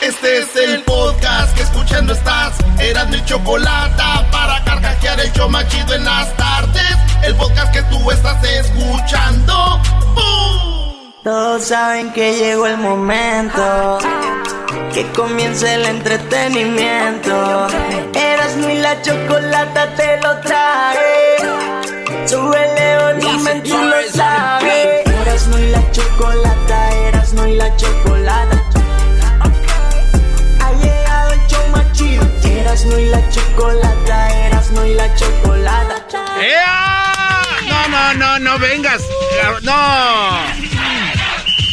Este 0.00 0.38
es 0.38 0.56
el 0.56 0.82
podcast 0.84 1.54
que 1.54 1.62
escuchando 1.62 2.14
estás. 2.14 2.54
Eran 2.78 3.10
mi 3.10 3.22
chocolate 3.26 4.02
para 4.32 4.64
carcajear 4.64 5.20
el 5.20 5.30
yo 5.34 5.46
machido 5.46 5.94
en 5.94 6.04
las 6.06 6.34
tardes. 6.38 6.96
El 7.22 7.36
podcast 7.36 7.70
que 7.70 7.82
tú 7.82 8.10
estás 8.10 8.42
escuchando. 8.42 9.78
¡Bum! 10.14 11.12
Todos 11.22 11.64
saben 11.64 12.10
que 12.14 12.32
llegó 12.32 12.66
el 12.66 12.78
momento. 12.78 13.98
Que 14.94 15.06
comience 15.12 15.74
el 15.74 15.84
entretenimiento. 15.84 17.68
Eras 18.14 18.56
mi 18.56 18.76
la 18.76 19.02
chocolata 19.02 19.94
te 19.96 20.18
lo 20.22 20.40
trae. 20.40 21.36
Súbele 22.26 23.12
volumen, 23.12 23.62
tú 23.64 23.76
lo 23.76 24.10
sabes. 24.14 25.06
Eras 25.06 25.46
no 25.48 25.58
la 25.58 25.92
chocolata, 25.92 26.90
eras 27.08 27.32
no 27.34 27.46
la 27.46 27.76
chocolata. 27.76 28.59
Eras 32.60 32.84
no 32.84 32.96
la 32.98 33.28
chocolata, 33.30 34.46
eras 34.46 34.70
no 34.72 34.84
la 34.84 35.14
chocolata. 35.14 36.04
¡Ea! 36.40 37.42
No, 37.66 37.88
no, 37.88 38.14
no, 38.14 38.38
no 38.38 38.58
vengas. 38.58 39.02
No. 39.62 40.60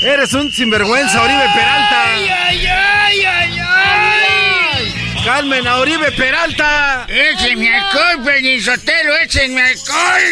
Eres 0.02 0.34
un 0.34 0.52
sinvergüenza, 0.52 1.22
Oribe 1.22 1.46
Peralta. 1.54 2.14
¡Ay, 2.14 2.30
ay, 2.30 2.68
ay, 2.68 3.26
ay, 3.26 3.60
ay! 3.60 5.22
Calmen 5.26 5.68
a 5.68 5.78
Oribe 5.78 6.12
Peralta. 6.14 7.06
¡Échenme 7.10 7.76
alcohol, 7.76 8.24
Pelizotelo! 8.24 9.18
¡Échenme 9.18 9.62
alcohol! 9.62 10.24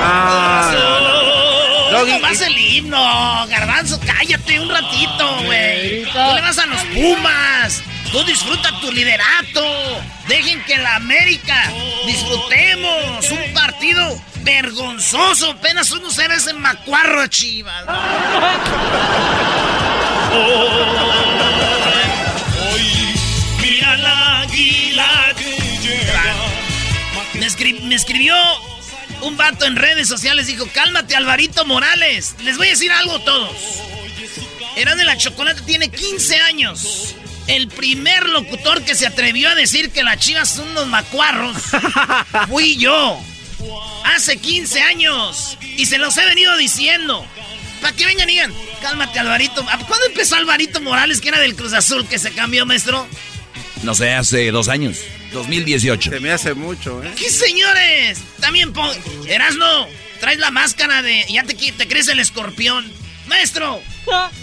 Ah. 0.00 0.98
Doggy, 1.90 2.12
No 2.12 2.18
más 2.20 2.40
el 2.40 2.58
himno, 2.58 3.46
Garbanzo, 3.48 3.98
cállate 4.18 4.58
un 4.60 4.68
ratito, 4.68 5.36
güey. 5.44 6.02
Tú 6.04 6.34
le 6.34 6.40
vas 6.42 6.58
a 6.58 6.66
los 6.66 6.82
Pumas. 6.86 7.82
Tú 8.10 8.24
disfruta 8.24 8.70
tu 8.80 8.90
liderato. 8.90 9.62
Dejen 10.28 10.62
que 10.64 10.76
la 10.78 10.96
América 10.96 11.70
disfrutemos 12.06 13.30
un 13.30 13.52
partido 13.54 14.20
vergonzoso. 14.42 15.50
Apenas 15.52 15.90
uno 15.92 16.10
se 16.10 16.24
ese 16.26 16.52
macuarro 16.54 17.26
Chivas. 17.28 17.84
Hoy, 22.72 23.14
mira 23.62 23.96
la 23.96 24.40
águila 24.40 25.08
que 25.36 25.56
llega. 25.78 26.22
Me, 27.34 27.46
escri- 27.46 27.80
me 27.82 27.94
escribió 27.94 28.34
un 29.22 29.36
vato 29.36 29.64
en 29.64 29.76
redes 29.76 30.08
sociales, 30.08 30.46
dijo, 30.46 30.66
cálmate 30.72 31.16
Alvarito 31.16 31.64
Morales. 31.64 32.34
Les 32.44 32.56
voy 32.56 32.68
a 32.68 32.70
decir 32.70 32.92
algo 32.92 33.16
a 33.16 33.24
todos. 33.24 33.56
Eran 34.76 34.96
de 34.96 35.04
la 35.04 35.16
Chocolate 35.16 35.62
tiene 35.62 35.90
15 35.90 36.36
años. 36.36 37.14
El 37.46 37.68
primer 37.68 38.28
locutor 38.28 38.82
que 38.82 38.94
se 38.94 39.06
atrevió 39.06 39.48
a 39.48 39.54
decir 39.54 39.90
que 39.90 40.02
las 40.02 40.18
chivas 40.18 40.48
son 40.50 40.68
unos 40.70 40.86
macuarros 40.86 41.56
fui 42.48 42.76
yo. 42.76 43.18
Hace 44.04 44.36
15 44.36 44.80
años. 44.82 45.58
Y 45.76 45.86
se 45.86 45.98
los 45.98 46.16
he 46.16 46.24
venido 46.26 46.56
diciendo. 46.56 47.26
Para 47.80 47.96
que 47.96 48.06
vengan 48.06 48.28
y 48.28 48.32
digan, 48.32 48.54
cálmate 48.82 49.18
Alvarito. 49.18 49.64
¿Cuándo 49.64 50.06
empezó 50.06 50.36
Alvarito 50.36 50.80
Morales, 50.80 51.20
que 51.20 51.28
era 51.28 51.40
del 51.40 51.56
Cruz 51.56 51.72
Azul, 51.72 52.06
que 52.06 52.18
se 52.18 52.32
cambió, 52.32 52.66
maestro? 52.66 53.06
No 53.82 53.94
sé, 53.94 54.12
hace 54.12 54.50
dos 54.50 54.68
años. 54.68 54.98
2018. 55.32 56.10
Se 56.10 56.20
me 56.20 56.30
hace 56.30 56.54
mucho, 56.54 57.02
¿eh? 57.02 57.12
¿Qué 57.16 57.30
señores? 57.30 58.22
También 58.40 58.72
pon... 58.72 58.90
Erasno, 59.26 59.86
traes 60.20 60.38
la 60.38 60.50
máscara 60.50 61.02
de... 61.02 61.24
Ya 61.28 61.44
te, 61.44 61.54
te 61.54 61.88
crees 61.88 62.08
el 62.08 62.20
escorpión. 62.20 62.90
Maestro. 63.28 63.82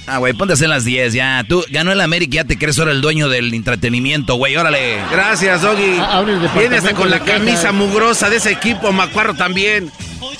Ah, 0.06 0.19
güey, 0.19 0.34
ponte 0.34 0.53
a 0.53 0.56
hacer 0.56 0.69
las 0.69 0.85
10 0.85 1.13
ya. 1.13 1.44
Tú 1.47 1.66
ganó 1.69 1.91
el 1.91 2.01
América 2.01 2.34
y 2.34 2.35
ya 2.35 2.44
te 2.46 2.57
crees 2.57 2.78
ahora 2.78 2.91
el 2.91 3.01
dueño 3.01 3.29
del 3.29 3.53
entretenimiento, 3.53 4.35
güey. 4.35 4.56
Órale. 4.56 5.00
Gracias, 5.12 5.62
Doggy. 5.62 5.97
Ah, 6.00 6.23
Viene 6.57 6.78
hasta 6.78 6.94
con 6.94 7.09
la 7.09 7.19
camisa 7.19 7.72
mugrosa 7.72 8.29
de 8.29 8.38
ese 8.38 8.52
equipo, 8.52 8.91
Macuarro 8.91 9.34
también. 9.34 9.91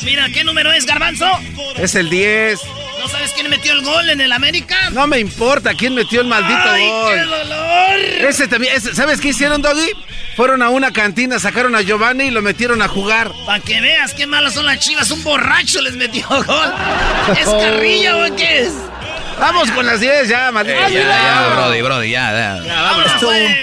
Mira, 0.04 0.30
¿qué 0.30 0.44
número 0.44 0.72
es, 0.72 0.86
Garbanzo? 0.86 1.26
Es 1.78 1.96
el 1.96 2.10
10. 2.10 2.60
¿No 3.06 3.12
sabes 3.12 3.34
quién 3.34 3.52
metió 3.52 3.72
el 3.72 3.84
gol 3.84 4.10
en 4.10 4.20
el 4.20 4.32
América? 4.32 4.90
No 4.90 5.06
me 5.06 5.20
importa 5.20 5.76
quién 5.76 5.94
metió 5.94 6.22
el 6.22 6.28
maldito 6.28 6.58
¡Ay, 6.66 6.88
gol. 6.88 7.14
qué 7.14 7.20
dolor! 7.22 8.00
Ese 8.28 8.48
también, 8.48 8.76
ese- 8.76 8.96
¿sabes 8.96 9.22
qué 9.22 9.28
hicieron, 9.28 9.62
Doggy? 9.62 9.92
Fueron 10.36 10.64
a 10.64 10.70
una 10.70 10.92
cantina, 10.92 11.38
sacaron 11.38 11.76
a 11.76 11.82
Giovanni 11.82 12.24
y 12.26 12.32
lo 12.32 12.42
metieron 12.42 12.82
a 12.82 12.88
jugar. 12.88 13.32
Para 13.46 13.60
que 13.60 13.80
veas 13.80 14.16
qué 14.16 14.26
malas 14.26 14.56
son 14.56 14.66
las 14.66 14.80
chivas. 14.80 15.12
Un 15.12 15.24
borracho 15.24 15.84
les 15.84 15.94
metió 15.94 16.28
gol. 16.28 16.74
¿Es 17.40 17.48
carrilla 17.48 18.18
o 18.26 18.36
qué 18.36 18.62
es? 18.64 18.74
Vamos 19.40 19.70
con 19.70 19.86
las 19.86 20.00
10 20.00 20.28
ya, 20.28 20.52
maldito. 20.52 20.80
Eh, 20.80 20.94
ya, 20.94 21.00
ya, 21.04 21.50
Brody, 21.54 21.82
Brody, 21.84 22.10
ya, 22.10 22.32
ya. 22.66 22.74
Vámonos, 22.74 23.12
pues. 23.22 23.56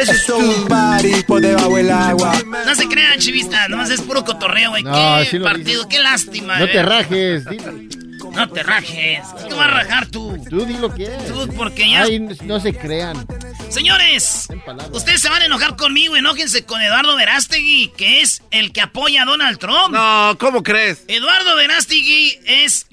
Es 0.00 0.28
un 0.30 0.66
party 0.66 1.22
por 1.28 1.40
debajo 1.40 1.76
del 1.76 1.92
agua. 1.92 2.32
No 2.66 2.74
se 2.74 2.88
crean, 2.88 3.20
chivistas. 3.20 3.68
Nomás 3.68 3.88
es 3.90 4.00
puro 4.00 4.24
cotorreo, 4.24 4.70
güey. 4.70 4.82
No, 4.82 5.18
qué 5.30 5.38
partido, 5.38 5.88
qué 5.88 6.00
lástima. 6.00 6.58
No 6.58 6.64
eh. 6.64 6.68
te 6.68 6.82
rajes, 6.82 7.44
dilo. 7.44 7.99
No 8.32 8.48
te 8.48 8.62
rajes. 8.62 9.20
¿Qué 9.48 9.54
vas 9.54 9.66
a 9.66 9.70
rajar 9.70 10.06
tú? 10.06 10.36
Tú 10.48 10.64
di 10.64 10.74
lo 10.74 10.94
que 10.94 11.04
es. 11.04 11.26
Tú, 11.26 11.48
porque 11.56 11.90
ya... 11.90 12.02
Ay, 12.02 12.20
no 12.20 12.60
se 12.60 12.74
crean. 12.74 13.26
Señores, 13.68 14.48
ustedes 14.92 15.20
se 15.20 15.28
van 15.28 15.42
a 15.42 15.46
enojar 15.46 15.76
conmigo. 15.76 16.16
Enójense 16.16 16.64
con 16.64 16.80
Eduardo 16.80 17.16
Verástegui, 17.16 17.92
que 17.96 18.20
es 18.20 18.42
el 18.50 18.72
que 18.72 18.80
apoya 18.80 19.22
a 19.22 19.24
Donald 19.26 19.58
Trump. 19.58 19.92
No, 19.92 20.36
¿cómo 20.38 20.62
crees? 20.62 21.04
Eduardo 21.08 21.56
Verástegui 21.56 22.38
es 22.46 22.86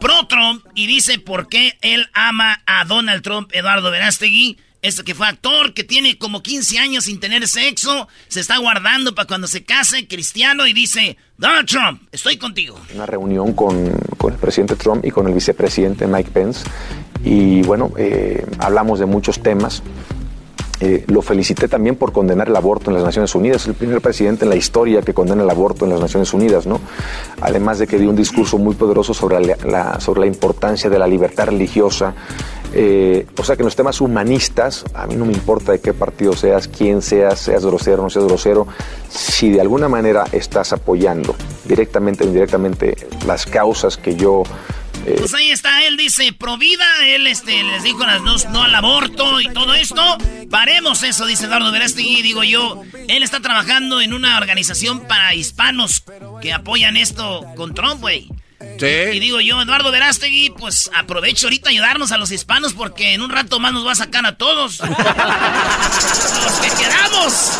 pro-Trump 0.00 0.64
y 0.74 0.86
dice 0.86 1.18
por 1.18 1.48
qué 1.48 1.78
él 1.80 2.08
ama 2.12 2.62
a 2.66 2.84
Donald 2.84 3.22
Trump, 3.22 3.50
Eduardo 3.54 3.90
Verástegui. 3.90 4.58
Este 4.84 5.02
que 5.02 5.14
fue 5.14 5.26
actor, 5.26 5.72
que 5.72 5.82
tiene 5.82 6.18
como 6.18 6.42
15 6.42 6.78
años 6.78 7.04
sin 7.04 7.18
tener 7.18 7.48
sexo, 7.48 8.06
se 8.28 8.40
está 8.40 8.58
guardando 8.58 9.14
para 9.14 9.26
cuando 9.26 9.46
se 9.46 9.64
case, 9.64 10.06
cristiano, 10.06 10.66
y 10.66 10.74
dice, 10.74 11.16
Donald 11.38 11.66
Trump, 11.66 12.02
estoy 12.12 12.36
contigo. 12.36 12.78
una 12.94 13.06
reunión 13.06 13.54
con, 13.54 13.90
con 14.18 14.34
el 14.34 14.38
presidente 14.38 14.76
Trump 14.76 15.02
y 15.06 15.10
con 15.10 15.26
el 15.26 15.32
vicepresidente 15.32 16.06
Mike 16.06 16.30
Pence 16.32 16.64
y 17.24 17.62
bueno, 17.62 17.92
eh, 17.96 18.44
hablamos 18.58 18.98
de 18.98 19.06
muchos 19.06 19.42
temas. 19.42 19.82
Eh, 20.80 21.04
lo 21.06 21.22
felicité 21.22 21.68
también 21.68 21.94
por 21.96 22.12
condenar 22.12 22.48
el 22.48 22.56
aborto 22.56 22.90
en 22.90 22.96
las 22.96 23.04
Naciones 23.04 23.34
Unidas, 23.34 23.64
el 23.66 23.74
primer 23.74 24.02
presidente 24.02 24.44
en 24.44 24.50
la 24.50 24.56
historia 24.56 25.00
que 25.02 25.14
condena 25.14 25.42
el 25.44 25.48
aborto 25.48 25.84
en 25.86 25.92
las 25.92 26.00
Naciones 26.00 26.34
Unidas, 26.34 26.66
¿no? 26.66 26.80
Además 27.40 27.78
de 27.78 27.86
que 27.86 27.96
dio 27.96 28.10
un 28.10 28.16
discurso 28.16 28.58
muy 28.58 28.74
poderoso 28.74 29.14
sobre 29.14 29.40
la- 29.40 29.98
sobre 30.00 30.20
la 30.20 30.26
importancia 30.26 30.90
de 30.90 30.98
la 30.98 31.06
libertad 31.06 31.46
religiosa. 31.46 32.12
Eh, 32.76 33.26
o 33.38 33.44
sea 33.44 33.54
que 33.54 33.62
en 33.62 33.66
los 33.66 33.76
temas 33.76 34.00
humanistas, 34.00 34.84
a 34.94 35.06
mí 35.06 35.14
no 35.14 35.24
me 35.24 35.32
importa 35.32 35.70
de 35.70 35.80
qué 35.80 35.92
partido 35.92 36.34
seas, 36.34 36.66
quién 36.66 37.02
seas, 37.02 37.38
seas 37.38 37.64
grosero 37.64 38.02
no 38.02 38.10
seas 38.10 38.24
grosero, 38.24 38.66
si 39.08 39.50
de 39.50 39.60
alguna 39.60 39.88
manera 39.88 40.24
estás 40.32 40.72
apoyando 40.72 41.36
directamente 41.64 42.24
o 42.24 42.26
indirectamente 42.26 42.96
las 43.26 43.46
causas 43.46 43.96
que 43.96 44.16
yo 44.16 44.42
eh, 45.06 45.16
Pues 45.18 45.34
ahí 45.34 45.50
está, 45.50 45.84
él 45.84 45.96
dice 45.96 46.32
pro 46.32 46.56
vida, 46.56 46.84
él 47.06 47.28
este, 47.28 47.62
les 47.62 47.84
dijo 47.84 48.04
las 48.06 48.24
dos 48.24 48.46
no 48.46 48.64
al 48.64 48.74
aborto 48.74 49.40
y 49.40 49.52
todo 49.52 49.74
esto. 49.74 50.02
Paremos 50.50 51.02
eso, 51.04 51.26
dice 51.26 51.44
Eduardo 51.44 51.70
Verástegui, 51.70 52.22
digo 52.22 52.42
yo. 52.42 52.82
Él 53.06 53.22
está 53.22 53.40
trabajando 53.40 54.00
en 54.00 54.14
una 54.14 54.38
organización 54.38 55.00
para 55.06 55.34
hispanos 55.34 56.04
que 56.40 56.52
apoyan 56.52 56.96
esto 56.96 57.44
con 57.54 57.74
Trump, 57.74 58.00
güey. 58.00 58.30
Sí. 58.78 58.86
Y 59.16 59.20
digo 59.20 59.40
yo, 59.40 59.60
Eduardo 59.62 59.90
Verástegui, 59.92 60.50
pues 60.50 60.90
aprovecho 60.94 61.46
ahorita 61.46 61.70
ayudarnos 61.70 62.12
a 62.12 62.18
los 62.18 62.30
hispanos 62.30 62.72
porque 62.74 63.14
en 63.14 63.22
un 63.22 63.30
rato 63.30 63.60
más 63.60 63.72
nos 63.72 63.86
va 63.86 63.92
a 63.92 63.96
sacar 63.96 64.26
a 64.26 64.36
todos. 64.36 64.78
los 64.80 66.52
que 66.60 66.82
queramos. 66.82 67.52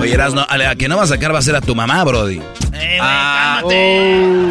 Oye, 0.00 0.14
Erasno, 0.14 0.46
a 0.48 0.56
la 0.58 0.74
que 0.76 0.88
no 0.88 0.96
va 0.96 1.04
a 1.04 1.06
sacar 1.06 1.34
va 1.34 1.38
a 1.38 1.42
ser 1.42 1.54
a 1.56 1.60
tu 1.60 1.74
mamá, 1.74 2.02
Brody. 2.04 2.36
Eh, 2.36 2.40
güey, 2.72 2.98
Ah, 3.00 3.56
cálmate. 3.60 4.44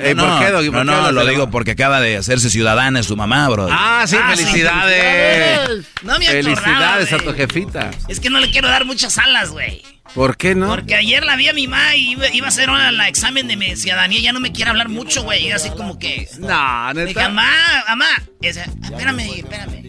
Eh, 0.00 0.14
no, 0.14 0.28
¿Por 0.28 0.38
qué, 0.46 0.50
Doggy? 0.52 0.66
no, 0.66 0.72
¿Por 0.72 0.80
qué 0.80 0.84
no, 0.92 1.12
lo 1.12 1.26
digo 1.26 1.50
porque 1.50 1.72
acaba 1.72 2.00
de 2.00 2.16
hacerse 2.16 2.50
ciudadana, 2.50 3.00
es 3.00 3.06
su 3.06 3.16
mamá, 3.16 3.48
Brody. 3.48 3.72
Ah, 3.74 4.04
sí, 4.06 4.16
Ah, 4.20 4.32
sí, 4.36 4.44
felicidades. 4.44 5.86
No 6.02 6.18
me 6.18 6.28
acordaba, 6.28 6.56
Felicidades 6.56 7.12
a 7.12 7.18
tu 7.18 7.32
jefita. 7.34 7.90
Es 8.08 8.20
que 8.20 8.30
no 8.30 8.38
le 8.38 8.50
quiero 8.50 8.68
dar 8.68 8.84
muchas 8.84 9.18
alas, 9.18 9.50
güey. 9.50 9.82
¿Por 10.18 10.36
qué 10.36 10.56
no? 10.56 10.66
Porque 10.66 10.96
ayer 10.96 11.24
la 11.24 11.36
vi 11.36 11.46
a 11.48 11.52
mi 11.52 11.68
mamá 11.68 11.94
y 11.94 12.10
iba, 12.10 12.28
iba 12.34 12.46
a 12.46 12.48
hacer 12.48 12.70
una, 12.70 12.90
la 12.90 13.06
examen 13.06 13.46
de 13.46 13.56
mi 13.56 13.76
ciudadanía. 13.76 14.18
Ya 14.20 14.32
no 14.32 14.40
me 14.40 14.50
quiere 14.50 14.70
hablar 14.70 14.88
mucho, 14.88 15.22
güey. 15.22 15.46
Y 15.46 15.52
así 15.52 15.70
como 15.70 15.96
que. 15.96 16.26
No, 16.40 16.92
Le 16.92 17.02
dije, 17.06 17.14
neta. 17.20 17.28
mamá, 17.28 17.48
mamá. 17.88 18.06
Y 18.42 18.48
dice, 18.48 18.64
espérame, 18.82 19.20
espérame. 19.36 19.84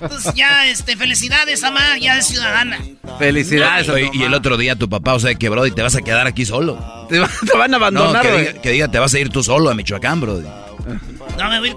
Entonces 0.00 0.32
ya, 0.36 0.66
este, 0.66 0.96
felicidades, 0.96 1.60
mamá, 1.60 1.98
ya 1.98 2.16
es 2.16 2.26
ciudadana. 2.28 2.78
Felicidades 3.18 3.86
Oye, 3.90 4.10
y 4.14 4.22
el 4.22 4.32
otro 4.32 4.56
día 4.56 4.76
tu 4.76 4.88
papá, 4.88 5.12
o 5.14 5.20
sea 5.20 5.34
que, 5.34 5.48
Brody, 5.50 5.72
te 5.72 5.82
vas 5.82 5.96
a 5.96 6.00
quedar 6.00 6.26
aquí 6.26 6.46
solo. 6.46 7.06
Te, 7.10 7.18
va- 7.18 7.28
te 7.46 7.58
van 7.58 7.74
a 7.74 7.78
No, 7.78 7.84
abandonar, 7.84 8.22
que 8.22 8.30
güey. 8.32 8.46
diga, 8.46 8.62
que 8.62 8.70
diga, 8.70 8.88
te 8.88 8.98
vas 8.98 9.12
a 9.12 9.18
ir 9.18 9.28
tú 9.28 9.42
solo 9.42 9.68
a 9.68 9.74
Michoacán, 9.74 10.20
Brody. 10.22 10.46
No, 11.36 11.50
me 11.50 11.58
voy. 11.60 11.76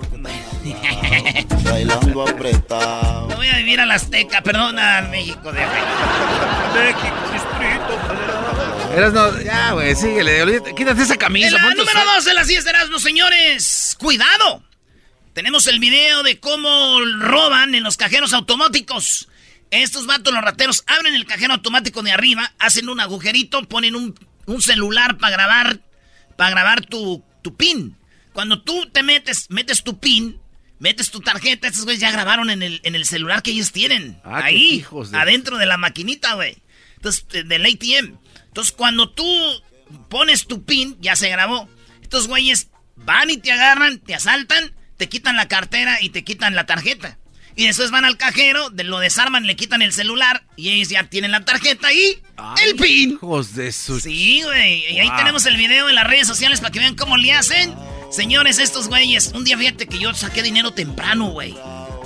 Bailando 1.63 2.27
apretado. 2.27 3.27
Me 3.27 3.35
voy 3.35 3.47
a 3.47 3.57
vivir 3.57 3.79
a 3.79 3.85
la 3.85 3.95
Azteca, 3.95 4.41
perdón, 4.41 4.79
a 4.79 5.01
México 5.03 5.51
de 5.51 5.59
México, 5.65 7.15
Distrito 7.31 7.99
Federal. 8.07 8.97
Eras 8.97 9.13
no, 9.13 9.41
ya, 9.41 9.71
güey, 9.73 9.95
síguele. 9.95 10.61
Quítate 10.75 11.01
esa 11.01 11.17
camisa. 11.17 11.47
En 11.47 11.53
la 11.53 11.61
número 11.71 11.91
sa- 11.91 12.15
2 12.15 12.25
de 12.25 12.33
las 12.33 12.47
10 12.47 12.63
de 12.63 12.69
Erasmus, 12.69 13.01
señores. 13.01 13.95
¡Cuidado! 13.99 14.63
Tenemos 15.33 15.65
el 15.67 15.79
video 15.79 16.21
de 16.23 16.39
cómo 16.39 16.99
roban 17.19 17.73
en 17.75 17.83
los 17.83 17.97
cajeros 17.97 18.33
automáticos. 18.33 19.27
Estos 19.71 20.05
vatos, 20.05 20.31
los 20.31 20.43
rateros, 20.43 20.83
abren 20.85 21.15
el 21.15 21.25
cajero 21.25 21.53
automático 21.53 22.03
de 22.03 22.11
arriba, 22.11 22.53
hacen 22.59 22.87
un 22.89 22.99
agujerito, 22.99 23.63
ponen 23.63 23.95
un, 23.95 24.13
un 24.45 24.61
celular 24.61 25.17
para 25.17 25.31
grabar, 25.35 25.79
para 26.37 26.51
grabar 26.51 26.81
tu, 26.85 27.23
tu 27.41 27.55
pin. 27.55 27.97
Cuando 28.33 28.61
tú 28.61 28.87
te 28.91 29.01
metes, 29.01 29.47
metes 29.49 29.83
tu 29.83 29.99
pin, 29.99 30.39
metes 30.79 31.11
tu 31.11 31.19
tarjeta, 31.21 31.67
estos 31.67 31.83
güeyes 31.85 32.01
ya 32.01 32.11
grabaron 32.11 32.49
en 32.49 32.61
el, 32.63 32.81
en 32.83 32.95
el 32.95 33.05
celular 33.05 33.41
que 33.41 33.51
ellos 33.51 33.71
tienen. 33.71 34.19
Ah, 34.23 34.41
ahí, 34.45 34.75
hijos 34.75 35.11
de- 35.11 35.17
adentro 35.17 35.57
de 35.57 35.65
la 35.65 35.77
maquinita, 35.77 36.33
güey. 36.35 36.57
Entonces, 36.95 37.25
del 37.29 37.65
ATM. 37.65 38.17
Entonces, 38.47 38.73
cuando 38.73 39.09
tú 39.11 39.25
pones 40.09 40.47
tu 40.47 40.63
pin, 40.63 40.97
ya 41.01 41.15
se 41.15 41.29
grabó. 41.29 41.69
Estos 42.01 42.27
güeyes 42.27 42.69
van 42.95 43.29
y 43.29 43.37
te 43.37 43.51
agarran, 43.51 43.99
te 43.99 44.13
asaltan, 44.15 44.73
te 44.97 45.09
quitan 45.09 45.35
la 45.35 45.47
cartera 45.47 45.97
y 46.01 46.09
te 46.09 46.23
quitan 46.23 46.55
la 46.55 46.65
tarjeta. 46.65 47.17
Y 47.55 47.67
después 47.67 47.91
van 47.91 48.03
al 48.03 48.17
cajero, 48.17 48.69
lo 48.71 48.97
desarman, 48.99 49.45
le 49.45 49.55
quitan 49.55 49.83
el 49.83 49.93
celular 49.93 50.43
y 50.55 50.69
ellos 50.71 50.89
ya 50.89 51.03
tienen 51.03 51.31
la 51.31 51.45
tarjeta 51.45 51.93
y 51.93 52.19
el 52.65 52.75
pin. 52.75 53.11
Hijos 53.11 53.53
de 53.53 53.71
su... 53.71 53.99
Sí, 53.99 54.41
güey. 54.43 54.91
Y 54.91 54.99
ahí 54.99 55.09
tenemos 55.17 55.45
el 55.45 55.55
video 55.57 55.87
en 55.87 55.93
las 55.95 56.07
redes 56.07 56.25
sociales 56.27 56.61
para 56.61 56.71
que 56.71 56.79
vean 56.79 56.95
cómo 56.95 57.15
le 57.15 57.31
hacen. 57.33 57.75
Señores, 58.13 58.59
estos 58.59 58.89
güeyes, 58.89 59.31
un 59.33 59.43
día 59.43 59.57
fíjate 59.57 59.87
que 59.87 59.97
yo 59.97 60.13
saqué 60.13 60.43
dinero 60.43 60.71
temprano, 60.71 61.31
güey. 61.31 61.57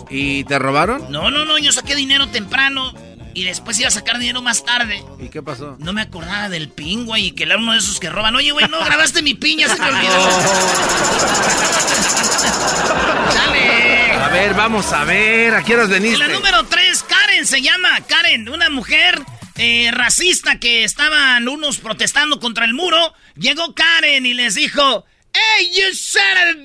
¿Y 0.09 0.45
te 0.45 0.57
robaron? 0.57 1.11
No, 1.11 1.29
no, 1.31 1.43
no, 1.43 1.57
yo 1.57 1.73
saqué 1.73 1.97
dinero 1.97 2.29
temprano 2.29 2.93
y 3.33 3.43
después 3.43 3.77
iba 3.77 3.89
a 3.89 3.91
sacar 3.91 4.17
dinero 4.17 4.41
más 4.41 4.63
tarde. 4.63 5.03
¿Y 5.19 5.27
qué 5.27 5.43
pasó? 5.43 5.75
No 5.79 5.91
me 5.91 6.01
acordaba 6.01 6.47
del 6.47 6.69
pin, 6.69 7.05
güey, 7.05 7.25
y 7.25 7.31
que 7.31 7.43
era 7.43 7.57
uno 7.57 7.73
de 7.73 7.79
esos 7.79 7.99
que 7.99 8.09
roban. 8.09 8.33
Oye, 8.37 8.51
güey, 8.51 8.65
no 8.69 8.79
grabaste 8.85 9.21
mi 9.21 9.33
pin, 9.33 9.59
ya 9.59 9.67
se 9.67 9.81
me 9.81 9.89
olvidó. 9.89 10.13
Dale. 13.35 14.11
A 14.13 14.29
ver, 14.29 14.53
vamos 14.53 14.93
a 14.93 15.03
ver. 15.03 15.55
¿A 15.55 15.59
horas 15.59 15.87
En 15.87 15.89
veniste? 15.89 16.19
la 16.19 16.29
número 16.29 16.63
3, 16.63 17.03
Karen 17.03 17.45
se 17.45 17.61
llama. 17.61 17.89
Karen, 18.07 18.47
una 18.47 18.69
mujer 18.69 19.21
eh, 19.57 19.89
racista 19.91 20.57
que 20.57 20.85
estaban 20.85 21.49
unos 21.49 21.79
protestando 21.79 22.39
contra 22.39 22.63
el 22.63 22.73
muro. 22.73 23.13
Llegó 23.35 23.75
Karen 23.75 24.25
y 24.25 24.33
les 24.33 24.55
dijo, 24.55 25.03
¡Hey, 25.37 25.69
you 25.71 25.93
said... 25.93 26.57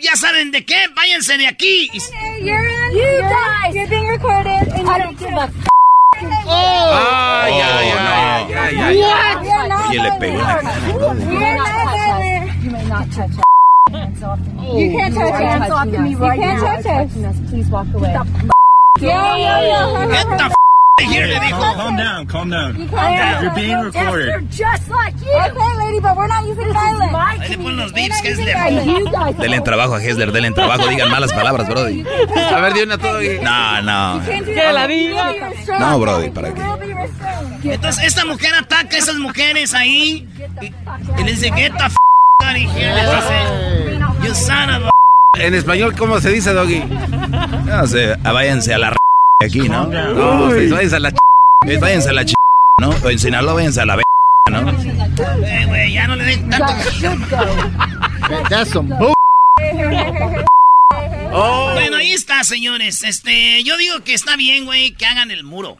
Ya 0.00 0.16
saben 0.16 0.50
de 0.50 0.64
qué, 0.64 0.86
váyanse 0.96 1.36
de 1.36 1.46
aquí. 1.46 1.90
Not 1.92 2.00
Oye, 9.88 10.02
le 10.02 10.12
pegó 10.18 10.38
la 10.38 10.60
cara. 10.60 10.84
You 12.62 12.70
may 12.70 12.84
not 12.86 13.10
touch 13.10 13.30
us. 13.30 13.44
You 14.74 14.90
can't 14.92 15.14
touch 15.14 15.32
us. 15.32 15.40
Hands 15.40 15.70
off 15.70 15.86
me 15.86 16.14
right 16.14 16.38
You 16.38 16.42
can't 16.42 16.84
touch 16.84 17.16
us. 17.16 17.50
Please 17.50 17.68
walk 17.70 17.86
away. 17.94 18.14
Get 18.98 19.10
the 20.38 20.44
f 20.44 20.59
here, 21.04 21.26
le 21.26 21.40
dijo. 21.40 21.60
Calm 21.74 21.96
down, 21.96 22.26
calm 22.26 22.50
down. 22.50 22.76
You 22.78 22.86
You're 22.86 23.54
being 23.54 23.80
recorded. 23.80 24.26
Yes, 24.26 24.58
they're 24.58 24.76
just 24.76 24.90
like 24.90 25.14
you. 25.20 25.32
Okay, 25.32 25.76
lady, 25.78 26.00
but 26.00 26.16
we're 26.16 26.28
not 26.28 26.44
using 26.46 26.72
violence. 26.72 27.12
Ahí 27.40 27.48
le 27.48 27.58
ponen 27.58 27.76
los 27.76 27.92
beeps, 27.92 28.20
que 28.22 28.28
es 28.30 28.38
You 28.38 28.44
de... 28.44 29.10
guys. 29.10 29.36
Denle 29.38 29.60
trabajo 29.60 29.94
a 29.94 30.02
Hessler, 30.02 30.32
denle 30.32 30.52
trabajo, 30.52 30.88
digan 30.88 31.10
malas 31.10 31.32
palabras, 31.32 31.68
Brody. 31.68 32.04
A 32.52 32.60
ver, 32.60 32.72
di 32.74 32.80
una 32.82 32.98
todo. 32.98 33.20
No, 33.42 33.82
no. 33.82 34.24
Que 34.24 34.72
la 34.72 34.86
diga. 34.86 35.32
No, 35.78 35.98
Brody, 35.98 36.30
¿para 36.30 36.52
qué? 36.54 36.60
Entonces 37.64 38.04
esta 38.04 38.24
mujer 38.24 38.54
ataca 38.54 38.96
a 38.96 38.98
esas 38.98 39.16
mujeres 39.16 39.74
ahí 39.74 40.28
y, 40.60 41.24
les 41.24 41.40
dice, 41.40 41.52
get 41.54 41.72
the 41.76 41.84
f 41.84 41.96
out 42.44 42.56
of 42.56 42.76
here. 42.76 42.94
Les 42.94 43.06
dice, 43.10 44.26
you 44.26 44.34
son 44.34 44.70
of 44.70 44.86
a... 44.86 44.90
En 45.38 45.54
español, 45.54 45.94
¿cómo 45.96 46.20
se 46.20 46.30
dice, 46.30 46.52
Doggy? 46.52 46.82
No 47.64 47.86
sé, 47.86 48.16
váyanse 48.22 48.74
a 48.74 48.78
la 48.78 48.88
r 48.88 48.99
aquí, 49.40 49.68
¿no? 49.68 49.86
No, 49.86 50.46
pues, 50.48 50.70
váyanse 50.70 50.96
a 50.96 51.00
la 51.00 51.12
ch... 51.12 51.16
Eh, 51.66 51.78
Váyanse 51.78 52.10
a 52.10 52.12
la 52.12 52.24
ch... 52.24 52.32
¿no? 52.80 52.90
O 52.90 53.10
en 53.10 53.18
Sinaloa, 53.18 53.54
váyanse 53.54 53.80
a 53.80 53.86
la 53.86 53.96
b... 53.96 54.02
¿no? 54.50 54.70
Eh, 54.70 55.64
güey, 55.66 55.92
ya 55.92 56.06
no 56.06 56.16
le 56.16 56.24
den 56.24 56.50
tanto... 56.50 56.74
That's 58.48 58.70
some 58.70 58.94
bull. 58.96 59.14
Oh. 61.32 61.70
Bueno, 61.74 61.96
ahí 61.96 62.12
está, 62.12 62.42
señores. 62.44 63.02
Este, 63.04 63.62
yo 63.62 63.76
digo 63.76 64.02
que 64.02 64.14
está 64.14 64.36
bien, 64.36 64.64
güey, 64.64 64.92
que 64.92 65.06
hagan 65.06 65.30
el 65.30 65.44
muro. 65.44 65.76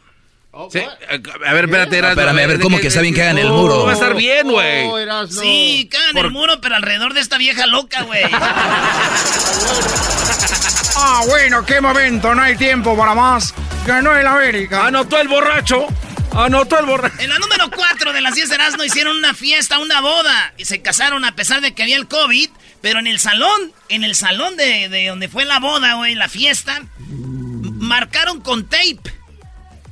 Sí, 0.69 0.79
A 0.79 1.53
ver, 1.53 1.65
espérate, 1.65 1.97
Erasmo, 1.97 2.21
Espérame, 2.21 2.43
a 2.43 2.47
ver, 2.47 2.57
¿de 2.57 2.63
¿cómo 2.63 2.77
que 2.77 2.87
está 2.87 2.99
bien 2.99 3.13
que 3.13 3.21
hagan 3.21 3.37
el 3.37 3.47
No, 3.47 3.55
muro? 3.55 3.85
Va 3.85 3.91
a 3.91 3.93
estar 3.93 4.13
bien, 4.15 4.51
güey. 4.51 5.05
No. 5.05 5.25
Sí, 5.27 5.87
que 5.89 5.97
hagan 5.97 6.17
el 6.17 6.31
muro, 6.31 6.59
pero 6.59 6.75
alrededor 6.75 7.13
de 7.13 7.21
esta 7.21 7.37
vieja 7.37 7.65
loca, 7.67 8.03
güey. 8.03 8.23
Ah, 11.03 11.23
bueno, 11.27 11.65
qué 11.65 11.81
momento, 11.81 12.35
no 12.35 12.43
hay 12.43 12.55
tiempo 12.55 12.95
para 12.95 13.15
más. 13.15 13.55
Ganó 13.87 14.15
el 14.15 14.27
América. 14.27 14.85
Anotó 14.85 15.19
el 15.19 15.27
borracho. 15.27 15.87
Anotó 16.31 16.77
el 16.77 16.85
borracho. 16.85 17.19
En 17.19 17.29
la 17.29 17.39
número 17.39 17.71
4 17.71 18.13
de 18.13 18.21
las 18.21 18.35
10 18.35 18.49
de 18.49 18.55
Erasmo 18.55 18.83
hicieron 18.83 19.17
una 19.17 19.33
fiesta, 19.33 19.79
una 19.79 19.99
boda. 19.99 20.53
Y 20.57 20.65
se 20.65 20.83
casaron 20.83 21.25
a 21.25 21.35
pesar 21.35 21.61
de 21.61 21.73
que 21.73 21.81
había 21.81 21.97
el 21.97 22.07
COVID. 22.07 22.49
Pero 22.81 22.99
en 22.99 23.07
el 23.07 23.19
salón, 23.19 23.73
en 23.89 24.03
el 24.03 24.13
salón 24.13 24.55
de, 24.57 24.89
de 24.89 25.07
donde 25.07 25.27
fue 25.27 25.43
la 25.45 25.59
boda, 25.59 25.95
güey, 25.95 26.13
la 26.13 26.29
fiesta, 26.29 26.81
marcaron 27.09 28.41
con 28.41 28.67
tape 28.69 29.01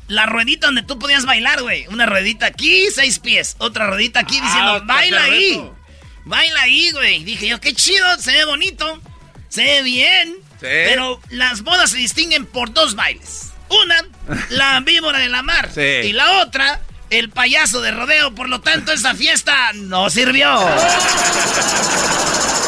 la 0.08 0.26
ruedita 0.26 0.68
donde 0.68 0.84
tú 0.84 1.00
podías 1.00 1.26
bailar, 1.26 1.62
güey. 1.64 1.88
Una 1.88 2.06
ruedita 2.06 2.46
aquí, 2.46 2.88
seis 2.94 3.18
pies. 3.20 3.56
Otra 3.60 3.88
ruedita 3.88 4.20
aquí 4.20 4.40
diciendo, 4.40 4.78
está 4.78 4.94
baila 4.94 5.24
ahí. 5.24 5.70
Baila 6.26 6.62
ahí, 6.62 6.92
güey. 6.92 7.24
Dije 7.24 7.48
yo, 7.48 7.60
qué 7.60 7.74
chido, 7.74 8.06
se 8.20 8.32
ve 8.32 8.46
bonito. 8.46 9.02
Se 9.50 9.64
ve 9.64 9.82
bien. 9.82 10.36
Pero 10.60 11.20
las 11.30 11.62
bodas 11.62 11.92
se 11.92 11.98
distinguen 11.98 12.46
por 12.46 12.74
dos 12.74 12.96
bailes. 12.96 13.52
Una, 13.70 13.96
la 14.50 14.80
víbora 14.82 15.20
de 15.20 15.30
la 15.30 15.44
mar. 15.44 15.70
Sí. 15.74 15.82
Y 15.82 16.14
la 16.14 16.42
otra, 16.42 16.82
el 17.10 17.30
payaso 17.30 17.82
de 17.82 17.92
rodeo. 17.92 18.34
Por 18.34 18.50
lo 18.50 18.62
tanto, 18.62 18.92
esa 18.92 19.16
fiesta 19.16 19.56
no 19.76 20.10
sirvió. 20.10 20.50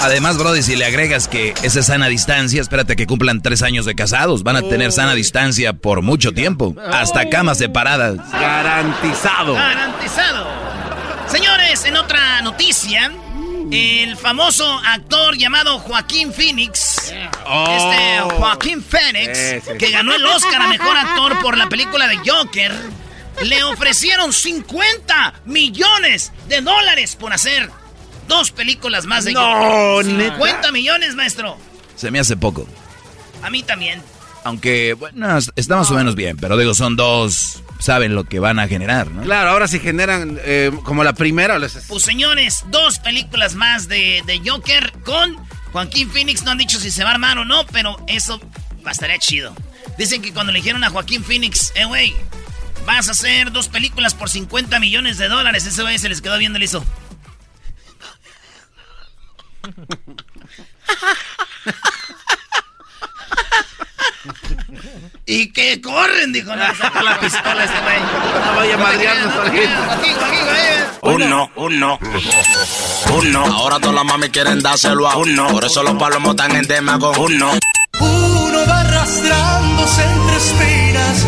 Además, 0.01 0.37
Brody, 0.37 0.63
si 0.63 0.75
le 0.75 0.85
agregas 0.85 1.27
que 1.27 1.53
esa 1.61 1.79
es 1.79 1.85
sana 1.85 2.07
distancia, 2.07 2.59
espérate 2.61 2.95
que 2.95 3.05
cumplan 3.05 3.41
tres 3.41 3.61
años 3.61 3.85
de 3.85 3.93
casados. 3.93 4.41
Van 4.43 4.55
a 4.55 4.61
tener 4.61 4.91
sana 4.91 5.13
distancia 5.13 5.73
por 5.73 6.01
mucho 6.01 6.33
tiempo. 6.33 6.75
Hasta 6.91 7.29
camas 7.29 7.59
separadas. 7.59 8.17
Garantizado. 8.31 9.53
Garantizado. 9.53 10.47
Señores, 11.27 11.85
en 11.85 11.97
otra 11.97 12.41
noticia, 12.41 13.11
el 13.71 14.17
famoso 14.17 14.79
actor 14.85 15.37
llamado 15.37 15.79
Joaquín 15.79 16.33
Phoenix, 16.33 17.13
Oh. 17.45 17.65
este 17.69 18.35
Joaquín 18.35 18.83
Phoenix, 18.83 19.37
Sí, 19.37 19.71
sí. 19.71 19.77
que 19.77 19.91
ganó 19.91 20.13
el 20.13 20.25
Oscar 20.25 20.61
a 20.61 20.67
Mejor 20.67 20.95
Actor 20.97 21.39
por 21.41 21.57
la 21.57 21.67
película 21.69 22.07
de 22.07 22.17
Joker, 22.17 22.71
le 23.43 23.63
ofrecieron 23.63 24.33
50 24.33 25.33
millones 25.45 26.31
de 26.47 26.61
dólares 26.61 27.15
por 27.15 27.33
hacer 27.33 27.69
dos 28.27 28.51
películas 28.51 29.05
más 29.05 29.23
de 29.25 29.33
No, 29.33 29.41
Joker. 29.41 30.05
¿neta? 30.13 30.35
50 30.35 30.71
millones, 30.71 31.15
maestro. 31.15 31.57
Se 31.95 32.11
me 32.11 32.19
hace 32.19 32.35
poco. 32.37 32.67
A 33.41 33.49
mí 33.49 33.63
también. 33.63 34.01
Aunque, 34.43 34.93
bueno, 34.93 35.37
está 35.55 35.75
más 35.75 35.91
o 35.91 35.93
menos 35.93 36.15
bien, 36.15 36.37
pero 36.37 36.57
digo, 36.57 36.73
son 36.73 36.95
dos, 36.95 37.61
saben 37.79 38.15
lo 38.15 38.23
que 38.23 38.39
van 38.39 38.59
a 38.59 38.67
generar, 38.67 39.07
¿no? 39.11 39.21
Claro, 39.21 39.51
ahora 39.51 39.67
si 39.67 39.79
generan 39.79 40.39
eh, 40.43 40.71
como 40.83 41.03
la 41.03 41.13
primera. 41.13 41.59
Pues 41.87 42.03
señores, 42.03 42.63
dos 42.69 42.99
películas 42.99 43.55
más 43.55 43.87
de, 43.87 44.23
de 44.25 44.41
Joker 44.43 44.93
con 45.03 45.35
Joaquín 45.71 46.09
Phoenix. 46.09 46.43
No 46.43 46.51
han 46.51 46.57
dicho 46.57 46.79
si 46.79 46.89
se 46.91 47.03
va 47.03 47.11
a 47.11 47.13
armar 47.13 47.37
o 47.37 47.45
no, 47.45 47.65
pero 47.67 47.97
eso 48.07 48.41
estaría 48.89 49.19
chido. 49.19 49.53
Dicen 49.97 50.21
que 50.21 50.33
cuando 50.33 50.51
le 50.51 50.59
dijeron 50.59 50.83
a 50.83 50.89
Joaquín 50.89 51.23
Phoenix, 51.23 51.71
eh, 51.75 51.85
güey, 51.85 52.15
vas 52.85 53.07
a 53.07 53.11
hacer 53.11 53.51
dos 53.51 53.67
películas 53.67 54.15
por 54.15 54.29
50 54.29 54.79
millones 54.79 55.17
de 55.17 55.27
dólares, 55.27 55.65
ese 55.65 55.81
güey 55.81 55.99
se 55.99 56.09
les 56.09 56.21
quedó 56.21 56.37
viendo 56.37 56.57
y 56.57 56.61
le 56.61 56.65
hizo. 56.65 56.83
y 65.31 65.47
que 65.47 65.79
corren, 65.79 66.33
dijo, 66.33 66.53
no, 66.53 66.75
saca 66.75 67.01
la 67.01 67.17
pistola 67.17 67.63
ese 67.63 67.79
güey. 67.83 67.99
No 68.45 68.53
vaya 68.53 68.75
a 68.75 68.77
madrearnos 68.77 69.33
Uno, 71.03 71.51
uno. 71.55 71.99
Uno. 73.13 73.45
Ahora 73.45 73.79
todas 73.79 73.95
las 73.95 74.03
mami 74.03 74.29
quieren 74.29 74.61
dárselo 74.61 75.07
a 75.07 75.15
uno. 75.15 75.47
Por 75.47 75.63
eso 75.63 75.83
los 75.83 75.95
palomos 75.95 76.31
están 76.31 76.53
en 76.57 76.67
tema 76.67 76.99
con 76.99 77.17
uno. 77.17 77.51
Uno 78.01 78.59
va 78.67 78.81
arrastrándose 78.81 80.03
entre 80.03 80.35
espinas. 80.35 81.25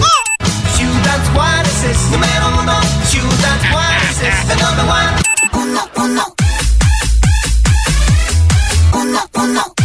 Ciudad 0.76 1.34
Juárez 1.34 1.84
es 1.90 1.98
número 2.12 2.60
uno. 2.60 2.82
Ciudad 3.08 3.72
Juárez 3.72 4.22
es 4.22 4.50
el 4.52 4.60
number 4.60 4.86
one. 4.86 5.12
Uno, 5.54 5.90
uno. 5.96 6.36
Uno, 8.92 9.30
uno. 9.34 9.83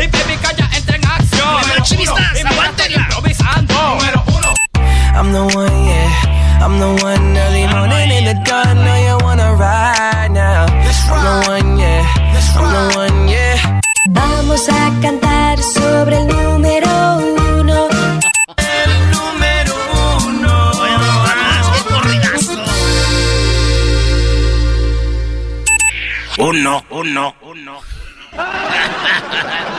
Y 0.00 0.06
baby 0.06 0.38
ya 0.56 0.70
entra 0.76 0.96
en 0.96 1.04
acción. 1.06 1.60
Número 1.60 1.82
chivistas, 1.82 2.44
aguántenla. 2.44 2.98
Improvisando. 2.98 3.74
Número 3.74 4.22
uno. 4.28 4.54
I'm 5.12 5.32
the 5.32 5.40
one, 5.56 5.84
yeah. 5.86 6.62
I'm 6.62 6.78
the 6.78 6.86
one 7.02 7.36
early 7.36 7.66
morning 7.66 8.10
in 8.12 8.24
the 8.26 8.34
dawn. 8.44 8.76
Know 8.84 8.96
you 8.96 9.18
wanna 9.24 9.54
ride 9.54 10.30
now. 10.30 10.66
I'm 10.66 11.24
the 11.24 11.48
one, 11.50 11.78
yeah. 11.78 12.06
I'm 12.54 12.70
the 12.70 12.96
one, 12.96 13.28
yeah. 13.28 13.80
Vamos 14.10 14.68
a 14.68 14.92
cantar 15.02 15.58
sobre 15.60 16.18
el 16.18 16.28
número 16.28 17.16
uno. 17.58 17.88
El 18.56 19.10
número 19.10 19.74
uno. 20.26 20.72
¡Qué 21.72 21.82
corridazo! 21.92 22.54
Uno, 26.38 26.84
uno, 26.90 27.34
uno. 27.42 27.80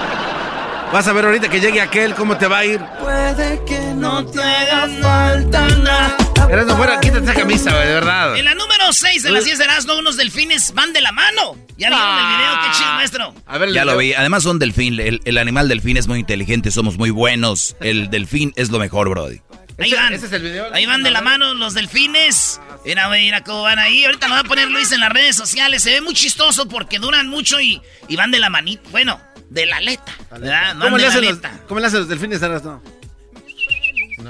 Vas 0.91 1.07
a 1.07 1.13
ver 1.13 1.25
ahorita 1.25 1.49
que 1.49 1.59
llegue 1.59 1.81
aquel, 1.81 2.15
cómo 2.15 2.37
te 2.37 2.47
va 2.47 2.59
a 2.59 2.65
ir. 2.65 2.79
Puede 2.99 3.63
que 3.65 3.79
no 3.95 4.25
te 4.25 4.41
haga 4.41 4.87
falta 5.01 5.67
nada. 5.77 6.17
Eres 6.49 6.65
no 6.65 6.75
fuera, 6.77 6.99
quítate 6.99 7.25
esa 7.25 7.35
camisa, 7.35 7.71
güey, 7.71 7.87
de 7.87 7.93
verdad. 7.93 8.35
En 8.35 8.43
la 8.45 8.55
número 8.55 8.91
6 8.91 9.21
de 9.21 9.31
las 9.31 9.45
10 9.45 9.59
de 9.59 9.63
Erasmo, 9.65 9.95
unos 9.97 10.17
delfines 10.17 10.73
van 10.73 10.91
de 10.93 11.01
la 11.01 11.11
mano. 11.11 11.55
¿Ya 11.77 11.89
vieron 11.89 12.17
el 12.17 12.37
video? 12.37 12.61
¡Qué 12.63 12.77
chido, 12.77 12.91
maestro! 12.93 13.33
A 13.45 13.57
ver, 13.59 13.71
Ya 13.71 13.85
lo 13.85 13.97
vi. 13.97 14.13
Además 14.15 14.41
son 14.41 14.57
delfín. 14.57 14.99
El, 14.99 15.21
el 15.25 15.37
animal 15.37 15.67
delfín 15.69 15.95
es 15.97 16.07
muy 16.07 16.17
inteligente, 16.19 16.71
somos 16.71 16.97
muy 16.97 17.11
buenos. 17.11 17.75
El 17.81 18.09
delfín 18.09 18.51
es 18.55 18.71
lo 18.71 18.79
mejor, 18.79 19.09
Brody. 19.09 19.41
Ahí 19.77 19.91
¿Ese- 19.91 19.95
van. 19.95 20.13
ese 20.13 20.25
es 20.25 20.31
el 20.33 20.41
video? 20.41 20.73
Ahí 20.73 20.87
van 20.87 21.03
de 21.03 21.11
la 21.11 21.21
mano 21.21 21.53
los 21.53 21.75
delfines. 21.75 22.59
Mira, 22.83 23.07
mira 23.09 23.43
cómo 23.43 23.61
van 23.61 23.77
ahí. 23.77 24.03
Ahorita 24.05 24.27
lo 24.27 24.33
va 24.33 24.39
a 24.41 24.43
poner 24.43 24.69
Luis 24.71 24.91
en 24.91 25.01
las 25.01 25.09
redes 25.09 25.35
sociales. 25.35 25.83
Se 25.83 25.91
ve 25.91 26.01
muy 26.01 26.15
chistoso 26.15 26.67
porque 26.67 26.97
duran 26.97 27.27
mucho 27.27 27.61
y, 27.61 27.79
y 28.07 28.15
van 28.15 28.31
de 28.31 28.39
la 28.39 28.49
manita. 28.49 28.81
Bueno, 28.89 29.21
de 29.49 29.65
la 29.65 29.77
aleta. 29.77 30.13
¿verdad? 30.31 30.75
Van 30.75 30.79
¿Cómo 30.79 30.97
de 30.97 30.97
le, 30.97 31.03
la 31.03 31.09
hacen 31.09 31.21
los, 31.25 31.31
aleta. 31.31 31.59
¿Cómo 31.67 31.79
le 31.79 31.87
hacen 31.87 31.99
los 31.99 32.09
delfines 32.09 32.43
ahora? 32.43 32.59
No. 32.59 32.81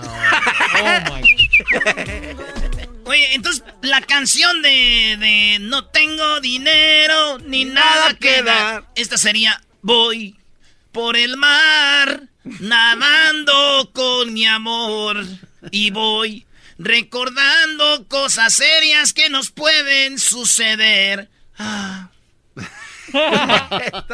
Oye, 3.06 3.34
entonces 3.34 3.64
la 3.82 4.02
canción 4.02 4.62
de, 4.62 5.18
de 5.20 5.58
No 5.62 5.86
tengo 5.86 6.40
dinero 6.42 7.40
ni 7.40 7.66
nada 7.66 8.14
que 8.14 8.44
dar. 8.44 8.86
Esta 8.96 9.18
sería 9.18 9.62
Voy 9.82 10.36
por 10.92 11.16
el 11.16 11.38
mar 11.38 12.24
nadando 12.44 13.90
con 13.94 14.34
mi 14.34 14.46
amor 14.46 15.26
y 15.72 15.92
voy 15.92 16.46
recordando 16.78 18.08
cosas 18.08 18.54
serias 18.54 19.14
que 19.14 19.30
nos 19.30 19.52
pueden 19.52 20.20
suceder. 20.20 21.30
Ah. 21.58 22.10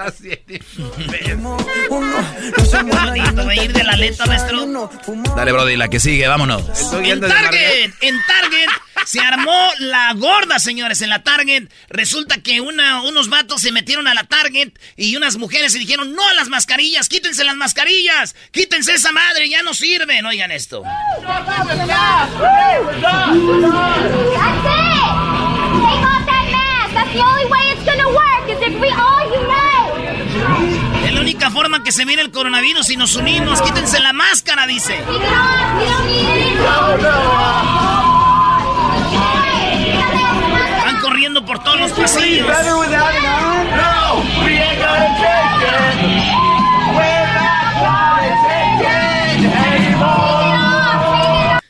Bonito, 2.83 3.43
güey, 3.43 3.65
ir 3.65 3.73
de 3.73 3.83
la 3.83 3.95
letra, 3.95 4.25
maestro. 4.25 4.89
Dale, 5.35 5.51
Brody, 5.51 5.75
la 5.75 5.87
que 5.87 5.99
sigue, 5.99 6.27
vámonos. 6.27 6.63
En 6.93 7.21
Target, 7.21 7.91
en 8.01 8.15
Target 8.25 8.69
se 9.05 9.19
armó 9.19 9.69
la 9.79 10.13
gorda, 10.13 10.59
señores. 10.59 11.01
En 11.01 11.09
la 11.09 11.23
Target 11.23 11.69
resulta 11.89 12.41
que 12.41 12.61
una, 12.61 13.01
unos 13.03 13.29
vatos 13.29 13.61
se 13.61 13.71
metieron 13.71 14.07
a 14.07 14.13
la 14.13 14.23
Target 14.23 14.73
y 14.95 15.15
unas 15.15 15.37
mujeres 15.37 15.75
y 15.75 15.79
dijeron 15.79 16.13
no 16.13 16.27
a 16.27 16.33
las 16.33 16.49
mascarillas, 16.49 17.09
quítense 17.09 17.43
las 17.43 17.55
mascarillas, 17.55 18.35
quítense 18.51 18.93
esa 18.93 19.11
madre, 19.11 19.49
ya 19.49 19.61
no 19.61 19.73
sirven. 19.73 20.25
Oigan 20.25 20.51
esto. 20.51 20.83
Única 31.36 31.51
forma 31.51 31.84
que 31.84 31.92
se 31.92 32.06
viene 32.06 32.22
el 32.22 32.32
coronavirus 32.32 32.92
y 32.92 32.96
nos 32.96 33.18
unimos. 33.18 33.62
Quítense 33.62 34.00
la 34.00 34.13
máscara, 34.13 34.65
dice. 34.65 34.98
Están 40.77 41.01
corriendo 41.01 41.46
por 41.46 41.62
todos 41.62 41.77
los 41.77 41.92
pasillos. 41.92 42.48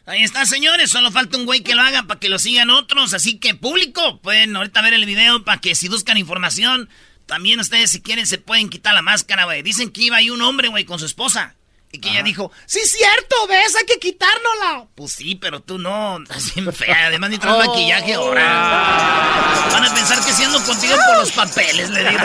Ahí 0.06 0.24
está, 0.24 0.46
señores. 0.46 0.92
Solo 0.92 1.12
falta 1.12 1.38
un 1.38 1.46
güey 1.48 1.62
que 1.62 1.74
lo 1.74 1.82
haga 1.82 2.04
para 2.04 2.20
que 2.20 2.30
lo 2.30 2.38
sigan 2.38 2.70
otros. 2.70 3.16
Así 3.16 3.40
que, 3.40 3.56
público, 3.56 4.22
pueden 4.22 4.56
ahorita 4.56 4.84
ver 4.84 4.94
el 4.94 5.08
video 5.08 5.44
para 5.44 5.60
que 5.60 5.74
si 5.74 5.90
buscan 5.90 6.20
información, 6.20 6.88
también 7.25 7.60
ustedes, 7.60 7.91
si 7.91 8.01
quieren, 8.01 8.27
se 8.27 8.38
pueden 8.38 8.70
quitar 8.70 8.94
la 8.94 9.01
máscara, 9.01 9.46
güey. 9.46 9.62
Dicen 9.62 9.89
que 9.89 10.03
iba 10.03 10.17
ahí 10.17 10.29
un 10.29 10.41
hombre, 10.41 10.67
güey, 10.67 10.86
con 10.86 11.00
su 11.00 11.05
esposa. 11.05 11.55
Y 11.91 12.00
que 12.00 12.10
ella 12.10 12.24
dijo, 12.24 12.51
sí, 12.65 12.82
cierto, 12.84 13.48
ves, 13.48 13.74
hay 13.75 13.86
que 13.86 14.00
quitárnosla. 14.00 14.88
Pues 14.96 15.13
sí, 15.13 15.36
pero 15.36 15.62
tú 15.62 15.77
no, 15.79 16.17
estás 16.22 16.53
bien 16.53 16.74
fea. 16.74 17.08
Además, 17.08 17.29
ni 17.29 17.38
traes 17.38 17.67
maquillaje 17.67 18.13
ahora. 18.13 19.70
Van 19.72 19.86
a 19.86 19.94
pensar 19.94 20.24
que 20.25 20.34
siendo 20.34 20.62
contigo 20.63 20.96
por 21.08 21.17
los 21.20 21.32
papeles, 21.32 21.89
le 21.89 22.10
digo. 22.10 22.22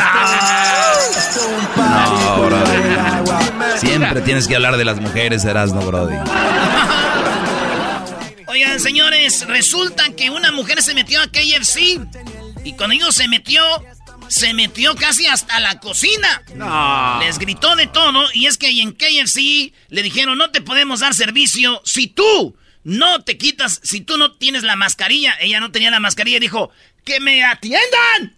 No, 1.76 2.42
Brody. 2.42 3.78
Siempre 3.78 4.20
tienes 4.22 4.48
que 4.48 4.56
hablar 4.56 4.76
de 4.76 4.84
las 4.84 5.00
mujeres, 5.00 5.44
Erasmo, 5.44 5.80
Brody. 5.82 6.16
Oigan, 8.48 8.80
señores, 8.80 9.46
resulta 9.46 10.10
que 10.16 10.30
una 10.30 10.50
mujer 10.50 10.82
se 10.82 10.92
metió 10.94 11.20
a 11.22 11.28
KFC 11.28 12.00
y 12.64 12.72
cuando 12.74 12.94
digo 12.94 13.12
se 13.12 13.28
metió, 13.28 13.62
se 14.30 14.54
metió 14.54 14.94
casi 14.94 15.26
hasta 15.26 15.58
la 15.60 15.80
cocina. 15.80 16.42
No. 16.54 17.18
Les 17.20 17.38
gritó 17.38 17.74
de 17.76 17.86
todo 17.88 18.28
y 18.32 18.46
es 18.46 18.56
que 18.56 18.68
ahí 18.68 18.80
en 18.80 18.92
KFC 18.92 19.72
le 19.88 20.02
dijeron 20.02 20.38
no 20.38 20.50
te 20.50 20.60
podemos 20.60 21.00
dar 21.00 21.14
servicio 21.14 21.82
si 21.84 22.06
tú 22.06 22.54
no 22.84 23.22
te 23.24 23.36
quitas, 23.36 23.80
si 23.82 24.00
tú 24.00 24.16
no 24.16 24.32
tienes 24.36 24.62
la 24.62 24.76
mascarilla. 24.76 25.34
Ella 25.40 25.60
no 25.60 25.70
tenía 25.72 25.90
la 25.90 26.00
mascarilla 26.00 26.36
y 26.38 26.40
dijo 26.40 26.70
que 27.04 27.18
me 27.18 27.42
atiendan. 27.44 28.36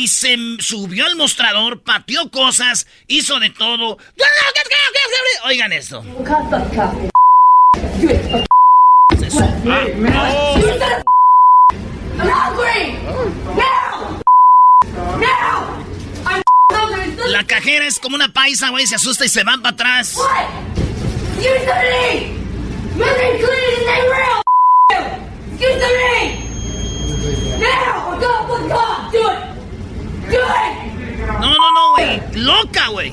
y 0.00 0.08
se 0.08 0.36
subió 0.60 1.04
al 1.06 1.16
mostrador, 1.16 1.82
pateó 1.82 2.30
cosas, 2.30 2.86
hizo 3.06 3.38
de 3.38 3.50
todo. 3.50 3.98
Oigan 5.44 5.72
esto. 5.72 6.02
Se 9.18 9.30
su- 9.30 9.38
I'm 12.14 12.28
hungry! 12.28 12.92
Now! 13.56 13.56
Now! 13.56 14.20
I'm 14.86 14.98
hungry! 14.98 15.11
La 17.28 17.44
cajera 17.44 17.86
es 17.86 17.98
como 17.98 18.16
una 18.16 18.32
paisa, 18.32 18.70
güey, 18.70 18.86
se 18.86 18.96
asusta 18.96 19.24
y 19.24 19.28
se 19.28 19.44
van 19.44 19.62
para 19.62 19.74
atrás. 19.74 20.16
No, 31.40 31.54
no, 31.54 31.72
no, 31.72 31.90
güey. 31.92 32.20
Loca, 32.34 32.88
güey. 32.88 33.12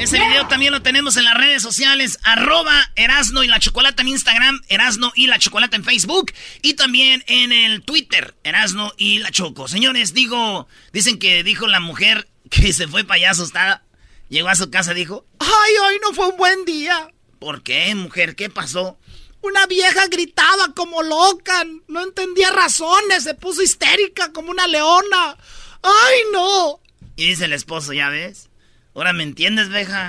Ese 0.00 0.18
video 0.18 0.48
también 0.48 0.72
lo 0.72 0.80
tenemos 0.80 1.18
en 1.18 1.24
las 1.24 1.36
redes 1.36 1.62
sociales, 1.62 2.18
arroba 2.22 2.90
Erasno 2.96 3.44
y 3.44 3.48
la 3.48 3.60
Chocolata 3.60 4.00
en 4.00 4.08
Instagram, 4.08 4.62
Erasno 4.68 5.12
y 5.14 5.26
la 5.26 5.38
Chocolata 5.38 5.76
en 5.76 5.84
Facebook 5.84 6.32
y 6.62 6.72
también 6.72 7.22
en 7.26 7.52
el 7.52 7.82
Twitter, 7.82 8.34
Erasno 8.42 8.92
y 8.96 9.18
la 9.18 9.30
Choco. 9.30 9.68
Señores, 9.68 10.14
digo, 10.14 10.68
dicen 10.94 11.18
que 11.18 11.44
dijo 11.44 11.66
la 11.66 11.80
mujer 11.80 12.28
que 12.50 12.72
se 12.72 12.88
fue 12.88 13.04
payaso, 13.04 13.44
está, 13.44 13.84
llegó 14.30 14.48
a 14.48 14.56
su 14.56 14.70
casa 14.70 14.92
y 14.92 14.96
dijo, 14.96 15.26
ay, 15.38 15.72
hoy 15.86 16.00
no 16.02 16.14
fue 16.14 16.28
un 16.28 16.38
buen 16.38 16.64
día. 16.64 17.12
¿Por 17.38 17.62
qué, 17.62 17.94
mujer? 17.94 18.36
¿Qué 18.36 18.48
pasó? 18.48 18.98
Una 19.42 19.66
vieja 19.66 20.06
gritaba 20.08 20.74
como 20.74 21.02
loca, 21.02 21.64
no 21.88 22.02
entendía 22.02 22.50
razones, 22.50 23.24
se 23.24 23.34
puso 23.34 23.62
histérica 23.62 24.32
como 24.32 24.50
una 24.50 24.66
leona. 24.66 25.36
¡Ay, 25.82 26.18
no! 26.32 26.80
Y 27.16 27.28
dice 27.28 27.44
el 27.44 27.52
esposo, 27.52 27.92
¿ya 27.92 28.08
ves? 28.08 28.49
Ahora 28.94 29.12
me 29.12 29.22
entiendes, 29.22 29.68
veja. 29.68 30.08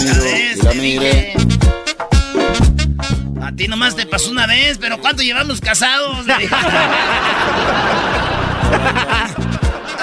¿Ya 0.00 0.14
ves? 0.20 0.60
Te 0.60 0.74
dije. 0.74 1.32
A 3.42 3.52
ti 3.56 3.66
nomás 3.66 3.96
te 3.96 4.06
pasó 4.06 4.30
una 4.30 4.46
vez, 4.46 4.78
pero 4.78 5.00
¿cuánto 5.00 5.22
llevamos 5.22 5.60
casados? 5.60 6.24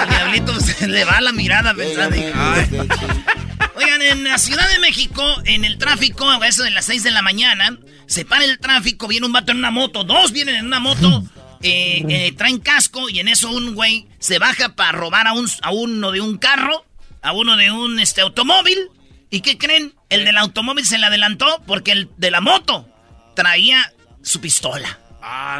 Diablito 0.08 0.60
se 0.60 0.86
le 0.88 1.06
va 1.06 1.22
la 1.22 1.32
mirada 1.32 1.72
pensando. 1.72 2.16
Oigan, 3.74 4.02
en 4.02 4.24
la 4.24 4.36
Ciudad 4.36 4.68
de 4.70 4.78
México, 4.80 5.22
en 5.46 5.64
el 5.64 5.78
tráfico, 5.78 6.28
a 6.28 6.46
eso 6.46 6.62
de 6.62 6.70
las 6.72 6.84
6 6.84 7.02
de 7.04 7.10
la 7.10 7.22
mañana, 7.22 7.78
se 8.06 8.26
para 8.26 8.44
el 8.44 8.58
tráfico, 8.58 9.08
viene 9.08 9.24
un 9.24 9.32
vato 9.32 9.52
en 9.52 9.58
una 9.58 9.70
moto, 9.70 10.04
dos 10.04 10.32
vienen 10.32 10.56
en 10.56 10.66
una 10.66 10.78
moto, 10.78 11.24
eh, 11.66 12.04
eh, 12.08 12.32
traen 12.32 12.58
casco 12.58 13.08
y 13.08 13.18
en 13.18 13.28
eso 13.28 13.50
un 13.50 13.74
güey 13.74 14.08
se 14.18 14.38
baja 14.38 14.74
para 14.74 14.92
robar 14.92 15.26
a, 15.26 15.32
un, 15.32 15.48
a 15.62 15.70
uno 15.72 16.12
de 16.12 16.20
un 16.20 16.38
carro, 16.38 16.84
a 17.22 17.32
uno 17.32 17.56
de 17.56 17.70
un 17.70 17.98
este, 17.98 18.20
automóvil. 18.20 18.78
¿Y 19.30 19.40
qué 19.40 19.58
creen? 19.58 19.94
El 20.08 20.24
del 20.24 20.36
automóvil 20.36 20.86
se 20.86 20.98
le 20.98 21.06
adelantó 21.06 21.62
porque 21.66 21.92
el 21.92 22.10
de 22.16 22.30
la 22.30 22.40
moto 22.40 22.88
traía 23.34 23.92
su 24.22 24.40
pistola. 24.40 25.00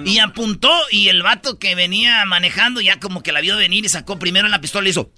Y 0.05 0.19
apuntó 0.21 0.71
y 0.93 1.09
el 1.09 1.25
vato 1.25 1.59
que 1.59 1.75
venía 1.75 2.25
manejando 2.25 2.81
ya 2.81 3.01
como 3.01 3.25
que 3.25 3.33
la 3.33 3.41
vio 3.41 3.57
venir 3.57 3.85
y 3.85 3.89
sacó 3.89 4.17
primero 4.19 4.47
la 4.47 4.61
pistola 4.61 4.87
y 4.87 4.91
hizo... 4.91 5.11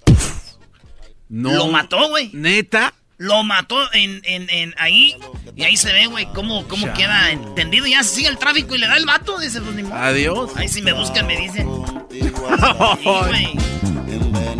No. 1.27 1.53
Lo 1.53 1.67
mató, 1.67 2.09
güey. 2.09 2.31
¿Neta? 2.33 2.95
Lo 3.19 3.43
mató 3.43 3.77
en, 3.93 4.21
en, 4.23 4.49
en 4.49 4.73
ahí. 4.77 5.15
Y 5.55 5.63
ahí 5.65 5.75
se 5.77 5.91
ve, 5.91 6.07
güey, 6.07 6.25
cómo, 6.33 6.65
cómo 6.69 6.91
queda 6.93 7.31
entendido. 7.31 7.85
Ya 7.85 8.01
sigue 8.03 8.29
el 8.29 8.37
tráfico 8.37 8.75
y 8.75 8.77
le 8.77 8.87
da 8.87 8.95
el 8.95 9.05
vato. 9.05 9.37
Dice, 9.39 9.59
pues 9.61 9.75
ni 9.75 9.83
modo. 9.83 9.95
Adiós. 9.95 10.51
Ahí 10.55 10.69
si 10.69 10.81
me 10.81 10.93
buscan 10.93 11.27
me 11.27 11.35
dicen. 11.37 11.67
Sí. 12.09 12.21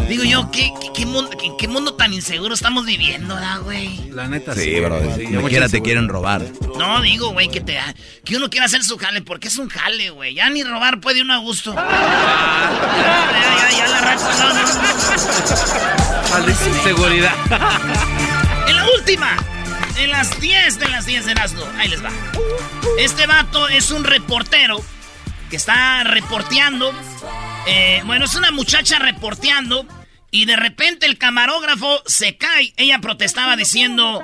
Digo 0.09 0.23
yo, 0.23 0.49
¿qué, 0.51 0.73
qué, 0.81 0.87
qué 0.93 1.05
mundo, 1.05 1.29
qué, 1.39 1.51
qué 1.57 1.67
mundo 1.67 1.93
tan 1.93 2.11
inseguro 2.13 2.53
estamos 2.55 2.85
viviendo, 2.85 3.35
¿verdad, 3.35 3.61
güey? 3.61 4.09
La 4.09 4.27
neta 4.27 4.55
Sí, 4.55 4.61
sí. 4.61 4.79
bro. 4.79 4.99
Sí, 5.15 5.25
Como 5.25 5.47
quiera 5.47 5.69
te 5.69 5.81
quieren 5.81 6.09
robar. 6.09 6.41
No, 6.77 7.01
digo, 7.01 7.29
güey, 7.31 7.47
que 7.49 7.61
te 7.61 7.77
que 8.25 8.35
uno 8.35 8.49
quiera 8.49 8.65
hacer 8.65 8.83
su 8.83 8.97
jale, 8.97 9.21
porque 9.21 9.47
es 9.49 9.57
un 9.57 9.69
jale, 9.69 10.09
güey. 10.09 10.33
Ya 10.33 10.49
ni 10.49 10.63
robar 10.63 10.99
puede 10.99 11.21
uno 11.21 11.33
a 11.33 11.37
gusto. 11.37 11.73
Ya, 11.75 11.81
ya, 11.81 13.69
ya, 13.69 13.77
ya 13.77 13.87
la 13.87 14.01
raza, 14.01 14.29
no, 14.43 14.53
no. 16.39 16.49
Inseguridad. 16.49 17.33
Última, 18.97 19.37
en 19.97 20.09
las 20.11 20.39
10 20.39 20.79
de 20.79 20.87
las 20.89 21.05
10 21.05 21.25
de 21.25 21.31
Erasmo. 21.31 21.63
Ahí 21.77 21.89
les 21.89 22.03
va. 22.03 22.11
Este 22.97 23.27
vato 23.27 23.67
es 23.67 23.91
un 23.91 24.03
reportero 24.03 24.83
que 25.49 25.55
está 25.55 26.03
reporteando. 26.03 26.93
eh, 27.67 28.01
bueno, 28.05 28.25
es 28.25 28.35
una 28.35 28.51
muchacha 28.51 28.99
reporteando. 28.99 29.85
Y 30.31 30.45
de 30.45 30.55
repente 30.55 31.05
el 31.07 31.17
camarógrafo 31.17 32.01
se 32.05 32.37
cae. 32.37 32.73
Ella 32.77 32.99
protestaba 32.99 33.55
diciendo: 33.55 34.23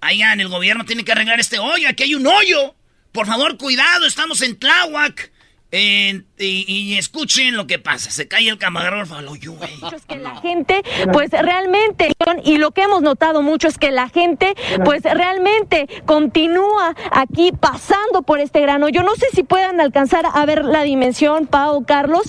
Allá 0.00 0.32
en 0.32 0.40
el 0.40 0.48
gobierno 0.48 0.84
tiene 0.84 1.04
que 1.04 1.12
arreglar 1.12 1.38
este 1.40 1.58
hoyo. 1.58 1.88
Aquí 1.88 2.02
hay 2.04 2.14
un 2.14 2.26
hoyo. 2.26 2.74
Por 3.12 3.26
favor, 3.26 3.56
cuidado, 3.56 4.06
estamos 4.06 4.42
en 4.42 4.58
Tláhuac. 4.58 5.32
Eh, 5.72 6.22
y, 6.38 6.96
escuchen 6.96 7.56
lo 7.56 7.66
que 7.66 7.78
pasa. 7.78 8.10
Se 8.10 8.28
cae 8.28 8.48
el 8.48 8.58
camarógrafo 8.58 9.16
al 9.16 9.28
hoyo, 9.28 9.52
güey. 9.52 9.70
que 10.06 10.16
la 10.16 10.36
gente 10.36 10.82
pues 11.12 11.30
realmente 11.30 12.12
y 12.44 12.58
lo 12.58 12.70
que 12.70 12.82
hemos 12.82 13.02
notado 13.02 13.42
mucho 13.42 13.68
es 13.68 13.76
que 13.76 13.90
la 13.90 14.08
gente 14.08 14.54
pues 14.84 15.02
realmente 15.02 15.88
continúa 16.06 16.94
aquí 17.10 17.52
pasando 17.52 18.22
por 18.22 18.38
este 18.40 18.60
grano. 18.60 18.88
Yo 18.88 19.02
no 19.02 19.14
sé 19.16 19.26
si 19.32 19.42
puedan 19.42 19.80
alcanzar 19.80 20.24
a 20.32 20.46
ver 20.46 20.64
la 20.64 20.82
dimensión, 20.82 21.46
Pau, 21.46 21.84
Carlos, 21.84 22.24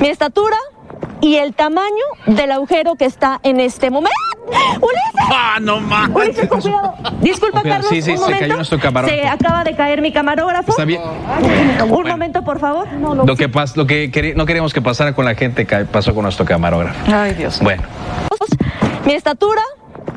mi 0.00 0.08
estatura 0.08 0.56
y 1.20 1.36
el 1.36 1.54
tamaño 1.54 2.04
del 2.26 2.52
agujero 2.52 2.94
que 2.96 3.04
está 3.06 3.40
en 3.42 3.60
este 3.60 3.90
momento. 3.90 4.14
¡Ulises! 4.46 5.30
¡Ah, 5.32 5.58
no 5.60 5.80
más! 5.80 6.10
Ulises, 6.12 6.48
con 6.48 6.60
cuidado. 6.60 6.94
Disculpa. 7.20 7.62
Carlos, 7.62 7.86
Sí, 7.88 8.02
sí, 8.02 8.10
un 8.10 8.16
se 8.18 8.22
momento. 8.24 8.40
cayó 8.40 8.56
nuestro 8.56 8.78
camarógrafo. 8.78 9.22
Se 9.22 9.28
acaba 9.28 9.64
de 9.64 9.74
caer 9.74 10.02
mi 10.02 10.12
camarógrafo. 10.12 10.70
Está 10.70 10.84
bien. 10.84 11.00
Un 11.88 12.06
momento, 12.08 12.44
por 12.44 12.58
favor. 12.60 12.92
No, 12.92 13.14
no. 13.14 13.24
Lo 13.24 13.36
que, 13.36 13.50
pas- 13.50 13.74
lo 13.76 13.86
que 13.86 14.34
no 14.36 14.44
queríamos 14.44 14.74
que 14.74 14.82
pasara 14.82 15.14
con 15.14 15.24
la 15.24 15.34
gente 15.34 15.66
pasó 15.90 16.14
con 16.14 16.24
nuestro 16.24 16.44
camarógrafo. 16.44 16.98
Ay, 17.12 17.32
Dios. 17.34 17.60
Bueno, 17.60 17.82
mi 19.06 19.14
estatura 19.14 19.62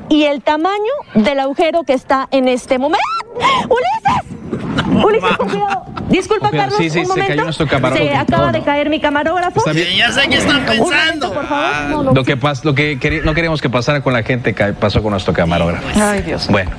y 0.10 0.24
el 0.26 0.42
tamaño 0.42 0.74
del 1.14 1.40
agujero 1.40 1.84
que 1.84 1.94
está 1.94 2.28
en 2.32 2.48
este 2.50 2.80
momento. 2.80 3.04
¡Ulises! 3.70 5.04
Ulises, 5.06 5.38
con 5.38 5.50
cuidado. 5.50 5.86
Disculpa, 6.10 6.50
cuidado. 6.50 6.70
Carlos, 6.72 6.78
Sí, 6.78 6.90
sí, 6.90 7.00
un 7.00 7.06
se 7.06 7.10
momento. 7.10 7.28
cayó 7.30 7.44
nuestro 7.44 7.68
camarógrafo. 7.68 8.10
Se 8.12 8.16
acaba 8.18 8.46
No, 8.48 8.52
de 8.54 8.64
caer 8.64 8.90
mi 8.90 9.00
camarógrafo. 9.02 9.60
Está 9.60 9.74
bien. 9.74 9.96
Ya 9.98 10.12
sé 10.12 10.28
qué 10.30 10.38
están 10.38 10.66
momento, 10.66 10.84
pensando. 10.90 11.34
por 11.34 11.48
favor. 11.48 12.06
No. 12.06 12.14
lo 12.14 12.24
que, 12.24 12.38
pas- 12.40 12.64
lo 12.64 12.74
que 12.74 12.98
queri- 13.00 13.22
no 13.24 13.34
queríamos 13.34 13.62
que 13.62 13.70
pasara 13.70 14.02
con 14.02 14.14
la 14.14 14.24
gente 14.24 14.54
pasó 14.80 15.02
con 15.04 15.12
nuestro 15.12 15.34
camarógrafo. 15.34 15.86
Ay, 16.02 16.22
Dios. 16.22 16.48
Bueno, 16.48 16.72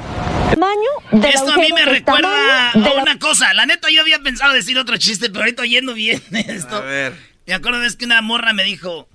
Tamaño 0.50 0.78
del 1.12 1.26
Esto 1.34 1.52
a 1.52 1.56
mí 1.56 1.68
me 1.74 1.82
que 1.84 1.90
recuerda 1.90 2.70
de 2.74 2.88
a 2.90 2.94
la- 2.94 3.02
una 3.02 3.18
cosa. 3.18 3.52
La 3.54 3.66
neta, 3.66 3.88
yo 3.90 4.00
había 4.00 4.18
pensado 4.20 4.54
decir 4.54 4.78
otro 4.78 4.96
chiste, 4.96 5.28
pero 5.28 5.40
ahorita 5.40 5.62
oyendo 5.62 5.92
bien 5.94 6.22
esto. 6.32 6.76
A 6.76 6.80
ver. 6.80 7.12
Me 7.46 7.54
acuerdo 7.54 7.82
es 7.84 7.96
que 7.96 8.06
una 8.06 8.22
morra 8.22 8.52
me 8.54 8.64
dijo, 8.64 9.08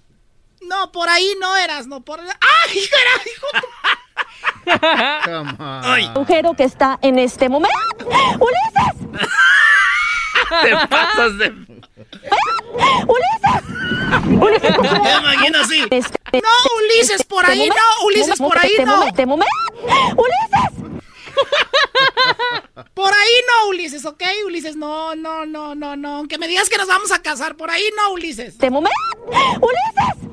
No, 0.61 0.91
por 0.91 1.09
ahí 1.09 1.27
no 1.41 1.57
eras, 1.57 1.87
no 1.87 2.01
por. 2.01 2.19
¡Ay, 2.19 2.27
era, 2.77 3.23
hijo! 3.25 3.47
Come 5.25 5.55
on. 5.59 5.81
¡ay! 5.85 6.05
agujero 6.07 6.53
que 6.53 6.63
está 6.63 6.97
en 7.01 7.19
este 7.19 7.49
momento. 7.49 7.77
¡Ulises! 8.05 9.19
Te 10.61 10.87
pasas 10.87 11.37
de. 11.37 11.49
¡Ulises! 13.07 13.63
Ulises, 14.41 14.75
cuidado. 14.77 15.19
imagino 15.21 15.59
así. 15.59 15.83
Este- 15.89 16.19
No, 16.41 16.49
Ulises, 16.83 17.23
por 17.23 17.45
ahí 17.45 17.67
no, 17.69 18.05
Ulises, 18.07 18.37
por 18.39 18.57
ahí 18.57 18.71
este 18.71 18.85
no. 18.85 18.91
momento- 18.97 19.09
este 19.09 19.25
momento. 19.25 19.55
¡Ulises! 20.15 20.83
Por 22.93 23.11
ahí 23.13 23.41
no, 23.47 23.69
Ulises, 23.69 24.05
¿ok? 24.05 24.23
Ulises, 24.45 24.75
no, 24.75 25.15
no, 25.15 25.45
no, 25.45 25.73
no, 25.75 25.95
no. 25.95 26.17
Aunque 26.17 26.37
me 26.37 26.47
digas 26.47 26.69
que 26.69 26.77
nos 26.77 26.87
vamos 26.87 27.11
a 27.11 27.21
casar, 27.21 27.55
por 27.55 27.69
ahí 27.71 27.83
no, 27.97 28.11
Ulises. 28.13 28.49
Este 28.49 28.69
momento. 28.69 28.95
¡Ulises! 29.59 30.29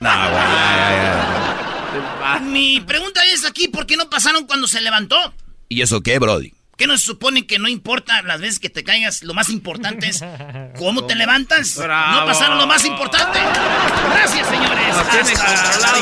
No, 0.00 0.30
güey. 0.30 1.77
Mi 2.42 2.80
pregunta 2.80 3.20
es 3.32 3.44
aquí, 3.44 3.68
¿por 3.68 3.86
qué 3.86 3.96
no 3.96 4.10
pasaron 4.10 4.46
cuando 4.46 4.66
se 4.66 4.80
levantó? 4.80 5.16
¿Y 5.68 5.82
eso 5.82 6.00
qué, 6.00 6.18
Brody? 6.18 6.52
¿Qué 6.78 6.86
no 6.86 6.96
se 6.96 7.04
supone 7.06 7.44
que 7.44 7.58
no 7.58 7.66
importa 7.66 8.22
las 8.22 8.40
veces 8.40 8.60
que 8.60 8.70
te 8.70 8.84
caigas? 8.84 9.24
Lo 9.24 9.34
más 9.34 9.48
importante 9.48 10.08
es 10.08 10.22
cómo 10.78 11.06
te 11.06 11.16
levantas. 11.16 11.76
Bravo. 11.76 12.20
No 12.20 12.26
pasaron 12.26 12.56
lo 12.56 12.68
más 12.68 12.84
importante. 12.84 13.40
Gracias, 14.12 14.48
señores. 14.48 14.94
Nos 14.94 15.40
Hasta-. 15.40 15.98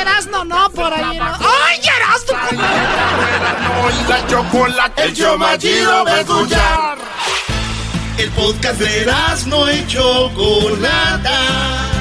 Erasno, 0.00 0.44
no, 0.44 0.70
por 0.70 0.92
ahí 0.92 1.18
no. 1.18 1.24
¡Ay, 1.24 1.80
Erasno! 1.82 2.38
y 3.90 4.04
la 4.08 4.24
chocolate. 4.28 5.02
El 5.02 5.14
show 5.14 5.36
más 5.38 5.58
chido 5.58 6.04
de 6.04 6.20
escuchar. 6.20 6.98
El 8.16 8.30
podcast 8.30 8.78
de 8.78 9.12
y 9.74 9.86
Chocolata. 9.88 11.93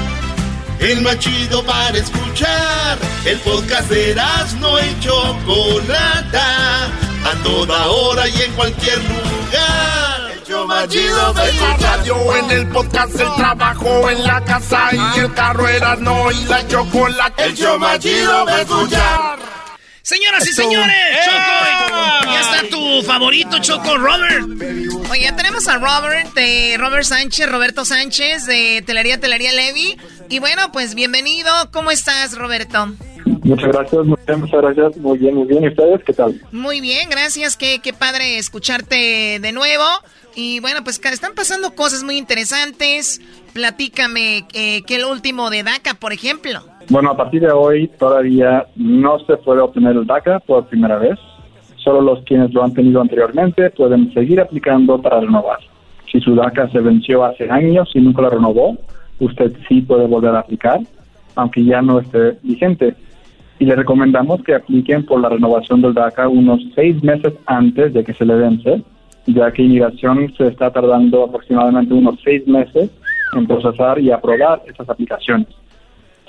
El 0.83 1.01
más 1.01 1.17
chido 1.17 1.63
para 1.63 1.97
escuchar. 1.97 2.97
El 3.25 3.39
podcast 3.39 3.89
de 3.89 4.11
Erasmo 4.11 4.77
y 4.79 4.99
Chocolata. 4.99 6.87
A 7.23 7.41
toda 7.41 7.87
hora 7.87 8.27
y 8.27 8.41
en 8.41 8.51
cualquier 8.51 8.97
lugar. 8.97 10.31
El 10.33 10.43
show 10.43 10.67
más 10.67 10.89
chido 10.89 11.33
la 11.33 11.77
radio, 11.77 12.35
en 12.35 12.51
el 12.51 12.67
podcast, 12.67 13.17
el 13.17 13.33
trabajo, 13.35 14.09
en 14.09 14.23
la 14.23 14.43
casa 14.43 14.89
y 14.91 15.19
el 15.19 15.33
carro 15.33 15.69
Erasmo 15.69 16.29
y 16.31 16.43
la 16.45 16.67
Chocolate. 16.67 17.45
El 17.45 17.55
show 17.55 17.79
más 17.79 17.99
chido 17.99 18.45
de 18.45 18.61
escuchar. 18.61 19.52
Señoras 20.03 20.45
y 20.45 20.51
señores, 20.51 20.95
Choco, 21.23 22.25
ya 22.25 22.41
está 22.41 22.69
tu 22.69 23.01
favorito, 23.03 23.57
Choco 23.59 23.97
Robert. 23.97 24.45
Oye, 25.09 25.21
ya 25.21 25.35
tenemos 25.37 25.69
a 25.69 25.77
Robert, 25.77 26.33
de 26.33 26.75
Robert 26.77 27.05
Sánchez, 27.05 27.49
Roberto 27.49 27.85
Sánchez, 27.85 28.45
de 28.45 28.83
Telería 28.85 29.21
Telería 29.21 29.53
Levi. 29.53 29.97
Y 30.27 30.39
bueno, 30.39 30.73
pues 30.73 30.93
bienvenido. 30.93 31.49
¿Cómo 31.71 31.89
estás, 31.89 32.37
Roberto? 32.37 32.93
Muchas 33.43 33.71
gracias, 33.71 34.05
muchas, 34.05 34.37
muchas 34.39 34.61
gracias. 34.61 34.97
Muy 34.97 35.17
bien, 35.19 35.35
muy 35.35 35.47
bien. 35.47 35.63
¿Y 35.63 35.67
ustedes 35.69 36.01
qué 36.05 36.11
tal? 36.11 36.41
Muy 36.51 36.81
bien, 36.81 37.09
gracias. 37.09 37.55
Qué, 37.55 37.79
qué 37.81 37.93
padre 37.93 38.37
escucharte 38.37 39.39
de 39.39 39.51
nuevo. 39.53 39.85
Y 40.35 40.59
bueno, 40.59 40.83
pues 40.83 40.99
están 41.01 41.33
pasando 41.33 41.75
cosas 41.75 42.03
muy 42.03 42.17
interesantes. 42.17 43.21
Platícame, 43.53 44.45
eh, 44.53 44.81
¿qué 44.87 44.95
es 44.95 45.01
lo 45.01 45.11
último 45.11 45.51
de 45.51 45.61
DACA, 45.61 45.93
por 45.99 46.11
ejemplo? 46.11 46.59
Bueno, 46.89 47.11
a 47.11 47.17
partir 47.17 47.41
de 47.41 47.51
hoy 47.51 47.87
todavía 47.99 48.65
no 48.75 49.19
se 49.19 49.37
puede 49.37 49.61
obtener 49.61 49.95
el 49.95 50.07
DACA 50.07 50.39
por 50.39 50.65
primera 50.65 50.97
vez. 50.97 51.19
Solo 51.75 52.01
los 52.01 52.23
quienes 52.23 52.51
lo 52.51 52.63
han 52.63 52.73
tenido 52.73 52.99
anteriormente 52.99 53.69
pueden 53.69 54.11
seguir 54.13 54.41
aplicando 54.41 54.99
para 54.99 55.19
renovar. 55.19 55.59
Si 56.11 56.19
su 56.19 56.33
DACA 56.33 56.69
se 56.69 56.79
venció 56.79 57.23
hace 57.23 57.49
años 57.49 57.91
y 57.93 58.01
nunca 58.01 58.23
lo 58.23 58.31
renovó, 58.31 58.75
usted 59.19 59.53
sí 59.67 59.81
puede 59.81 60.07
volver 60.07 60.35
a 60.35 60.39
aplicar, 60.39 60.79
aunque 61.35 61.63
ya 61.63 61.81
no 61.81 61.99
esté 61.99 62.37
vigente. 62.41 62.95
Y 63.59 63.65
le 63.65 63.75
recomendamos 63.75 64.41
que 64.43 64.55
apliquen 64.55 65.05
por 65.05 65.21
la 65.21 65.29
renovación 65.29 65.81
del 65.81 65.93
DACA 65.93 66.27
unos 66.27 66.59
seis 66.73 67.01
meses 67.03 67.33
antes 67.45 67.93
de 67.93 68.03
que 68.03 68.13
se 68.13 68.25
le 68.25 68.35
vence, 68.35 68.81
ya 69.27 69.51
que 69.51 69.61
inmigración 69.61 70.33
se 70.35 70.47
está 70.47 70.71
tardando 70.71 71.23
aproximadamente 71.23 71.93
unos 71.93 72.19
seis 72.23 72.47
meses 72.47 72.89
en 73.39 73.47
procesar 73.47 73.99
y 73.99 74.11
aprobar 74.11 74.61
estas 74.65 74.89
aplicaciones. 74.89 75.47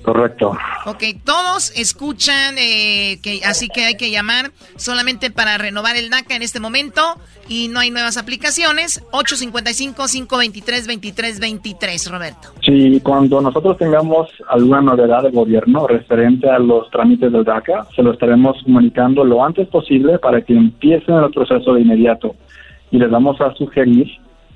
Correcto. 0.05 0.55
Ok, 0.85 1.03
todos 1.23 1.71
escuchan, 1.75 2.59
eh, 2.59 3.17
que, 3.23 3.41
así 3.43 3.69
que 3.69 3.85
hay 3.85 3.97
que 3.97 4.11
llamar 4.11 4.51
solamente 4.75 5.31
para 5.31 5.57
renovar 5.57 5.95
el 5.95 6.11
DACA 6.11 6.35
en 6.35 6.43
este 6.43 6.59
momento 6.59 7.01
y 7.49 7.69
no 7.69 7.79
hay 7.79 7.89
nuevas 7.89 8.17
aplicaciones. 8.17 9.03
855-523-2323, 9.11 12.11
Roberto. 12.11 12.49
Sí, 12.63 12.99
cuando 13.01 13.41
nosotros 13.41 13.79
tengamos 13.79 14.29
alguna 14.47 14.81
novedad 14.81 15.23
del 15.23 15.31
gobierno 15.31 15.87
referente 15.87 16.47
a 16.51 16.59
los 16.59 16.87
trámites 16.91 17.31
del 17.31 17.43
DACA, 17.43 17.87
se 17.95 18.03
lo 18.03 18.13
estaremos 18.13 18.61
comunicando 18.63 19.23
lo 19.23 19.43
antes 19.43 19.67
posible 19.69 20.19
para 20.19 20.41
que 20.41 20.53
empiecen 20.53 21.15
el 21.15 21.31
proceso 21.31 21.73
de 21.73 21.81
inmediato. 21.81 22.35
Y 22.91 22.99
les 22.99 23.09
vamos 23.09 23.41
a 23.41 23.55
sugerir 23.55 24.05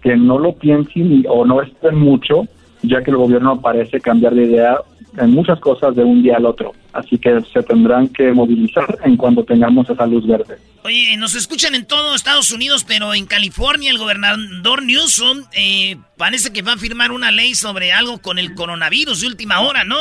que 0.04 0.16
no 0.16 0.38
lo 0.38 0.54
piensen 0.54 1.26
o 1.28 1.44
no 1.44 1.64
estén 1.64 1.96
mucho, 1.96 2.46
ya 2.82 3.02
que 3.04 3.12
el 3.12 3.18
gobierno 3.18 3.60
parece 3.60 4.00
cambiar 4.00 4.34
de 4.34 4.46
idea 4.46 4.78
en 5.18 5.32
muchas 5.32 5.60
cosas 5.60 5.96
de 5.96 6.04
un 6.04 6.22
día 6.22 6.38
al 6.38 6.46
otro. 6.46 6.74
Así 6.94 7.18
que 7.18 7.42
se 7.54 7.64
tendrán 7.64 8.08
que 8.10 8.32
movilizar 8.32 8.98
en 9.04 9.18
cuanto 9.18 9.44
tengamos 9.44 9.90
esa 9.90 10.06
luz 10.06 10.26
verde. 10.26 10.58
Oye, 10.84 11.18
nos 11.18 11.36
escuchan 11.36 11.76
en 11.76 11.86
todo 11.86 12.16
Estados 12.16 12.52
Unidos, 12.52 12.86
pero 12.88 13.14
en 13.14 13.26
California 13.26 13.92
el 13.92 13.98
gobernador 13.98 14.84
Newsom 14.84 15.40
eh, 15.54 15.98
parece 16.18 16.54
que 16.54 16.62
va 16.62 16.74
a 16.74 16.78
firmar 16.78 17.12
una 17.12 17.32
ley 17.32 17.56
sobre 17.56 17.92
algo 17.92 18.20
con 18.22 18.40
el 18.40 18.54
coronavirus 18.54 19.22
de 19.22 19.28
última 19.28 19.62
hora, 19.62 19.84
¿no? 19.84 19.98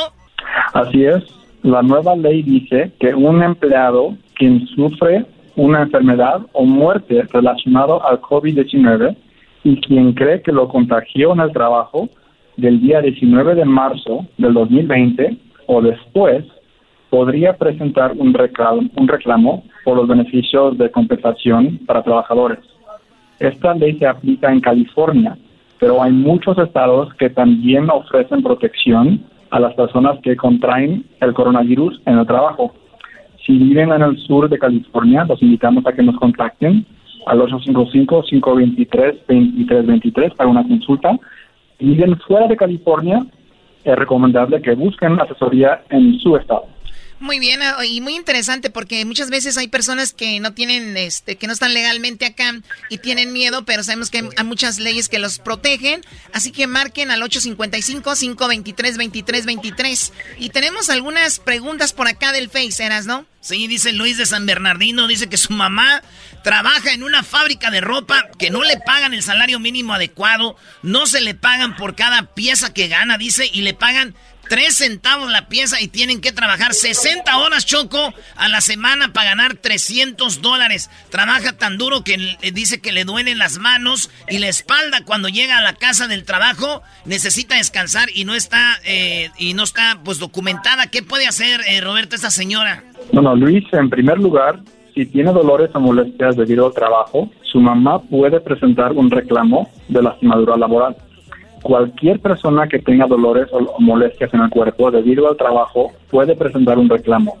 Así 0.73 1.03
es. 1.03 1.23
La 1.63 1.81
nueva 1.81 2.15
ley 2.15 2.41
dice 2.43 2.91
que 2.99 3.13
un 3.13 3.43
empleado 3.43 4.15
quien 4.35 4.65
sufre 4.67 5.25
una 5.55 5.81
enfermedad 5.81 6.41
o 6.53 6.63
muerte 6.63 7.23
relacionado 7.33 8.05
al 8.07 8.21
COVID-19 8.21 9.15
y 9.65 9.81
quien 9.81 10.13
cree 10.13 10.41
que 10.41 10.53
lo 10.53 10.69
contagió 10.69 11.33
en 11.33 11.41
el 11.41 11.51
trabajo 11.51 12.09
del 12.59 12.81
día 12.81 13.01
19 13.01 13.55
de 13.55 13.65
marzo 13.65 14.25
del 14.37 14.53
2020 14.53 15.37
o 15.67 15.81
después 15.81 16.45
podría 17.09 17.53
presentar 17.53 18.13
un 18.17 18.33
reclamo, 18.33 18.89
un 18.95 19.07
reclamo 19.07 19.63
por 19.83 19.97
los 19.97 20.07
beneficios 20.07 20.77
de 20.77 20.91
compensación 20.91 21.79
para 21.85 22.03
trabajadores. 22.03 22.59
Esta 23.39 23.73
ley 23.73 23.97
se 23.97 24.05
aplica 24.05 24.51
en 24.51 24.59
California, 24.59 25.37
pero 25.79 26.03
hay 26.03 26.11
muchos 26.11 26.57
estados 26.57 27.13
que 27.15 27.29
también 27.29 27.89
ofrecen 27.89 28.43
protección 28.43 29.23
a 29.49 29.59
las 29.59 29.73
personas 29.73 30.19
que 30.21 30.35
contraen 30.35 31.05
el 31.21 31.33
coronavirus 31.33 32.01
en 32.05 32.19
el 32.19 32.27
trabajo. 32.27 32.75
Si 33.45 33.57
viven 33.57 33.91
en 33.91 34.03
el 34.03 34.17
sur 34.17 34.49
de 34.49 34.59
California, 34.59 35.25
los 35.25 35.41
invitamos 35.41 35.85
a 35.87 35.93
que 35.93 36.03
nos 36.03 36.17
contacten 36.17 36.85
al 37.25 37.39
855-523-2323 37.39 40.35
para 40.35 40.49
una 40.49 40.63
consulta 40.63 41.17
viven 41.79 42.17
fuera 42.19 42.47
de 42.47 42.57
California, 42.57 43.25
es 43.83 43.95
recomendable 43.95 44.61
que 44.61 44.75
busquen 44.75 45.19
asesoría 45.19 45.81
en 45.89 46.19
su 46.19 46.35
estado. 46.35 46.65
Muy 47.19 47.39
bien, 47.39 47.61
ah, 47.61 47.85
y 47.85 47.99
muy 47.99 48.15
interesante 48.15 48.69
porque 48.69 49.03
muchas 49.03 49.29
veces 49.29 49.57
hay 49.57 49.67
personas 49.67 50.13
que 50.13 50.39
no 50.39 50.53
tienen, 50.53 50.95
este, 50.95 51.35
que 51.35 51.47
no 51.47 51.53
están 51.53 51.73
legalmente 51.73 52.25
acá 52.25 52.61
y 52.89 52.99
tienen 52.99 53.33
miedo, 53.33 53.65
pero 53.65 53.83
sabemos 53.83 54.09
que 54.09 54.29
hay 54.35 54.45
muchas 54.45 54.79
leyes 54.79 55.09
que 55.09 55.19
los 55.19 55.39
protegen, 55.39 56.01
así 56.31 56.51
que 56.51 56.65
marquen 56.65 57.11
al 57.11 57.21
855-523-2323. 57.23 60.11
Y 60.37 60.49
tenemos 60.49 60.89
algunas 60.89 61.39
preguntas 61.39 61.91
por 61.91 62.07
acá 62.07 62.31
del 62.31 62.49
Face, 62.49 62.81
¿eras, 62.81 63.05
no? 63.05 63.25
Sí, 63.41 63.67
dice 63.67 63.93
Luis 63.93 64.17
de 64.17 64.25
San 64.25 64.45
Bernardino, 64.45 65.07
dice 65.07 65.27
que 65.27 65.37
su 65.37 65.53
mamá 65.53 66.03
trabaja 66.43 66.93
en 66.93 67.03
una 67.03 67.23
fábrica 67.23 67.71
de 67.71 67.81
ropa 67.81 68.29
que 68.37 68.49
no 68.49 68.63
le 68.63 68.77
pagan 68.77 69.13
el 69.13 69.23
salario 69.23 69.59
mínimo 69.59 69.93
adecuado, 69.93 70.55
no 70.83 71.05
se 71.05 71.21
le 71.21 71.35
pagan 71.35 71.75
por 71.75 71.95
cada 71.95 72.33
pieza 72.33 72.73
que 72.73 72.87
gana, 72.87 73.17
dice, 73.17 73.49
y 73.51 73.61
le 73.61 73.73
pagan 73.73 74.15
3 74.49 74.75
centavos 74.75 75.31
la 75.31 75.47
pieza 75.47 75.79
y 75.79 75.87
tienen 75.87 76.21
que 76.21 76.31
trabajar 76.31 76.73
60 76.73 77.37
horas, 77.37 77.65
Choco, 77.67 78.13
a 78.35 78.49
la 78.49 78.61
semana 78.61 79.13
para 79.13 79.29
ganar 79.29 79.53
300 79.55 80.41
dólares. 80.41 80.89
Trabaja 81.11 81.53
tan 81.53 81.77
duro 81.77 82.03
que 82.03 82.17
dice 82.51 82.81
que 82.81 82.91
le 82.91 83.05
duelen 83.05 83.37
las 83.37 83.59
manos 83.59 84.09
y 84.27 84.39
la 84.39 84.47
espalda 84.47 85.05
cuando 85.05 85.29
llega 85.29 85.59
a 85.59 85.61
la 85.61 85.73
casa 85.73 86.07
del 86.07 86.25
trabajo. 86.25 86.81
Necesita 87.05 87.55
descansar 87.55 88.09
y 88.13 88.25
no 88.25 88.33
está, 88.33 88.79
eh, 88.85 89.29
y 89.37 89.53
no 89.53 89.63
está 89.63 89.99
pues 90.03 90.17
documentada. 90.17 90.87
¿Qué 90.87 91.03
puede 91.03 91.27
hacer, 91.27 91.61
eh, 91.67 91.79
Roberto, 91.81 92.15
esta 92.15 92.31
señora? 92.31 92.83
Bueno, 93.13 93.35
Luis, 93.35 93.63
en 93.71 93.89
primer 93.89 94.17
lugar, 94.17 94.61
si 94.95 95.05
tiene 95.05 95.31
dolores 95.31 95.69
o 95.75 95.79
molestias 95.79 96.35
debido 96.35 96.65
al 96.65 96.73
trabajo, 96.73 97.29
su 97.43 97.59
mamá 97.59 98.01
puede 98.01 98.39
presentar 98.41 98.93
un 98.93 99.11
reclamo 99.11 99.69
de 99.87 100.01
lastimadura 100.01 100.57
laboral 100.57 100.95
cualquier 101.61 102.19
persona 102.19 102.67
que 102.67 102.79
tenga 102.79 103.07
dolores 103.07 103.47
o 103.51 103.79
molestias 103.79 104.33
en 104.33 104.41
el 104.41 104.49
cuerpo 104.49 104.91
debido 104.91 105.27
al 105.27 105.37
trabajo 105.37 105.91
puede 106.09 106.35
presentar 106.35 106.77
un 106.77 106.89
reclamo. 106.89 107.37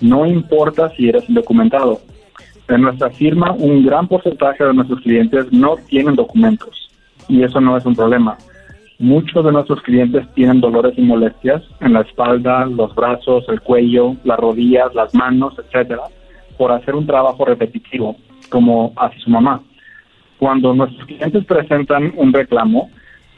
No 0.00 0.26
importa 0.26 0.88
si 0.90 1.08
eres 1.08 1.28
indocumentado. 1.28 2.00
En 2.68 2.82
nuestra 2.82 3.10
firma, 3.10 3.52
un 3.52 3.84
gran 3.84 4.06
porcentaje 4.06 4.64
de 4.64 4.74
nuestros 4.74 5.00
clientes 5.00 5.52
no 5.52 5.76
tienen 5.88 6.14
documentos 6.14 6.88
y 7.28 7.42
eso 7.42 7.60
no 7.60 7.76
es 7.76 7.84
un 7.84 7.96
problema. 7.96 8.36
Muchos 8.98 9.44
de 9.44 9.52
nuestros 9.52 9.80
clientes 9.82 10.26
tienen 10.34 10.60
dolores 10.60 10.92
y 10.96 11.00
molestias 11.00 11.62
en 11.80 11.94
la 11.94 12.02
espalda, 12.02 12.66
los 12.66 12.94
brazos, 12.94 13.44
el 13.48 13.60
cuello, 13.60 14.14
las 14.24 14.38
rodillas, 14.38 14.94
las 14.94 15.14
manos, 15.14 15.54
etcétera, 15.58 16.02
por 16.58 16.70
hacer 16.70 16.94
un 16.94 17.06
trabajo 17.06 17.44
repetitivo, 17.44 18.16
como 18.50 18.92
hace 18.96 19.18
su 19.20 19.30
mamá. 19.30 19.62
Cuando 20.38 20.74
nuestros 20.74 21.06
clientes 21.06 21.44
presentan 21.46 22.12
un 22.16 22.32
reclamo, 22.32 22.90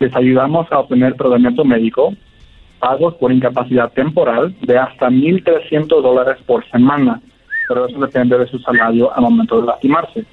les 0.02 0.14
ayudamos 0.16 0.66
a 0.72 0.80
obtener 0.80 1.14
tratamiento 1.14 1.64
médico, 1.64 2.12
pagos 2.80 3.14
por 3.14 3.30
incapacidad 3.30 3.92
temporal 3.92 4.52
de 4.60 4.76
hasta 4.76 5.08
1.300 5.08 6.02
dólares 6.02 6.38
por 6.44 6.68
semana, 6.70 7.20
pero 7.68 7.86
eso 7.86 8.00
depende 8.00 8.36
de 8.36 8.48
su 8.48 8.58
salario 8.58 9.14
al 9.14 9.22
momento 9.22 9.60
de 9.60 9.68
lastimarse. 9.68 10.24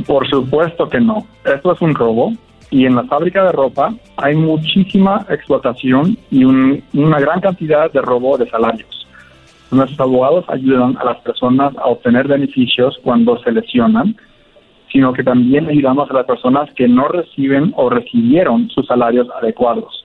Por 0.06 0.28
supuesto 0.30 0.88
que 0.88 1.00
no. 1.00 1.26
Esto 1.44 1.72
es 1.72 1.80
un 1.82 1.94
robo. 1.94 2.32
Y 2.68 2.84
en 2.84 2.96
la 2.96 3.04
fábrica 3.04 3.44
de 3.44 3.52
ropa 3.52 3.94
hay 4.16 4.34
muchísima 4.34 5.24
explotación 5.30 6.18
y 6.32 6.44
una 6.44 7.20
gran 7.20 7.40
cantidad 7.40 7.90
de 7.92 8.00
robo 8.02 8.36
de 8.38 8.50
salarios. 8.50 9.06
Nuestros 9.70 10.00
abogados 10.00 10.44
ayudan 10.48 10.96
a 10.98 11.04
las 11.04 11.18
personas 11.18 11.76
a 11.76 11.86
obtener 11.86 12.26
beneficios 12.26 12.98
cuando 13.02 13.40
se 13.42 13.52
lesionan 13.52 14.16
sino 14.92 15.12
que 15.12 15.24
también 15.24 15.68
ayudamos 15.68 16.10
a 16.10 16.14
las 16.14 16.26
personas 16.26 16.70
que 16.74 16.88
no 16.88 17.08
reciben 17.08 17.72
o 17.76 17.90
recibieron 17.90 18.68
sus 18.70 18.86
salarios 18.86 19.28
adecuados. 19.40 20.04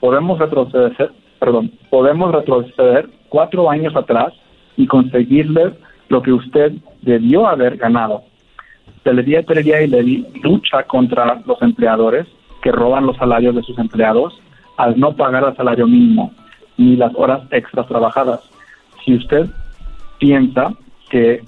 Podemos 0.00 0.38
retroceder, 0.38 1.12
perdón, 1.38 1.72
podemos 1.90 2.32
retroceder 2.32 3.08
cuatro 3.28 3.70
años 3.70 3.94
atrás 3.96 4.32
y 4.76 4.86
conseguirle 4.86 5.72
lo 6.08 6.22
que 6.22 6.32
usted 6.32 6.72
debió 7.02 7.46
haber 7.46 7.76
ganado. 7.76 8.22
Telería, 9.02 9.42
Telería 9.42 9.82
y 9.82 9.88
Levi 9.88 10.26
lucha 10.42 10.84
contra 10.84 11.42
los 11.46 11.60
empleadores 11.62 12.26
que 12.62 12.70
roban 12.70 13.06
los 13.06 13.16
salarios 13.16 13.54
de 13.54 13.62
sus 13.62 13.78
empleados 13.78 14.38
al 14.76 14.98
no 14.98 15.14
pagar 15.14 15.44
el 15.44 15.56
salario 15.56 15.86
mínimo 15.86 16.32
ni 16.76 16.96
las 16.96 17.12
horas 17.14 17.42
extras 17.50 17.86
trabajadas. 17.86 18.40
Si 19.04 19.14
usted 19.14 19.46
piensa 20.18 20.72
que 21.10 21.42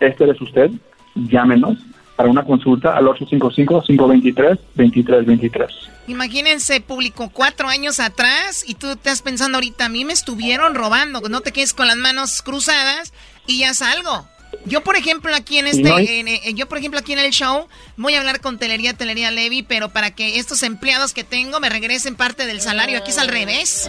este 0.00 0.30
es 0.30 0.40
usted, 0.40 0.70
llámenos 1.14 1.78
para 2.20 2.30
una 2.30 2.44
consulta 2.44 2.94
al 2.94 3.06
855-523-2323. 3.06 5.68
Imagínense, 6.06 6.82
público, 6.82 7.30
cuatro 7.32 7.66
años 7.66 7.98
atrás 7.98 8.62
y 8.68 8.74
tú 8.74 8.90
estás 8.90 9.22
pensando 9.22 9.56
ahorita, 9.56 9.86
a 9.86 9.88
mí 9.88 10.04
me 10.04 10.12
estuvieron 10.12 10.74
robando, 10.74 11.22
no 11.30 11.40
te 11.40 11.50
quedes 11.50 11.72
con 11.72 11.86
las 11.86 11.96
manos 11.96 12.42
cruzadas 12.42 13.14
y 13.46 13.60
ya 13.60 13.72
salgo. 13.72 14.26
Yo, 14.66 14.82
por 14.82 14.96
ejemplo, 14.96 15.34
aquí 15.34 15.58
en 15.58 15.66
este, 15.66 16.54
yo, 16.54 16.68
por 16.68 16.78
ejemplo, 16.78 17.00
aquí 17.00 17.12
en 17.12 17.18
el 17.18 17.30
show, 17.30 17.66
voy 17.96 18.14
a 18.14 18.18
hablar 18.18 18.40
con 18.40 18.58
Telería, 18.58 18.94
Telería 18.94 19.30
Levy, 19.30 19.62
pero 19.62 19.88
para 19.88 20.10
que 20.10 20.38
estos 20.38 20.62
empleados 20.62 21.14
que 21.14 21.24
tengo 21.24 21.60
me 21.60 21.68
regresen 21.68 22.14
parte 22.14 22.46
del 22.46 22.60
salario, 22.60 22.98
aquí 22.98 23.10
es 23.10 23.18
al 23.18 23.28
revés. 23.28 23.88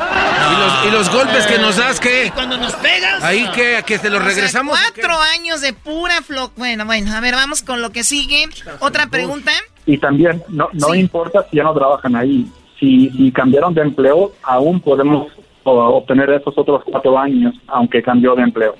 ¿Y, 0.87 0.91
los, 0.91 1.09
golpes 1.09 1.45
que 1.45 1.57
nos 1.57 1.77
das, 1.77 1.99
qué? 1.99 2.31
cuando 2.33 2.57
nos 2.57 2.73
pegas? 2.75 3.23
Ahí 3.23 3.49
que, 3.53 3.77
a 3.77 3.83
que 3.83 3.99
te 3.99 4.09
los 4.09 4.23
regresamos. 4.23 4.77
cuatro 4.79 5.13
años 5.35 5.61
de 5.61 5.73
pura 5.73 6.21
flo... 6.21 6.51
Bueno, 6.55 6.85
bueno, 6.85 7.13
a 7.15 7.19
ver, 7.19 7.35
vamos 7.35 7.61
con 7.61 7.81
lo 7.81 7.91
que 7.91 8.03
sigue. 8.03 8.47
Otra 8.79 9.07
pregunta. 9.07 9.51
Y 9.85 9.97
también, 9.97 10.41
no, 10.47 10.69
no 10.73 10.95
importa 10.95 11.45
si 11.49 11.57
ya 11.57 11.63
no 11.63 11.73
trabajan 11.73 12.15
ahí. 12.15 12.47
Si, 12.79 13.09
si 13.09 13.31
cambiaron 13.31 13.73
de 13.73 13.81
empleo, 13.81 14.31
aún 14.43 14.79
podemos 14.79 15.31
obtener 15.63 16.29
esos 16.31 16.57
otros 16.57 16.83
cuatro 16.85 17.17
años, 17.17 17.53
aunque 17.67 18.01
cambió 18.01 18.35
de 18.35 18.43
empleo. 18.43 18.75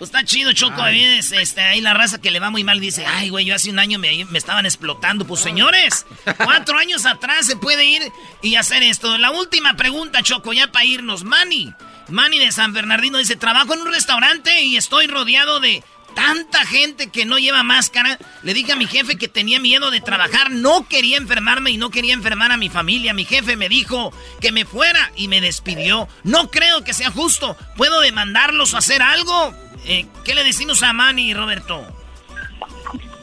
Pues 0.00 0.08
está 0.08 0.24
chido, 0.24 0.54
Choco. 0.54 0.82
este, 0.86 1.60
ahí 1.60 1.82
la 1.82 1.92
raza 1.92 2.22
que 2.22 2.30
le 2.30 2.40
va 2.40 2.48
muy 2.48 2.64
mal 2.64 2.80
dice, 2.80 3.04
ay, 3.04 3.28
güey, 3.28 3.44
yo 3.44 3.54
hace 3.54 3.68
un 3.68 3.78
año 3.78 3.98
me, 3.98 4.24
me, 4.24 4.38
estaban 4.38 4.64
explotando. 4.64 5.26
Pues 5.26 5.42
señores, 5.42 6.06
cuatro 6.38 6.78
años 6.78 7.04
atrás 7.04 7.44
se 7.44 7.56
puede 7.56 7.84
ir 7.84 8.10
y 8.40 8.54
hacer 8.54 8.82
esto. 8.82 9.18
La 9.18 9.30
última 9.30 9.76
pregunta, 9.76 10.22
Choco, 10.22 10.54
ya 10.54 10.72
para 10.72 10.86
irnos. 10.86 11.22
Manny, 11.24 11.74
Manny 12.08 12.38
de 12.38 12.50
San 12.50 12.72
Bernardino 12.72 13.18
dice, 13.18 13.36
trabajo 13.36 13.74
en 13.74 13.82
un 13.82 13.92
restaurante 13.92 14.62
y 14.62 14.78
estoy 14.78 15.06
rodeado 15.06 15.60
de 15.60 15.84
tanta 16.14 16.64
gente 16.64 17.08
que 17.08 17.26
no 17.26 17.38
lleva 17.38 17.62
máscara. 17.62 18.18
Le 18.42 18.54
dije 18.54 18.72
a 18.72 18.76
mi 18.76 18.86
jefe 18.86 19.18
que 19.18 19.28
tenía 19.28 19.60
miedo 19.60 19.90
de 19.90 20.00
trabajar, 20.00 20.50
no 20.50 20.88
quería 20.88 21.18
enfermarme 21.18 21.72
y 21.72 21.76
no 21.76 21.90
quería 21.90 22.14
enfermar 22.14 22.52
a 22.52 22.56
mi 22.56 22.70
familia. 22.70 23.12
Mi 23.12 23.26
jefe 23.26 23.54
me 23.54 23.68
dijo 23.68 24.14
que 24.40 24.50
me 24.50 24.64
fuera 24.64 25.12
y 25.14 25.28
me 25.28 25.42
despidió. 25.42 26.08
No 26.24 26.50
creo 26.50 26.84
que 26.84 26.94
sea 26.94 27.10
justo. 27.10 27.54
¿Puedo 27.76 28.00
demandarlos 28.00 28.72
o 28.72 28.78
hacer 28.78 29.02
algo? 29.02 29.54
Eh, 29.86 30.06
¿Qué 30.24 30.34
le 30.34 30.44
decimos 30.44 30.82
a 30.82 30.92
Manny, 30.92 31.32
Roberto? 31.34 31.82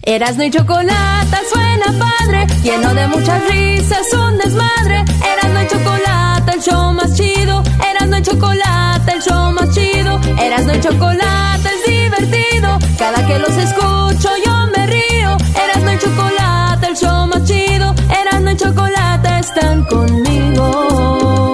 Eras 0.02 0.36
no 0.36 0.42
hay 0.42 0.50
chocolate, 0.50 1.36
suena 1.52 1.86
padre, 1.98 2.46
lleno 2.62 2.94
de 2.94 3.06
muchas 3.08 3.42
risas, 3.48 4.12
un 4.12 4.38
desmadre. 4.38 5.04
Eras 5.32 5.52
no 5.52 5.58
hay 5.58 5.68
chocolate, 5.68 6.52
el 6.52 6.60
show 6.62 6.92
más 6.92 7.14
chido. 7.14 7.62
Eras 7.90 8.08
no 8.08 8.16
hay 8.16 8.22
chocolate, 8.22 9.12
el 9.12 9.22
show 9.22 9.52
más 9.52 9.70
chido. 9.74 10.20
Eras 10.40 10.64
no 10.64 10.72
hay 10.72 10.80
chocolate, 10.80 11.68
es 11.68 11.90
divertido. 11.90 12.78
Cada 12.98 13.26
que 13.26 13.38
los 13.38 13.56
escucho 13.56 14.30
yo 14.44 14.66
me 14.76 14.86
río. 14.86 15.36
Eras 15.64 15.82
no 15.82 15.90
hay 15.90 15.98
chocolate, 15.98 16.86
el 16.86 16.96
show 16.96 17.26
más 17.26 17.44
chido. 17.44 17.94
Eras 18.20 18.40
no 18.40 18.50
hay 18.50 18.56
chocolate, 18.56 19.38
están 19.38 19.84
conmigo. 19.84 21.52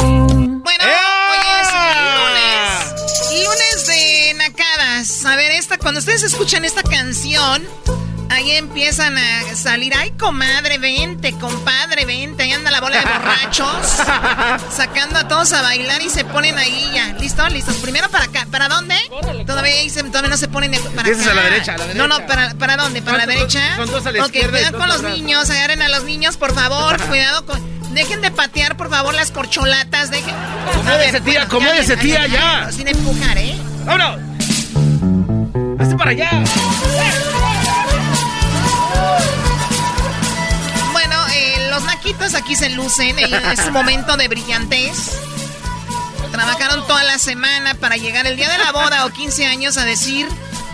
Bueno, 0.62 0.84
hoy 1.30 1.42
es 1.60 1.70
lunes. 2.18 3.44
Lunes 3.44 3.86
de 3.86 4.34
nacadas. 4.34 5.24
A 5.24 5.36
ver, 5.36 5.52
esta, 5.52 5.78
cuando 5.78 6.00
ustedes 6.00 6.22
escuchan 6.22 6.64
esta 6.64 6.82
canción 6.82 7.62
Ahí 8.34 8.50
empiezan 8.50 9.16
a 9.16 9.54
salir, 9.54 9.92
ay 9.96 10.10
comadre, 10.18 10.78
vente, 10.78 11.30
compadre, 11.34 12.04
vente, 12.04 12.42
ahí 12.42 12.50
anda 12.50 12.72
la 12.72 12.80
bola 12.80 12.98
de 12.98 13.04
borrachos, 13.04 14.02
sacando 14.76 15.20
a 15.20 15.28
todos 15.28 15.52
a 15.52 15.62
bailar 15.62 16.02
y 16.02 16.10
se 16.10 16.24
ponen 16.24 16.58
ahí 16.58 16.90
ya. 16.92 17.12
¿Listo? 17.12 17.46
¿Listos? 17.48 17.76
Primero 17.76 18.10
para 18.10 18.24
acá, 18.24 18.48
¿para 18.50 18.66
dónde? 18.66 18.96
Todavía, 19.46 19.74
todavía 20.10 20.30
no 20.30 20.36
se 20.36 20.48
ponen 20.48 20.72
para 20.96 21.08
acá. 21.08 21.30
a 21.30 21.34
la 21.34 21.42
derecha, 21.44 21.74
a 21.74 21.78
la 21.78 21.86
derecha. 21.86 22.06
No, 22.06 22.08
no, 22.08 22.26
¿para, 22.26 22.54
para 22.54 22.76
dónde? 22.76 23.02
¿Para 23.02 23.18
la 23.18 23.26
derecha? 23.26 23.76
Son 23.76 23.88
dos 23.88 24.04
a 24.04 24.10
la 24.10 24.24
Ok, 24.24 24.32
cuidado 24.50 24.78
con 24.78 24.88
los 24.88 25.02
niños, 25.04 25.48
agarren 25.50 25.80
a 25.80 25.88
los 25.88 26.02
niños, 26.02 26.36
por 26.36 26.52
favor, 26.52 27.00
cuidado 27.08 27.46
con... 27.46 27.62
Dejen 27.94 28.20
de 28.20 28.32
patear, 28.32 28.76
por 28.76 28.90
favor, 28.90 29.14
las 29.14 29.30
corcholatas, 29.30 30.10
dejen... 30.10 30.34
Acomódese, 30.72 31.20
tía, 31.20 31.42
acomódese, 31.44 31.96
tía, 31.98 32.26
ya. 32.26 32.72
Sin 32.72 32.88
empujar, 32.88 33.38
¿eh? 33.38 33.56
¡Vámonos! 33.84 34.18
¡Hazte 35.78 35.96
para 35.96 36.10
allá! 36.10 36.42
Aquí 42.36 42.54
se 42.54 42.70
lucen. 42.70 43.18
Es 43.18 43.66
un 43.66 43.72
momento 43.72 44.16
de 44.16 44.28
brillantez. 44.28 45.18
Trabajaron 46.30 46.86
toda 46.86 47.02
la 47.04 47.18
semana 47.18 47.74
para 47.74 47.96
llegar 47.96 48.26
el 48.26 48.36
día 48.36 48.50
de 48.50 48.58
la 48.58 48.72
boda 48.72 49.06
o 49.06 49.10
15 49.10 49.46
años 49.46 49.78
a 49.78 49.84
decir: 49.84 50.26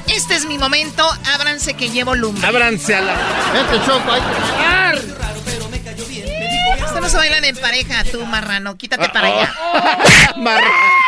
Este 0.08 0.34
es 0.34 0.46
mi 0.46 0.58
momento, 0.58 1.08
ábranse 1.34 1.74
que 1.74 1.90
llevo 1.90 2.14
lumbre. 2.14 2.46
Ábranse 2.46 2.96
a 2.96 3.00
la. 3.02 3.14
Vete, 3.52 3.84
Choco, 3.84 4.12
hay 4.12 4.22
Esto 6.84 7.00
no 7.00 7.08
se 7.08 7.16
bailan 7.16 7.44
en 7.44 7.56
pareja, 7.56 8.04
tú, 8.04 8.24
marrano. 8.26 8.76
Quítate 8.76 9.08
para 9.10 9.28
allá. 9.28 9.54
marrano. 10.36 10.99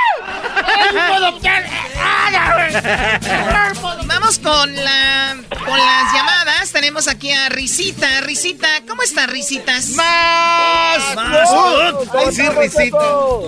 Vamos 4.07 4.39
con 4.39 4.75
la 4.75 5.37
con 5.65 5.79
las 5.79 6.13
llamadas. 6.13 6.73
Tenemos 6.73 7.09
aquí 7.09 7.33
a 7.33 7.49
Risita. 7.49 8.21
Risita, 8.23 8.69
¿cómo 8.89 9.03
está 9.03 9.27
Risitas? 9.27 9.91
Más. 9.91 11.15
Más. 11.15 12.35
sí, 12.35 12.49
Risita. 12.49 12.99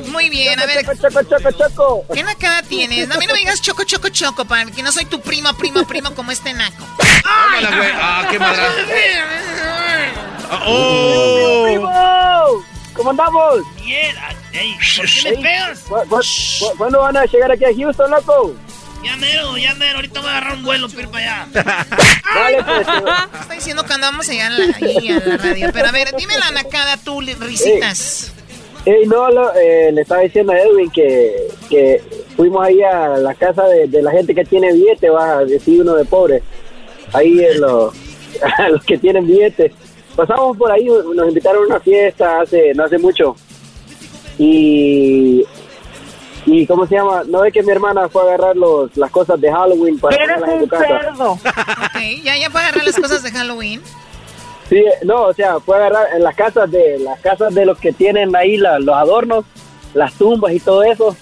Muy 0.08 0.28
bien, 0.30 0.58
a 0.60 0.66
ver. 0.66 0.84
Choco, 0.84 1.22
choco, 1.22 1.50
choco. 1.52 2.04
¿Qué 2.12 2.22
nacada 2.22 2.62
tienes? 2.62 3.10
A 3.10 3.18
mí 3.18 3.26
no 3.26 3.32
me 3.32 3.40
digas 3.40 3.60
choco, 3.60 3.84
choco, 3.84 4.08
choco, 4.08 4.44
para 4.44 4.70
que 4.70 4.82
no 4.82 4.92
soy 4.92 5.06
tu 5.06 5.20
primo, 5.20 5.52
primo, 5.54 5.86
primo 5.86 6.14
como 6.14 6.30
este 6.30 6.52
naco. 6.52 6.84
¡Ay! 7.24 7.66
Ah, 7.94 8.26
qué 8.30 8.38
madre. 8.38 8.62
¡Oh! 10.66 11.64
¡Primo! 11.64 12.64
¿Cómo 12.94 13.10
andamos? 13.10 13.60
Bien, 13.76 14.14
Ey, 14.54 14.76
¿por 14.96 15.06
qué 15.06 15.30
me 15.30 15.42
pegas? 15.42 15.84
¿Cuándo 16.78 17.00
van 17.00 17.16
a 17.16 17.24
llegar 17.26 17.50
aquí 17.52 17.64
a 17.64 17.74
Houston, 17.76 18.10
loco? 18.10 18.54
Ya 19.04 19.16
mero, 19.16 19.56
ya 19.58 19.74
mero. 19.74 19.96
Ahorita 19.96 20.20
voy 20.20 20.28
a 20.30 20.32
agarrar 20.38 20.56
un 20.56 20.64
vuelo 20.64 20.88
para 20.88 21.02
ir 21.02 21.08
para 21.08 21.42
allá. 21.44 21.48
Dale, 22.34 22.62
pues. 22.64 22.86
Está 23.42 23.54
diciendo 23.54 23.84
cuando 23.86 24.06
vamos 24.06 24.28
a 24.28 24.32
llegar 24.32 24.52
a 24.52 24.58
la, 24.58 24.76
ahí 24.76 25.08
a 25.08 25.20
la 25.26 25.36
radio. 25.36 25.70
Pero 25.72 25.88
a 25.88 25.92
ver, 25.92 26.14
dime 26.16 26.38
la 26.38 26.50
nacada 26.52 26.96
tú, 26.96 27.20
risitas. 27.20 28.32
Ey, 28.86 29.06
no, 29.06 29.28
lo- 29.30 29.54
eh, 29.54 29.90
le 29.92 30.02
estaba 30.02 30.20
diciendo 30.22 30.52
a 30.52 30.58
Edwin 30.58 30.90
que, 30.90 31.48
que 31.68 32.02
fuimos 32.36 32.64
ahí 32.66 32.82
a 32.82 33.08
la 33.16 33.34
casa 33.34 33.64
de, 33.64 33.88
de 33.88 34.02
la 34.02 34.10
gente 34.12 34.34
que 34.34 34.44
tiene 34.44 34.72
billete, 34.72 35.10
va 35.10 35.38
a 35.38 35.44
decir 35.44 35.80
uno 35.82 35.94
de 35.96 36.04
pobre. 36.04 36.42
Ahí 37.12 37.44
en 37.44 37.60
los, 37.60 37.94
a 38.58 38.68
los 38.68 38.84
que 38.84 38.96
tienen 38.98 39.26
billetes. 39.26 39.72
Pasamos 40.16 40.56
por 40.56 40.70
ahí, 40.70 40.84
nos 40.86 41.28
invitaron 41.28 41.64
a 41.64 41.66
una 41.66 41.80
fiesta 41.80 42.40
hace 42.42 42.72
no 42.74 42.84
hace 42.84 42.98
mucho. 42.98 43.36
Y 44.38 45.44
y 46.46 46.66
¿cómo 46.66 46.86
se 46.86 46.96
llama? 46.96 47.22
No 47.26 47.42
es 47.44 47.52
que 47.54 47.62
mi 47.62 47.70
hermana 47.72 48.08
fue 48.08 48.22
a 48.22 48.26
agarrar 48.26 48.54
los, 48.56 48.94
las 48.96 49.10
cosas 49.10 49.40
de 49.40 49.50
Halloween 49.50 49.98
para 49.98 50.16
ponerlas 50.16 50.50
en 50.50 50.60
su 50.60 50.68
casa. 50.68 51.28
Ok, 51.30 52.00
ya, 52.22 52.36
ya 52.36 52.50
puede 52.50 52.66
agarrar 52.66 52.84
las 52.84 52.96
cosas 52.96 53.22
de 53.22 53.30
Halloween. 53.32 53.82
Sí, 54.68 54.84
no, 55.04 55.22
o 55.24 55.32
sea, 55.34 55.58
fue 55.60 55.76
a 55.76 55.78
agarrar 55.86 56.06
en 56.16 56.22
las 56.22 56.34
casas 56.34 56.70
de 56.70 56.98
las 56.98 57.18
casas 57.20 57.54
de 57.54 57.64
los 57.64 57.78
que 57.78 57.92
tienen 57.92 58.34
ahí 58.36 58.56
la- 58.58 58.78
los 58.78 58.94
adornos, 58.94 59.44
las 59.94 60.12
tumbas 60.14 60.52
y 60.52 60.60
todo 60.60 60.82
eso. 60.82 61.16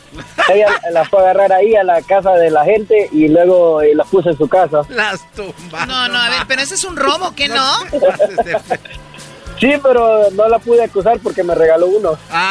Ella 0.52 0.66
las 0.92 1.08
fue 1.08 1.20
a 1.20 1.22
agarrar 1.22 1.52
ahí 1.52 1.74
a 1.76 1.84
la 1.84 2.02
casa 2.02 2.32
de 2.32 2.50
la 2.50 2.64
gente 2.64 3.08
y 3.12 3.28
luego 3.28 3.80
las 3.94 4.08
puso 4.08 4.30
en 4.30 4.36
su 4.38 4.48
casa. 4.48 4.82
Las 4.88 5.20
tumbas. 5.32 5.86
No, 5.86 6.08
no, 6.08 6.18
a 6.18 6.30
ver, 6.30 6.42
pero 6.48 6.62
ese 6.62 6.74
es 6.74 6.84
un 6.84 6.96
robo, 6.96 7.32
¿qué 7.36 7.48
no? 7.48 7.64
Sí, 9.62 9.72
pero 9.80 10.28
no 10.32 10.48
la 10.48 10.58
pude 10.58 10.82
acusar 10.82 11.20
porque 11.20 11.44
me 11.44 11.54
regaló 11.54 11.86
uno. 11.86 12.18
¡Ay, 12.32 12.44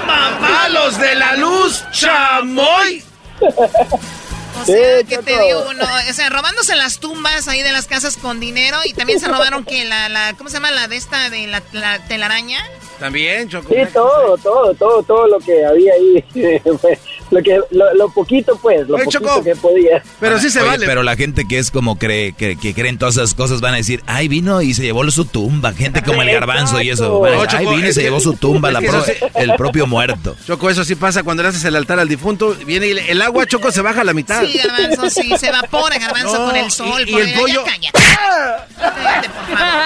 mamá! 0.00 0.68
¡Los 0.68 0.98
de 0.98 1.14
la 1.14 1.36
luz! 1.36 1.82
¡Chamoy! 1.90 3.02
O 3.40 4.64
sea, 4.66 5.02
que 5.04 5.16
te 5.24 5.42
dio 5.42 5.70
uno, 5.70 5.82
o 5.82 6.12
sea, 6.12 6.28
robándose 6.28 6.76
las 6.76 6.98
tumbas 6.98 7.48
ahí 7.48 7.62
de 7.62 7.72
las 7.72 7.86
casas 7.86 8.18
con 8.18 8.40
dinero 8.40 8.76
y 8.84 8.92
también 8.92 9.20
se 9.20 9.28
robaron 9.28 9.64
que 9.64 9.86
la, 9.86 10.10
la, 10.10 10.34
¿cómo 10.36 10.50
se 10.50 10.56
llama? 10.56 10.70
La 10.70 10.86
de 10.88 10.96
esta 10.96 11.30
de 11.30 11.46
la, 11.46 11.62
la 11.72 11.98
telaraña. 12.08 12.62
También, 12.98 13.48
Choco. 13.48 13.68
Sí, 13.68 13.80
todo, 13.92 14.36
todo, 14.38 14.74
todo, 14.74 15.02
todo 15.02 15.26
lo 15.28 15.38
que 15.38 15.64
había 15.64 15.92
ahí. 15.94 16.24
fue 16.80 16.98
lo 17.30 17.42
que 17.42 17.60
lo, 17.70 17.94
lo 17.94 18.08
poquito 18.10 18.56
pues, 18.62 18.88
lo 18.88 18.96
Oye, 18.96 19.04
poquito 19.04 19.24
Choco, 19.28 19.44
que 19.44 19.54
podía. 19.56 20.02
Pero 20.20 20.38
sí 20.38 20.48
se 20.50 20.60
Oye, 20.60 20.68
vale. 20.70 20.86
Pero 20.86 21.02
la 21.02 21.16
gente 21.16 21.44
que 21.48 21.58
es 21.58 21.70
como 21.70 21.98
cree, 21.98 22.32
que, 22.32 22.56
que 22.56 22.72
creen 22.74 22.98
todas 22.98 23.16
esas 23.16 23.34
cosas 23.34 23.60
van 23.60 23.74
a 23.74 23.76
decir, 23.78 24.02
ay, 24.06 24.28
vino 24.28 24.62
y 24.62 24.72
se 24.74 24.82
llevó 24.82 25.08
su 25.10 25.24
tumba. 25.26 25.72
Gente 25.72 26.02
como 26.02 26.22
el 26.22 26.30
garbanzo 26.30 26.80
y 26.80 26.90
eso. 26.90 27.20
Van 27.20 27.34
a 27.34 27.42
decir, 27.42 27.60
No, 27.62 27.70
ay, 27.70 27.76
vino 27.76 27.88
y 27.88 27.92
se 27.92 28.00
que- 28.00 28.04
llevó 28.06 28.20
su 28.20 28.34
tumba, 28.34 28.70
la 28.70 28.80
pro- 28.80 29.04
sí- 29.04 29.12
el 29.34 29.54
propio 29.56 29.86
muerto. 29.86 30.34
Choco, 30.46 30.70
eso 30.70 30.84
sí 30.84 30.94
pasa 30.94 31.22
cuando 31.22 31.42
le 31.42 31.50
haces 31.50 31.64
el 31.64 31.76
altar 31.76 31.98
al 32.00 32.08
difunto. 32.08 32.54
Viene 32.66 32.86
y 32.86 32.94
le- 32.94 33.10
el 33.10 33.20
agua, 33.22 33.46
Choco, 33.46 33.70
se 33.70 33.82
baja 33.82 34.00
a 34.00 34.04
la 34.04 34.14
mitad. 34.14 34.42
Sí, 34.44 34.58
garbanzo, 34.58 35.10
sí, 35.10 35.36
se 35.38 35.48
evapora 35.48 35.98
garbanzo 35.98 36.38
No, 36.38 36.46
con 36.46 36.56
el 36.56 36.70
sol. 36.70 37.04
y- 37.06 37.12
y 37.12 37.14
el 37.20 37.34
pollo- 37.34 37.64
ya 37.64 37.72
cállate. 37.72 37.98
Cállate, 38.78 39.28
por 39.28 39.58
favor. 39.58 39.84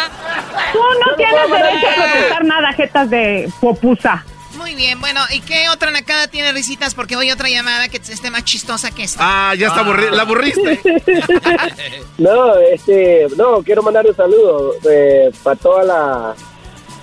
Tú 0.72 0.78
no 0.78 1.16
tienes 1.16 1.50
derecho 1.50 1.86
a 1.88 1.94
protestar 2.12 2.44
nada, 2.44 2.72
jetas 3.04 3.10
de 3.10 3.50
popusa. 3.60 4.24
Muy 4.56 4.74
bien, 4.74 5.00
bueno, 5.00 5.20
¿y 5.30 5.40
qué 5.40 5.68
otra 5.70 5.90
nacada 5.90 6.26
tiene 6.26 6.52
risitas? 6.52 6.94
Porque 6.94 7.16
hoy 7.16 7.30
otra 7.30 7.48
llamada 7.48 7.88
que 7.88 7.96
esté 7.98 8.30
más 8.30 8.44
chistosa 8.44 8.90
que 8.90 9.04
esta. 9.04 9.20
Ah, 9.22 9.54
ya 9.54 9.68
está 9.68 9.82
aburri- 9.84 10.10
la 10.10 10.22
aburriste. 10.22 10.80
No, 12.18 12.56
este, 12.56 13.26
no, 13.36 13.62
quiero 13.62 13.82
mandar 13.82 14.06
un 14.06 14.14
saludo 14.14 14.74
eh, 14.90 15.30
para 15.42 15.56
toda 15.56 15.84
la 15.84 16.34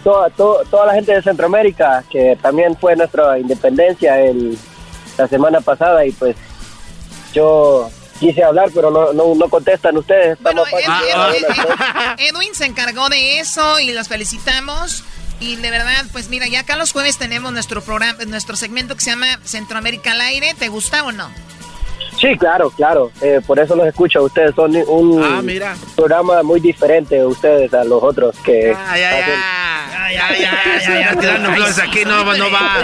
toda, 0.04 0.30
to- 0.30 0.62
toda 0.70 0.86
la 0.88 0.94
gente 0.94 1.14
de 1.14 1.22
Centroamérica 1.24 2.04
que 2.10 2.38
también 2.42 2.78
fue 2.78 2.96
nuestra 2.96 3.40
independencia 3.40 4.20
el, 4.22 4.58
la 5.18 5.28
semana 5.28 5.60
pasada 5.62 6.06
y 6.06 6.12
pues 6.12 6.36
yo 7.34 7.90
quise 8.20 8.44
hablar 8.44 8.70
pero 8.74 8.92
no 8.92 9.14
no, 9.14 9.34
no 9.36 9.50
contestan 9.50 9.98
ustedes. 9.98 10.38
Estamos 10.38 10.68
Edwin, 10.70 11.46
Ed- 12.18 12.30
Edwin 12.30 12.54
se 12.56 12.66
encargó 12.66 13.10
de 13.10 13.40
eso 13.40 13.80
y 13.80 13.92
los 13.94 14.08
felicitamos. 14.08 15.04
Y 15.40 15.56
de 15.56 15.70
verdad, 15.70 16.06
pues 16.12 16.30
mira, 16.30 16.48
ya 16.48 16.62
acá 16.62 16.76
los 16.76 16.92
jueves 16.92 17.18
tenemos 17.18 17.54
nuestro 17.54 17.84
programa, 17.84 18.26
nuestro 18.26 18.56
segmento 18.56 18.96
que 18.96 19.02
se 19.02 19.12
llama 19.12 19.40
Centroamérica 19.44 20.12
al 20.12 20.22
aire. 20.22 20.56
¿Te 20.58 20.68
gusta 20.68 21.04
o 21.04 21.12
no? 21.12 21.32
Sí, 22.20 22.36
claro, 22.38 22.70
claro. 22.72 23.12
eh, 23.22 23.42
por 23.46 23.60
eso 23.60 23.76
los 23.76 23.86
escucho. 23.88 24.24
Ustedes 24.24 24.56
son 24.56 24.76
un 24.88 25.24
Ah, 25.24 25.42
mira. 25.44 25.76
programa 25.96 26.42
muy 26.44 26.60
diferente 26.60 27.24
ustedes 27.24 27.74
a 27.74 27.84
los 27.84 28.02
otros 28.02 28.36
que 28.44 28.74
Ay, 28.76 29.04
ay, 29.04 29.22
hacen- 29.22 29.34
ay. 29.36 30.16
Ya, 30.16 30.30
ya, 30.32 30.40
ya, 30.40 30.80
ya, 30.80 31.00
ya, 31.14 31.20
tirando 31.20 31.52
flores 31.54 31.80
aquí, 31.80 32.06
no, 32.06 32.24
no 32.38 32.50
va. 32.52 32.78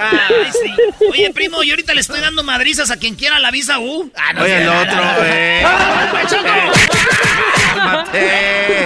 Ay, 0.00 0.50
sí. 0.52 0.72
Oye, 1.10 1.30
primo, 1.34 1.62
yo 1.64 1.72
ahorita 1.72 1.94
le 1.94 2.00
estoy 2.00 2.20
dando 2.20 2.44
madrizas 2.44 2.90
a 2.92 2.96
quien 2.96 3.16
quiera 3.16 3.38
la 3.40 3.50
visa 3.50 3.80
U. 3.80 4.08
Ah, 4.16 4.32
no 4.34 4.42
Oye, 4.44 4.62
el 4.62 4.68
otro, 4.68 5.02
eh. 5.24 5.66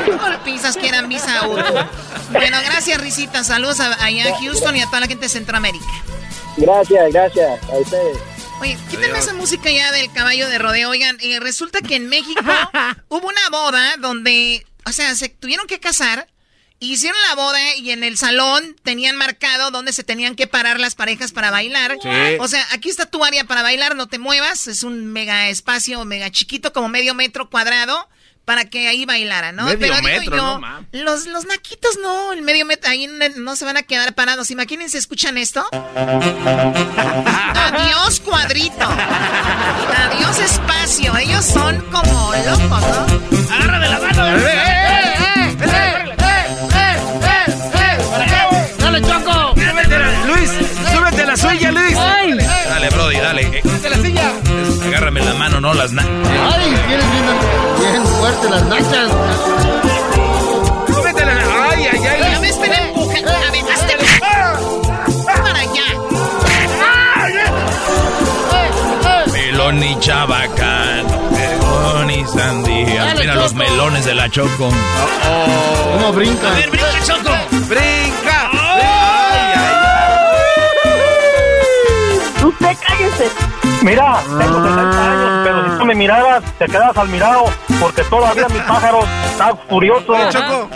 ¿Cómo 0.06 0.28
le 0.28 0.38
piensas 0.38 0.76
que 0.76 0.88
eran 0.88 1.08
visa 1.08 1.46
U? 1.46 1.56
Bueno, 2.32 2.56
gracias, 2.64 3.00
Risita. 3.00 3.44
Saludos 3.44 3.80
a, 3.80 4.02
allá 4.04 4.28
a 4.30 4.38
Houston 4.38 4.74
y 4.76 4.80
a 4.82 4.86
toda 4.86 5.00
la 5.00 5.06
gente 5.06 5.24
de 5.26 5.28
Centroamérica. 5.28 5.84
Gracias, 6.56 7.12
gracias 7.12 7.60
a 7.70 7.76
ustedes. 7.78 8.18
Oye, 8.62 8.78
quítenme 8.88 9.18
esa 9.18 9.34
música 9.34 9.72
ya 9.72 9.90
del 9.90 10.12
caballo 10.12 10.48
de 10.48 10.56
rodeo. 10.56 10.90
Oigan, 10.90 11.18
eh, 11.20 11.40
resulta 11.40 11.80
que 11.80 11.96
en 11.96 12.06
México 12.06 12.40
hubo 13.08 13.26
una 13.26 13.48
boda 13.50 13.96
donde, 13.96 14.64
o 14.86 14.92
sea, 14.92 15.16
se 15.16 15.28
tuvieron 15.28 15.66
que 15.66 15.80
casar. 15.80 16.28
Hicieron 16.78 17.20
la 17.28 17.34
boda 17.34 17.74
y 17.74 17.90
en 17.90 18.04
el 18.04 18.16
salón 18.16 18.76
tenían 18.84 19.16
marcado 19.16 19.72
donde 19.72 19.92
se 19.92 20.04
tenían 20.04 20.36
que 20.36 20.46
parar 20.46 20.78
las 20.78 20.94
parejas 20.94 21.32
para 21.32 21.50
bailar. 21.50 21.98
Sí. 22.00 22.08
O 22.38 22.46
sea, 22.46 22.64
aquí 22.70 22.88
está 22.88 23.06
tu 23.06 23.24
área 23.24 23.44
para 23.44 23.62
bailar, 23.62 23.96
no 23.96 24.06
te 24.06 24.20
muevas. 24.20 24.68
Es 24.68 24.84
un 24.84 25.06
mega 25.06 25.48
espacio, 25.48 26.04
mega 26.04 26.30
chiquito, 26.30 26.72
como 26.72 26.88
medio 26.88 27.14
metro 27.14 27.50
cuadrado, 27.50 28.08
para 28.44 28.64
que 28.64 28.88
ahí 28.88 29.04
bailaran, 29.04 29.54
¿no? 29.56 29.64
Medio 29.64 29.78
Pero 29.78 29.94
digo 29.96 30.08
metro, 30.08 30.36
yo, 30.36 30.58
no, 30.58 30.84
los, 30.92 31.26
los 31.26 31.44
naquitos 31.46 31.96
no, 32.02 32.32
el 32.32 32.42
medio 32.42 32.66
metro, 32.66 32.90
ahí 32.90 33.06
no, 33.06 33.24
no 33.36 33.54
se 33.56 33.64
van 33.64 33.76
a 33.76 33.82
quedar 33.82 34.14
parados. 34.14 34.50
Imagínense, 34.50 34.98
¿escuchan 34.98 35.38
esto? 35.38 35.64
Adiós 37.54 38.20
cuadrito. 38.20 38.84
Adiós 39.96 40.38
espacio. 40.40 41.16
Ellos 41.18 41.44
son 41.44 41.80
como 41.92 42.32
locos, 42.34 42.82
¿no? 42.82 43.54
Agarra 43.54 43.78
de 43.78 43.88
la 43.88 43.98
mano. 44.00 44.22
¡Dale, 48.78 49.00
Choco! 49.02 49.54
Luis, 50.26 50.50
súbete 50.92 51.26
la 51.26 51.36
suya, 51.36 51.70
Luis. 51.72 51.94
Dale, 51.96 52.88
Brody, 52.90 53.16
dale. 53.18 53.42
eh, 53.58 53.62
¡De 53.82 53.90
la 53.90 53.96
silla! 53.96 54.32
agárrame 54.86 55.20
la 55.20 55.34
mano, 55.34 55.60
no 55.60 55.72
las 55.74 55.92
na- 55.92 56.02
¡Ay, 56.02 56.74
fuerte 58.42 58.48
las 58.48 58.62
nachas! 58.64 59.10
Súbete 60.86 61.22
a 61.22 61.26
la. 61.26 61.70
Ay, 61.70 61.86
ay, 61.92 62.06
ay. 62.06 62.34
No 62.34 62.40
me 62.40 62.48
estén 62.48 62.72
empujando. 62.72 63.30
A 63.30 63.50
ver, 63.50 63.64
hazte 63.72 63.96
para 65.26 65.58
allá. 65.58 65.84
Melón 69.32 69.82
y 69.82 69.98
chabacán, 70.00 71.06
melón 71.30 72.10
y 72.10 72.24
sandía. 72.26 73.14
Mira 73.18 73.34
los 73.34 73.54
melones 73.54 74.04
de 74.04 74.14
la 74.14 74.28
Choco. 74.30 74.70
¿Cómo 75.92 76.12
brinca? 76.12 76.48
A 76.48 76.54
ver, 76.54 76.70
brinca, 76.70 76.88
Choco. 77.04 77.30
Brinca. 77.68 78.50
Usted 82.44 82.76
cállese. 82.86 83.30
Mira, 83.82 84.20
tengo 84.38 84.62
60 84.62 85.10
años, 85.10 85.40
pero 85.44 85.64
si 85.64 85.78
tú 85.78 85.84
me 85.84 85.94
miraras, 85.94 86.44
te 86.58 86.66
quedas 86.66 86.96
al 86.96 87.08
mirado, 87.08 87.44
porque 87.82 88.04
todavía 88.04 88.48
mi 88.48 88.60
pájaro 88.60 89.00
está 89.30 89.56
furioso. 89.68 90.14
Choco. 90.30 90.70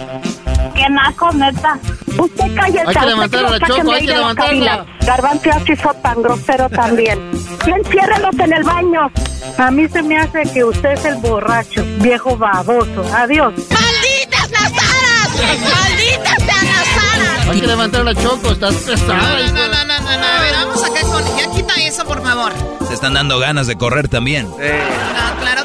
Qué 0.75 0.89
naco, 0.91 1.33
neta. 1.33 1.79
Usted 2.19 2.55
cállese. 2.55 2.85
Hay 2.87 2.95
que 2.95 3.07
levantar 3.07 3.47
a 3.47 3.51
la 3.51 3.61
Choco, 3.61 3.93
hay 3.93 4.07
que 4.07 4.13
levantarla. 4.13 4.87
Garbanzo 5.07 5.51
hizo 5.73 5.95
tan 6.03 6.23
grosero 6.23 6.69
también. 6.69 7.31
Y 7.65 7.71
enciérrelos 7.71 8.39
en 8.39 8.53
el 8.53 8.65
baño. 8.65 9.11
A 9.57 9.71
mí 9.71 9.89
se 9.89 10.03
me 10.03 10.19
hace 10.19 10.43
que 10.53 10.65
usted 10.65 10.91
es 10.91 11.05
el 11.05 11.17
borracho, 11.17 11.85
viejo 11.99 12.37
baboso. 12.37 13.05
Adiós. 13.15 13.55
¡Malditas 13.71 14.51
las 14.51 14.73
aras! 14.73 15.31
¡Malditas 15.39 16.43
sean 16.43 16.67
las 16.67 17.05
aras! 17.15 17.49
Hay 17.49 17.61
que 17.61 17.67
levantar 17.67 18.01
a 18.01 18.05
la 18.05 18.15
Choco, 18.15 18.51
estás 18.51 18.75
pesada. 18.75 19.15
No, 19.15 19.53
no, 19.53 19.69
no, 19.69 19.85
no, 19.85 20.01
no, 20.01 20.19
no. 20.19 20.27
A 20.27 20.41
ver, 20.41 20.55
vamos 20.55 20.85
acá 20.85 21.01
con. 21.03 21.25
Ya 21.37 21.51
quita 21.55 21.75
eso, 21.77 22.05
por 22.05 22.23
favor. 22.23 22.53
Se 22.89 22.95
están 22.95 23.15
dando 23.15 23.39
ganas 23.39 23.69
de 23.69 23.77
correr 23.77 24.09
también. 24.09 24.49
No, 24.51 24.57
claro. 24.57 25.56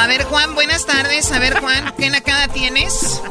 A 0.00 0.06
ver, 0.06 0.24
Juan, 0.24 0.54
buenas 0.54 0.86
tardes. 0.86 1.30
A 1.32 1.38
ver, 1.38 1.58
Juan, 1.60 1.92
¿qué 1.98 2.10
nacada 2.10 2.48
tienes? 2.48 3.22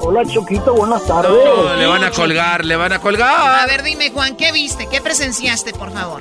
Hola, 0.00 0.22
Choquito, 0.26 0.74
buenas 0.74 1.04
tardes. 1.06 1.30
No, 1.30 1.76
le 1.76 1.86
van 1.86 2.04
a 2.04 2.10
colgar, 2.10 2.64
le 2.64 2.76
van 2.76 2.92
a 2.92 2.96
A 2.96 3.00
colgar. 3.00 3.68
ver, 3.68 3.82
dime, 3.82 4.10
Juan, 4.10 4.36
¿qué 4.36 4.52
viste? 4.52 4.86
¿Qué 4.90 5.00
presenciaste, 5.00 5.72
por 5.74 5.92
favor? 5.92 6.20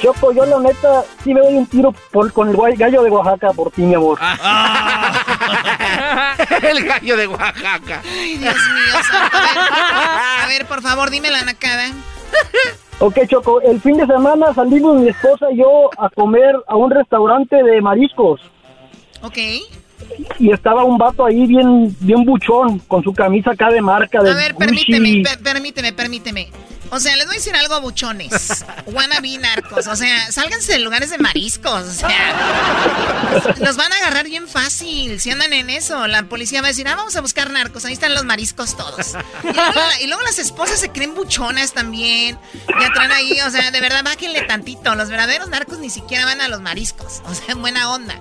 Choco, 0.00 0.32
yo 0.32 0.44
la 0.44 0.58
neta 0.58 1.04
sí 1.24 1.32
me 1.32 1.40
doy 1.40 1.54
un 1.54 1.66
tiro 1.66 1.92
por- 2.12 2.30
con 2.32 2.48
el 2.50 2.76
gallo 2.76 3.02
de 3.02 3.10
Oaxaca 3.10 3.52
por 3.54 3.70
ti, 3.70 3.82
mi 3.82 3.94
amor. 3.94 4.18
Ah. 4.20 6.34
el 6.62 6.84
gallo 6.84 7.16
de 7.16 7.26
Oaxaca. 7.26 8.02
Ay, 8.04 8.36
Dios 8.36 8.54
mío, 8.54 9.02
santo. 9.10 9.36
A 9.36 9.40
ver, 9.40 10.44
a 10.44 10.46
ver, 10.48 10.66
por 10.66 10.82
favor, 10.82 11.10
dime 11.10 11.30
la 11.30 11.42
nacada. 11.42 11.86
Ok, 12.98 13.18
Choco, 13.28 13.60
el 13.62 13.80
fin 13.80 13.96
de 13.96 14.06
semana 14.06 14.52
salimos 14.54 14.96
mi 14.96 15.08
esposa 15.08 15.46
y 15.50 15.58
yo 15.58 15.90
a 15.98 16.08
comer 16.10 16.54
a 16.66 16.76
un 16.76 16.90
restaurante 16.90 17.56
de 17.62 17.80
mariscos. 17.80 18.40
Ok. 19.22 19.38
Y 20.38 20.52
estaba 20.52 20.84
un 20.84 20.98
vato 20.98 21.24
ahí 21.24 21.46
bien, 21.46 21.96
bien 22.00 22.24
buchón, 22.24 22.78
con 22.80 23.02
su 23.02 23.12
camisa 23.14 23.52
acá 23.52 23.70
de 23.70 23.80
marca 23.80 24.22
de 24.22 24.30
A 24.30 24.34
ver, 24.34 24.52
Gucci. 24.52 24.66
permíteme, 24.66 25.22
per- 25.22 25.38
permíteme, 25.42 25.92
permíteme. 25.92 26.48
O 26.90 27.00
sea, 27.00 27.16
les 27.16 27.26
voy 27.26 27.34
a 27.34 27.38
decir 27.38 27.56
algo, 27.56 27.80
buchones. 27.80 28.64
Wannabe 28.86 29.38
narcos. 29.38 29.86
O 29.88 29.96
sea, 29.96 30.30
sálganse 30.30 30.72
de 30.74 30.78
lugares 30.80 31.10
de 31.10 31.18
mariscos. 31.18 31.82
O 31.82 31.90
sea, 31.92 33.52
los 33.60 33.76
van 33.76 33.92
a 33.92 33.96
agarrar 33.96 34.26
bien 34.26 34.46
fácil 34.46 35.18
si 35.18 35.30
andan 35.30 35.52
en 35.52 35.68
eso. 35.70 36.06
La 36.06 36.22
policía 36.24 36.60
va 36.60 36.68
a 36.68 36.70
decir, 36.70 36.86
ah, 36.86 36.94
vamos 36.94 37.16
a 37.16 37.22
buscar 37.22 37.50
narcos. 37.50 37.84
Ahí 37.86 37.92
están 37.94 38.14
los 38.14 38.24
mariscos 38.24 38.76
todos. 38.76 39.14
Y 39.42 39.52
luego, 39.52 39.72
la- 39.74 40.00
y 40.02 40.06
luego 40.06 40.22
las 40.22 40.38
esposas 40.38 40.78
se 40.78 40.90
creen 40.90 41.14
buchonas 41.14 41.72
también. 41.72 42.38
Ya 42.80 42.92
traen 42.92 43.10
ahí, 43.12 43.40
o 43.40 43.50
sea, 43.50 43.70
de 43.72 43.80
verdad, 43.80 44.04
bájenle 44.04 44.42
tantito. 44.42 44.94
Los 44.94 45.08
verdaderos 45.08 45.48
narcos 45.48 45.78
ni 45.78 45.90
siquiera 45.90 46.24
van 46.26 46.40
a 46.40 46.48
los 46.48 46.60
mariscos. 46.60 47.22
O 47.26 47.34
sea, 47.34 47.46
en 47.54 47.62
buena 47.62 47.90
onda. 47.90 48.14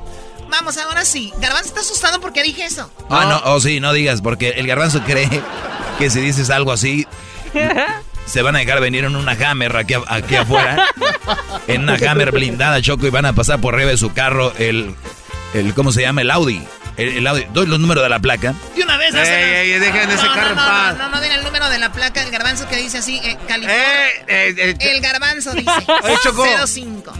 Vamos, 0.49 0.77
ahora 0.77 1.05
sí. 1.05 1.33
Garbanzo 1.39 1.69
está 1.69 1.81
asustado 1.81 2.19
porque 2.21 2.43
dije 2.43 2.65
eso. 2.65 2.89
Ah, 3.09 3.25
no, 3.29 3.51
oh 3.51 3.59
sí, 3.59 3.79
no 3.79 3.93
digas, 3.93 4.21
porque 4.21 4.49
el 4.51 4.67
garbanzo 4.67 5.01
cree 5.03 5.29
que 5.99 6.09
si 6.09 6.19
dices 6.21 6.49
algo 6.49 6.71
así, 6.71 7.07
se 8.25 8.41
van 8.41 8.55
a 8.55 8.59
dejar 8.59 8.79
venir 8.81 9.05
en 9.05 9.15
una 9.15 9.31
Hammer 9.33 9.75
aquí, 9.75 9.95
aquí 10.07 10.35
afuera. 10.35 10.87
En 11.67 11.83
una 11.83 11.95
Hammer 11.95 12.31
blindada, 12.31 12.81
Choco, 12.81 13.07
y 13.07 13.09
van 13.09 13.25
a 13.25 13.33
pasar 13.33 13.59
por 13.59 13.73
arriba 13.73 13.91
de 13.91 13.97
su 13.97 14.13
carro 14.13 14.53
el, 14.57 14.95
el 15.53 15.73
¿cómo 15.73 15.91
se 15.91 16.01
llama? 16.01 16.21
El 16.21 16.31
Audi. 16.31 16.61
El, 16.97 17.09
el 17.17 17.27
Audi. 17.27 17.45
Doy 17.53 17.67
los 17.67 17.79
números 17.79 18.03
de 18.03 18.09
la 18.09 18.19
placa. 18.19 18.53
De 18.75 18.83
una 18.83 18.97
vez, 18.97 19.13
Ey, 19.13 19.71
ey, 19.71 19.79
dejen 19.79 20.09
ese 20.09 20.23
no, 20.23 20.33
carro 20.33 20.49
en 20.51 20.55
no, 20.55 20.61
no, 20.61 20.67
paz. 20.67 20.97
No, 20.97 21.03
no, 21.03 21.15
no, 21.15 21.21
den 21.21 21.31
el 21.33 21.43
número 21.43 21.69
de 21.69 21.79
la 21.79 21.91
placa 21.91 22.21
del 22.21 22.31
garbanzo 22.31 22.67
que 22.69 22.77
dice 22.77 22.99
así, 22.99 23.17
eh, 23.23 23.37
California. 23.47 24.07
Eh, 24.27 24.55
eh, 24.57 24.77
el 24.79 25.01
garbanzo 25.01 25.51
dice 25.53 25.71
Oye, 26.03 26.15
Choco. 26.23 26.45
05. 26.67 27.13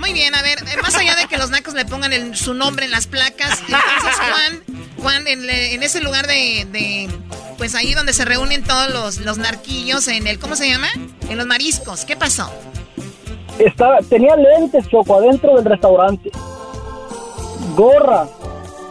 Muy 0.00 0.12
bien, 0.12 0.34
a 0.34 0.42
ver, 0.42 0.58
eh, 0.60 0.76
más 0.82 0.94
allá 0.96 1.14
de 1.14 1.26
que 1.26 1.36
los 1.38 1.50
nacos 1.50 1.74
le 1.74 1.84
pongan 1.84 2.12
el- 2.12 2.36
su 2.36 2.54
nombre 2.54 2.86
en 2.86 2.90
las 2.90 3.06
placas, 3.06 3.60
entonces 3.60 4.16
Juan, 4.18 4.62
Juan, 5.02 5.26
en, 5.28 5.82
ese 5.82 6.00
lugar 6.00 6.26
de, 6.26 6.66
de, 6.72 7.08
pues 7.58 7.74
ahí 7.74 7.94
donde 7.94 8.12
se 8.12 8.24
reúnen 8.24 8.64
todos 8.64 8.90
los, 8.90 9.18
los 9.18 9.38
narquillos, 9.38 10.08
en 10.08 10.26
el, 10.26 10.38
¿cómo 10.38 10.56
se 10.56 10.68
llama? 10.68 10.88
En 11.28 11.36
los 11.36 11.46
mariscos, 11.46 12.04
¿qué 12.04 12.16
pasó? 12.16 12.50
Estaba, 13.58 13.98
tenía 14.08 14.34
lentes, 14.36 14.88
Choco, 14.88 15.18
adentro 15.18 15.54
del 15.56 15.64
restaurante. 15.66 16.30
Gorra. 17.76 18.26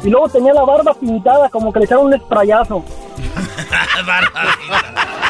Y 0.03 0.09
luego 0.09 0.29
tenía 0.29 0.53
la 0.53 0.63
barba 0.63 0.93
pintada, 0.93 1.49
como 1.49 1.73
que 1.73 1.79
le 1.79 1.85
echaron 1.85 2.05
un 2.05 2.13
esprayazo. 2.13 2.85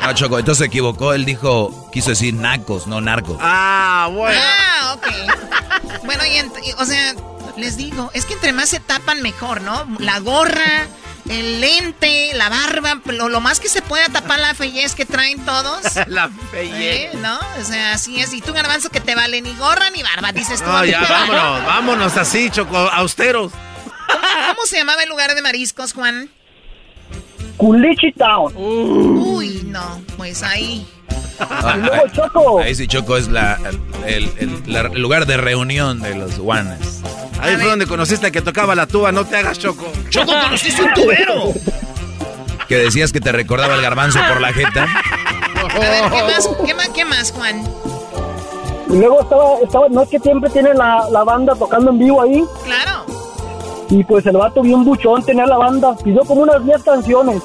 No, 0.06 0.14
Choco, 0.14 0.38
entonces 0.38 0.58
se 0.58 0.66
equivocó. 0.66 1.12
Él 1.12 1.24
dijo, 1.24 1.88
quiso 1.92 2.10
decir 2.10 2.34
nacos, 2.34 2.86
no 2.86 3.00
narcos. 3.00 3.36
Ah, 3.40 4.08
bueno. 4.12 4.40
Ah, 4.42 4.94
ok. 4.96 6.04
Bueno, 6.04 6.22
y, 6.26 6.72
o 6.72 6.84
sea, 6.84 7.14
les 7.56 7.76
digo, 7.76 8.10
es 8.14 8.24
que 8.24 8.34
entre 8.34 8.52
más 8.52 8.68
se 8.70 8.80
tapan 8.80 9.22
mejor, 9.22 9.60
¿no? 9.60 9.86
La 9.98 10.18
gorra, 10.20 10.86
el 11.28 11.60
lente, 11.60 12.30
la 12.34 12.48
barba, 12.48 13.00
lo, 13.04 13.28
lo 13.28 13.40
más 13.40 13.60
que 13.60 13.68
se 13.68 13.82
pueda 13.82 14.06
tapar 14.06 14.40
la 14.40 14.54
fellez 14.54 14.94
que 14.94 15.04
traen 15.04 15.44
todos. 15.44 15.82
La 16.06 16.30
belleza. 16.52 17.12
¿Eh? 17.16 17.18
¿No? 17.20 17.38
O 17.60 17.64
sea, 17.64 17.92
así 17.92 18.20
es. 18.20 18.32
Y 18.32 18.40
tú, 18.40 18.52
garbanzo, 18.52 18.90
que 18.90 19.00
te 19.00 19.14
vale 19.14 19.40
ni 19.42 19.54
gorra 19.54 19.90
ni 19.90 20.02
barba, 20.02 20.32
dices 20.32 20.60
tú. 20.60 20.68
No, 20.70 20.84
ya, 20.84 21.00
vale. 21.00 21.12
vámonos, 21.12 21.66
vámonos 21.66 22.16
así, 22.16 22.50
Choco, 22.50 22.76
austeros. 22.76 23.52
¿Cómo, 23.84 24.22
cómo 24.48 24.66
se 24.66 24.78
llamaba 24.78 25.02
el 25.02 25.08
lugar 25.08 25.34
de 25.34 25.42
mariscos, 25.42 25.92
Juan? 25.92 26.30
Culichi 27.60 28.12
Town. 28.12 28.52
Uy, 28.56 29.62
no, 29.66 30.00
pues 30.16 30.42
ahí. 30.42 30.86
Ah, 31.38 31.74
Y 31.76 31.80
luego, 31.80 32.08
Choco. 32.12 32.60
Ahí 32.60 32.74
sí, 32.74 32.86
Choco 32.86 33.16
es 33.18 33.28
la, 33.28 33.58
el, 34.06 34.30
el- 34.38 34.62
la- 34.66 34.80
el 34.92 35.00
lugar 35.02 35.26
de 35.26 35.36
reunión 35.36 36.00
de 36.00 36.14
los 36.14 36.38
guanes. 36.38 37.02
Ahí 37.40 37.56
fue 37.56 37.66
donde 37.70 37.86
conociste 37.86 38.26
al 38.26 38.32
que 38.32 38.42
tocaba 38.42 38.74
la 38.74 38.86
tuba, 38.86 39.12
no 39.12 39.24
te 39.26 39.36
hagas, 39.36 39.58
Choco. 39.58 39.86
Choco, 40.08 40.32
conociste 40.32 40.82
un 40.82 40.92
tubero. 40.94 41.52
Que 42.68 42.76
decías 42.76 43.12
que 43.12 43.20
te 43.20 43.32
recordaba 43.32 43.74
el 43.74 43.82
garbanzo 43.82 44.18
por 44.28 44.40
la 44.40 44.52
jeta. 44.52 44.86
A 45.74 45.78
ver, 45.78 46.10
¿qué 46.10 46.22
más, 46.24 46.48
qué 46.66 46.74
más, 46.74 46.88
qué 46.90 47.04
más, 47.04 47.32
Juan? 47.32 47.62
Y 48.88 48.96
luego 48.96 49.20
estaba, 49.22 49.44
estaba, 49.62 49.88
no 49.88 50.02
es 50.02 50.08
que 50.08 50.18
siempre 50.18 50.48
tiene 50.50 50.74
la, 50.74 51.04
la 51.10 51.24
banda 51.24 51.54
tocando 51.54 51.90
en 51.90 51.98
vivo 51.98 52.22
ahí. 52.22 52.42
Claro. 52.64 53.04
Y 53.90 54.04
pues 54.04 54.24
el 54.26 54.36
vato 54.36 54.62
bien 54.62 54.84
buchón 54.84 55.24
tenía 55.24 55.46
la 55.46 55.56
banda. 55.56 55.96
Pidió 56.02 56.20
como 56.20 56.42
unas 56.42 56.64
10 56.64 56.82
canciones. 56.82 57.42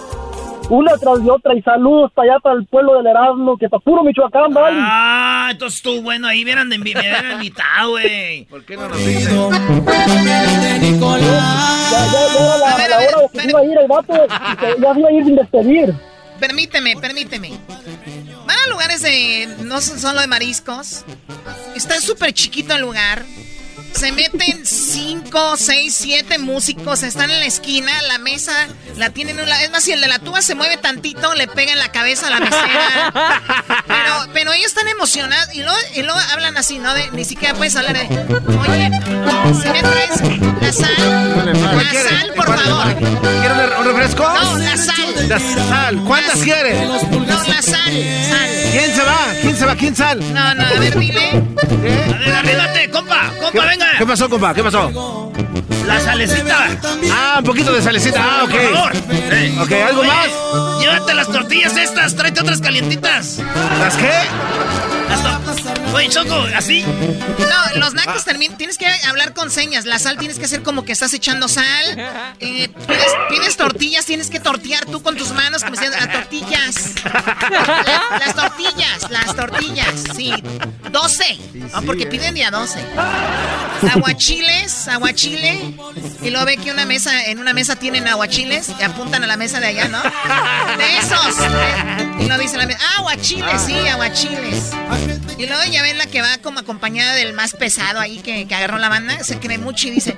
Una 0.69 0.95
tras 0.97 1.23
de 1.23 1.29
otra. 1.31 1.55
Y 1.55 1.61
saludos 1.61 2.11
para 2.13 2.33
allá, 2.33 2.39
para 2.39 2.55
el 2.55 2.65
pueblo 2.67 2.95
del 2.97 3.07
Erasmo, 3.07 3.57
que 3.57 3.67
para 3.69 3.79
puro 3.83 4.03
Michoacán, 4.03 4.53
¿vale? 4.53 4.77
Ah, 4.79 5.49
entonces 5.51 5.77
estuvo 5.77 6.01
bueno. 6.03 6.27
Ahí 6.27 6.43
hubieran 6.43 6.69
de- 6.69 6.77
me 6.77 6.91
hubieran 6.91 7.31
invitado, 7.33 7.91
güey. 7.91 8.45
¿Por 8.45 8.63
qué 8.63 8.77
no 8.77 8.87
nos 8.89 8.97
dicen? 8.97 9.35
Ya, 9.35 9.49
ya, 11.89 12.11
ya 12.11 12.45
era 12.45 12.57
la, 12.57 12.69
A 12.71 12.77
ver, 12.77 12.89
la 12.89 12.95
a 12.95 12.99
ver, 12.99 13.09
hora 13.15 13.21
de 13.21 13.29
que 13.33 13.41
se 13.41 13.49
iba 13.49 13.59
a 13.59 13.63
ir 13.65 13.77
el 13.77 13.87
vato. 13.87 14.13
que 14.59 14.81
ya 14.81 14.99
iba 14.99 15.09
a 15.09 15.11
ir 15.11 15.23
sin 15.25 15.35
despedir. 15.35 15.93
Permíteme, 16.39 16.95
permíteme. 16.97 17.51
Van 18.45 18.57
a 18.65 18.69
lugares 18.69 19.01
de. 19.01 19.47
No 19.63 19.81
son 19.81 19.99
solo 19.99 20.21
de 20.21 20.27
mariscos. 20.27 21.05
Está 21.75 21.99
súper 22.01 22.33
chiquito 22.33 22.73
el 22.75 22.81
lugar. 22.81 23.23
Se 23.95 24.11
meten 24.11 24.65
cinco, 24.65 25.55
seis, 25.57 25.95
siete 25.95 26.37
músicos. 26.37 27.01
Están 27.03 27.31
en 27.31 27.39
la 27.39 27.45
esquina. 27.45 27.91
La 28.03 28.17
mesa 28.17 28.51
la 28.97 29.09
tienen. 29.09 29.39
en 29.39 29.45
un 29.45 29.51
Es 29.53 29.71
más, 29.71 29.83
si 29.83 29.93
el 29.93 30.01
de 30.01 30.07
la 30.07 30.19
tuba 30.19 30.41
se 30.41 30.53
mueve 30.53 30.77
tantito, 30.77 31.33
le 31.33 31.47
pega 31.47 31.71
en 31.71 31.79
la 31.79 31.89
cabeza 31.91 32.27
a 32.27 32.31
la 32.31 32.39
mesera. 32.41 33.13
Pero, 33.87 34.27
pero 34.33 34.53
ellos 34.53 34.67
están 34.67 34.87
emocionados. 34.89 35.53
Y 35.55 35.61
luego, 35.63 35.77
y 35.95 36.01
luego 36.03 36.19
hablan 36.33 36.57
así, 36.57 36.77
¿no? 36.77 36.93
De, 36.93 37.09
ni 37.11 37.23
siquiera 37.25 37.53
puedes 37.55 37.75
hablar 37.75 37.93
de. 37.93 38.01
Oye, 38.03 38.91
si 39.61 39.69
me 39.69 39.81
traes 39.81 40.21
la 40.61 40.73
sal. 40.73 41.45
La 41.45 42.09
sal, 42.09 42.33
por 42.35 42.45
¿Cuál- 42.45 42.59
favor. 42.59 42.95
¿Quieres 42.95 43.79
un 43.79 43.85
refresco? 43.85 44.23
No, 44.23 44.57
la 44.57 44.77
sal. 44.77 45.29
La 45.29 45.39
sal. 45.39 45.95
¿Cuántas 46.05 46.39
quieres? 46.41 46.87
No, 46.87 47.43
la 47.43 47.61
sal, 47.61 47.63
sal. 47.63 48.49
¿Quién 48.71 48.93
se 48.95 49.03
va? 49.03 49.27
¿Quién 49.41 49.57
se 49.57 49.65
va? 49.65 49.75
¿Quién 49.75 49.95
sal? 49.95 50.33
No, 50.33 50.53
no, 50.53 50.65
a 50.65 50.73
ver, 50.73 50.99
dile. 50.99 51.29
A 51.31 52.17
ver, 52.17 52.33
arríbate, 52.33 52.89
compa, 52.89 53.31
compa, 53.41 53.65
venga. 53.65 53.84
¿Qué 53.97 54.05
pasó, 54.05 54.29
compa? 54.29 54.53
¿Qué 54.53 54.63
pasó? 54.63 55.31
La 55.85 55.99
salecita. 55.99 56.67
Ah, 57.11 57.35
un 57.39 57.43
poquito 57.45 57.71
de 57.71 57.81
salecita. 57.81 58.19
Ah, 58.21 58.43
ok. 58.43 58.51
Por 58.51 58.73
favor. 58.73 58.91
Sí. 58.95 59.57
Ok, 59.61 59.71
¿algo 59.87 60.03
más? 60.03 60.27
Llévate 60.79 61.13
las 61.13 61.27
tortillas 61.27 61.77
estas, 61.77 62.15
tráete 62.15 62.41
otras 62.41 62.59
calientitas. 62.59 63.39
¿Las 63.79 63.95
qué? 63.95 64.11
Oye, 65.93 66.09
Choco, 66.09 66.35
así. 66.55 66.83
No, 66.83 67.79
los 67.79 67.93
nacos 67.93 68.25
terminan. 68.25 68.57
Tienes 68.57 68.77
que 68.77 68.85
hablar 69.07 69.33
con 69.33 69.49
señas. 69.49 69.85
La 69.85 69.97
sal 69.99 70.17
tienes 70.17 70.37
que 70.39 70.45
hacer 70.45 70.61
como 70.63 70.83
que 70.83 70.91
estás 70.91 71.13
echando 71.13 71.47
sal. 71.47 71.65
Eh, 72.39 72.69
pides, 72.87 73.11
pides 73.29 73.57
tortillas, 73.57 74.05
tienes 74.05 74.29
que 74.29 74.39
tortear 74.39 74.85
tú 74.85 75.01
con 75.01 75.15
tus 75.15 75.31
manos 75.31 75.63
como 75.63 75.75
si 75.75 75.85
a 75.85 76.11
tortillas. 76.11 76.75
La- 77.05 78.19
las 78.19 78.35
tortillas, 78.35 79.09
las 79.09 79.35
tortillas, 79.35 80.03
sí. 80.15 80.33
12. 80.91 81.39
No, 81.53 81.81
porque 81.83 82.05
piden 82.07 82.33
de 82.35 82.43
a 82.45 82.51
12. 82.51 82.79
Aguachiles, 83.93 84.87
aguachile. 84.87 85.75
Y 86.21 86.29
luego 86.29 86.45
ve 86.45 86.57
que 86.57 86.71
una 86.71 86.85
mesa, 86.85 87.25
en 87.25 87.39
una 87.39 87.53
mesa 87.53 87.75
tienen 87.77 88.07
aguachiles 88.07 88.69
y 88.79 88.83
apuntan 88.83 89.23
a 89.23 89.27
la 89.27 89.37
mesa 89.37 89.59
de 89.59 89.67
allá, 89.67 89.87
¿no? 89.87 90.01
De 90.77 90.97
esos. 90.97 91.35
Eh, 91.39 92.14
Y 92.19 92.27
lo 92.27 92.37
dice 92.37 92.57
la 92.57 92.65
mesa. 92.65 92.79
Ah, 92.81 92.99
aguachiles, 92.99 93.61
sí, 93.61 93.75
aguachiles. 93.87 94.71
Y 95.37 95.47
luego 95.47 95.63
ya 95.69 95.81
ven 95.81 95.97
la 95.97 96.05
que 96.05 96.21
va 96.21 96.37
como 96.41 96.59
acompañada 96.59 97.13
del 97.15 97.33
más 97.33 97.53
pesado 97.53 97.99
ahí 97.99 98.19
que, 98.19 98.47
que 98.47 98.55
agarró 98.55 98.77
la 98.77 98.89
banda. 98.89 99.23
Se 99.23 99.39
cree 99.39 99.57
mucho 99.57 99.87
y 99.87 99.91
dice: 99.91 100.17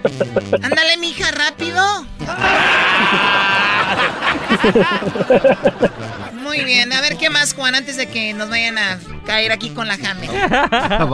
Ándale, 0.61 0.97
mija, 0.97 1.31
rápido. 1.31 2.05
Muy 6.33 6.63
bien, 6.63 6.93
a 6.93 7.01
ver 7.01 7.17
qué 7.17 7.29
más, 7.29 7.53
Juan, 7.53 7.75
antes 7.75 7.97
de 7.97 8.07
que 8.07 8.33
nos 8.33 8.49
vayan 8.49 8.77
a 8.77 8.99
caer 9.25 9.51
aquí 9.51 9.71
con 9.71 9.87
la 9.87 9.97
jame. 9.97 10.27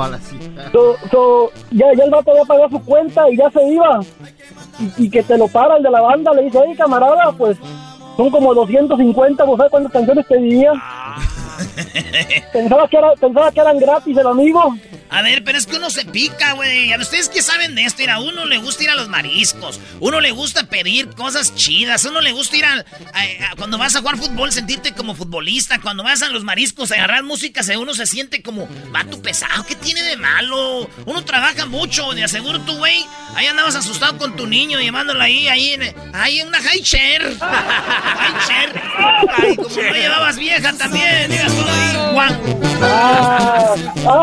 So, 0.71 0.95
so, 1.11 1.51
ya, 1.71 1.85
ya 1.95 2.05
el 2.05 2.09
vato 2.09 2.31
había 2.31 2.43
pagado 2.45 2.69
su 2.69 2.79
cuenta 2.83 3.29
y 3.29 3.37
ya 3.37 3.49
se 3.51 3.63
iba. 3.63 3.99
Y, 4.79 5.05
y 5.05 5.09
que 5.09 5.21
te 5.23 5.37
lo 5.37 5.47
para 5.47 5.77
el 5.77 5.83
de 5.83 5.91
la 5.91 6.01
banda, 6.01 6.33
le 6.33 6.43
dice, 6.43 6.57
oye 6.57 6.75
camarada, 6.75 7.31
pues 7.37 7.57
son 8.15 8.29
como 8.29 8.53
250, 8.53 9.43
¿vos 9.43 9.57
sabes 9.57 9.71
cuántas 9.71 9.91
canciones 9.91 10.25
pedía? 10.25 10.71
pensaba, 12.51 12.87
que 12.87 12.97
era, 12.97 13.13
pensaba 13.13 13.51
que 13.51 13.59
eran 13.59 13.79
gratis 13.79 14.17
el 14.17 14.27
amigo. 14.27 14.75
A 15.13 15.21
ver, 15.21 15.43
pero 15.43 15.59
es 15.59 15.67
que 15.67 15.77
uno 15.77 15.91
se 15.91 16.05
pica, 16.05 16.53
güey. 16.53 16.91
A 16.91 16.97
ustedes 16.97 17.29
que 17.29 17.43
saben 17.43 17.75
de 17.75 17.83
esto, 17.83 17.99
mira, 17.99 18.15
a 18.15 18.19
uno 18.19 18.45
le 18.45 18.57
gusta 18.57 18.83
ir 18.83 18.89
a 18.89 18.95
los 18.95 19.09
mariscos, 19.09 19.79
uno 19.99 20.19
le 20.19 20.31
gusta 20.31 20.63
pedir 20.63 21.09
cosas 21.09 21.53
chidas, 21.55 22.03
uno 22.05 22.19
le 22.19 22.31
gusta 22.31 22.57
ir 22.57 22.65
a, 22.65 22.83
cuando 23.55 23.77
vas 23.77 23.95
a 23.95 23.99
jugar 23.99 24.17
fútbol 24.17 24.51
sentirte 24.51 24.93
como 24.93 25.13
futbolista, 25.13 25.79
cuando 25.79 26.03
vas 26.03 26.23
a 26.23 26.29
los 26.29 26.43
mariscos 26.43 26.91
a 26.91 26.95
agarrar 26.95 27.23
música, 27.23 27.61
uno 27.77 27.93
se 27.93 28.07
siente 28.07 28.41
como 28.41 28.67
vato 28.91 29.21
pesado, 29.21 29.63
¿qué 29.65 29.75
tiene 29.75 30.01
de 30.01 30.17
malo? 30.17 30.89
Uno 31.05 31.23
trabaja 31.23 31.65
mucho, 31.67 32.13
de 32.13 32.23
aseguro 32.23 32.61
tú, 32.61 32.75
güey, 32.77 33.05
ahí 33.35 33.45
andabas 33.45 33.75
asustado 33.75 34.17
con 34.17 34.35
tu 34.35 34.47
niño 34.47 34.79
llevándolo 34.79 35.21
ahí, 35.21 35.47
ahí 35.47 35.73
en, 35.73 35.95
ahí 36.13 36.39
en 36.39 36.47
una 36.47 36.61
high 36.61 36.81
chair. 36.81 37.37
high 37.39 38.47
chair. 38.47 38.81
Ay, 39.37 39.55
como 39.55 39.69
no 39.69 39.93
llevabas 39.93 40.37
vieja 40.37 40.73
también, 40.73 41.29
digas 41.29 41.53
todo 41.53 41.71
ahí, 41.71 42.13
Juan. 42.13 42.39
Ah, 42.85 43.75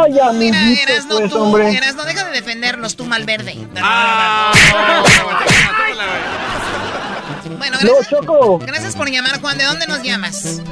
ay, 0.05 0.19
amiguito, 0.19 0.80
Eras 0.83 1.07
no 1.07 1.19
pues, 1.19 1.31
tú. 1.31 1.57
Eras 1.59 1.95
no 1.95 2.05
deja 2.05 2.25
de 2.25 2.33
defendernos, 2.33 2.97
tú 2.97 3.05
Malverde. 3.05 3.57
Ah. 3.81 4.53
Bueno, 7.59 7.77
No, 7.83 7.89
gracias, 7.95 8.09
Choco, 8.09 8.59
gracias 8.59 8.97
por 8.97 9.11
llamar, 9.11 9.41
Juan. 9.41 9.59
¿De 9.59 9.65
dónde 9.65 9.87
nos 9.87 10.03
llamas? 10.03 10.63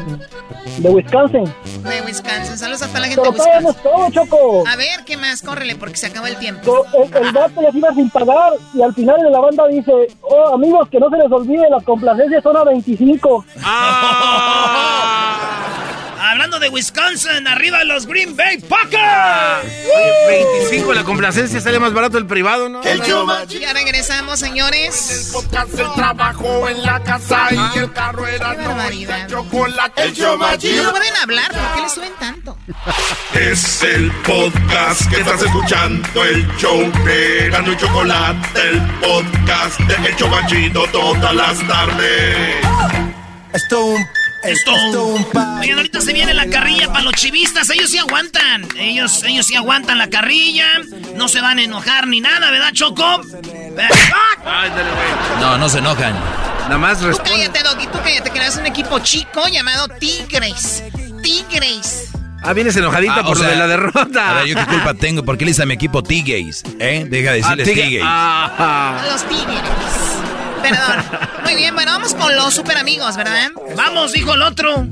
de 0.79 0.91
Wisconsin. 0.91 1.45
De 1.83 2.03
Wisconsin. 2.03 2.57
Saludos 2.57 2.83
a 2.83 2.87
toda 2.89 3.01
la 3.01 3.07
gente 3.09 3.21
Pero 3.21 3.33
de 3.33 3.39
Wisconsin. 3.39 3.83
todo, 3.83 4.11
Choco. 4.11 4.65
A 4.69 4.77
ver, 4.77 5.05
¿qué 5.05 5.17
más? 5.17 5.43
Córrele, 5.43 5.75
porque 5.77 5.97
se 5.97 6.07
acabó 6.07 6.27
el 6.27 6.37
tiempo. 6.37 6.87
El, 6.95 7.27
el 7.27 7.33
vato 7.33 7.61
ya 7.63 7.73
se 7.73 7.79
iba 7.79 7.93
sin 7.95 8.09
pagar 8.11 8.53
y 8.75 8.83
al 8.83 8.95
final 8.95 9.17
de 9.21 9.31
la 9.31 9.41
banda 9.41 9.67
dice, 9.69 9.93
oh 10.23 10.55
amigos, 10.55 10.89
que 10.89 11.01
no 11.01 11.11
se 11.11 11.17
les 11.17 11.31
olvide, 11.33 11.69
las 11.69 11.83
complacencias 11.85 12.43
son 12.43 12.57
a 12.57 12.65
25. 12.65 13.45
Hablando 16.21 16.59
de 16.59 16.69
Wisconsin, 16.69 17.47
arriba 17.47 17.85
los 17.85 18.07
Green 18.07 18.37
Bay 18.37 18.59
Packers. 18.59 19.65
Oye, 19.65 20.47
25 20.61 20.93
la 20.93 21.05
complacencia 21.05 21.61
sale 21.61 21.79
más 21.79 21.93
barato 21.93 22.19
el 22.19 22.27
privado, 22.27 22.69
¿no? 22.69 22.83
Ya 22.83 23.73
regresamos, 23.73 24.39
señores. 24.41 25.33
El 25.79 25.93
trabajo 25.95 26.69
en 26.69 26.83
la 26.83 27.03
casa 27.03 27.49
y 27.53 27.79
el 27.79 27.93
carro 27.93 28.27
era 28.27 28.55
barbaridad. 28.55 29.29
chocolate. 29.29 30.03
El 30.03 30.19
No 30.83 30.91
pueden 30.91 31.17
hablar, 31.17 31.53
¿por 31.53 31.75
qué 31.75 31.83
le 31.83 31.89
suben 31.89 32.13
tanto? 32.19 32.59
Es 33.35 33.83
el 33.83 34.11
podcast 34.27 35.09
que 35.11 35.21
estás 35.21 35.43
escuchando, 35.43 36.25
el 36.25 36.47
show 36.57 36.81
de 37.05 37.49
y 37.49 37.77
Chocolate, 37.77 38.61
el 38.69 38.81
podcast 39.01 39.81
de 39.81 40.09
El 40.09 40.17
Chobachito 40.17 40.85
todas 40.93 41.35
las 41.35 41.67
tardes. 41.67 42.57
Esto 43.53 43.85
un. 43.87 44.28
Esto. 44.43 44.73
Oigan, 45.61 45.77
ahorita 45.79 46.01
se 46.01 46.13
viene 46.13 46.33
la 46.35 46.47
carrilla 46.47 46.89
para 46.89 47.03
los 47.03 47.15
chivistas. 47.15 47.69
Ellos 47.71 47.91
sí 47.91 47.99
aguantan. 47.99 48.67
Ellos, 48.79 49.23
ellos 49.25 49.47
sí 49.47 49.57
aguantan 49.57 49.99
la 49.99 50.09
carrilla. 50.09 50.67
No 51.17 51.29
se 51.29 51.41
van 51.41 51.59
a 51.59 51.63
enojar 51.63 52.07
ni 52.07 52.21
nada, 52.21 52.51
¿verdad, 52.51 52.71
Choco? 52.73 53.05
Ay, 53.05 54.71
dale, 54.71 54.91
güey. 54.91 55.41
No, 55.41 55.59
no 55.59 55.69
se 55.69 55.79
enojan. 55.79 56.15
Nada 56.63 56.79
más 56.79 56.99
Tú 57.01 57.07
responde. 57.07 57.31
cállate, 57.31 57.63
Doggy, 57.63 57.87
tú 57.87 57.99
cállate, 58.05 58.31
que 58.31 58.39
eres 58.39 58.57
un 58.57 58.67
equipo 58.67 58.99
chico 59.01 59.47
llamado 59.49 59.89
Tigres. 59.89 60.85
Tigres. 61.23 62.11
Ah, 62.43 62.53
vienes 62.53 62.77
enojadita 62.77 63.15
Ah, 63.17 63.21
o 63.21 63.25
por 63.27 63.37
lo 63.37 63.43
sea, 63.43 63.51
de 63.53 63.57
la 63.57 63.67
derrota. 63.67 64.31
A 64.31 64.35
ver, 64.35 64.47
¿yo 64.47 64.55
qué 64.55 64.65
culpa 64.67 64.95
tengo? 64.95 65.25
¿Por 65.25 65.37
qué 65.37 65.45
le 65.45 65.51
dice 65.51 65.63
a 65.65 65.67
mi 65.67 65.75
equipo 65.75 66.03
T-Gays? 66.05 66.63
¿Eh? 66.79 67.05
Deja 67.11 67.33
de 67.33 67.43
Ah, 67.43 67.57
decirles 67.57 67.69
tigre- 67.69 67.83
T-Gays. 67.83 68.05
Ah. 68.07 69.03
Los 69.11 69.25
Tigres. 69.29 69.61
Perdón. 70.63 71.05
Muy 71.45 71.55
bien, 71.55 71.75
bueno, 71.75 71.93
vamos 71.93 72.15
con 72.15 72.35
los 72.35 72.55
super 72.55 72.77
amigos, 72.77 73.17
¿verdad? 73.17 73.51
Vamos, 73.77 74.13
dijo 74.13 74.35
el 74.35 74.43
otro. 74.43 74.87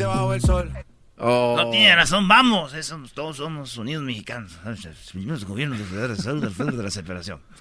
Oh. 1.19 1.55
No 1.57 1.71
tiene 1.71 1.97
razón, 1.97 2.29
vamos. 2.29 2.75
Eso, 2.75 3.01
todos 3.14 3.39
somos 3.39 3.77
unidos 3.77 4.05
mexicanos. 4.05 4.53
Los 5.14 5.45
gobiernos 5.45 5.79
de 5.79 5.85
Federal 5.85 6.17
de 6.17 6.23
Salud 6.23 6.45
al 6.45 6.53
frente 6.53 6.77
de 6.77 6.83
la 6.83 6.91
separación. 6.91 7.41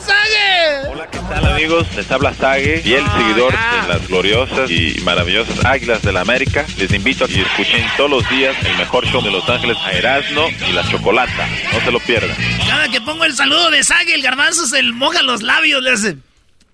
¿Sabes? 0.00 0.43
Hola, 0.88 1.06
¿qué 1.10 1.18
tal 1.18 1.46
amigos? 1.46 1.86
Les 1.94 2.10
habla 2.10 2.32
Sage, 2.34 2.78
fiel 2.78 3.04
seguidor 3.16 3.52
de 3.52 3.88
las 3.88 4.08
gloriosas 4.08 4.70
y 4.70 5.00
maravillosas 5.04 5.64
Águilas 5.64 6.02
de 6.02 6.12
la 6.12 6.20
América. 6.22 6.64
Les 6.78 6.90
invito 6.92 7.24
a 7.24 7.28
que 7.28 7.42
escuchen 7.42 7.84
todos 7.96 8.10
los 8.10 8.28
días 8.30 8.56
el 8.64 8.76
mejor 8.78 9.04
show 9.06 9.22
de 9.22 9.30
Los 9.30 9.48
Ángeles 9.48 9.76
a 9.84 9.92
Erasmo 9.92 10.48
y 10.68 10.72
la 10.72 10.88
Chocolata. 10.88 11.46
No 11.72 11.80
se 11.80 11.90
lo 11.90 12.00
pierdan. 12.00 12.34
Cada 12.66 12.88
que 12.88 13.00
pongo 13.00 13.24
el 13.24 13.34
saludo 13.34 13.70
de 13.70 13.84
Sague, 13.84 14.14
el 14.14 14.22
garbanzo 14.22 14.66
se 14.66 14.82
le 14.82 14.92
moja 14.92 15.22
los 15.22 15.42
labios, 15.42 15.82
le 15.82 15.92
hace. 15.92 16.16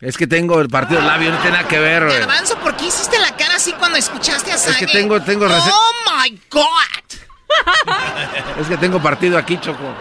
Es 0.01 0.17
que 0.17 0.27
tengo 0.27 0.61
el 0.61 0.69
partido 0.69 1.01
labio, 1.03 1.31
no 1.31 1.39
tiene 1.39 1.57
nada 1.57 1.69
que 1.69 1.79
ver, 1.79 2.05
güey. 2.07 2.19
Garbanzo, 2.21 2.57
¿por 2.59 2.77
qué 2.77 2.87
hiciste 2.87 3.19
la 3.19 3.37
cara 3.37 3.57
así 3.57 3.73
cuando 3.73 3.99
escuchaste 3.99 4.53
a 4.53 4.55
Es 4.55 4.63
Sage? 4.63 4.87
que 4.87 4.93
tengo, 4.93 5.21
tengo 5.21 5.47
¡Oh, 5.47 5.93
my 6.23 6.41
God! 6.51 6.61
Es 8.61 8.69
que 8.69 8.77
tengo 8.77 9.03
partido 9.03 9.37
aquí, 9.37 9.59
Choco. 9.59 9.95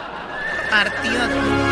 Partido. 0.69 1.68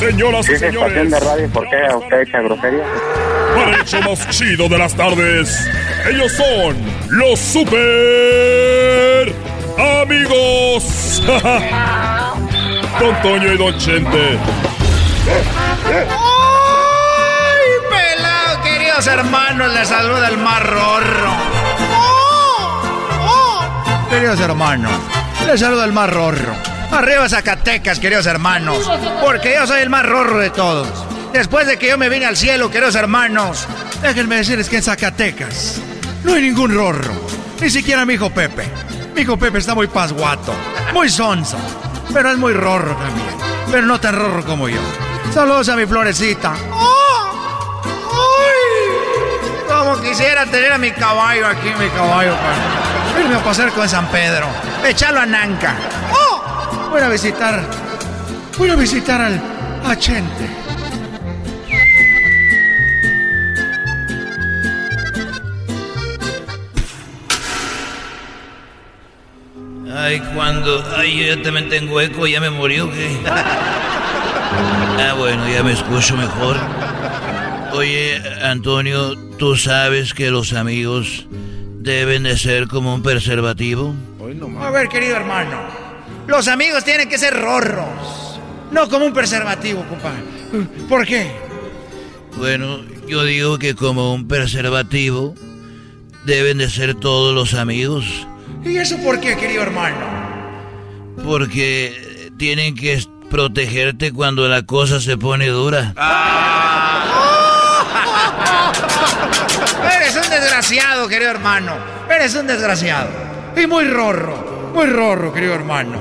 Señoras 0.00 0.48
y 0.48 0.56
señores, 0.56 1.10
radio, 1.10 1.46
¿por 1.50 1.68
qué 1.68 1.76
usted 1.94 2.20
echa 2.22 2.40
grosería? 2.40 2.84
para 3.54 3.76
el 3.76 3.84
show 3.84 4.00
más 4.00 4.26
chido 4.30 4.66
de 4.66 4.78
las 4.78 4.94
tardes, 4.94 5.68
ellos 6.08 6.32
son 6.32 6.74
los 7.10 7.38
super 7.38 9.30
amigos. 10.00 11.22
Don 12.98 13.22
Toño 13.22 13.52
y 13.52 13.58
Don 13.58 13.76
Chente. 13.76 14.38
¡Ay, 16.08 17.60
pelado, 17.90 18.62
queridos 18.62 19.06
hermanos! 19.06 19.70
Les 19.74 19.86
saluda 19.86 20.28
el 20.28 20.38
más 20.38 20.62
rorro. 20.62 21.30
Queridos 24.08 24.40
hermanos, 24.40 24.92
les 25.46 25.60
saluda 25.60 25.84
el 25.84 25.92
más 25.92 26.08
rorro. 26.08 26.79
Arriba 26.92 27.28
Zacatecas, 27.28 28.00
queridos 28.00 28.26
hermanos, 28.26 28.90
porque 29.22 29.54
yo 29.54 29.66
soy 29.66 29.80
el 29.80 29.90
más 29.90 30.04
rorro 30.04 30.38
de 30.38 30.50
todos. 30.50 30.88
Después 31.32 31.66
de 31.66 31.78
que 31.78 31.88
yo 31.88 31.96
me 31.96 32.08
vine 32.08 32.26
al 32.26 32.36
cielo, 32.36 32.70
queridos 32.70 32.96
hermanos, 32.96 33.66
déjenme 34.02 34.36
decirles 34.36 34.68
que 34.68 34.76
en 34.76 34.82
Zacatecas 34.82 35.80
no 36.24 36.34
hay 36.34 36.42
ningún 36.42 36.74
rorro. 36.74 37.12
Ni 37.60 37.70
siquiera 37.70 38.04
mi 38.04 38.14
hijo 38.14 38.30
Pepe. 38.30 38.64
Mi 39.14 39.22
hijo 39.22 39.36
Pepe 39.38 39.58
está 39.58 39.74
muy 39.74 39.86
pasguato, 39.86 40.52
muy 40.92 41.08
sonso, 41.08 41.58
pero 42.12 42.32
es 42.32 42.38
muy 42.38 42.52
rorro 42.54 42.96
también. 42.96 43.28
Pero 43.70 43.86
no 43.86 44.00
tan 44.00 44.16
rorro 44.16 44.44
como 44.44 44.68
yo. 44.68 44.80
Saludos 45.32 45.68
a 45.68 45.76
mi 45.76 45.86
florecita. 45.86 46.52
¡Ay! 46.54 46.90
Como 49.68 50.00
quisiera 50.00 50.44
tener 50.46 50.72
a 50.72 50.78
mi 50.78 50.90
caballo 50.90 51.46
aquí, 51.46 51.68
mi 51.78 51.88
caballo, 51.90 52.34
para 52.34 53.22
irme 53.22 53.36
a 53.36 53.44
pasar 53.44 53.70
con 53.70 53.88
San 53.88 54.08
Pedro. 54.08 54.46
Echarlo 54.84 55.20
a 55.20 55.26
Nanca. 55.26 55.76
¡Oh! 56.12 56.19
Voy 56.90 57.00
a 57.00 57.08
visitar. 57.08 57.64
Voy 58.58 58.68
a 58.68 58.74
visitar 58.74 59.20
al 59.20 59.40
a 59.84 59.96
Chente. 59.96 60.48
Ay, 69.94 70.20
cuando. 70.34 70.84
Ay, 70.96 71.16
yo 71.16 71.36
ya 71.36 71.42
también 71.42 71.68
tengo 71.68 72.00
eco, 72.00 72.26
ya 72.26 72.40
me 72.40 72.50
murió, 72.50 72.90
¿qué? 72.90 73.16
Ah, 73.24 75.14
bueno, 75.16 75.48
ya 75.48 75.62
me 75.62 75.72
escucho 75.72 76.16
mejor. 76.16 76.56
Oye, 77.72 78.20
Antonio, 78.42 79.14
¿tú 79.38 79.56
sabes 79.56 80.12
que 80.12 80.30
los 80.30 80.52
amigos 80.52 81.26
deben 81.30 82.24
de 82.24 82.36
ser 82.36 82.66
como 82.66 82.94
un 82.94 83.02
preservativo? 83.02 83.94
A 84.60 84.70
ver, 84.70 84.88
querido 84.88 85.16
hermano. 85.16 85.79
Los 86.26 86.48
amigos 86.48 86.84
tienen 86.84 87.08
que 87.08 87.18
ser 87.18 87.34
rorros. 87.34 88.40
No 88.70 88.88
como 88.88 89.06
un 89.06 89.12
preservativo, 89.12 89.84
compadre. 89.88 90.22
¿Por 90.88 91.06
qué? 91.06 91.30
Bueno, 92.36 92.78
yo 93.08 93.24
digo 93.24 93.58
que 93.58 93.74
como 93.74 94.14
un 94.14 94.28
preservativo 94.28 95.34
deben 96.24 96.58
de 96.58 96.70
ser 96.70 96.94
todos 96.94 97.34
los 97.34 97.54
amigos, 97.54 98.26
¿Y 98.64 98.76
eso 98.76 98.98
por 98.98 99.20
qué, 99.20 99.36
querido 99.36 99.62
hermano? 99.62 100.20
porque 101.24 102.30
tienen 102.38 102.74
que 102.74 103.02
protegerte 103.30 104.12
cuando 104.12 104.48
la 104.48 104.62
cosa 104.64 105.00
se 105.00 105.16
pone 105.16 105.48
dura. 105.48 105.94
Eres 109.96 110.16
un 110.16 110.30
desgraciado, 110.30 111.08
querido 111.08 111.30
hermano. 111.30 111.74
Eres 112.08 112.34
un 112.34 112.46
desgraciado. 112.46 113.08
Y 113.56 113.66
muy 113.66 113.84
rorro. 113.84 114.70
Muy 114.74 114.86
rorro, 114.86 115.32
querido 115.32 115.54
hermano. 115.54 115.98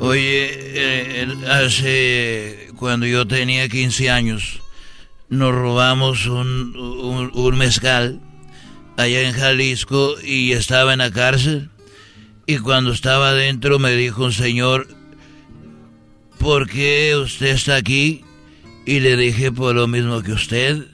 Oye, 0.00 0.48
eh, 0.50 1.28
hace 1.48 2.68
cuando 2.76 3.06
yo 3.06 3.26
tenía 3.26 3.68
15 3.68 4.10
años, 4.10 4.60
nos 5.28 5.54
robamos 5.54 6.26
un, 6.26 6.76
un, 6.76 7.30
un 7.32 7.58
mezcal 7.58 8.20
allá 8.96 9.22
en 9.22 9.32
Jalisco 9.32 10.14
y 10.22 10.52
estaba 10.52 10.92
en 10.92 10.98
la 10.98 11.10
cárcel. 11.10 11.70
Y 12.46 12.58
cuando 12.58 12.92
estaba 12.92 13.30
adentro 13.30 13.78
me 13.78 13.92
dijo 13.92 14.24
un 14.24 14.32
señor, 14.32 14.88
¿por 16.38 16.68
qué 16.68 17.16
usted 17.16 17.48
está 17.48 17.76
aquí? 17.76 18.24
Y 18.84 19.00
le 19.00 19.16
dije 19.16 19.50
por 19.50 19.74
lo 19.74 19.88
mismo 19.88 20.22
que 20.22 20.32
usted, 20.32 20.86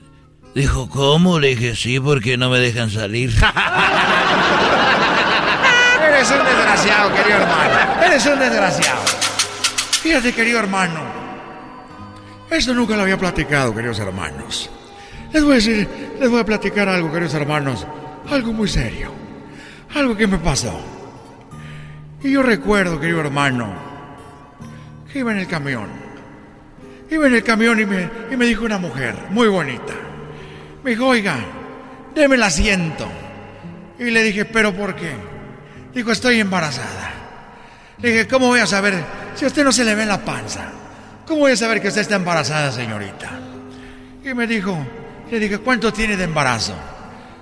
Dijo, 0.55 0.87
¿cómo? 0.87 1.39
Le 1.39 1.55
dije, 1.55 1.75
sí, 1.75 1.99
porque 1.99 2.37
no 2.37 2.49
me 2.51 2.59
dejan 2.59 2.91
salir. 2.91 3.33
Eres 6.23 6.39
un 6.39 6.45
desgraciado, 6.45 7.13
querido 7.13 7.37
hermano. 7.37 8.01
Eres 8.05 8.25
un 8.25 8.39
desgraciado. 8.39 9.01
Fíjate, 10.01 10.31
querido 10.31 10.59
hermano. 10.59 11.01
Esto 12.49 12.73
nunca 12.73 12.95
lo 12.95 13.01
había 13.01 13.17
platicado, 13.17 13.75
queridos 13.75 13.99
hermanos. 13.99 14.69
Les 15.33 15.43
voy 15.43 15.51
a 15.51 15.55
decir, 15.55 15.85
les 16.21 16.29
voy 16.29 16.39
a 16.39 16.45
platicar 16.45 16.87
algo, 16.87 17.11
queridos 17.11 17.33
hermanos. 17.33 17.85
Algo 18.29 18.53
muy 18.53 18.69
serio. 18.69 19.11
Algo 19.95 20.15
que 20.15 20.25
me 20.25 20.37
pasó. 20.37 20.79
Y 22.23 22.31
yo 22.31 22.41
recuerdo, 22.41 23.01
querido 23.01 23.19
hermano, 23.19 23.73
que 25.11 25.19
iba 25.19 25.33
en 25.33 25.39
el 25.39 25.47
camión. 25.47 25.89
Iba 27.11 27.27
en 27.27 27.35
el 27.35 27.43
camión 27.43 27.81
y 27.81 27.85
me, 27.85 28.09
y 28.31 28.37
me 28.37 28.45
dijo 28.45 28.63
una 28.63 28.77
mujer 28.77 29.13
muy 29.29 29.49
bonita. 29.49 29.93
Me 30.85 30.91
dijo, 30.91 31.05
oiga, 31.05 31.35
deme 32.15 32.35
el 32.35 32.43
asiento. 32.43 33.09
Y 33.99 34.05
le 34.05 34.23
dije, 34.23 34.45
¿pero 34.45 34.73
por 34.73 34.95
qué? 34.95 35.32
Dijo, 35.93 36.11
estoy 36.11 36.39
embarazada. 36.39 37.11
Le 37.99 38.09
dije, 38.09 38.27
¿cómo 38.27 38.47
voy 38.47 38.59
a 38.59 38.67
saber 38.67 39.03
si 39.35 39.45
a 39.45 39.47
usted 39.47 39.63
no 39.63 39.71
se 39.71 39.85
le 39.85 39.95
ve 39.95 40.05
la 40.05 40.23
panza? 40.25 40.71
¿Cómo 41.27 41.41
voy 41.41 41.51
a 41.51 41.57
saber 41.57 41.81
que 41.81 41.87
usted 41.87 42.01
está 42.01 42.15
embarazada, 42.15 42.71
señorita? 42.71 43.29
Y 44.25 44.33
me 44.33 44.47
dijo, 44.47 44.85
le 45.29 45.39
dije, 45.39 45.59
¿cuánto 45.59 45.93
tiene 45.93 46.17
de 46.17 46.23
embarazo? 46.23 46.73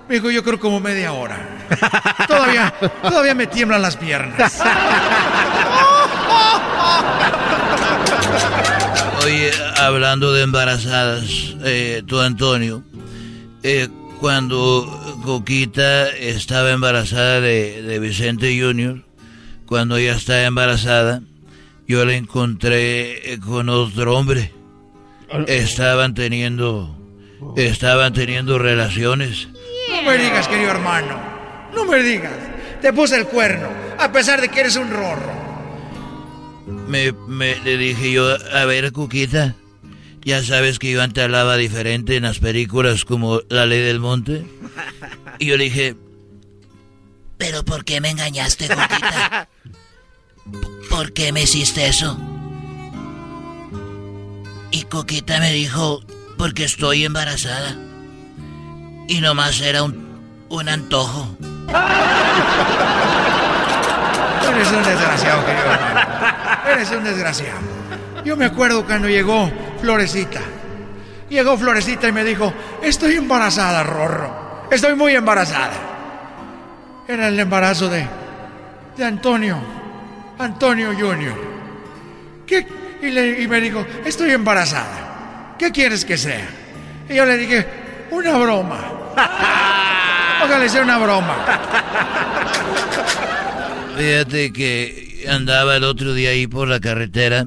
Me 0.08 0.16
dijo, 0.16 0.30
yo 0.30 0.44
creo 0.44 0.60
como 0.60 0.80
media 0.80 1.14
hora. 1.14 1.38
todavía, 2.28 2.74
todavía 3.02 3.34
me 3.34 3.48
tiemblan 3.48 3.82
las 3.82 3.96
piernas. 3.96 4.62
Oye, 9.24 9.52
hablando 9.78 10.34
de 10.34 10.42
embarazadas, 10.42 11.24
eh, 11.64 12.04
tú 12.06 12.20
Antonio, 12.20 12.84
eh, 13.64 13.88
cuando 14.22 14.86
Coquita 15.26 16.10
estaba 16.10 16.70
embarazada 16.70 17.42
de, 17.42 17.82
de 17.82 17.98
Vicente 17.98 18.56
Junior, 18.58 19.04
cuando 19.66 19.98
ella 19.98 20.14
estaba 20.14 20.44
embarazada, 20.44 21.24
yo 21.88 22.06
la 22.06 22.14
encontré 22.14 23.34
eh, 23.34 23.40
con 23.40 23.68
otro 23.68 24.16
hombre. 24.16 24.54
Estaban 25.48 26.14
teniendo, 26.14 26.96
estaban 27.56 28.14
teniendo 28.14 28.60
relaciones. 28.60 29.48
No 29.90 30.04
me 30.04 30.20
digas, 30.20 30.48
querido 30.48 30.70
hermano. 30.70 31.20
No 31.74 31.86
me 31.86 32.04
digas. 32.04 32.34
Te 32.80 32.94
puse 32.94 33.16
el 33.16 33.26
cuerno, 33.26 33.70
a 33.98 34.12
pesar 34.12 34.40
de 34.40 34.50
que 34.50 34.60
eres 34.60 34.76
un 34.76 34.92
rorro. 34.92 35.32
Me, 36.88 37.12
me 37.28 37.56
le 37.56 37.76
dije 37.76 38.12
yo, 38.12 38.28
a 38.54 38.66
ver, 38.66 38.92
Cuquita, 38.92 39.56
ya 40.24 40.44
sabes 40.44 40.80
que 40.80 40.92
yo 40.92 41.02
antes 41.02 41.24
hablaba 41.24 41.58
diferente 41.58 42.16
en 42.16 42.24
las 42.24 42.40
películas 42.40 43.06
como 43.06 43.42
La 43.50 43.66
Ley 43.66 43.82
del 43.82 44.00
Monte. 44.00 44.46
Y 45.40 45.48
yo 45.48 45.58
le 45.58 45.66
dije, 45.66 45.96
¿pero 47.38 47.66
por 47.66 47.84
qué 47.84 48.02
me 48.02 48.10
engañaste, 48.10 48.68
Cuquita? 48.68 49.50
¿Por 50.90 51.14
qué 51.14 51.32
me 51.32 51.44
hiciste 51.44 51.88
eso? 51.88 52.18
Y 54.72 54.84
Coquita 54.84 55.40
me 55.40 55.52
dijo, 55.52 56.02
porque 56.38 56.66
estoy 56.66 57.06
embarazada. 57.06 57.76
Y 59.08 59.20
nomás 59.22 59.60
era 59.62 59.84
un, 59.84 60.20
un 60.50 60.70
antojo. 60.70 61.36
Eres 64.50 64.72
un 64.72 64.84
desgraciado, 64.84 65.46
querido. 65.46 66.74
Eres 66.74 66.92
un 66.92 67.04
desgraciado. 67.04 67.60
Yo 68.24 68.38
me 68.38 68.46
acuerdo 68.46 68.86
cuando 68.86 69.08
llegó 69.08 69.52
Florecita. 69.82 70.42
Llegó 71.30 71.58
Florecita 71.58 72.08
y 72.08 72.12
me 72.12 72.24
dijo, 72.24 72.54
estoy 72.82 73.16
embarazada, 73.16 73.84
Rorro. 73.84 74.68
Estoy 74.72 74.96
muy 74.96 75.16
embarazada. 75.16 75.74
Era 77.08 77.28
el 77.30 77.40
embarazo 77.40 77.90
de, 77.90 78.06
de 78.98 79.04
Antonio. 79.06 79.58
Antonio 80.40 80.90
Junior. 80.98 81.36
¿Qué? 82.46 82.66
Y, 83.02 83.10
le- 83.10 83.42
y 83.42 83.48
me 83.48 83.60
dijo, 83.62 83.86
estoy 84.06 84.32
embarazada. 84.32 85.56
¿Qué 85.58 85.72
quieres 85.72 86.06
que 86.06 86.18
sea? 86.18 86.48
Y 87.10 87.16
yo 87.16 87.26
le 87.26 87.38
dije, 87.38 87.66
una 88.12 88.38
broma. 88.38 88.78
Ojalá 90.44 90.68
sea 90.70 90.84
una 90.84 90.98
broma. 90.98 91.36
Fíjate 93.98 94.52
que 94.54 95.26
andaba 95.30 95.76
el 95.76 95.84
otro 95.84 96.14
día 96.14 96.32
ahí 96.32 96.48
por 96.48 96.68
la 96.68 96.80
carretera 96.80 97.46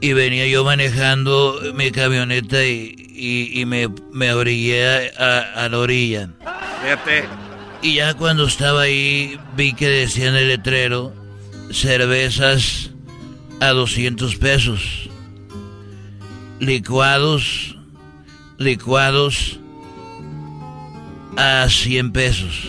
y 0.00 0.12
venía 0.12 0.46
yo 0.46 0.64
manejando 0.64 1.60
mi 1.74 1.90
camioneta 1.90 2.64
y, 2.64 2.94
y- 3.14 3.60
y 3.60 3.64
me, 3.66 3.88
me 4.12 4.32
orillé 4.32 5.10
a, 5.18 5.64
a 5.64 5.68
la 5.68 5.78
orilla. 5.78 6.30
Fíjate. 6.82 7.24
Y 7.82 7.94
ya 7.96 8.14
cuando 8.14 8.46
estaba 8.46 8.82
ahí 8.82 9.38
vi 9.56 9.72
que 9.74 9.88
decía 9.88 10.28
en 10.28 10.36
el 10.36 10.48
letrero 10.48 11.12
cervezas 11.70 12.90
a 13.60 13.68
200 13.70 14.36
pesos. 14.36 15.08
Licuados, 16.58 17.76
licuados 18.58 19.58
a 21.36 21.66
100 21.68 22.12
pesos. 22.12 22.68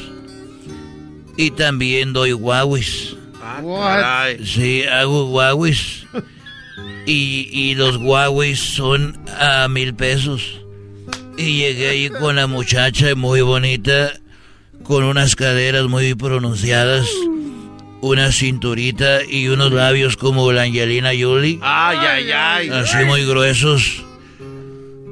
Y 1.38 1.52
también 1.52 2.14
doy 2.14 2.32
guauis. 2.34 3.16
Caray. 3.40 4.46
Sí, 4.46 4.84
hago 4.84 5.26
guauis. 5.30 6.06
Y, 7.06 7.50
y 7.52 7.76
los 7.76 7.98
guauis 7.98 8.60
son 8.60 9.18
a 9.40 9.68
mil 9.68 9.94
pesos. 9.96 10.62
Y 11.38 11.60
llegué 11.60 11.90
ahí 11.90 12.10
con 12.10 12.36
la 12.36 12.48
muchacha 12.48 13.16
muy 13.16 13.42
bonita, 13.42 14.14
con 14.84 15.04
unas 15.04 15.36
caderas 15.36 15.86
muy 15.88 16.16
pronunciadas, 16.16 17.08
una 18.02 18.32
cinturita 18.32 19.24
y 19.24 19.48
unos 19.48 19.72
labios 19.72 20.18
como 20.18 20.52
la 20.52 20.64
Angelina 20.64 21.12
Jolie. 21.18 21.60
Ay, 21.62 21.98
ay, 21.98 22.32
ay. 22.32 22.70
Así 22.70 22.98
muy 23.06 23.26
gruesos. 23.26 24.04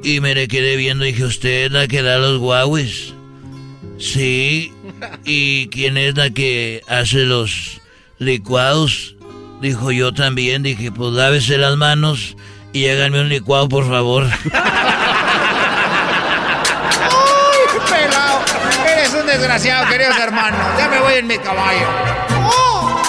Y 0.02 0.20
me 0.20 0.34
le 0.34 0.46
quedé 0.48 0.76
viendo 0.76 1.04
y 1.04 1.12
dije, 1.12 1.24
¿usted 1.24 1.66
es 1.66 1.72
la 1.72 1.88
que 1.88 2.02
da 2.02 2.18
los 2.18 2.38
guauis? 2.38 3.14
Sí. 3.98 4.72
¿Y 5.24 5.66
quién 5.68 5.96
es 5.96 6.16
la 6.16 6.30
que 6.30 6.82
hace 6.88 7.24
los 7.24 7.80
licuados? 8.18 9.15
Dijo 9.60 9.90
yo 9.90 10.12
también. 10.12 10.62
Dije, 10.62 10.92
pues 10.92 11.12
lávese 11.12 11.58
las 11.58 11.76
manos 11.76 12.36
y 12.72 12.88
háganme 12.88 13.20
un 13.20 13.28
licuado, 13.28 13.68
por 13.68 13.88
favor. 13.88 14.24
¡Ay, 14.52 14.60
pelado! 17.90 18.40
Eres 18.86 19.14
un 19.14 19.26
desgraciado, 19.26 19.88
queridos 19.88 20.16
hermanos. 20.18 20.60
Ya 20.78 20.88
me 20.88 21.00
voy 21.00 21.14
en 21.14 21.26
mi 21.26 21.38
caballo. 21.38 21.86
¡Oh! 22.44 23.02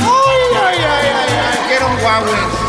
¡Ay, 0.00 0.38
ay, 0.54 0.78
ay, 0.78 1.08
ay! 1.14 1.28
ay! 1.28 1.58
Quiero 1.68 1.86
un 1.88 1.96
Huawei. 2.02 2.60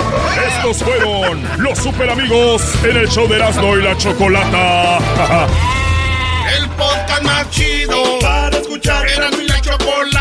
Estos 0.47 0.83
fueron 0.83 1.43
los 1.57 1.77
super 1.77 2.09
amigos 2.09 2.61
en 2.83 2.97
el 2.97 3.07
show 3.09 3.27
de 3.27 3.37
Erasmo 3.37 3.77
y 3.77 3.81
la 3.81 3.97
Chocolata. 3.97 4.97
El 6.57 6.69
podcast 6.71 7.23
más 7.23 7.49
chido 7.49 8.19
para 8.19 8.57
escuchar. 8.57 9.07
Era 9.07 9.31
mi 9.31 9.47
la 9.47 9.61
chocolata 9.61 10.20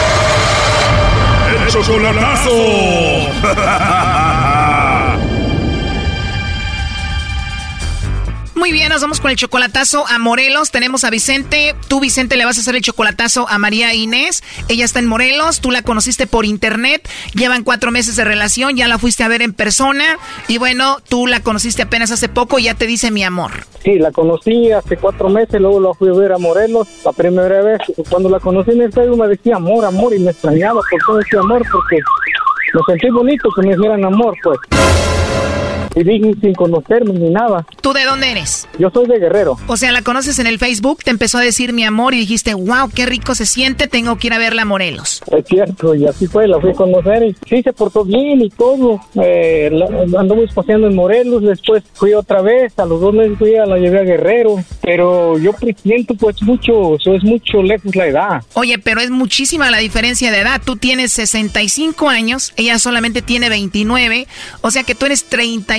Chocolatazo. 1.71 2.51
Muy 8.61 8.71
bien, 8.71 8.89
nos 8.89 9.01
vamos 9.01 9.19
con 9.19 9.31
el 9.31 9.37
chocolatazo 9.37 10.05
a 10.07 10.19
Morelos. 10.19 10.69
Tenemos 10.69 11.03
a 11.03 11.09
Vicente. 11.09 11.73
Tú, 11.87 11.99
Vicente, 11.99 12.37
le 12.37 12.45
vas 12.45 12.59
a 12.59 12.61
hacer 12.61 12.75
el 12.75 12.83
chocolatazo 12.83 13.49
a 13.49 13.57
María 13.57 13.91
Inés. 13.95 14.43
Ella 14.69 14.85
está 14.85 14.99
en 14.99 15.07
Morelos. 15.07 15.61
Tú 15.61 15.71
la 15.71 15.81
conociste 15.81 16.27
por 16.27 16.45
internet. 16.45 17.09
Llevan 17.33 17.63
cuatro 17.63 17.89
meses 17.89 18.15
de 18.17 18.23
relación. 18.23 18.77
Ya 18.77 18.87
la 18.87 18.99
fuiste 18.99 19.23
a 19.23 19.27
ver 19.27 19.41
en 19.41 19.53
persona. 19.53 20.19
Y 20.47 20.59
bueno, 20.59 20.97
tú 21.09 21.25
la 21.25 21.39
conociste 21.39 21.81
apenas 21.81 22.11
hace 22.11 22.29
poco. 22.29 22.59
y 22.59 22.65
Ya 22.65 22.75
te 22.75 22.85
dice 22.85 23.09
mi 23.09 23.23
amor. 23.23 23.65
Sí, 23.83 23.97
la 23.97 24.11
conocí 24.11 24.71
hace 24.71 24.95
cuatro 24.95 25.27
meses, 25.27 25.59
luego 25.59 25.79
la 25.79 25.95
fui 25.95 26.09
a 26.09 26.13
ver 26.13 26.31
a 26.31 26.37
Morelos, 26.37 26.87
la 27.03 27.13
primera 27.13 27.63
vez. 27.63 27.79
Cuando 28.11 28.29
la 28.29 28.39
conocí 28.39 28.69
en 28.69 28.81
el 28.83 28.93
Facebook 28.93 29.17
me 29.17 29.27
decía 29.27 29.55
amor, 29.55 29.85
amor, 29.85 30.13
y 30.13 30.19
me 30.19 30.29
extrañaba 30.29 30.81
por 30.87 31.01
todo 31.07 31.19
ese 31.19 31.35
amor, 31.35 31.63
porque 31.71 31.97
me 32.75 32.81
sentí 32.85 33.09
bonito 33.09 33.49
que 33.55 33.67
me 33.67 33.75
dijeran 33.75 34.05
amor, 34.05 34.35
pues. 34.43 34.59
Y 35.95 36.03
dije 36.03 36.33
sin 36.41 36.53
conocerme 36.53 37.13
ni 37.13 37.29
nada. 37.29 37.65
¿Tú 37.81 37.93
de 37.93 38.03
dónde 38.05 38.31
eres? 38.31 38.67
Yo 38.79 38.89
soy 38.91 39.07
de 39.07 39.19
Guerrero. 39.19 39.57
O 39.67 39.77
sea, 39.77 39.91
la 39.91 40.01
conoces 40.01 40.39
en 40.39 40.47
el 40.47 40.57
Facebook, 40.59 41.03
te 41.03 41.11
empezó 41.11 41.37
a 41.37 41.41
decir 41.41 41.73
mi 41.73 41.83
amor 41.83 42.13
y 42.13 42.19
dijiste, 42.19 42.53
wow, 42.53 42.89
qué 42.93 43.05
rico 43.05 43.35
se 43.35 43.45
siente, 43.45 43.87
tengo 43.87 44.17
que 44.17 44.27
ir 44.27 44.33
a 44.33 44.37
verla 44.37 44.61
a 44.61 44.65
Morelos. 44.65 45.21
Es 45.35 45.45
cierto, 45.47 45.93
y 45.95 46.05
así 46.07 46.27
fue, 46.27 46.47
la 46.47 46.59
fui 46.59 46.71
a 46.71 46.73
conocer 46.73 47.23
y 47.23 47.35
sí 47.47 47.61
se 47.61 47.73
portó 47.73 48.03
bien 48.05 48.41
y 48.41 48.49
todo. 48.49 48.99
Eh, 49.21 49.69
la- 49.71 50.19
andamos 50.19 50.53
paseando 50.53 50.87
en 50.87 50.95
Morelos, 50.95 51.43
después 51.43 51.83
fui 51.93 52.13
otra 52.13 52.41
vez, 52.41 52.77
a 52.79 52.85
los 52.85 53.01
dos 53.01 53.13
meses 53.13 53.37
fui 53.37 53.55
a 53.55 53.65
la 53.65 53.77
llevé 53.77 53.99
a 53.99 54.03
Guerrero, 54.03 54.63
pero 54.81 55.37
yo 55.37 55.53
presiento 55.53 56.15
pues 56.15 56.41
mucho, 56.41 56.95
eso 56.95 57.13
es 57.15 57.23
mucho 57.23 57.61
lejos 57.61 57.95
la 57.95 58.07
edad. 58.07 58.43
Oye, 58.53 58.77
pero 58.79 59.01
es 59.01 59.09
muchísima 59.09 59.69
la 59.69 59.77
diferencia 59.79 60.31
de 60.31 60.39
edad. 60.39 60.61
Tú 60.63 60.75
tienes 60.77 61.11
65 61.13 62.09
años, 62.09 62.53
ella 62.55 62.79
solamente 62.79 63.21
tiene 63.21 63.49
29, 63.49 64.27
o 64.61 64.71
sea 64.71 64.83
que 64.83 64.95
tú 64.95 65.05
eres 65.05 65.23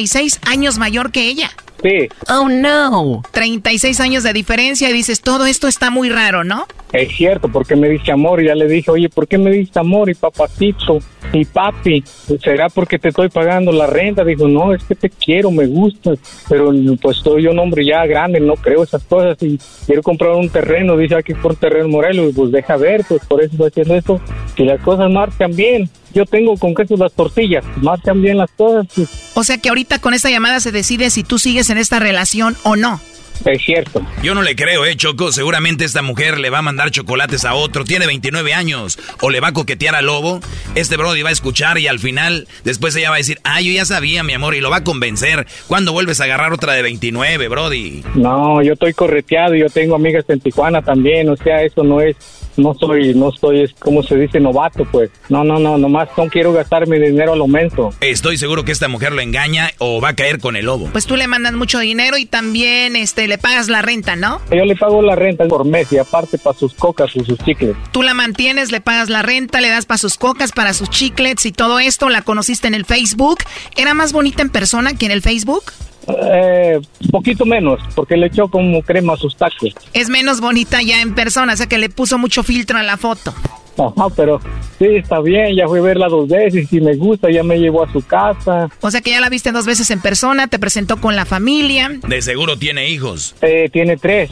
36 0.02 0.40
años 0.46 0.78
mayor 0.78 1.12
que 1.12 1.28
ella. 1.28 1.50
Sí. 1.80 2.08
Oh, 2.28 2.48
no. 2.48 3.22
36 3.30 4.00
años 4.00 4.22
de 4.24 4.32
diferencia 4.32 4.90
y 4.90 4.92
dices, 4.92 5.20
todo 5.20 5.46
esto 5.46 5.68
está 5.68 5.90
muy 5.90 6.10
raro, 6.10 6.42
¿no? 6.44 6.66
Es 6.92 7.14
cierto, 7.16 7.48
porque 7.48 7.76
me 7.76 7.88
dice 7.88 8.12
amor 8.12 8.42
y 8.42 8.46
ya 8.46 8.54
le 8.54 8.66
dije, 8.66 8.90
oye, 8.90 9.08
¿por 9.08 9.26
qué 9.26 9.38
me 9.38 9.50
dice 9.50 9.78
amor 9.78 10.10
y 10.10 10.14
papacito 10.14 10.98
y 11.32 11.44
papi? 11.44 12.02
¿Será 12.42 12.68
porque 12.68 12.98
te 12.98 13.08
estoy 13.08 13.28
pagando 13.28 13.72
la 13.72 13.86
renta? 13.86 14.24
Dijo, 14.24 14.46
no, 14.48 14.74
es 14.74 14.82
que 14.84 14.94
te 14.94 15.08
quiero, 15.08 15.50
me 15.50 15.66
gustas, 15.66 16.18
pero 16.48 16.72
pues 17.00 17.18
soy 17.18 17.46
un 17.46 17.58
hombre 17.58 17.84
ya 17.84 18.04
grande, 18.06 18.40
no 18.40 18.54
creo 18.54 18.82
esas 18.82 19.04
cosas 19.04 19.40
y 19.42 19.58
quiero 19.86 20.02
comprar 20.02 20.32
un 20.32 20.50
terreno, 20.50 20.96
dice 20.96 21.14
aquí 21.14 21.34
por 21.34 21.56
terreno 21.56 21.88
Morelos, 21.88 22.30
y 22.30 22.32
pues 22.32 22.52
deja 22.52 22.76
ver, 22.76 23.04
pues 23.08 23.24
por 23.26 23.40
eso 23.40 23.52
estoy 23.52 23.68
haciendo 23.68 23.94
esto, 23.94 24.20
y 24.56 24.64
las 24.64 24.80
cosas 24.82 25.10
marchan 25.10 25.54
bien. 25.54 25.88
Yo 26.14 26.26
tengo 26.26 26.56
con 26.56 26.74
queso 26.74 26.96
las 26.96 27.12
tortillas, 27.12 27.64
marchan 27.76 28.20
bien 28.22 28.38
las 28.38 28.50
cosas, 28.50 28.86
pues, 28.94 29.32
O 29.34 29.44
sea 29.44 29.58
que 29.58 29.68
ahorita 29.68 29.98
con 30.00 30.14
esta 30.14 30.30
llamada 30.30 30.60
se 30.60 30.72
decide 30.72 31.10
si 31.10 31.22
tú 31.24 31.38
sigues 31.38 31.70
en 31.70 31.78
esta 31.78 31.98
relación 31.98 32.56
o 32.64 32.76
no. 32.76 33.00
es 33.44 33.62
cierto. 33.64 34.02
Yo 34.22 34.34
no 34.34 34.42
le 34.42 34.54
creo, 34.54 34.84
eh, 34.84 34.94
Choco. 34.96 35.32
Seguramente 35.32 35.84
esta 35.84 36.02
mujer 36.02 36.38
le 36.38 36.50
va 36.50 36.58
a 36.58 36.62
mandar 36.62 36.90
chocolates 36.90 37.44
a 37.44 37.54
otro. 37.54 37.84
Tiene 37.84 38.06
29 38.06 38.54
años. 38.54 38.98
O 39.20 39.30
le 39.30 39.40
va 39.40 39.48
a 39.48 39.52
coquetear 39.52 39.96
al 39.96 40.06
lobo. 40.06 40.40
Este 40.76 40.96
Brody 40.96 41.22
va 41.22 41.30
a 41.30 41.32
escuchar 41.32 41.78
y 41.78 41.88
al 41.88 41.98
final, 41.98 42.46
después 42.62 42.94
ella 42.94 43.08
va 43.10 43.16
a 43.16 43.18
decir, 43.18 43.40
ah, 43.42 43.60
yo 43.60 43.72
ya 43.72 43.84
sabía, 43.84 44.22
mi 44.22 44.32
amor, 44.34 44.54
y 44.54 44.60
lo 44.60 44.70
va 44.70 44.76
a 44.78 44.84
convencer. 44.84 45.46
¿Cuándo 45.66 45.92
vuelves 45.92 46.20
a 46.20 46.24
agarrar 46.24 46.52
otra 46.52 46.74
de 46.74 46.82
29, 46.82 47.48
Brody? 47.48 48.04
No, 48.14 48.62
yo 48.62 48.74
estoy 48.74 48.92
correteado, 48.92 49.54
yo 49.56 49.68
tengo 49.70 49.96
amigas 49.96 50.24
en 50.28 50.38
Tijuana 50.40 50.82
también, 50.82 51.28
o 51.28 51.36
sea, 51.36 51.62
eso 51.62 51.82
no 51.82 52.00
es, 52.00 52.16
no 52.56 52.74
soy, 52.74 53.14
no 53.14 53.30
soy, 53.32 53.62
es 53.62 53.72
como 53.78 54.02
se 54.02 54.16
dice, 54.16 54.40
novato, 54.40 54.84
pues. 54.90 55.10
No, 55.28 55.44
no, 55.44 55.58
no, 55.58 55.78
nomás 55.78 56.08
no 56.16 56.28
quiero 56.28 56.52
gastar 56.52 56.86
mi 56.86 56.98
dinero 56.98 57.32
a 57.32 57.36
lo 57.36 57.46
menso. 57.46 57.90
Estoy 58.00 58.36
seguro 58.36 58.64
que 58.64 58.72
esta 58.72 58.88
mujer 58.88 59.12
lo 59.12 59.20
engaña 59.20 59.70
o 59.78 60.00
va 60.00 60.10
a 60.10 60.16
caer 60.16 60.38
con 60.38 60.56
el 60.56 60.66
lobo. 60.66 60.88
Pues 60.92 61.06
tú 61.06 61.16
le 61.16 61.26
mandas 61.26 61.52
mucho 61.54 61.78
dinero 61.78 62.16
y 62.16 62.26
también 62.26 62.96
este 62.96 63.28
le 63.28 63.38
pagas 63.38 63.68
la 63.68 63.82
renta, 63.82 64.16
¿no? 64.16 64.40
Yo 64.50 64.64
le 64.64 64.76
pago 64.76 65.02
la 65.02 65.16
renta 65.16 65.44
por 65.46 65.64
mes 65.64 65.92
y 65.92 65.98
aparte 65.98 66.38
para 66.38 66.58
sus 66.58 66.74
cocas 66.74 67.10
y 67.14 67.24
sus 67.24 67.38
chicles. 67.38 67.76
Tú 67.92 68.02
la 68.02 68.14
mantienes, 68.14 68.70
le 68.70 68.80
pagas 68.80 69.08
la 69.08 69.22
renta, 69.22 69.60
le 69.60 69.68
das 69.68 69.86
para 69.86 69.98
sus 69.98 70.16
cocas, 70.16 70.52
para 70.52 70.74
sus 70.74 70.90
chiclets 70.90 71.46
y 71.46 71.52
todo 71.52 71.78
esto. 71.78 72.08
La 72.08 72.22
conociste 72.22 72.68
en 72.68 72.74
el 72.74 72.84
Facebook. 72.84 73.38
¿Era 73.76 73.94
más 73.94 74.12
bonita 74.12 74.42
en 74.42 74.50
persona 74.50 74.94
que 74.94 75.06
en 75.06 75.12
el 75.12 75.22
Facebook? 75.22 75.64
Eh, 76.08 76.80
poquito 77.10 77.44
menos, 77.44 77.80
porque 77.94 78.16
le 78.16 78.26
echó 78.26 78.48
como 78.48 78.82
crema 78.82 79.14
a 79.14 79.16
sus 79.16 79.36
tacos. 79.36 79.74
Es 79.92 80.08
menos 80.08 80.40
bonita 80.40 80.82
ya 80.82 81.00
en 81.00 81.14
persona, 81.14 81.52
o 81.52 81.56
sea 81.56 81.66
que 81.66 81.78
le 81.78 81.88
puso 81.90 82.18
mucho 82.18 82.42
filtro 82.42 82.78
a 82.78 82.82
la 82.82 82.96
foto. 82.96 83.34
Ajá, 83.78 84.08
pero 84.14 84.40
sí, 84.78 84.86
está 84.96 85.20
bien, 85.20 85.56
ya 85.56 85.66
fui 85.66 85.78
a 85.78 85.82
verla 85.82 86.08
dos 86.08 86.28
veces, 86.28 86.68
si 86.68 86.80
me 86.80 86.94
gusta, 86.94 87.30
ya 87.30 87.42
me 87.42 87.58
llevó 87.58 87.84
a 87.84 87.92
su 87.92 88.02
casa. 88.02 88.68
O 88.80 88.90
sea 88.90 89.00
que 89.00 89.10
ya 89.10 89.20
la 89.20 89.30
viste 89.30 89.50
dos 89.50 89.64
veces 89.64 89.90
en 89.90 90.00
persona, 90.00 90.48
te 90.48 90.58
presentó 90.58 90.98
con 90.98 91.16
la 91.16 91.24
familia. 91.24 91.90
De 92.06 92.20
seguro 92.20 92.58
tiene 92.58 92.90
hijos. 92.90 93.34
Eh, 93.40 93.70
tiene 93.72 93.96
tres. 93.96 94.30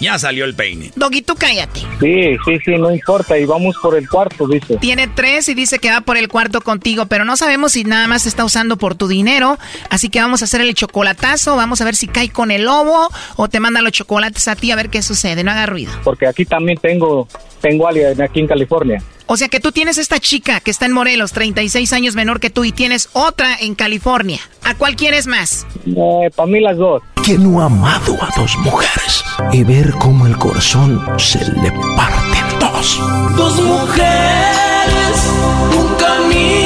Ya 0.00 0.18
salió 0.18 0.44
el 0.44 0.54
peine. 0.54 0.92
Doggy, 0.96 1.22
tú 1.22 1.34
cállate. 1.34 1.80
Sí, 2.00 2.36
sí, 2.44 2.58
sí, 2.64 2.76
no 2.76 2.92
importa, 2.92 3.38
y 3.38 3.44
vamos 3.44 3.76
por 3.82 3.96
el 3.96 4.08
cuarto, 4.08 4.46
dice. 4.46 4.76
Tiene 4.76 5.08
tres 5.08 5.48
y 5.48 5.54
dice 5.54 5.78
que 5.78 5.90
va 5.90 6.00
por 6.00 6.16
el 6.16 6.28
cuarto 6.28 6.60
contigo, 6.60 7.06
pero 7.06 7.24
no 7.24 7.36
sabemos 7.36 7.72
si 7.72 7.84
nada 7.84 8.06
más 8.06 8.26
está 8.26 8.44
usando 8.44 8.76
por 8.76 8.94
tu 8.94 9.08
dinero. 9.08 9.58
Así 9.90 10.08
que 10.08 10.20
vamos 10.20 10.42
a 10.42 10.44
hacer 10.44 10.60
el 10.60 10.74
chocolatazo, 10.74 11.56
vamos 11.56 11.80
a 11.80 11.84
ver 11.84 11.96
si 11.96 12.06
cae 12.06 12.30
con 12.30 12.50
el 12.50 12.64
lobo 12.64 13.08
o 13.36 13.48
te 13.48 13.60
manda 13.60 13.82
los 13.82 13.92
chocolates 13.92 14.48
a 14.48 14.56
ti 14.56 14.70
a 14.70 14.76
ver 14.76 14.90
qué 14.90 15.02
sucede. 15.02 15.42
No 15.44 15.50
haga 15.50 15.66
ruido. 15.66 15.92
Porque 16.04 16.26
aquí 16.26 16.44
también 16.44 16.78
tengo, 16.78 17.28
tengo 17.60 17.88
alguien 17.88 18.20
aquí 18.22 18.40
en 18.40 18.46
California. 18.46 19.02
O 19.30 19.36
sea 19.36 19.48
que 19.48 19.60
tú 19.60 19.72
tienes 19.72 19.98
esta 19.98 20.18
chica 20.18 20.60
que 20.60 20.70
está 20.70 20.86
en 20.86 20.92
Morelos, 20.92 21.32
36 21.32 21.92
años 21.92 22.14
menor 22.14 22.40
que 22.40 22.48
tú, 22.48 22.64
y 22.64 22.72
tienes 22.72 23.10
otra 23.12 23.56
en 23.60 23.74
California. 23.74 24.40
¿A 24.64 24.74
cuál 24.74 24.96
quieres 24.96 25.26
más? 25.26 25.66
Eh, 25.86 26.30
para 26.34 26.46
mí 26.46 26.60
las 26.60 26.78
dos. 26.78 27.02
que 27.24 27.36
no 27.36 27.60
ha 27.60 27.66
amado 27.66 28.14
a 28.22 28.30
dos 28.40 28.56
mujeres 28.58 29.22
y 29.52 29.62
ver 29.64 29.90
cómo 30.00 30.26
el 30.26 30.36
corazón 30.38 31.04
se 31.18 31.40
le 31.40 31.70
parte 31.94 32.38
en 32.38 32.58
dos. 32.58 32.98
Dos 33.36 33.60
mujeres, 33.62 35.30
un 35.78 35.94
camino. 35.96 36.57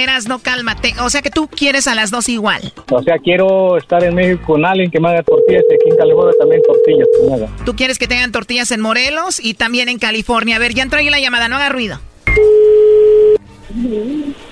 Eras, 0.00 0.26
no 0.28 0.38
cálmate. 0.38 0.94
O 1.02 1.10
sea 1.10 1.22
que 1.22 1.30
tú 1.30 1.48
quieres 1.48 1.86
a 1.86 1.94
las 1.94 2.10
dos 2.10 2.28
igual. 2.28 2.72
O 2.90 3.02
sea, 3.02 3.18
quiero 3.18 3.76
estar 3.76 4.02
en 4.02 4.14
México 4.14 4.42
con 4.46 4.64
alguien 4.64 4.90
que 4.90 4.98
me 5.00 5.08
haga 5.08 5.22
tortillas 5.22 5.62
y 5.70 5.74
aquí 5.74 5.90
en 5.90 5.96
California 5.96 6.34
también 6.38 6.62
tortillas 6.66 7.08
que 7.18 7.26
me 7.28 7.34
haga. 7.34 7.48
Tú 7.64 7.76
quieres 7.76 7.98
que 7.98 8.08
tengan 8.08 8.32
tortillas 8.32 8.70
en 8.70 8.80
Morelos 8.80 9.40
y 9.42 9.54
también 9.54 9.88
en 9.88 9.98
California. 9.98 10.56
A 10.56 10.58
ver, 10.58 10.74
ya 10.74 10.82
entró 10.82 10.98
ahí 10.98 11.10
la 11.10 11.20
llamada, 11.20 11.48
no 11.48 11.56
haga 11.56 11.68
ruido. 11.68 12.00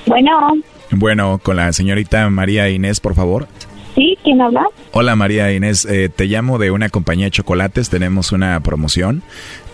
Bueno, 0.07 0.53
Bueno, 0.91 1.41
con 1.43 1.57
la 1.57 1.73
señorita 1.73 2.29
María 2.31 2.69
Inés, 2.71 3.01
por 3.01 3.15
favor. 3.15 3.49
¿Sí? 3.99 4.17
¿Quién 4.23 4.41
habla? 4.41 4.65
Hola 4.93 5.17
María 5.17 5.53
Inés, 5.53 5.85
eh, 5.85 6.09
te 6.09 6.27
llamo 6.27 6.59
de 6.59 6.71
una 6.71 6.89
compañía 6.89 7.27
de 7.27 7.31
chocolates, 7.33 7.91
tenemos 7.91 8.33
una 8.33 8.59
promoción. 8.61 9.23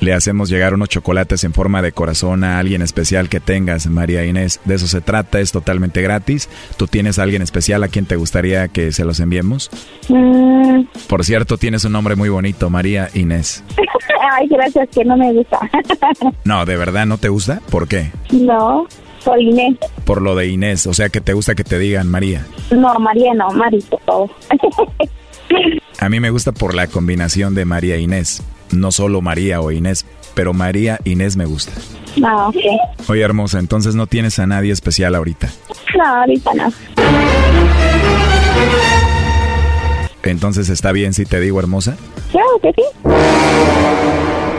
Le 0.00 0.12
hacemos 0.12 0.48
llegar 0.50 0.74
unos 0.74 0.88
chocolates 0.88 1.44
en 1.44 1.52
forma 1.52 1.80
de 1.82 1.92
corazón 1.92 2.42
a 2.44 2.58
alguien 2.58 2.82
especial 2.82 3.28
que 3.28 3.40
tengas, 3.40 3.86
María 3.86 4.24
Inés. 4.26 4.60
De 4.64 4.74
eso 4.74 4.86
se 4.86 5.00
trata, 5.00 5.40
es 5.40 5.52
totalmente 5.52 6.02
gratis. 6.02 6.48
¿Tú 6.76 6.86
tienes 6.86 7.18
a 7.18 7.22
alguien 7.22 7.42
especial 7.42 7.82
a 7.84 7.88
quien 7.88 8.04
te 8.06 8.16
gustaría 8.16 8.68
que 8.68 8.92
se 8.92 9.04
los 9.04 9.20
enviemos? 9.20 9.70
Mm, 10.08 10.82
Por 11.08 11.24
cierto, 11.24 11.56
tienes 11.58 11.84
un 11.84 11.92
nombre 11.92 12.16
muy 12.16 12.28
bonito, 12.28 12.68
María 12.70 13.08
Inés. 13.14 13.62
Ay, 14.32 14.48
gracias, 14.48 14.88
que 14.90 15.04
no 15.04 15.16
me 15.16 15.32
gusta. 15.32 15.58
No, 16.44 16.64
¿de 16.66 16.76
verdad 16.76 17.06
no 17.06 17.18
te 17.18 17.28
gusta? 17.28 17.60
¿Por 17.70 17.88
qué? 17.88 18.10
no, 18.30 18.86
soy 19.24 19.48
Inés. 19.48 19.76
Por 20.04 20.20
lo 20.22 20.34
de 20.36 20.46
Inés, 20.48 20.86
o 20.86 20.94
sea 20.94 21.08
que 21.08 21.20
te 21.20 21.32
gusta 21.32 21.54
que 21.54 21.64
te 21.64 21.78
digan 21.78 22.08
María. 22.08 22.46
No, 22.70 22.94
María, 22.98 23.32
no, 23.34 23.48
Mari, 23.50 23.80
por 23.82 24.00
favor. 24.02 24.30
A 26.00 26.08
mí 26.08 26.20
me 26.20 26.30
gusta 26.30 26.52
por 26.52 26.74
la 26.74 26.86
combinación 26.86 27.54
de 27.54 27.64
María 27.64 27.94
e 27.96 28.00
Inés. 28.00 28.42
No 28.72 28.90
solo 28.92 29.20
María 29.20 29.60
o 29.60 29.70
Inés, 29.70 30.04
pero 30.34 30.52
María 30.52 30.98
Inés 31.04 31.36
me 31.36 31.44
gusta. 31.46 31.72
no, 32.16 32.48
ok. 32.48 32.56
Oye, 33.08 33.22
hermosa, 33.22 33.58
entonces 33.58 33.94
no 33.94 34.06
tienes 34.06 34.38
a 34.38 34.46
nadie 34.46 34.72
especial 34.72 35.14
ahorita. 35.14 35.48
No, 35.96 36.04
ahorita 36.04 36.50
no. 36.54 36.72
Entonces 40.22 40.68
está 40.70 40.90
bien 40.92 41.12
si 41.14 41.24
te 41.26 41.38
digo 41.40 41.60
hermosa. 41.60 41.96
Claro 42.32 42.58
que 42.62 42.72
sí. 42.72 42.82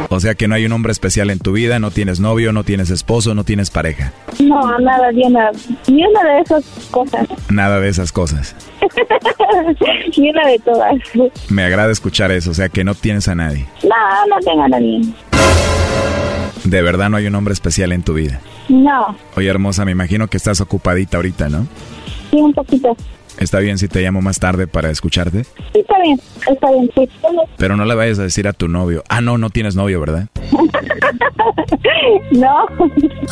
O 0.10 0.20
sea 0.20 0.36
que 0.36 0.48
no 0.48 0.56
hay 0.56 0.66
un 0.66 0.72
hombre 0.72 0.92
especial 0.92 1.30
en 1.30 1.40
tu 1.40 1.52
vida, 1.52 1.80
no 1.80 1.92
tienes 1.92 2.20
novio, 2.20 2.52
no 2.54 2.64
tienes 2.64 2.90
esposo, 2.90 3.34
no 3.36 3.44
tienes 3.44 3.70
pareja. 3.70 4.14
No, 4.40 4.78
nada, 4.80 5.12
ni 5.12 5.26
una, 5.26 5.52
ni 5.88 6.06
una 6.06 6.24
de 6.24 6.40
esas 6.42 6.66
cosas. 6.92 7.28
Nada 7.50 7.80
de 7.80 7.90
esas 7.90 8.12
cosas. 8.12 8.56
ni 10.18 10.30
una 10.30 10.48
de 10.48 10.60
todas. 10.60 10.96
Me 11.50 11.64
agrada 11.64 11.92
escuchar 11.92 12.32
eso, 12.32 12.52
o 12.52 12.54
sea 12.54 12.70
que 12.70 12.84
no 12.84 12.96
tienes 12.96 13.28
a 13.28 13.36
nadie. 13.36 13.66
No, 13.84 14.28
no 14.30 14.40
tengo 14.44 14.64
a 14.64 14.70
nadie. 14.70 15.02
De 16.64 16.82
verdad 16.82 17.10
no 17.10 17.18
hay 17.18 17.28
un 17.28 17.36
hombre 17.36 17.54
especial 17.54 17.92
en 17.92 18.04
tu 18.04 18.14
vida. 18.14 18.40
No, 18.70 19.16
Oye, 19.36 19.48
hermosa, 19.50 19.86
me 19.86 19.92
imagino 19.92 20.28
que 20.28 20.38
estás 20.38 20.62
ocupadita 20.62 21.18
ahorita, 21.18 21.50
¿no? 21.50 21.68
sí, 22.32 22.38
un 22.38 22.54
poquito. 22.54 22.96
¿Está 23.40 23.60
bien 23.60 23.78
si 23.78 23.88
te 23.88 24.02
llamo 24.02 24.22
más 24.22 24.40
tarde 24.40 24.68
para 24.68 24.90
escucharte? 24.90 25.44
Sí, 25.44 25.80
está 25.80 26.02
bien, 26.02 26.20
está 26.50 26.72
bien, 26.72 26.90
sí. 26.96 27.10
Pero 27.58 27.76
no 27.76 27.86
le 27.86 27.96
vayas 27.96 28.20
a 28.20 28.24
decir 28.24 28.48
a 28.48 28.54
tu 28.54 28.68
novio. 28.68 29.04
Ah, 29.10 29.22
no, 29.22 29.38
no 29.38 29.50
tienes 29.50 29.76
novio, 29.76 30.00
¿verdad? 30.00 30.28
no. 32.32 32.66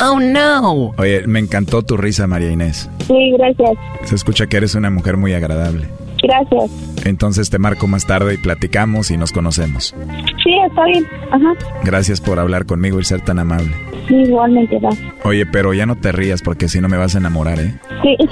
Oh, 0.02 0.20
no. 0.20 0.94
Oye, 0.98 1.26
me 1.26 1.38
encantó 1.38 1.82
tu 1.82 1.96
risa, 1.96 2.26
María 2.26 2.50
Inés. 2.50 2.90
Sí, 3.06 3.32
gracias. 3.38 3.70
Se 4.04 4.14
escucha 4.14 4.46
que 4.46 4.58
eres 4.58 4.74
una 4.74 4.90
mujer 4.90 5.16
muy 5.16 5.32
agradable. 5.32 5.88
Gracias. 6.22 6.70
Entonces 7.04 7.50
te 7.50 7.58
marco 7.58 7.86
más 7.86 8.06
tarde 8.06 8.34
y 8.34 8.38
platicamos 8.38 9.10
y 9.10 9.16
nos 9.16 9.32
conocemos. 9.32 9.94
Sí, 10.42 10.54
está 10.66 10.84
bien. 10.84 11.06
Ajá. 11.30 11.52
Gracias 11.84 12.20
por 12.20 12.38
hablar 12.38 12.66
conmigo 12.66 12.98
y 13.00 13.04
ser 13.04 13.20
tan 13.20 13.38
amable. 13.38 13.72
Sí, 14.08 14.14
igualmente, 14.14 14.78
va. 14.78 14.90
Oye, 15.24 15.46
pero 15.46 15.72
ya 15.74 15.86
no 15.86 15.96
te 15.96 16.12
rías 16.12 16.42
porque 16.42 16.68
si 16.68 16.80
no 16.80 16.88
me 16.88 16.96
vas 16.96 17.14
a 17.14 17.18
enamorar, 17.18 17.58
¿eh? 17.60 17.74
Sí. 18.02 18.16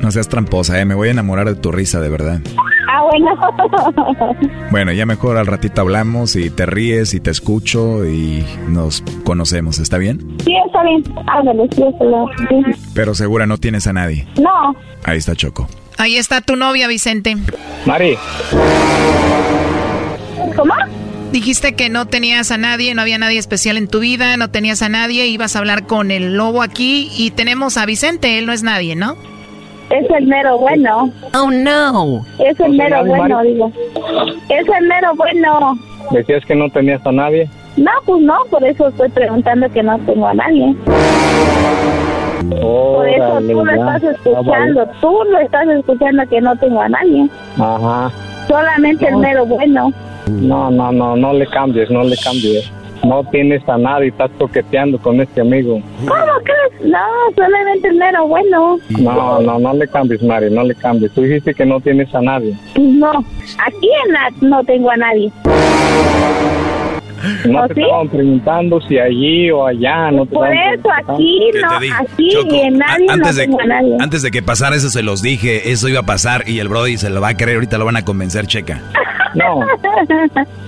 No 0.00 0.10
seas 0.10 0.28
tramposa, 0.28 0.78
¿eh? 0.80 0.84
Me 0.84 0.94
voy 0.94 1.08
a 1.08 1.12
enamorar 1.12 1.46
de 1.48 1.54
tu 1.54 1.72
risa, 1.72 2.00
de 2.00 2.08
verdad. 2.10 2.40
ah, 2.88 3.02
bueno. 3.10 4.36
Bueno, 4.70 4.92
ya 4.92 5.06
mejor 5.06 5.36
al 5.36 5.46
ratito 5.46 5.80
hablamos 5.80 6.36
y 6.36 6.50
te 6.50 6.66
ríes 6.66 7.14
y 7.14 7.20
te 7.20 7.30
escucho 7.30 8.04
y 8.04 8.44
nos 8.68 9.02
conocemos, 9.24 9.78
¿está 9.78 9.98
bien? 9.98 10.18
Sí, 10.44 10.52
está 10.66 10.82
bien. 10.82 11.02
Ándale, 11.28 11.68
sí, 11.74 11.82
está 11.82 12.04
bien. 12.50 12.64
Pero 12.94 13.14
segura 13.14 13.46
no 13.46 13.56
tienes 13.58 13.86
a 13.86 13.92
nadie. 13.92 14.26
No. 14.40 14.74
Ahí 15.04 15.18
está 15.18 15.34
Choco. 15.36 15.68
Ahí 15.96 16.16
está 16.16 16.40
tu 16.40 16.56
novia, 16.56 16.88
Vicente. 16.88 17.36
Mari. 17.86 18.16
¿Cómo? 20.56 20.74
Dijiste 21.34 21.74
que 21.74 21.88
no 21.88 22.06
tenías 22.06 22.52
a 22.52 22.58
nadie, 22.58 22.94
no 22.94 23.02
había 23.02 23.18
nadie 23.18 23.40
especial 23.40 23.76
en 23.76 23.88
tu 23.88 23.98
vida, 23.98 24.36
no 24.36 24.50
tenías 24.52 24.82
a 24.82 24.88
nadie, 24.88 25.26
ibas 25.26 25.56
a 25.56 25.58
hablar 25.58 25.84
con 25.84 26.12
el 26.12 26.36
lobo 26.36 26.62
aquí 26.62 27.10
y 27.18 27.32
tenemos 27.32 27.76
a 27.76 27.86
Vicente, 27.86 28.38
él 28.38 28.46
no 28.46 28.52
es 28.52 28.62
nadie, 28.62 28.94
¿no? 28.94 29.16
Es 29.90 30.08
el 30.16 30.28
mero 30.28 30.58
bueno. 30.58 31.10
Oh, 31.34 31.50
no. 31.50 32.24
Es 32.38 32.60
el 32.60 32.70
O 32.70 32.74
sea, 32.76 32.84
mero 32.84 33.04
bueno, 33.04 33.34
Mari. 33.38 33.52
digo. 33.52 33.72
Es 34.48 34.68
el 34.78 34.86
mero 34.86 35.12
bueno. 35.16 35.76
Decías 36.12 36.44
que 36.44 36.54
no 36.54 36.70
tenías 36.70 37.04
a 37.04 37.10
nadie. 37.10 37.50
No, 37.76 37.90
pues 38.06 38.22
no, 38.22 38.36
por 38.48 38.62
eso 38.64 38.86
estoy 38.86 39.08
preguntando 39.08 39.68
que 39.72 39.82
no 39.82 39.98
tengo 40.06 40.28
a 40.28 40.34
nadie. 40.34 40.72
Por 42.48 43.08
eso 43.08 43.40
tú 43.40 43.64
lo 43.64 43.72
estás 43.72 44.04
escuchando, 44.04 44.88
tú 45.00 45.18
lo 45.32 45.38
estás 45.40 45.66
escuchando 45.66 46.22
que 46.30 46.40
no 46.40 46.54
tengo 46.58 46.80
a 46.80 46.88
nadie. 46.88 47.28
Ajá. 47.58 48.12
Solamente 48.46 49.08
el 49.08 49.16
mero 49.16 49.44
bueno. 49.46 49.92
No, 50.28 50.70
no, 50.70 50.92
no, 50.92 51.16
no 51.16 51.32
le 51.32 51.46
cambies, 51.46 51.90
no 51.90 52.02
le 52.02 52.16
cambies. 52.16 52.70
No 53.04 53.22
tienes 53.30 53.68
a 53.68 53.76
nadie, 53.76 54.08
estás 54.08 54.30
toqueteando 54.38 54.98
con 54.98 55.20
este 55.20 55.42
amigo. 55.42 55.80
¿Cómo 56.00 56.32
crees? 56.42 56.90
No, 56.90 56.98
solamente 57.36 57.88
el 57.88 57.96
mero 57.96 58.26
bueno. 58.26 58.78
No, 58.98 59.40
no, 59.40 59.58
no 59.58 59.74
le 59.74 59.86
cambies, 59.88 60.22
Mari, 60.22 60.50
no 60.50 60.64
le 60.64 60.74
cambies. 60.74 61.12
Tú 61.12 61.22
dijiste 61.22 61.52
que 61.52 61.66
no 61.66 61.80
tienes 61.80 62.14
a 62.14 62.22
nadie. 62.22 62.56
No, 62.78 63.10
aquí 63.10 63.90
en 64.06 64.12
la 64.12 64.30
no 64.40 64.64
tengo 64.64 64.90
a 64.90 64.96
nadie. 64.96 65.30
No 67.48 67.62
¿Oh, 67.62 67.68
te 67.68 67.74
sí? 67.74 67.82
estaban 67.82 68.08
preguntando 68.08 68.80
si 68.82 68.98
allí 68.98 69.50
o 69.50 69.66
allá. 69.66 70.10
No 70.10 70.26
te 70.26 70.34
Por 70.34 70.48
estaban 70.48 70.74
eso 70.74 70.88
aquí 71.12 71.50
¿Qué 71.52 71.60
no, 71.60 71.70
aquí 72.00 72.28
Choco, 72.30 72.54
y 72.54 72.60
en 72.60 72.78
nadie 72.78 73.06
antes, 73.10 73.48
no 73.48 73.56
de, 73.56 73.66
nadie. 73.66 73.96
antes 74.00 74.22
de 74.22 74.30
que 74.30 74.42
pasara 74.42 74.76
eso 74.76 74.90
se 74.90 75.02
los 75.02 75.22
dije, 75.22 75.70
eso 75.70 75.88
iba 75.88 76.00
a 76.00 76.04
pasar 76.04 76.48
y 76.48 76.58
el 76.58 76.68
Brody 76.68 76.96
se 76.98 77.10
lo 77.10 77.20
va 77.20 77.28
a 77.28 77.36
creer, 77.36 77.56
ahorita 77.56 77.78
lo 77.78 77.84
van 77.84 77.96
a 77.96 78.04
convencer, 78.04 78.46
checa. 78.46 78.80
No, 79.34 79.60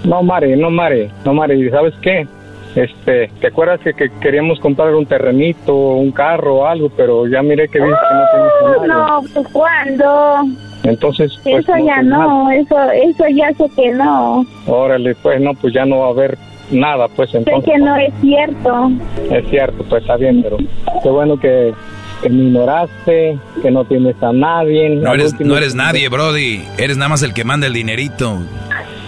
no, 0.04 0.22
Mari, 0.22 0.56
no, 0.56 0.70
Mari, 0.70 1.08
no, 1.24 1.34
Mari, 1.34 1.70
¿sabes 1.70 1.94
qué? 2.02 2.26
Este, 2.74 3.30
¿te 3.40 3.46
acuerdas 3.46 3.80
que, 3.80 3.94
que 3.94 4.10
queríamos 4.20 4.58
comprar 4.60 4.94
un 4.94 5.06
terrenito, 5.06 5.74
un 5.74 6.10
carro 6.12 6.56
o 6.56 6.66
algo, 6.66 6.90
pero 6.90 7.26
ya 7.26 7.42
miré 7.42 7.68
que 7.68 7.78
dices 7.78 7.96
que 8.10 8.14
no 8.14 8.24
tienes 8.32 8.52
a 8.60 8.86
nadie. 8.86 8.88
No, 8.88 9.22
pues 9.32 9.48
cuándo. 9.52 10.44
Entonces, 10.88 11.38
pues, 11.42 11.64
Eso 11.64 11.72
ya 11.84 12.02
no, 12.02 12.50
eso, 12.50 12.76
eso 12.92 13.24
ya 13.34 13.52
sé 13.54 13.64
que 13.76 13.90
no. 13.92 14.44
Órale, 14.66 15.14
pues, 15.16 15.40
no, 15.40 15.54
pues 15.54 15.72
ya 15.74 15.84
no 15.84 15.98
va 16.00 16.06
a 16.06 16.10
haber 16.10 16.38
nada, 16.70 17.08
pues, 17.08 17.30
Sé 17.30 17.38
entonces. 17.38 17.72
que 17.72 17.78
no 17.78 17.96
es 17.96 18.12
cierto. 18.20 18.90
Es 19.30 19.48
cierto, 19.48 19.84
pues 19.88 20.02
está 20.02 20.16
bien, 20.16 20.42
pero 20.42 20.56
qué 21.02 21.08
bueno 21.08 21.36
que, 21.38 21.72
que 22.22 22.28
me 22.30 22.44
ignoraste, 22.44 23.38
que 23.62 23.70
no 23.70 23.84
tienes 23.84 24.20
a 24.22 24.32
nadie. 24.32 24.90
No 24.90 25.14
eres, 25.14 25.32
último- 25.32 25.50
no 25.50 25.56
eres 25.58 25.74
nadie, 25.74 26.08
Brody. 26.08 26.62
Eres 26.78 26.96
nada 26.96 27.08
más 27.10 27.22
el 27.22 27.32
que 27.34 27.44
manda 27.44 27.66
el 27.66 27.72
dinerito. 27.72 28.38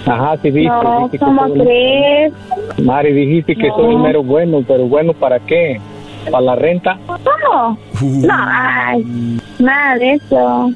Ajá, 0.06 0.36
sí, 0.42 0.50
viste. 0.50 0.68
No, 0.70 0.96
dijiste 1.10 1.18
que 1.18 1.24
¿cómo 1.24 1.48
soy- 1.48 1.60
crees? 1.60 2.32
Mari, 2.82 3.12
dijiste 3.12 3.56
que 3.56 3.68
No. 3.68 3.76
soy 3.76 3.94
el 3.94 3.98
mero 4.00 4.22
bueno, 4.22 4.62
pero 4.66 4.84
bueno, 4.86 5.12
¿para 5.12 5.38
qué? 5.40 5.80
¿Para 6.30 6.40
la 6.44 6.56
renta? 6.56 6.98
¿Cómo? 7.06 7.78
Uh. 8.00 8.26
No, 8.26 8.34
ay, 8.34 9.04
nada 9.58 9.96
de 9.98 10.12
eso. 10.14 10.70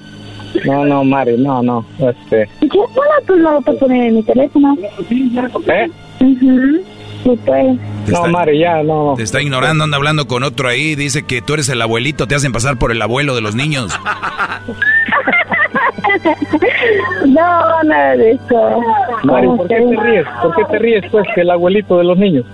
No, 0.65 0.85
no, 0.85 1.05
Mari, 1.05 1.37
no, 1.39 1.63
no, 1.63 1.85
este... 1.99 2.49
¿Qué 2.61 2.69
bueno 2.73 3.13
tú 3.27 3.37
no 3.37 3.53
lo 3.53 3.61
puedes 3.63 3.81
poner 3.81 4.05
en 4.09 4.15
mi 4.17 4.23
teléfono? 4.23 4.77
¿Eh? 5.69 5.91
Mhm. 6.21 6.81
Sí, 7.23 7.39
pues. 7.47 7.79
No, 8.09 8.27
Mari, 8.27 8.59
ya, 8.59 8.83
no. 8.83 9.15
Te 9.17 9.23
está 9.23 9.41
ignorando, 9.41 9.85
anda 9.85 9.97
hablando 9.97 10.27
con 10.27 10.43
otro 10.43 10.69
ahí. 10.69 10.97
Dice 10.97 11.25
que 11.25 11.41
tú 11.41 11.55
eres 11.55 11.69
el 11.69 11.81
abuelito, 11.81 12.27
te 12.27 12.35
hacen 12.35 12.53
pasar 12.53 12.79
por 12.79 12.91
el 12.91 13.01
abuelo 13.01 13.35
de 13.35 13.41
los 13.41 13.55
niños. 13.55 13.93
No, 17.27 17.83
nada 17.85 18.17
de 18.17 18.33
eso. 18.33 18.81
Mari, 19.25 19.47
¿Cómo 19.47 19.57
¿por 19.59 19.69
qué 19.69 19.77
te 19.77 20.01
ríes? 20.03 20.27
¿Por 20.43 20.55
qué 20.55 20.65
te 20.71 20.79
ríes, 20.79 21.05
pues, 21.11 21.25
que 21.35 21.41
el 21.41 21.51
abuelito 21.51 21.99
de 21.99 22.05
los 22.05 22.19
niños? 22.19 22.45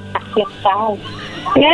¿Qué? 1.54 1.72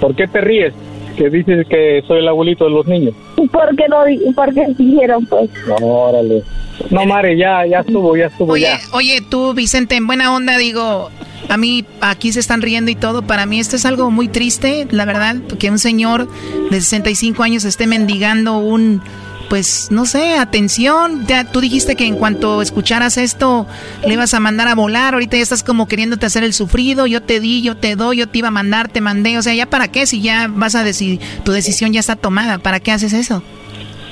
¿Por 0.00 0.14
qué 0.16 0.26
te 0.26 0.40
ríes? 0.40 0.74
Que 1.18 1.28
dices 1.30 1.66
que 1.68 2.02
soy 2.06 2.18
el 2.20 2.28
abuelito 2.28 2.64
de 2.64 2.70
los 2.70 2.86
niños. 2.86 3.12
¿Por 3.50 3.74
qué 3.76 3.84
di- 4.06 4.32
por 4.32 4.54
qué 4.54 4.66
dijeron, 4.78 5.26
pues? 5.26 5.50
Órale. 5.82 6.44
No, 6.90 7.04
Mari, 7.04 7.36
ya, 7.36 7.66
ya 7.66 7.80
estuvo, 7.80 8.16
ya 8.16 8.26
estuvo, 8.26 8.52
Oye, 8.52 8.62
ya. 8.62 8.78
oye, 8.92 9.20
tú, 9.28 9.52
Vicente, 9.52 9.96
en 9.96 10.06
buena 10.06 10.32
onda, 10.32 10.56
digo, 10.56 11.10
a 11.48 11.56
mí 11.56 11.84
aquí 12.00 12.30
se 12.32 12.38
están 12.38 12.62
riendo 12.62 12.90
y 12.92 12.94
todo. 12.94 13.22
Para 13.22 13.46
mí 13.46 13.58
esto 13.58 13.74
es 13.74 13.84
algo 13.84 14.12
muy 14.12 14.28
triste, 14.28 14.86
la 14.92 15.04
verdad, 15.04 15.34
que 15.58 15.70
un 15.70 15.78
señor 15.80 16.28
de 16.70 16.80
65 16.80 17.42
años 17.42 17.64
esté 17.64 17.88
mendigando 17.88 18.58
un, 18.58 19.02
pues, 19.48 19.88
no 19.90 20.04
sé, 20.06 20.36
atención. 20.36 21.26
Ya, 21.26 21.44
tú 21.44 21.60
dijiste 21.60 21.96
que 21.96 22.06
en 22.06 22.16
cuanto 22.16 22.60
escucharas 22.62 23.16
esto 23.16 23.66
le 24.06 24.14
ibas 24.14 24.34
a 24.34 24.40
mandar 24.40 24.68
a 24.68 24.74
volar. 24.74 25.14
Ahorita 25.14 25.36
ya 25.36 25.42
estás 25.42 25.62
como 25.62 25.88
queriéndote 25.88 26.26
hacer 26.26 26.44
el 26.44 26.52
sufrido. 26.52 27.06
Yo 27.06 27.22
te 27.22 27.40
di, 27.40 27.62
yo 27.62 27.76
te 27.76 27.96
doy, 27.96 28.18
yo 28.18 28.28
te 28.28 28.38
iba 28.38 28.48
a 28.48 28.52
mandar, 28.52 28.88
te 28.88 29.00
mandé. 29.00 29.38
O 29.38 29.42
sea, 29.42 29.54
¿ya 29.54 29.66
para 29.66 29.88
qué? 29.88 30.06
Si 30.06 30.20
ya 30.20 30.48
vas 30.50 30.74
a 30.74 30.84
decidir, 30.84 31.20
tu 31.44 31.52
decisión 31.52 31.92
ya 31.92 32.00
está 32.00 32.16
tomada. 32.16 32.58
¿Para 32.58 32.80
qué 32.80 32.92
haces 32.92 33.12
eso? 33.12 33.42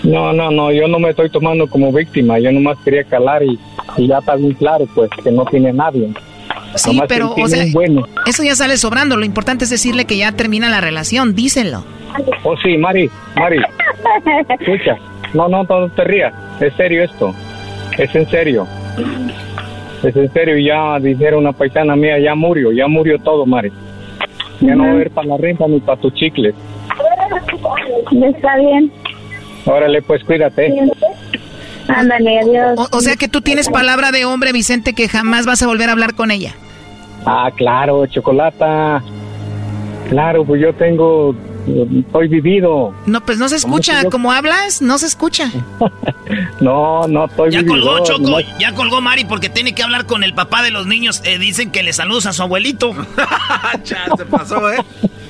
No, 0.02 0.32
no, 0.32 0.50
no, 0.50 0.70
yo 0.72 0.86
no 0.88 0.98
me 0.98 1.10
estoy 1.10 1.30
tomando 1.30 1.66
como 1.66 1.92
víctima. 1.92 2.38
Yo 2.38 2.52
nomás 2.52 2.78
quería 2.84 3.04
calar 3.04 3.42
y, 3.42 3.58
y 3.96 4.06
ya 4.08 4.18
está 4.18 4.36
bien 4.36 4.52
claro, 4.54 4.86
pues, 4.94 5.10
que 5.22 5.30
no 5.30 5.44
tiene 5.46 5.72
nadie. 5.72 6.12
Sí, 6.76 6.90
Nomás 6.92 7.08
pero, 7.08 7.34
o 7.34 7.48
sea, 7.48 7.64
bueno. 7.72 8.06
eso 8.26 8.42
ya 8.42 8.54
sale 8.54 8.76
sobrando. 8.76 9.16
Lo 9.16 9.24
importante 9.24 9.64
es 9.64 9.70
decirle 9.70 10.04
que 10.04 10.16
ya 10.16 10.32
termina 10.32 10.68
la 10.68 10.80
relación. 10.80 11.34
Díselo. 11.34 11.84
Oh, 12.44 12.56
sí, 12.58 12.76
Mari, 12.78 13.10
Mari, 13.36 13.58
escucha. 14.60 14.96
No, 15.34 15.48
no, 15.48 15.64
no 15.64 15.88
te 15.90 16.04
rías. 16.04 16.32
Es 16.60 16.74
serio 16.74 17.04
esto. 17.04 17.34
Es 17.98 18.14
en 18.14 18.28
serio. 18.28 18.66
Es 20.02 20.16
en 20.16 20.32
serio. 20.32 20.56
Ya 20.58 20.98
dijeron 20.98 21.40
una 21.40 21.52
paisana 21.52 21.96
mía, 21.96 22.18
ya 22.18 22.34
murió, 22.34 22.72
ya 22.72 22.86
murió 22.86 23.18
todo, 23.18 23.46
Mari. 23.46 23.72
Ya 24.60 24.74
no 24.74 24.84
va 24.84 24.90
a 24.90 24.92
haber 24.92 25.10
para 25.10 25.28
la 25.28 25.36
renta 25.36 25.66
ni 25.68 25.80
para 25.80 26.00
tus 26.00 26.14
chicles. 26.14 26.54
Está 28.24 28.56
bien. 28.56 28.90
Órale, 29.66 30.00
pues 30.02 30.22
cuídate. 30.24 30.72
Ándale, 31.88 32.40
adiós. 32.40 32.78
O, 32.78 32.96
o 32.96 33.00
sea 33.00 33.16
que 33.16 33.28
tú 33.28 33.40
tienes 33.40 33.68
palabra 33.68 34.12
de 34.12 34.24
hombre, 34.24 34.52
Vicente, 34.52 34.94
que 34.94 35.08
jamás 35.08 35.46
vas 35.46 35.62
a 35.62 35.66
volver 35.66 35.88
a 35.88 35.92
hablar 35.92 36.14
con 36.14 36.30
ella. 36.30 36.54
Ah, 37.24 37.50
claro, 37.54 38.06
chocolata. 38.06 39.02
Claro, 40.08 40.44
pues 40.44 40.60
yo 40.60 40.72
tengo, 40.74 41.34
estoy 41.66 42.28
vivido. 42.28 42.94
No, 43.06 43.24
pues 43.24 43.38
no 43.38 43.48
se 43.48 43.60
¿Cómo 43.60 43.76
escucha. 43.76 43.98
que 43.98 44.04
yo? 44.04 44.10
Como 44.10 44.32
hablas, 44.32 44.82
no 44.82 44.98
se 44.98 45.06
escucha. 45.06 45.50
No, 46.60 47.06
no 47.06 47.26
estoy 47.26 47.52
Ya 47.52 47.64
colgó, 47.64 48.02
Choco. 48.02 48.40
Ya 48.58 48.74
colgó 48.74 49.00
Mari 49.00 49.24
porque 49.26 49.48
tiene 49.48 49.74
que 49.74 49.82
hablar 49.84 50.06
con 50.06 50.24
el 50.24 50.34
papá 50.34 50.62
de 50.62 50.70
los 50.70 50.86
niños. 50.86 51.22
Eh, 51.24 51.38
dicen 51.38 51.70
que 51.70 51.82
le 51.84 51.92
saludos 51.92 52.26
a 52.26 52.32
su 52.32 52.42
abuelito. 52.42 52.92
se 53.84 54.26
pasó, 54.26 54.72
¿eh? 54.72 54.78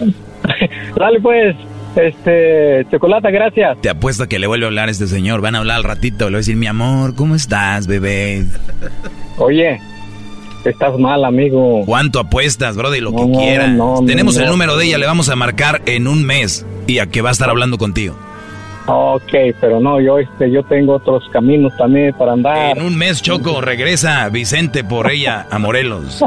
Dale 0.97 1.21
pues, 1.21 1.55
este, 1.97 2.87
chocolata, 2.91 3.31
gracias. 3.31 3.79
Te 3.81 3.91
apuesto 3.91 4.23
a 4.23 4.27
que 4.27 4.39
le 4.39 4.47
vuelve 4.47 4.65
a 4.65 4.69
hablar 4.69 4.89
a 4.89 4.93
este 4.93 5.07
señor. 5.07 5.41
Van 5.41 5.55
a 5.55 5.59
hablar 5.59 5.77
al 5.79 5.85
ratito. 5.85 6.27
Le 6.27 6.31
voy 6.31 6.37
a 6.37 6.39
decir, 6.39 6.57
mi 6.57 6.67
amor, 6.67 7.15
¿cómo 7.15 7.35
estás, 7.35 7.87
bebé? 7.87 8.47
Oye, 9.37 9.81
estás 10.71 10.99
mal, 10.99 11.25
amigo. 11.25 11.85
¿Cuánto 11.87 12.21
apuestas, 12.21 12.77
brody? 12.77 13.01
Lo 13.01 13.13
que 13.15 13.25
No, 13.27 13.39
quieras. 13.39 13.71
no, 13.71 14.01
Tenemos 14.07 14.37
el 14.39 14.47
número 14.49 14.77
de 14.77 14.87
ella, 14.87 14.99
le 14.99 15.07
vamos 15.07 15.29
a 15.29 15.37
marcar 15.37 15.83
en 15.87 16.07
un 16.09 16.25
mes. 16.25 16.65
Y 16.87 16.99
a 16.99 17.07
que 17.07 17.23
va 17.23 17.31
a 17.31 17.33
estar 17.33 17.51
hablando 17.51 17.79
contigo. 17.79 18.15
Ok, 18.89 19.33
pero 19.61 19.81
no, 19.81 20.01
yo, 20.01 20.19
este, 20.21 20.49
yo 20.49 20.63
tengo 20.63 20.95
otros 20.95 21.25
caminos 21.33 21.73
también 21.77 22.15
para 22.17 22.35
andar. 22.35 22.77
En 22.79 22.85
un 22.85 22.97
mes, 22.97 23.21
Choco, 23.21 23.61
regresa 23.61 24.29
Vicente 24.29 24.85
por 24.85 25.11
ella 25.11 25.47
a 25.51 25.59
Morelos. 25.59 26.23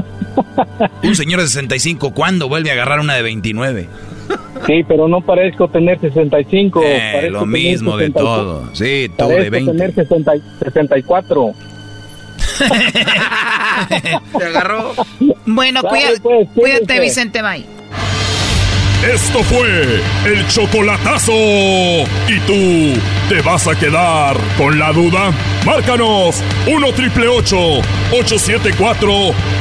Un 1.04 1.16
señor 1.16 1.40
de 1.40 1.48
65, 1.48 2.14
¿cuándo 2.14 2.50
vuelve 2.50 2.70
a 2.70 2.74
agarrar 2.74 3.00
una 3.00 3.16
de 3.16 3.22
29? 3.22 3.88
Sí, 4.68 4.84
pero 4.88 5.08
no 5.08 5.22
parezco 5.22 5.70
tener 5.70 6.00
65. 6.02 6.82
Eh, 6.84 7.10
parezco 7.14 7.32
lo 7.34 7.40
tener 7.40 7.48
mismo 7.72 7.98
de 7.98 8.08
64. 8.08 8.44
todo. 8.44 8.70
Sí, 8.76 9.10
tú 9.18 9.28
de 9.28 9.36
Parezco 9.36 9.52
20. 9.52 9.72
tener 9.72 9.94
60 9.96 10.36
y- 10.36 10.42
64. 10.60 11.52
Se 14.38 14.46
agarró. 14.46 14.94
Bueno, 15.46 15.82
Dale, 15.82 16.00
cuida- 16.00 16.20
pues, 16.22 16.48
cuídate. 16.56 17.00
Vicente, 17.00 17.42
bye. 17.42 17.66
Esto 19.14 19.42
fue 19.44 20.02
el 20.26 20.46
chocolatazo. 20.50 21.32
¿Y 21.32 22.38
tú 22.46 23.00
te 23.30 23.42
vas 23.42 23.66
a 23.66 23.74
quedar 23.74 24.36
con 24.58 24.78
la 24.78 24.92
duda? 24.92 25.32
Márcanos 25.66 26.44
1 26.68 26.92
triple 26.92 27.30
874 27.30 29.10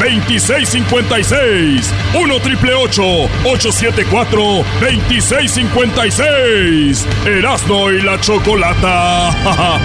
2656. 0.01 1.95
1 2.21 2.41
triple 2.41 2.75
874 2.75 4.43
2656. 4.81 7.07
Erasno 7.25 7.93
y 7.93 8.03
la 8.03 8.21
chocolata. 8.21 9.79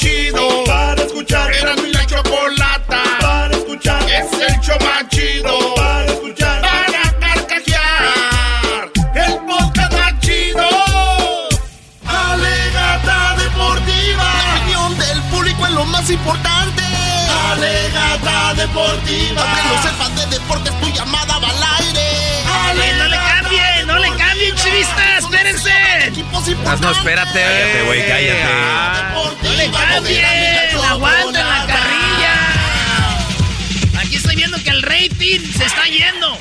chido. 0.00 0.64
Para 0.64 1.02
escuchar. 1.02 1.52
Era 1.52 1.76
mi 1.76 1.92
la 1.92 2.04
chocolata. 2.06 3.02
Para 3.20 3.54
escuchar. 3.54 4.02
Es 4.10 4.32
el 4.32 4.60
show 4.60 4.78
más 4.80 5.08
chido. 5.10 5.74
Para 5.74 6.06
escuchar. 6.06 6.62
Para 6.62 7.02
carcajear. 7.20 8.90
El 9.14 9.34
podcast 9.46 9.92
más 9.92 10.20
chido. 10.20 10.68
Alegata 12.06 13.36
deportiva. 13.36 14.24
La 14.24 14.54
opinión 14.56 14.98
del 14.98 15.22
público 15.24 15.66
es 15.66 15.72
lo 15.72 15.84
más 15.84 16.08
importante. 16.08 16.82
Alegata 17.50 18.54
deportiva. 18.54 19.42
Para 19.42 19.62
que 19.62 19.68
los 19.68 19.82
sepas 19.82 20.16
de 20.16 20.38
deportes, 20.38 20.80
tu 20.80 20.88
llamada 20.90 21.38
va 21.38 21.48
al 21.48 21.84
aire. 21.84 22.08
Alegata, 22.70 23.04
no 23.04 23.08
le 23.08 23.16
cambie, 23.16 23.84
no 23.86 23.98
le 23.98 24.08
cambie, 24.16 24.54
chivista 24.54 25.09
espérense. 25.50 26.80
No, 26.80 26.90
espérate. 26.90 27.40
Cállate, 27.40 27.82
güey, 27.86 28.06
cállate. 28.06 28.44
No 29.42 29.52
le 29.54 29.70
cambien, 29.70 30.24
aguanten 30.88 31.48
la 31.48 31.66
carrilla. 31.66 32.34
Aquí 34.00 34.16
estoy 34.16 34.36
viendo 34.36 34.62
que 34.62 34.70
el 34.70 34.82
rating 34.82 35.40
se 35.56 35.64
está 35.64 35.84
yendo. 35.86 36.38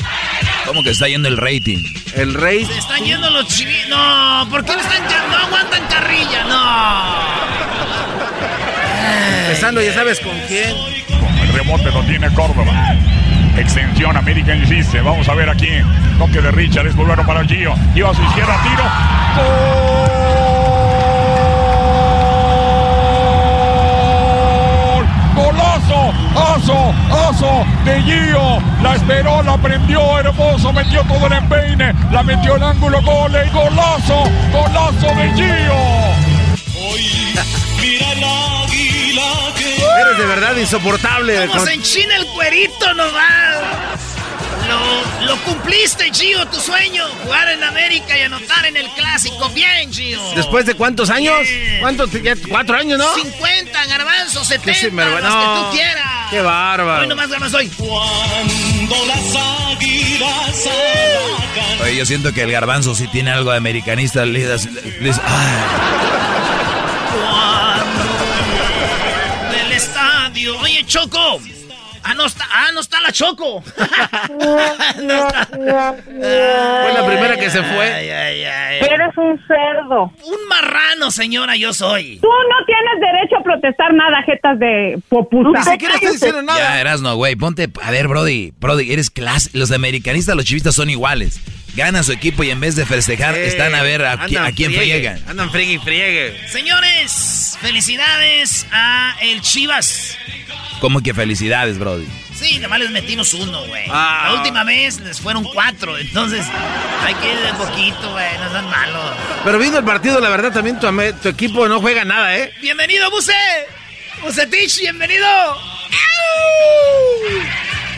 ¿Cómo 0.65 0.83
que 0.83 0.91
está 0.91 1.07
yendo 1.07 1.27
el 1.27 1.37
rating? 1.37 1.83
El 2.15 2.33
rey. 2.33 2.65
Se 2.65 2.77
están 2.77 3.03
yendo 3.03 3.29
los 3.29 3.47
chivis. 3.47 3.87
No, 3.87 4.47
¿por 4.49 4.63
qué 4.63 4.73
no, 4.73 4.81
están, 4.81 5.03
no 5.29 5.37
aguantan 5.37 5.87
carrilla? 5.87 6.43
No. 6.45 7.49
Empezando, 9.41 9.81
ya 9.81 9.93
sabes 9.93 10.19
con 10.19 10.39
quién. 10.47 10.75
El 11.41 11.53
rebote 11.53 11.91
lo 11.91 12.03
tiene 12.03 12.31
Córdoba. 12.33 12.95
Extensión 13.57 14.15
American 14.15 14.65
System. 14.67 15.03
Vamos 15.05 15.27
a 15.29 15.33
ver 15.33 15.49
aquí. 15.49 15.69
Toque 16.17 16.41
de 16.41 16.51
Richard. 16.51 16.87
Es 16.87 16.95
volverlo 16.95 17.25
para 17.25 17.43
Gio. 17.45 17.73
Gio 17.93 18.09
a 18.09 18.15
su 18.15 18.21
izquierda. 18.23 18.55
Tiro. 18.63 19.89
¡Gol! 24.95 25.05
¡Golazo! 25.35 26.13
¡Aso! 26.35 26.93
¡Aso! 27.29 27.65
De 27.85 28.01
Gio. 28.01 28.59
La 28.81 28.95
esperó, 28.95 29.41
la 29.43 29.57
prendió. 29.57 30.19
Hermoso. 30.19 30.73
Metió 30.73 31.03
todo 31.03 31.27
el 31.27 31.33
empeine. 31.33 31.93
La 32.11 32.23
metió 32.23 32.55
el 32.55 32.63
ángulo. 32.63 33.01
Gol. 33.01 33.31
y 33.45 33.49
¡Golazo! 33.49 34.23
¡Golazo 34.51 35.07
de 35.15 35.33
Gio! 35.35 35.79
Mira 37.81 38.11
el 38.11 38.23
águila 38.23 39.31
que. 39.57 39.75
Eres 39.75 40.17
de 40.17 40.25
verdad 40.25 40.55
insoportable. 40.57 41.47
Como 41.47 41.53
con- 41.59 41.65
se 41.67 41.73
enchina 41.73 42.15
el 42.15 42.25
cuerito 42.49 42.93
nomás. 42.95 43.57
Lo, 44.67 45.25
lo 45.25 45.37
cumpliste, 45.43 46.11
Gio, 46.13 46.45
tu 46.47 46.59
sueño. 46.59 47.03
Jugar 47.23 47.49
en 47.49 47.63
América 47.63 48.17
y 48.17 48.21
anotar 48.21 48.65
en 48.65 48.75
el 48.77 48.87
clásico. 48.91 49.49
Bien, 49.49 49.91
Gio. 49.91 50.19
¿Después 50.35 50.65
de 50.65 50.73
cuántos 50.75 51.09
años? 51.09 51.39
Bien. 51.41 51.79
¿Cuántos? 51.79 52.11
Ya 52.11 52.35
¿Cuatro 52.49 52.75
años, 52.77 52.97
no? 52.99 53.13
50, 53.15 53.85
garbanzos, 53.85 54.47
70, 54.47 54.79
sinvergüenza. 54.79 55.29
los 55.29 55.37
que 55.37 55.45
No. 55.45 55.65
tú 55.69 55.75
quieras. 55.75 56.05
Qué 56.31 56.41
bárbaro. 56.41 57.01
Hoy 57.01 57.07
nomás 57.07 57.29
ganas 57.29 57.53
hoy. 57.53 57.67
Cuando 57.69 59.05
las 59.05 59.35
águilas 59.71 60.67
atacan. 60.67 61.81
Oye, 61.81 61.95
yo 61.97 62.05
siento 62.05 62.33
que 62.33 62.43
el 62.43 62.51
garbanzo 62.51 62.93
sí 62.95 63.07
tiene 63.07 63.31
algo 63.31 63.51
de 63.51 63.57
americanista. 63.57 64.25
Le 64.25 64.43
das- 64.45 64.65
le 64.65 64.81
dices, 64.99 65.21
Del 69.51 69.71
estadio. 69.71 70.57
Oye, 70.59 70.85
Choco. 70.85 71.39
Ah, 72.03 72.13
no 72.15 72.25
está, 72.25 72.45
ah, 72.51 72.71
no 72.73 72.79
está 72.79 73.01
la 73.01 73.11
Choco. 73.11 73.63
no 74.29 75.27
está. 75.27 75.47
Fue 75.51 76.93
la 76.93 77.05
primera 77.05 77.37
que 77.37 77.49
se 77.49 77.61
fue. 77.63 77.93
Ay, 77.93 78.09
ay, 78.09 78.43
ay. 78.43 78.79
Eres 78.81 79.17
un 79.17 79.39
cerdo. 79.47 80.11
Un 80.25 80.47
marrano, 80.47 81.11
señora, 81.11 81.55
yo 81.55 81.73
soy. 81.73 82.19
Tú 82.21 82.27
no 82.27 82.65
tienes 82.65 82.99
derecho 82.99 83.37
a 83.37 83.43
protestar 83.43 83.93
nada, 83.93 84.21
jetas 84.23 84.59
de 84.59 84.99
popusa. 85.09 85.77
Ya, 86.57 86.81
Erasno, 86.81 87.15
güey, 87.15 87.35
ponte. 87.35 87.69
A 87.83 87.91
ver, 87.91 88.07
Brody, 88.07 88.53
Brody, 88.59 88.91
eres 88.91 89.09
clase. 89.09 89.49
Los 89.53 89.71
americanistas, 89.71 90.35
los 90.35 90.45
chivistas 90.45 90.75
son 90.75 90.89
iguales. 90.89 91.39
Ganan 91.75 92.03
su 92.03 92.11
equipo 92.11 92.43
y 92.43 92.49
en 92.49 92.59
vez 92.59 92.75
de 92.75 92.85
festejar, 92.85 93.37
están 93.37 93.73
a 93.75 93.81
ver 93.83 94.03
a, 94.03 94.15
qui- 94.17 94.23
Andan 94.37 94.45
a 94.45 94.51
quién 94.51 94.71
friegue, 94.73 94.91
friegan. 94.99 95.23
Andan 95.29 95.51
friegue 95.51 95.73
y 95.73 95.77
friegue. 95.79 96.47
Señores, 96.49 97.57
felicidades 97.61 98.65
a 98.71 99.15
el 99.21 99.41
Chivas. 99.41 100.17
¿Cómo 100.81 101.01
que 101.01 101.13
felicidades, 101.13 101.77
Brody? 101.77 102.05
Sí, 102.33 102.55
nada 102.55 102.69
más 102.69 102.79
les 102.79 102.89
metimos 102.91 103.33
uno, 103.33 103.65
güey. 103.67 103.83
Ah. 103.89 104.29
La 104.31 104.33
última 104.35 104.63
vez 104.63 104.99
les 105.01 105.19
fueron 105.19 105.43
cuatro, 105.43 105.97
entonces 105.97 106.45
hay 107.05 107.13
que 107.15 107.33
ir 107.33 107.37
de 107.39 107.53
poquito, 107.53 108.11
güey, 108.11 108.37
no 108.39 108.49
sean 108.51 108.69
malos. 108.69 109.11
Pero 109.43 109.59
viendo 109.59 109.77
el 109.79 109.83
partido, 109.85 110.19
la 110.21 110.29
verdad, 110.29 110.51
también 110.53 110.79
tu 110.79 110.87
equipo 111.29 111.67
no 111.67 111.81
juega 111.81 112.05
nada, 112.05 112.37
¿eh? 112.37 112.53
Bienvenido, 112.61 113.11
Buse. 113.11 113.33
Bucetich, 114.21 114.79
bienvenido. 114.79 115.25
¡Au! 115.27 115.59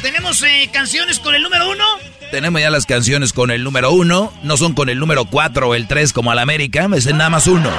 Tenemos 0.02 0.42
eh, 0.44 0.70
canciones 0.74 1.20
con 1.20 1.36
el 1.36 1.42
número 1.44 1.70
uno. 1.70 1.86
Tenemos 2.32 2.62
ya 2.62 2.70
las 2.70 2.86
canciones 2.86 3.34
con 3.34 3.52
el 3.52 3.64
número 3.64 3.92
uno. 3.92 4.34
No 4.44 4.58
son 4.58 4.74
con 4.74 4.90
el 4.90 5.00
número 5.00 5.26
cuatro 5.26 5.70
o 5.70 5.76
el 5.76 5.88
tres 5.88 6.14
como 6.14 6.32
al 6.32 6.40
América. 6.40 6.88
Es 6.96 7.06
nada 7.08 7.30
más 7.30 7.48
uno. 7.48 7.70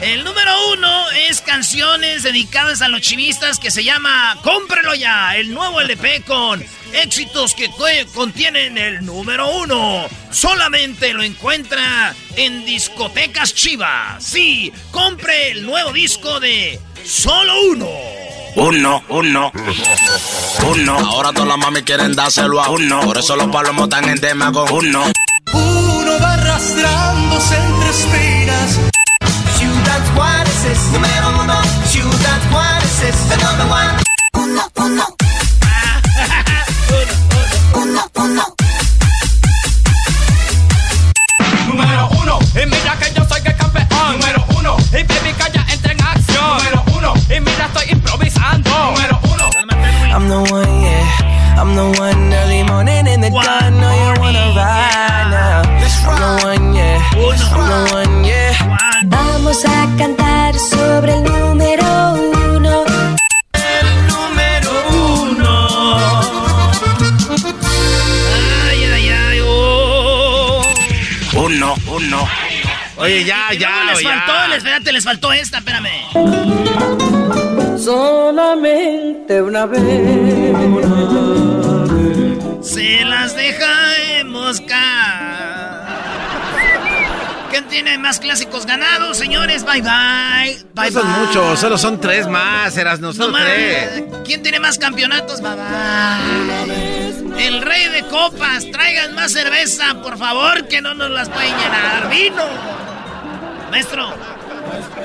El 0.00 0.22
número 0.22 0.52
uno 0.74 1.10
es 1.28 1.40
canciones 1.40 2.22
dedicadas 2.22 2.82
a 2.82 2.88
los 2.88 3.00
chivistas 3.00 3.58
que 3.58 3.72
se 3.72 3.82
llama 3.82 4.36
Cómprelo 4.42 4.94
ya, 4.94 5.36
el 5.36 5.52
nuevo 5.52 5.80
LP 5.80 6.22
con 6.24 6.64
éxitos 6.94 7.54
que 7.54 7.68
co- 7.70 7.84
contienen 8.14 8.78
el 8.78 9.04
número 9.04 9.48
uno. 9.50 10.06
Solamente 10.30 11.12
lo 11.14 11.24
encuentra 11.24 12.14
en 12.36 12.64
discotecas 12.64 13.52
chivas. 13.54 14.22
Sí, 14.24 14.72
compre 14.92 15.50
el 15.50 15.66
nuevo 15.66 15.92
disco 15.92 16.38
de 16.38 16.78
Solo 17.04 17.54
Uno. 17.72 17.88
Uno, 18.56 19.02
uno, 19.08 19.52
uno. 20.66 20.98
Ahora 20.98 21.32
todas 21.32 21.48
las 21.48 21.58
mami 21.58 21.82
quieren 21.82 22.14
dárselo 22.14 22.60
a 22.60 22.70
uno. 22.70 23.00
Por 23.02 23.18
eso 23.18 23.36
los 23.36 23.46
palomos 23.48 23.84
están 23.84 24.08
en 24.08 24.20
tema 24.20 24.52
con 24.52 24.70
uno. 24.72 25.04
Uno 25.52 26.12
va 26.20 26.34
arrastrándose 26.34 27.56
entre 27.56 27.90
espinas. 27.90 28.78
Ciudad 29.56 30.14
Juárez 30.14 30.64
es 30.64 30.78
número 30.92 31.28
uno. 31.42 31.62
Ciudad 31.86 32.40
Juárez 32.50 33.02
es 33.02 33.32
el 33.32 33.40
number 33.42 33.66
one. 33.66 34.02
Uno, 34.34 34.70
uno. 34.76 35.06
Uno, 37.74 38.10
uno. 38.14 38.44
Número 38.48 38.67
Oye, 73.18 73.24
ya, 73.26 73.52
Y 73.52 73.58
ya, 73.58 73.68
luego 73.84 73.90
les 73.92 74.02
ya. 74.02 74.08
faltó, 74.24 74.48
les, 74.48 74.56
espérate, 74.58 74.92
les 74.92 75.04
faltó 75.04 75.32
esta, 75.32 75.58
espérame. 75.58 75.88
Solamente 77.78 79.42
una 79.42 79.66
vez. 79.66 79.80
Se 82.62 83.04
las 83.04 83.34
dejaremos 83.36 84.60
caer. 84.62 85.38
¿Quién 87.50 87.64
tiene 87.68 87.98
más 87.98 88.20
clásicos 88.20 88.66
ganados, 88.66 89.16
señores? 89.16 89.64
Bye 89.64 89.80
bye. 89.82 90.58
Bye 90.74 90.90
No 90.92 91.00
son 91.00 91.10
bye. 91.12 91.20
muchos, 91.26 91.58
solo 91.60 91.78
son 91.78 92.00
tres 92.00 92.26
más, 92.28 92.76
eras 92.76 93.00
no 93.00 93.08
No 93.08 93.12
son 93.14 93.32
más. 93.32 93.42
tres. 93.44 94.04
¿Quién 94.24 94.42
tiene 94.42 94.60
más 94.60 94.78
campeonatos? 94.78 95.40
Bye 95.40 95.54
bye. 95.56 97.46
El 97.46 97.62
rey 97.62 97.88
de 97.88 98.02
copas, 98.08 98.70
traigan 98.70 99.14
más 99.14 99.32
cerveza, 99.32 99.94
por 100.02 100.18
favor, 100.18 100.68
que 100.68 100.82
no 100.82 100.94
nos 100.94 101.10
las 101.10 101.28
pueden 101.30 101.56
llenar. 101.56 102.10
Vino. 102.10 102.42
Maestro. 103.70 104.08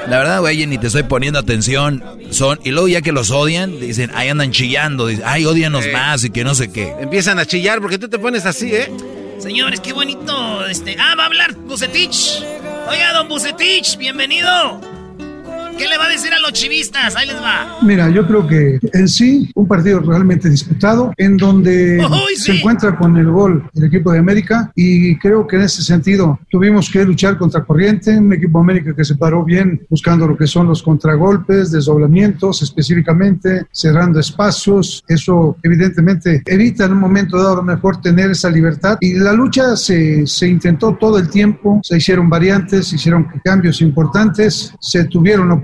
La 0.08 0.18
verdad, 0.18 0.40
güey, 0.42 0.66
ni 0.68 0.78
te 0.78 0.88
estoy 0.88 1.04
poniendo 1.04 1.40
atención. 1.40 2.04
Son, 2.32 2.60
y 2.64 2.72
luego 2.72 2.88
ya 2.88 3.02
que 3.02 3.12
los 3.12 3.32
odian, 3.32 3.80
dicen, 3.80 4.12
ahí 4.16 4.30
andan 4.30 4.52
chillando. 4.52 5.08
Dicen, 5.08 5.24
ay, 5.28 5.46
odianos 5.46 5.86
Eh. 5.86 5.92
más 5.92 6.24
y 6.24 6.30
que 6.30 6.44
no 6.44 6.56
sé 6.56 6.72
qué. 6.72 6.94
Empiezan 7.00 7.40
a 7.40 7.46
chillar 7.46 7.80
porque 7.80 7.98
tú 7.98 8.10
te 8.10 8.20
pones 8.20 8.46
así, 8.46 8.74
¿eh? 8.74 8.92
Señores, 9.40 9.80
qué 9.80 9.94
bonito. 9.94 10.66
Este, 10.68 10.96
ah, 11.00 11.16
va 11.18 11.24
a 11.24 11.26
hablar 11.28 11.54
Bucetich. 11.56 12.42
Oiga, 12.90 13.14
don 13.14 13.28
Bucetich, 13.30 13.98
bienvenido. 13.98 14.82
¿Qué 15.78 15.88
le 15.88 15.98
va 15.98 16.06
a 16.06 16.10
decir 16.10 16.32
a 16.34 16.40
los 16.40 16.54
chivistas? 16.54 17.16
Ahí 17.16 17.28
les 17.28 17.36
va. 17.38 17.80
Mira, 17.82 18.10
yo 18.10 18.26
creo 18.28 18.48
que 18.48 18.80
en 18.94 19.08
sí, 19.08 19.52
un 19.56 19.68
partido 19.68 20.00
realmente 20.00 20.50
disputado, 20.50 21.14
en 21.18 21.38
donde 21.38 21.98
Uy, 22.06 22.36
se 22.36 22.52
sí. 22.52 22.58
encuentra 22.58 22.96
con 22.96 23.18
el 23.18 23.30
gol 23.30 23.70
el 23.74 23.86
equipo 23.86 24.12
de 24.12 24.20
América, 24.20 24.72
y 24.76 25.18
creo 25.18 25.48
que 25.48 25.56
en 25.56 25.64
ese 25.64 25.82
sentido 25.82 26.40
tuvimos 26.50 26.90
que 26.90 27.04
luchar 27.04 27.38
contra 27.38 27.64
corriente, 27.64 28.18
un 28.18 28.32
equipo 28.34 28.60
de 28.60 28.64
América 28.64 28.96
que 28.96 29.04
se 29.04 29.16
paró 29.16 29.44
bien 29.44 29.86
buscando 29.90 30.28
lo 30.28 30.38
que 30.38 30.48
son 30.48 30.68
los 30.68 30.84
contragolpes, 30.84 31.72
desdoblamientos 31.72 32.62
específicamente, 32.62 33.66
cerrando 33.72 34.20
espacios, 34.20 35.04
eso 35.08 35.58
evidentemente 35.64 36.42
evita 36.46 36.86
en 36.86 36.94
un 36.94 37.00
momento 37.00 37.38
dado 37.38 37.54
a 37.54 37.56
lo 37.58 37.64
mejor 37.64 38.00
tener 38.02 38.32
esa 38.32 38.50
libertad, 38.50 38.98
y 39.02 39.16
la 39.16 39.34
lucha 39.34 39.76
se, 39.76 40.26
se 40.28 40.48
intentó 40.48 40.96
todo 40.96 41.18
el 41.18 41.30
tiempo, 41.30 41.80
se 41.84 41.98
hicieron 41.98 42.30
variantes, 42.30 42.88
se 42.88 42.96
hicieron 42.96 43.28
cambios 43.44 43.82
importantes, 43.82 44.74
se 44.80 45.06
tuvieron 45.06 45.50
oportunidades 45.52 45.63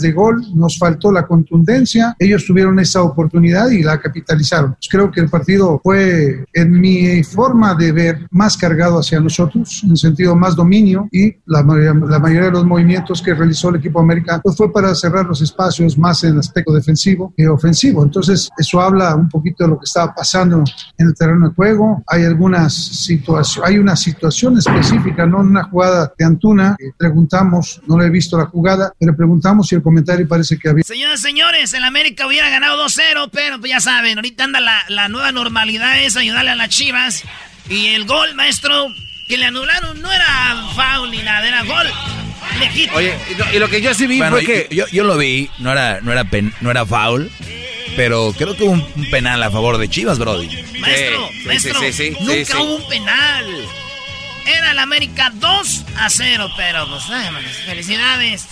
de 0.00 0.12
gol, 0.12 0.42
nos 0.54 0.78
faltó 0.78 1.12
la 1.12 1.26
contundencia, 1.26 2.14
ellos 2.18 2.44
tuvieron 2.46 2.78
esa 2.78 3.02
oportunidad 3.02 3.68
y 3.70 3.82
la 3.82 4.00
capitalizaron. 4.00 4.72
Pues 4.72 4.88
creo 4.90 5.10
que 5.10 5.20
el 5.20 5.28
partido 5.28 5.80
fue, 5.82 6.44
en 6.52 6.80
mi 6.80 7.22
forma 7.24 7.74
de 7.74 7.92
ver, 7.92 8.26
más 8.30 8.56
cargado 8.56 8.98
hacia 8.98 9.20
nosotros, 9.20 9.82
en 9.84 9.96
sentido 9.96 10.34
más 10.36 10.56
dominio 10.56 11.08
y 11.12 11.34
la, 11.46 11.62
la 11.62 12.18
mayoría 12.18 12.46
de 12.46 12.52
los 12.52 12.64
movimientos 12.64 13.20
que 13.22 13.34
realizó 13.34 13.70
el 13.70 13.76
equipo 13.76 14.00
americano 14.00 14.40
pues 14.42 14.56
fue 14.56 14.72
para 14.72 14.94
cerrar 14.94 15.26
los 15.26 15.40
espacios 15.42 15.98
más 15.98 16.24
en 16.24 16.38
aspecto 16.38 16.72
defensivo 16.72 17.32
que 17.36 17.48
ofensivo. 17.48 18.02
Entonces, 18.02 18.50
eso 18.58 18.80
habla 18.80 19.14
un 19.14 19.28
poquito 19.28 19.64
de 19.64 19.70
lo 19.70 19.78
que 19.78 19.84
estaba 19.84 20.14
pasando 20.14 20.62
en 20.98 21.06
el 21.06 21.14
terreno 21.14 21.48
de 21.48 21.54
juego. 21.54 22.02
Hay 22.06 22.24
algunas 22.24 22.74
situaciones, 22.74 23.68
hay 23.68 23.78
una 23.78 23.96
situación 23.96 24.58
específica, 24.58 25.26
no 25.26 25.38
una 25.38 25.64
jugada 25.64 26.12
de 26.18 26.24
Antuna. 26.24 26.76
preguntamos, 26.98 27.80
no 27.86 27.98
le 27.98 28.06
he 28.06 28.10
visto 28.10 28.36
la 28.38 28.46
jugada, 28.46 28.92
pero 28.98 29.14
preguntamos 29.28 29.70
y 29.72 29.74
el 29.74 29.82
comentario 29.82 30.28
parece 30.28 30.58
que 30.58 30.68
había. 30.68 30.84
Señoras 30.84 31.20
y 31.20 31.22
señores, 31.22 31.72
el 31.72 31.82
América 31.84 32.26
hubiera 32.26 32.50
ganado 32.50 32.84
2-0, 32.86 33.30
pero 33.32 33.58
pues 33.58 33.70
ya 33.70 33.80
saben, 33.80 34.18
ahorita 34.18 34.44
anda 34.44 34.60
la, 34.60 34.84
la 34.88 35.08
nueva 35.08 35.32
normalidad 35.32 35.98
es 36.02 36.16
ayudarle 36.16 36.50
a 36.50 36.56
las 36.56 36.68
chivas. 36.68 37.22
Y 37.68 37.86
el 37.88 38.04
gol, 38.04 38.34
maestro, 38.34 38.88
que 39.28 39.38
le 39.38 39.46
anularon 39.46 40.00
no 40.02 40.12
era 40.12 40.56
foul 40.74 41.10
ni 41.10 41.22
nada, 41.22 41.48
era 41.48 41.62
gol 41.64 41.86
legítimo. 42.60 42.96
Oye, 42.98 43.14
y 43.30 43.34
lo, 43.34 43.54
y 43.54 43.58
lo 43.58 43.68
que 43.70 43.80
yo 43.80 43.94
sí 43.94 44.06
vi 44.06 44.18
Bueno, 44.18 44.36
fue 44.36 44.44
que... 44.44 44.68
yo, 44.74 44.86
yo 44.88 45.04
lo 45.04 45.16
vi, 45.16 45.48
no 45.58 45.72
era, 45.72 46.00
no 46.02 46.12
era, 46.12 46.24
pen- 46.24 46.52
no 46.60 46.70
era 46.70 46.84
foul, 46.84 47.30
pero 47.96 48.34
creo 48.36 48.54
que 48.54 48.64
hubo 48.64 48.72
un, 48.72 49.10
penal 49.10 49.42
a 49.42 49.50
favor 49.50 49.78
de 49.78 49.88
Chivas, 49.88 50.18
Brody. 50.18 50.48
Maestro, 50.78 51.28
Sí, 51.28 51.38
sí, 51.40 51.46
maestro, 51.46 51.80
sí, 51.80 51.92
sí, 51.92 51.92
sí, 52.10 52.16
nunca 52.20 52.34
sí, 52.34 52.44
sí. 52.44 52.56
hubo 52.58 52.76
un 52.76 52.88
penal. 52.88 53.46
Era 54.46 54.72
el 54.72 54.78
América 54.78 55.30
2 55.34 55.84
a 55.96 56.10
0, 56.10 56.50
pero 56.58 56.86
pues, 56.86 57.04
ay, 57.08 57.30
felicidades. 57.64 58.46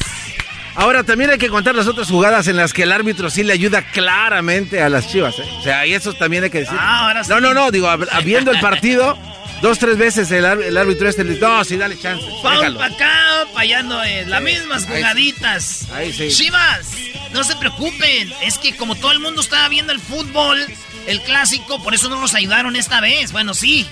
Ahora 0.75 1.05
también 1.05 1.31
hay 1.31 1.39
que 1.39 1.49
contar 1.49 1.75
las 1.75 1.87
otras 1.87 2.09
jugadas 2.09 2.49
en 2.49 2.57
las 2.57 2.73
que 2.73 2.85
el 2.85 2.93
árbitro 2.93 3.29
sí 3.31 3.43
le 3.43 3.53
ayuda 3.53 3.83
claramente 3.83 4.83
a 4.83 4.89
las 4.89 5.09
chivas. 5.09 5.39
¿eh? 5.39 5.45
O 5.59 5.63
sea, 5.63 5.87
y 5.87 5.93
eso 5.93 6.15
también 6.15 6.45
hay 6.45 6.51
que 6.51 6.61
decir. 6.61 6.77
Ah, 6.79 7.07
ahora 7.09 7.25
sí. 7.25 7.31
No, 7.31 7.41
no, 7.41 7.53
no, 7.53 7.71
digo, 7.71 7.89
viendo 8.25 8.51
el 8.51 8.61
partido, 8.61 9.19
dos, 9.61 9.79
tres 9.79 9.99
veces 9.99 10.31
el, 10.31 10.45
el 10.45 10.77
árbitro 10.77 11.09
este 11.09 11.25
le 11.25 11.35
dice, 11.35 11.43
no, 11.45 11.63
sí, 11.65 11.77
dale 11.77 11.99
chance. 11.99 12.25
Déjalo". 12.25 12.79
para 12.79 12.95
acá, 12.95 13.47
para 13.53 13.61
allá 13.61 13.83
no 13.83 14.03
es. 14.03 14.27
Las 14.29 14.43
mismas 14.43 14.87
jugaditas. 14.87 15.89
Ahí 15.93 16.13
sí. 16.13 16.29
Chivas, 16.31 16.89
no 17.33 17.45
se 17.45 17.55
preocupen. 17.57 18.33
Es 18.43 18.57
que 18.57 18.75
como 18.75 18.95
todo 18.95 19.13
el 19.13 19.21
mundo 19.21 19.43
estaba 19.43 19.69
viendo 19.69 19.93
el 19.93 20.01
fútbol, 20.01 20.59
el 21.07 21.21
clásico, 21.21 21.83
por 21.83 21.95
eso 21.95 22.09
no 22.09 22.19
nos 22.19 22.35
ayudaron 22.35 22.77
esta 22.77 23.01
vez. 23.01 23.33
Bueno, 23.33 23.53
sí. 23.53 23.87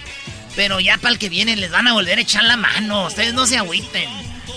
Pero 0.57 0.81
ya 0.81 0.97
para 0.97 1.13
el 1.13 1.19
que 1.19 1.29
viene 1.29 1.57
les 1.57 1.71
van 1.71 1.87
a 1.89 1.93
volver 1.93 2.19
a 2.19 2.23
echar 2.23 2.45
la 2.45 2.57
mano. 2.57 3.07
Ustedes 3.07 3.35
no 3.35 3.47
se 3.47 3.59
agüiten. 3.59 4.09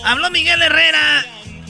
Habló 0.05 0.31
Miguel 0.31 0.61
Herrera. 0.61 1.25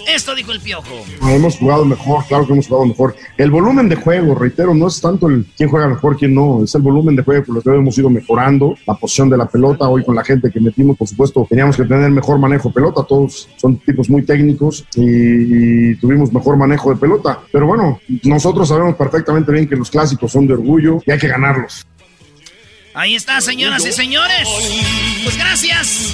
Esto 0.07 0.35
dijo 0.35 0.51
el 0.51 0.59
piojo. 0.59 1.03
Hemos 1.27 1.57
jugado 1.57 1.85
mejor, 1.85 2.25
claro 2.27 2.45
que 2.45 2.53
hemos 2.53 2.67
jugado 2.67 2.85
mejor. 2.85 3.15
El 3.37 3.51
volumen 3.51 3.89
de 3.89 3.95
juego, 3.95 4.35
reitero, 4.35 4.73
no 4.73 4.87
es 4.87 4.99
tanto 4.99 5.27
el 5.27 5.45
quién 5.57 5.69
juega 5.69 5.87
mejor, 5.87 6.17
quién 6.17 6.33
no, 6.33 6.63
es 6.63 6.75
el 6.75 6.81
volumen 6.81 7.15
de 7.15 7.23
juego 7.23 7.45
por 7.45 7.55
lo 7.55 7.61
que 7.61 7.69
hemos 7.69 7.97
ido 7.97 8.09
mejorando. 8.09 8.75
La 8.85 8.95
posición 8.95 9.29
de 9.29 9.37
la 9.37 9.45
pelota, 9.45 9.87
hoy 9.87 10.03
con 10.03 10.15
la 10.15 10.23
gente 10.23 10.51
que 10.51 10.59
metimos, 10.59 10.97
por 10.97 11.07
supuesto, 11.07 11.45
teníamos 11.49 11.77
que 11.77 11.83
tener 11.83 12.09
mejor 12.11 12.39
manejo 12.39 12.69
de 12.69 12.73
pelota. 12.73 13.03
Todos 13.03 13.49
son 13.57 13.77
tipos 13.77 14.09
muy 14.09 14.23
técnicos 14.23 14.85
y, 14.95 15.91
y 15.91 15.95
tuvimos 15.95 16.31
mejor 16.33 16.57
manejo 16.57 16.89
de 16.91 16.97
pelota. 16.97 17.39
Pero 17.51 17.67
bueno, 17.67 17.99
nosotros 18.23 18.67
sabemos 18.67 18.95
perfectamente 18.95 19.51
bien 19.51 19.67
que 19.67 19.75
los 19.75 19.89
clásicos 19.89 20.31
son 20.31 20.47
de 20.47 20.53
orgullo 20.53 20.99
y 21.05 21.11
hay 21.11 21.19
que 21.19 21.27
ganarlos. 21.27 21.85
Ahí 22.93 23.15
está, 23.15 23.41
señoras 23.41 23.85
y 23.85 23.91
señores. 23.91 24.47
Pues 25.23 25.37
gracias. 25.37 26.13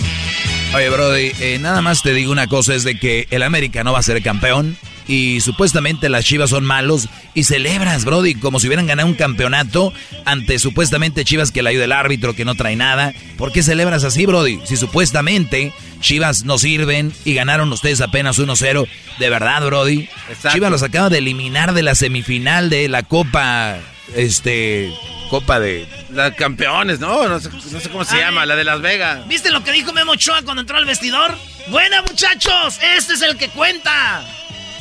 Oye, 0.72 0.90
Brody, 0.90 1.32
eh, 1.40 1.58
nada 1.60 1.82
más 1.82 2.04
te 2.04 2.14
digo 2.14 2.32
una 2.32 2.46
cosa, 2.48 2.76
es 2.76 2.84
de 2.84 3.00
que 3.00 3.28
el 3.32 3.42
América 3.42 3.84
no 3.84 3.92
va 3.92 4.00
a 4.00 4.04
ser 4.04 4.22
campeón 4.22 4.78
y 5.08 5.42
supuestamente 5.42 6.08
las 6.10 6.24
Chivas 6.24 6.52
son 6.52 6.64
malos 6.64 7.10
y 7.34 7.46
celebras, 7.46 8.06
Brody, 8.06 8.36
como 8.36 8.60
si 8.60 8.68
hubieran 8.68 8.86
ganado 8.86 9.08
un 9.08 9.16
campeonato 9.16 9.92
ante 10.26 10.60
supuestamente 10.60 11.26
Chivas 11.26 11.52
que 11.52 11.64
le 11.64 11.72
ayuda 11.72 11.86
el 11.86 11.92
árbitro, 11.92 12.36
que 12.36 12.46
no 12.46 12.54
trae 12.54 12.76
nada. 12.76 13.16
¿Por 13.36 13.52
qué 13.52 13.64
celebras 13.64 14.04
así, 14.04 14.28
Brody? 14.28 14.60
Si 14.66 14.78
supuestamente 14.78 15.74
Chivas 16.02 16.44
no 16.44 16.60
sirven 16.60 17.12
y 17.26 17.34
ganaron 17.34 17.74
ustedes 17.74 18.00
apenas 18.02 18.38
1-0, 18.38 18.88
de 19.18 19.30
verdad, 19.30 19.66
Brody. 19.66 20.08
Chivas 20.52 20.70
los 20.70 20.84
acaba 20.84 21.10
de 21.10 21.18
eliminar 21.18 21.74
de 21.74 21.82
la 21.82 21.96
semifinal 21.96 22.70
de 22.70 22.88
la 22.90 23.02
Copa, 23.02 23.80
este, 24.16 24.92
Copa 25.30 25.60
de... 25.60 25.88
La 26.12 26.34
campeones, 26.34 27.00
¿no? 27.00 27.28
No 27.28 27.40
sé, 27.40 27.50
no 27.50 27.80
sé 27.80 27.90
cómo 27.90 28.04
se 28.04 28.16
Ay. 28.16 28.22
llama, 28.22 28.46
la 28.46 28.56
de 28.56 28.64
Las 28.64 28.82
Vegas. 28.82 29.28
¿Viste 29.28 29.52
lo 29.52 29.64
que 29.64 29.72
dijo 29.72 29.94
Memo 29.94 30.14
Ochoa 30.14 30.42
cuando 30.42 30.62
entró 30.62 30.78
al 30.78 30.86
vestidor? 30.86 31.38
Buena, 31.68 32.02
muchachos, 32.02 32.80
este 32.96 33.14
es 33.14 33.22
el 33.22 33.38
que 33.38 33.50
cuenta. 33.50 34.24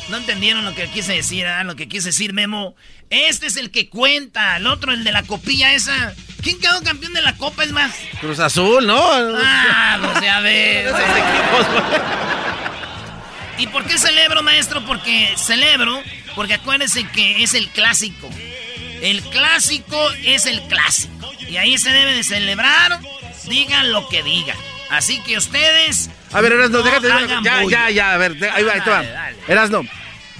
No 0.08 0.16
entendieron 0.16 0.64
lo 0.64 0.74
que 0.74 0.88
quise 0.88 1.12
decir, 1.12 1.46
¿ah? 1.46 1.64
Lo 1.64 1.76
que 1.76 1.86
quise 1.86 2.08
decir, 2.08 2.32
Memo. 2.32 2.74
Este 3.10 3.46
es 3.46 3.56
el 3.56 3.70
que 3.70 3.90
cuenta. 3.90 4.56
El 4.56 4.66
otro, 4.66 4.92
el 4.92 5.04
de 5.04 5.12
la 5.12 5.22
copilla 5.22 5.74
esa. 5.74 6.14
¿Quién 6.42 6.58
quedó 6.60 6.82
campeón 6.82 7.12
de 7.12 7.20
la 7.20 7.36
copa? 7.36 7.64
Es 7.64 7.72
más. 7.72 7.94
Cruz 8.20 8.38
Azul, 8.38 8.86
¿no? 8.86 8.98
Ah, 8.98 9.98
pues 10.02 10.22
ya 10.22 10.40
ves. 10.40 10.86
Esos 10.94 11.00
equipos, 11.00 11.66
güey. 11.68 12.00
¿Y 13.58 13.66
por 13.66 13.84
qué 13.84 13.98
celebro, 13.98 14.42
maestro? 14.42 14.82
Porque 14.86 15.34
celebro, 15.36 16.00
porque 16.34 16.54
acuérdense 16.54 17.06
que 17.08 17.42
es 17.42 17.52
el 17.54 17.68
clásico. 17.68 18.30
El 19.02 19.22
clásico 19.22 19.98
es 20.24 20.46
el 20.46 20.60
clásico. 20.62 21.30
Y 21.48 21.56
ahí 21.56 21.78
se 21.78 21.90
debe 21.90 22.14
de 22.14 22.24
celebrar, 22.24 23.00
digan 23.48 23.92
lo 23.92 24.08
que 24.08 24.22
digan. 24.22 24.56
Así 24.90 25.20
que 25.22 25.36
ustedes. 25.36 26.10
A 26.32 26.40
ver, 26.40 26.52
Erasno, 26.52 26.78
no 26.78 26.84
déjate. 26.84 27.10
hagan 27.10 27.44
Ya, 27.44 27.62
ya, 27.64 27.90
ya, 27.90 28.14
a 28.14 28.16
ver, 28.16 28.36
ahí 28.52 28.62
va, 28.64 28.72
ahí 28.74 28.80
te 28.80 28.90
va. 28.90 29.04
Erasno, 29.46 29.82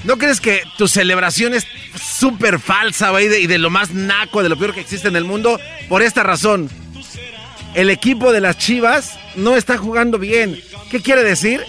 ¿no 0.05 0.19
crees 0.19 0.41
que 0.41 0.63
tu 0.77 0.89
celebración 0.89 1.55
es 1.55 1.67
súper 2.01 2.59
falsa, 2.59 3.11
güey, 3.11 3.27
y 3.27 3.47
de 3.47 3.59
lo 3.59 3.71
más 3.71 3.91
naco, 3.91 4.43
de 4.43 4.49
lo 4.49 4.59
peor 4.59 4.75
que 4.75 4.81
existe 4.81 5.09
en 5.09 5.17
el 5.17 5.25
mundo? 5.25 5.61
Por 5.89 6.03
esta 6.03 6.23
razón. 6.23 6.71
El 7.75 7.91
equipo 7.91 8.33
de 8.33 8.41
las 8.41 8.59
Chivas 8.59 9.19
no 9.37 9.57
está 9.57 9.77
jugando 9.77 10.19
bien. 10.19 10.61
¿Qué 10.91 11.01
quiere 11.01 11.23
decir? 11.23 11.63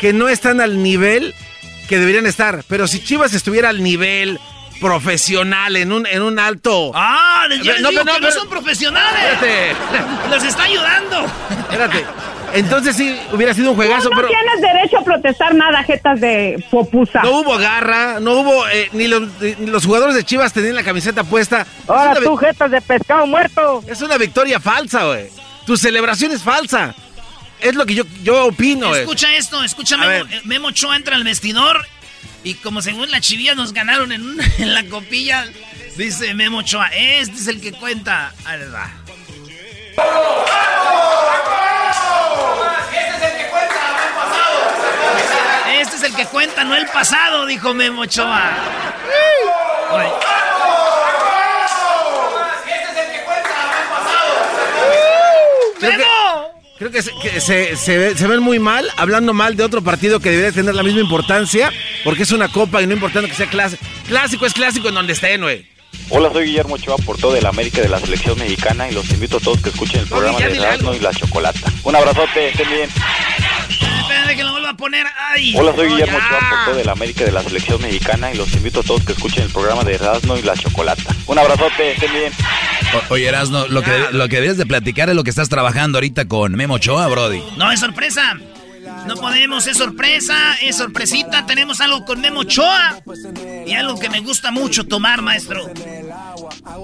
Que 0.00 0.12
no 0.12 0.28
están 0.28 0.60
al 0.60 0.82
nivel 0.82 1.34
que 1.88 1.98
deberían 1.98 2.26
estar. 2.26 2.62
Pero 2.68 2.86
si 2.86 3.02
Chivas 3.02 3.32
estuviera 3.32 3.70
al 3.70 3.82
nivel 3.82 4.38
profesional, 4.80 5.76
en 5.76 5.92
un, 5.92 6.06
en 6.06 6.22
un 6.22 6.38
alto... 6.38 6.92
Ah, 6.94 7.46
ya 7.62 7.72
les 7.74 7.82
No, 7.82 7.90
digo 7.90 8.02
pero 8.02 8.14
que 8.14 8.20
no, 8.20 8.26
no 8.26 8.28
pero- 8.28 8.40
son 8.40 8.48
profesionales. 8.48 9.22
Espérate. 9.32 9.76
Los 10.30 10.44
está 10.44 10.62
ayudando. 10.64 11.26
Espérate. 11.50 12.04
Entonces 12.54 12.96
sí, 12.96 13.18
hubiera 13.32 13.52
sido 13.52 13.70
un 13.70 13.76
juegazo, 13.76 14.08
no 14.08 14.16
pero... 14.16 14.28
tienes 14.28 14.60
derecho 14.60 14.98
a 14.98 15.04
protestar 15.04 15.54
nada, 15.54 15.82
jetas 15.82 16.20
de 16.20 16.64
popusa. 16.70 17.20
No 17.22 17.40
hubo 17.40 17.58
garra, 17.58 18.18
no 18.20 18.32
hubo. 18.34 18.66
eh, 18.68 18.88
ni, 18.92 19.08
los, 19.08 19.22
ni 19.40 19.66
los 19.66 19.84
jugadores 19.84 20.14
de 20.14 20.24
Chivas 20.24 20.52
tenían 20.52 20.74
la 20.76 20.84
camiseta 20.84 21.24
puesta. 21.24 21.66
Ahora 21.88 22.12
Es 22.12 22.18
una 22.18 22.26
tú, 22.26 22.36
jetas 22.36 22.70
de 22.70 22.80
pescado 22.80 23.26
muerto. 23.26 23.82
Es 23.86 24.00
una 24.00 24.16
victoria 24.16 24.60
falsa, 24.60 25.04
güey. 25.04 25.26
Tu 25.66 25.76
celebración 25.76 26.32
es 26.32 26.42
falsa. 26.42 26.94
Es 27.60 27.74
lo 27.74 27.84
que 27.84 27.94
yo, 27.94 28.04
yo 28.22 28.46
opino. 28.46 28.94
Escucha 28.94 29.34
esto, 29.34 29.62
escucha 29.64 29.96
Memo, 29.96 30.30
eh, 30.30 30.40
Memo 30.44 30.68
Ochoa 30.68 30.94
entra 30.96 31.16
al 31.16 31.24
vestidor 31.24 31.84
y 32.46 32.54
como 32.54 32.80
según 32.80 33.10
la 33.10 33.20
chivía 33.20 33.56
nos 33.56 33.72
ganaron 33.72 34.12
en, 34.58 34.74
la 34.74 34.84
copilla, 34.84 35.48
dice 35.96 36.32
Memo 36.32 36.58
Ochoa, 36.58 36.86
este 36.94 37.34
es 37.34 37.48
el 37.48 37.60
que 37.60 37.72
cuenta. 37.72 38.32
Ahí 38.44 38.60
les 38.60 38.72
va. 38.72 38.88
Este 45.80 45.96
es 45.96 46.02
el 46.04 46.14
que 46.14 46.24
cuenta, 46.26 46.62
no 46.62 46.76
el 46.76 46.86
pasado, 46.86 47.46
dijo 47.46 47.74
Memo 47.74 48.02
Ochoa. 48.02 48.52
Oye, 49.90 50.12
Creo 55.80 55.98
que, 55.98 56.04
creo 56.78 56.90
que, 56.90 57.02
se, 57.02 57.10
que 57.22 57.40
se- 57.40 57.76
se 57.76 58.16
se 58.16 58.26
ven 58.26 58.40
muy 58.40 58.58
mal 58.58 58.88
hablando 58.96 59.32
mal 59.32 59.56
de 59.56 59.64
otro 59.64 59.82
partido 59.82 60.20
que 60.20 60.30
debería 60.30 60.52
tener 60.52 60.74
la 60.74 60.82
misma 60.82 61.00
importancia 61.00 61.72
porque 62.04 62.22
es 62.24 62.32
una 62.32 62.48
copa 62.48 62.82
y 62.82 62.86
no 62.86 62.94
importando 62.94 63.28
que 63.28 63.34
sea 63.34 63.48
clásico. 63.48 63.84
Clásico 64.08 64.46
es 64.46 64.52
clásico 64.52 64.88
en 64.88 64.94
donde 64.94 65.12
estén, 65.14 65.40
güey. 65.42 65.66
Hola, 66.08 66.30
soy 66.32 66.44
Guillermo 66.46 66.74
Ochoa, 66.74 66.96
por 66.98 67.16
todo 67.18 67.34
el 67.36 67.46
América 67.46 67.80
de 67.80 67.88
la 67.88 67.98
selección 67.98 68.38
mexicana 68.38 68.88
y 68.88 68.94
los 68.94 69.08
invito 69.10 69.38
a 69.38 69.40
todos 69.40 69.60
que 69.60 69.70
escuchen 69.70 70.00
el 70.02 70.06
programa 70.06 70.38
ya 70.38 70.48
de 70.48 70.56
Erasmo 70.58 70.94
y 70.94 71.00
la 71.00 71.12
Chocolata. 71.12 71.72
Un 71.82 71.96
abrazote, 71.96 72.48
estén 72.50 72.68
bien. 72.70 72.88
Espérate 74.08 74.36
que 74.36 74.44
lo 74.44 74.52
vuelva 74.52 74.70
a 74.70 74.76
poner. 74.76 75.06
Ay. 75.34 75.54
Hola, 75.56 75.72
soy 75.74 75.88
No, 75.88 75.94
Guillermo. 75.96 76.16
Ochoa, 76.18 76.38
por 76.50 76.64
todo 76.72 76.80
el 76.80 76.88
América 76.88 77.24
de 77.24 77.32
la 77.32 77.42
selección 77.42 77.80
mexicana 77.82 78.32
y 78.32 78.36
los 78.36 78.52
invito 78.54 78.80
a 78.80 78.82
todos 78.82 79.04
que 79.04 79.12
escuchen 79.12 79.44
el 79.44 79.50
programa 79.50 79.84
de 79.84 79.94
Erasmo 79.94 80.36
y 80.36 80.42
la 80.42 80.56
Chocolata. 80.56 81.14
Un 81.26 81.38
abrazote, 81.38 81.92
estén 81.92 82.12
bien. 82.12 82.32
O- 83.10 83.14
oye, 83.14 83.26
Erasno, 83.28 83.66
lo 83.68 83.82
que, 83.82 83.90
lo 84.12 84.28
que 84.28 84.40
debes 84.40 84.56
de 84.56 84.66
platicar 84.66 85.08
es 85.10 85.16
lo 85.16 85.24
que 85.24 85.30
estás 85.30 85.48
trabajando 85.48 85.98
ahorita 85.98 86.26
con 86.26 86.52
Memo 86.54 86.74
Ochoa, 86.74 87.06
Brody. 87.08 87.42
No, 87.56 87.70
es 87.72 87.80
sorpresa. 87.80 88.36
No 89.06 89.14
podemos, 89.16 89.66
es 89.66 89.76
sorpresa, 89.78 90.56
es 90.62 90.76
sorpresita. 90.76 91.46
Tenemos 91.46 91.80
algo 91.80 92.04
con 92.04 92.20
Memo 92.20 92.40
Ochoa. 92.40 92.98
Y 93.66 93.72
algo 93.74 93.98
que 93.98 94.08
me 94.08 94.20
gusta 94.20 94.50
mucho 94.50 94.84
tomar, 94.86 95.22
maestro. 95.22 95.64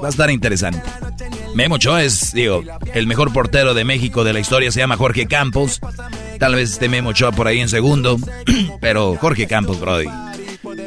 Va 0.02 0.06
a 0.06 0.10
estar 0.10 0.30
interesante. 0.30 0.82
Memo 1.54 1.76
Ochoa 1.76 2.02
es, 2.02 2.32
digo, 2.32 2.62
el 2.94 3.06
mejor 3.06 3.32
portero 3.32 3.74
de 3.74 3.84
México 3.84 4.24
de 4.24 4.32
la 4.32 4.40
historia, 4.40 4.70
se 4.72 4.80
llama 4.80 4.96
Jorge 4.96 5.26
Campos. 5.26 5.80
Tal 6.38 6.54
vez 6.54 6.72
esté 6.72 6.88
Memo 6.88 7.10
Ochoa 7.10 7.32
por 7.32 7.46
ahí 7.46 7.60
en 7.60 7.68
segundo, 7.68 8.16
pero 8.80 9.16
Jorge 9.16 9.46
Campos, 9.46 9.80
Brody. 9.80 10.08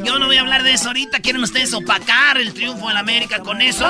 Yo 0.04 0.20
no 0.20 0.28
voy 0.28 0.38
a 0.38 0.42
hablar 0.42 0.64
de 0.64 0.74
eso 0.74 0.88
ahorita. 0.88 1.20
¿Quieren 1.20 1.44
ustedes 1.44 1.74
opacar 1.74 2.38
el 2.38 2.54
triunfo 2.54 2.90
en 2.90 2.98
América 2.98 3.40
con 3.40 3.62
eso? 3.62 3.88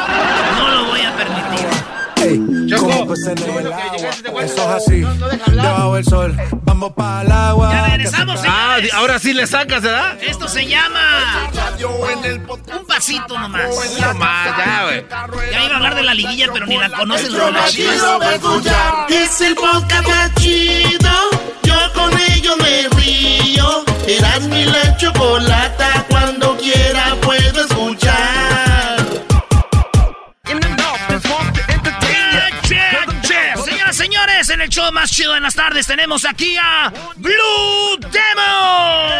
No 0.57 0.69
lo 0.69 0.85
voy 0.85 1.01
a 1.01 1.15
permitir. 1.15 2.04
Choco, 2.67 3.05
pues 3.07 3.27
en 3.27 3.37
el 3.37 3.71
agua. 3.71 4.43
Eso 4.43 4.55
es 4.55 4.59
así. 4.59 5.01
Debajo 5.51 5.95
del 5.95 6.05
sol. 6.05 6.35
Vamos 6.63 6.93
para 6.93 7.21
el 7.21 7.31
agua. 7.31 7.71
Ya 7.73 7.85
regresamos, 7.87 8.41
Ah, 8.47 8.77
ahora 8.95 9.19
sí 9.19 9.33
le 9.33 9.45
sacas, 9.47 9.81
¿verdad? 9.81 10.17
Esto 10.21 10.47
se 10.47 10.65
llama. 10.65 11.49
Un 12.79 12.85
pasito 12.87 13.37
nomás. 13.39 13.99
Nomás, 13.99 14.57
ya, 14.57 14.83
güey. 14.85 15.05
Ya 15.51 15.63
iba 15.65 15.73
a 15.73 15.77
hablar 15.77 15.95
de 15.95 16.03
la 16.03 16.13
liguilla, 16.13 16.47
pero 16.51 16.65
ni 16.65 16.77
la 16.77 16.89
conocen 16.89 17.31
los. 17.33 17.75
Es 19.09 19.41
el 19.41 19.55
podcast 19.55 20.07
más 20.07 20.33
chido. 20.35 21.11
Yo 21.63 21.75
con 21.93 22.11
ello 22.31 22.55
me 22.57 22.87
río. 22.99 23.83
Eras 24.07 24.41
mi 24.47 24.65
la 24.65 24.97
chocolata. 24.97 26.05
Cuando 26.09 26.57
quiera 26.57 27.15
puedo 27.21 27.61
escuchar. 27.61 28.44
En 34.55 34.61
el 34.61 34.69
show 34.69 34.89
más 34.93 35.11
chido 35.11 35.33
de 35.33 35.41
las 35.41 35.53
tardes 35.53 35.85
tenemos 35.85 36.23
aquí 36.23 36.55
a 36.57 36.89
Blue 37.17 37.97
Demon. 37.99 39.11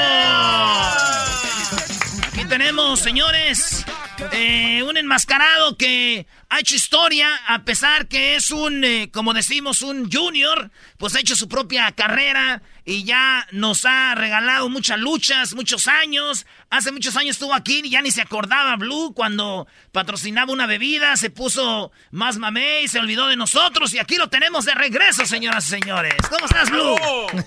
Aquí 2.25 2.45
tenemos, 2.47 3.01
señores, 3.01 3.85
eh, 4.31 4.81
un 4.83 4.95
enmascarado 4.95 5.77
que 5.77 6.25
ha 6.49 6.59
hecho 6.59 6.75
historia, 6.75 7.27
a 7.47 7.65
pesar 7.65 8.07
que 8.07 8.35
es 8.35 8.49
un, 8.51 8.85
eh, 8.85 9.09
como 9.11 9.33
decimos, 9.33 9.81
un 9.81 10.09
junior, 10.09 10.71
pues 10.97 11.15
ha 11.15 11.19
hecho 11.19 11.35
su 11.35 11.49
propia 11.49 11.91
carrera 11.91 12.61
y 12.87 13.03
ya 13.03 13.47
nos 13.51 13.83
ha 13.85 14.13
regalado 14.15 14.69
muchas 14.69 14.99
luchas, 14.99 15.55
muchos 15.55 15.87
años. 15.87 16.45
Hace 16.69 16.91
muchos 16.91 17.15
años 17.17 17.31
estuvo 17.35 17.53
aquí 17.55 17.81
y 17.83 17.89
ya 17.89 18.01
ni 18.01 18.11
se 18.11 18.21
acordaba 18.21 18.75
Blue 18.75 19.13
cuando 19.15 19.67
patrocinaba 19.91 20.51
una 20.53 20.67
bebida, 20.67 21.17
se 21.17 21.29
puso 21.31 21.91
más 22.11 22.37
mamé 22.37 22.83
y 22.83 22.87
se 22.87 22.99
olvidó 22.99 23.27
de 23.27 23.37
nosotros 23.37 23.93
y 23.93 23.99
aquí 23.99 24.15
lo 24.17 24.29
tenemos 24.29 24.65
de 24.65 24.75
regreso, 24.75 25.25
señoras 25.25 25.65
y 25.67 25.79
señores. 25.79 26.13
¿Cómo 26.29 26.45
estás, 26.45 26.69
Blue? 26.69 26.95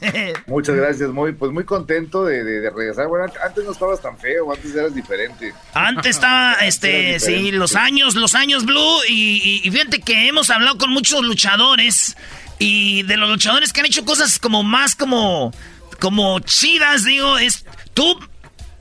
Muchas 0.46 0.74
gracias, 0.74 1.10
muy, 1.10 1.32
pues 1.32 1.52
muy 1.52 1.64
contento 1.64 2.24
de, 2.24 2.42
de- 2.42 2.60
de 2.60 2.70
regresar. 2.70 3.06
Bueno, 3.06 3.24
an- 3.26 3.32
antes 3.46 3.64
no 3.64 3.72
estabas 3.72 4.00
tan 4.02 4.18
feo, 4.18 4.52
antes 4.52 4.74
eras 4.74 4.94
diferente. 4.94 5.54
Antes 5.74 6.16
estaba, 6.16 6.54
este, 6.62 7.20
sí, 7.20 7.52
los 7.52 7.76
años, 7.76 8.14
los 8.16 8.34
años 8.34 8.64
Blue, 8.64 8.98
y, 9.08 9.40
y- 9.62 9.68
y 9.68 9.70
fíjate 9.70 10.00
que 10.00 10.26
hemos 10.28 10.50
hablado 10.50 10.78
con 10.78 10.90
muchos 10.90 11.22
luchadores, 11.24 12.16
y 12.58 13.02
de 13.02 13.16
los 13.16 13.28
luchadores 13.28 13.72
que 13.72 13.80
han 13.80 13.86
hecho 13.86 14.04
cosas 14.04 14.38
como 14.38 14.62
más 14.62 14.94
como, 14.94 15.52
como 16.00 16.40
chidas, 16.40 17.04
digo, 17.04 17.38
es, 17.38 17.64
tú 17.94 18.18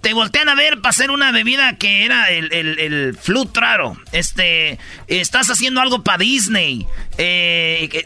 te 0.01 0.13
voltean 0.13 0.49
a 0.49 0.55
ver 0.55 0.77
para 0.81 0.89
hacer 0.89 1.11
una 1.11 1.31
bebida 1.31 1.77
que 1.77 2.05
era 2.05 2.29
el, 2.29 2.51
el, 2.53 2.79
el 2.79 3.17
Flut 3.17 3.55
raro, 3.57 3.97
este, 4.11 4.79
estás 5.07 5.49
haciendo 5.49 5.81
algo 5.81 6.03
para 6.03 6.19
Disney, 6.19 6.87
eh, 7.17 8.05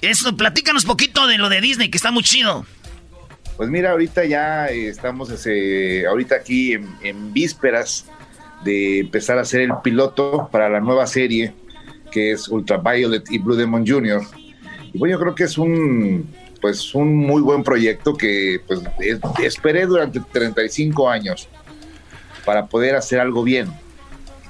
eso, 0.00 0.36
platícanos 0.36 0.84
poquito 0.84 1.26
de 1.26 1.38
lo 1.38 1.48
de 1.48 1.60
Disney, 1.60 1.90
que 1.90 1.98
está 1.98 2.10
muy 2.10 2.22
chido. 2.22 2.64
Pues 3.56 3.68
mira, 3.68 3.90
ahorita 3.90 4.24
ya 4.24 4.68
eh, 4.68 4.88
estamos 4.88 5.30
ahorita 5.30 6.34
aquí 6.34 6.72
en, 6.72 6.88
en 7.02 7.32
vísperas 7.34 8.06
de 8.64 9.00
empezar 9.00 9.36
a 9.38 9.42
hacer 9.42 9.60
el 9.60 9.72
piloto 9.82 10.48
para 10.50 10.70
la 10.70 10.80
nueva 10.80 11.06
serie 11.06 11.52
que 12.10 12.32
es 12.32 12.48
Ultraviolet 12.48 13.30
y 13.30 13.38
Blue 13.38 13.56
Demon 13.56 13.86
Jr. 13.86 14.22
Y 14.92 14.98
bueno, 14.98 15.16
yo 15.16 15.20
creo 15.20 15.34
que 15.34 15.44
es 15.44 15.56
un 15.58 16.28
pues 16.60 16.94
un 16.94 17.16
muy 17.16 17.40
buen 17.40 17.62
proyecto 17.62 18.14
que 18.14 18.60
pues 18.66 18.80
es- 18.98 19.18
esperé 19.42 19.86
durante 19.86 20.20
35 20.20 21.08
años 21.08 21.48
para 22.44 22.66
poder 22.66 22.96
hacer 22.96 23.18
algo 23.18 23.42
bien. 23.42 23.68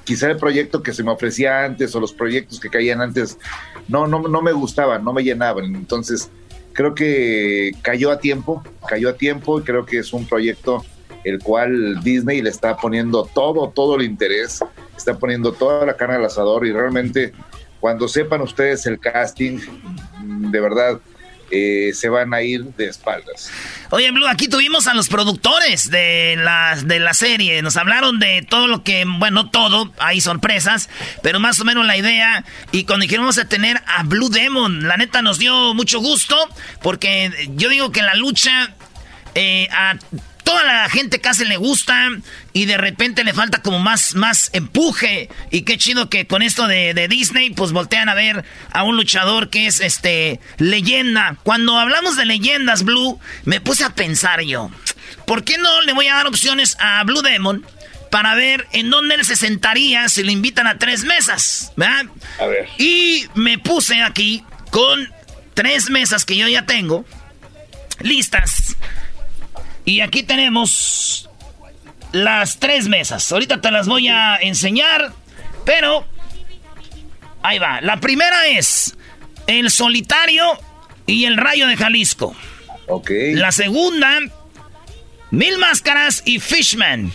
Quizá 0.05 0.29
el 0.29 0.37
proyecto 0.37 0.83
que 0.83 0.93
se 0.93 1.05
me 1.05 1.13
ofrecía 1.13 1.65
antes 1.65 1.95
o 1.95 2.01
los 2.01 2.13
proyectos 2.13 2.59
que 2.59 2.69
caían 2.69 3.01
antes 3.01 3.39
no, 3.87 4.09
no, 4.09 4.23
no 4.23 4.43
me 4.43 4.51
gustaban, 4.53 5.05
no 5.05 5.13
me 5.13 5.23
llenaban. 5.23 5.67
Entonces, 5.77 6.31
creo 6.73 6.95
que 6.97 7.73
cayó 7.83 8.11
a 8.11 8.19
tiempo, 8.19 8.65
cayó 8.89 9.11
a 9.11 9.15
tiempo 9.15 9.61
y 9.61 9.63
creo 9.63 9.87
que 9.87 9.99
es 9.99 10.13
un 10.13 10.27
proyecto 10.27 10.85
el 11.23 11.39
cual 11.39 12.03
Disney 12.03 12.41
le 12.43 12.51
está 12.51 12.77
poniendo 12.77 13.25
todo, 13.25 13.69
todo 13.71 13.95
el 13.97 14.03
interés, 14.03 14.65
está 14.97 15.17
poniendo 15.19 15.53
toda 15.53 15.85
la 15.87 15.97
carne 15.97 16.17
al 16.17 16.25
asador 16.25 16.67
y 16.67 16.73
realmente 16.73 17.33
cuando 17.81 18.07
sepan 18.09 18.43
ustedes 18.43 18.87
el 18.87 19.01
casting, 19.01 19.59
de 20.23 20.61
verdad, 20.61 21.01
eh, 21.53 21.91
se 21.95 22.09
van 22.09 22.33
a 22.33 22.43
ir 22.43 22.63
de 22.77 22.87
espaldas. 22.87 23.51
Oye, 23.91 24.11
Blue, 24.13 24.29
aquí 24.29 24.47
tuvimos 24.47 24.87
a 24.87 24.95
los 24.95 25.09
productores 25.09 25.91
de 25.91 26.37
la, 26.39 26.77
de 26.77 27.01
la 27.01 27.13
serie. 27.13 27.61
Nos 27.63 27.77
hablaron 27.77 28.21
de 28.21 28.47
todo 28.49 28.69
lo 28.69 28.85
que, 28.85 29.05
bueno, 29.05 29.43
no 29.43 29.51
todo, 29.51 29.93
hay 29.99 30.21
sorpresas, 30.21 30.89
pero 31.25 31.41
más 31.41 31.59
o 31.59 31.65
menos 31.65 31.85
la 31.87 31.97
idea. 31.97 32.45
Y 32.71 32.85
cuando 32.85 33.03
dijeron 33.03 33.25
vamos 33.25 33.39
a 33.39 33.49
tener 33.49 33.83
a 33.87 34.05
Blue 34.05 34.29
Demon, 34.29 34.87
la 34.87 34.97
neta 34.97 35.23
nos 35.23 35.41
dio 35.41 35.75
mucho 35.75 35.99
gusto, 35.99 36.37
porque 36.83 37.33
yo 37.57 37.69
digo 37.69 37.91
que 37.91 38.03
la 38.03 38.15
lucha 38.15 38.73
eh, 39.35 39.69
a 39.73 39.97
toda 40.51 40.65
la 40.65 40.89
gente 40.89 41.21
casi 41.21 41.45
le 41.45 41.57
gusta 41.57 42.09
y 42.53 42.65
de 42.65 42.77
repente 42.77 43.23
le 43.23 43.33
falta 43.33 43.63
como 43.63 43.79
más, 43.79 44.17
más 44.17 44.51
empuje. 44.53 45.29
Y 45.53 45.63
qué 45.63 45.79
chido 45.79 46.11
que 46.11 46.27
con 46.27 46.43
esto 46.43 46.67
de, 46.67 46.93
de 46.93 47.07
Disney, 47.07 47.51
pues 47.51 47.71
voltean 47.71 48.09
a 48.09 48.15
ver 48.15 48.45
a 48.73 48.83
un 48.83 48.97
luchador 48.97 49.49
que 49.49 49.69
es 49.69 49.81
este 49.81 50.41
leyenda. 50.59 51.37
Cuando 51.45 51.79
hablamos 51.79 52.17
de 52.17 52.25
leyendas, 52.25 52.83
Blue, 52.83 53.21
me 53.45 53.61
puse 53.61 53.85
a 53.85 53.91
pensar 53.91 54.41
yo, 54.41 54.73
¿por 55.25 55.45
qué 55.45 55.57
no 55.57 55.83
le 55.83 55.93
voy 55.93 56.09
a 56.09 56.17
dar 56.17 56.27
opciones 56.27 56.77
a 56.81 57.05
Blue 57.05 57.23
Demon? 57.23 57.65
Para 58.11 58.35
ver 58.35 58.67
en 58.73 58.91
dónde 58.91 59.15
él 59.15 59.25
se 59.25 59.37
sentaría 59.37 60.09
si 60.09 60.25
lo 60.25 60.33
invitan 60.33 60.67
a 60.67 60.79
tres 60.79 61.05
mesas, 61.05 61.73
¿verdad? 61.77 62.07
A 62.41 62.47
ver. 62.47 62.69
Y 62.77 63.27
me 63.37 63.59
puse 63.59 64.03
aquí 64.03 64.43
con 64.73 65.09
tres 65.55 65.91
mesas 65.91 66.25
que 66.25 66.37
yo 66.37 66.49
ya 66.49 66.67
tengo 66.67 67.05
listas. 68.01 68.77
Y 69.85 70.01
aquí 70.01 70.23
tenemos 70.23 71.29
las 72.13 72.59
tres 72.59 72.89
mesas. 72.89 73.31
Ahorita 73.33 73.61
te 73.61 73.71
las 73.71 73.87
voy 73.89 74.09
a 74.09 74.37
enseñar, 74.37 75.13
pero 75.65 76.05
ahí 77.43 77.59
va. 77.59 77.81
La 77.81 77.99
primera 77.99 78.47
es 78.47 78.97
el 79.47 79.71
solitario 79.71 80.45
y 81.07 81.25
el 81.25 81.37
rayo 81.37 81.67
de 81.67 81.77
Jalisco. 81.77 82.35
Ok. 82.89 83.11
La 83.35 83.53
segunda, 83.53 84.19
Mil 85.31 85.59
Máscaras 85.59 86.23
y 86.25 86.41
Fishman. 86.41 87.13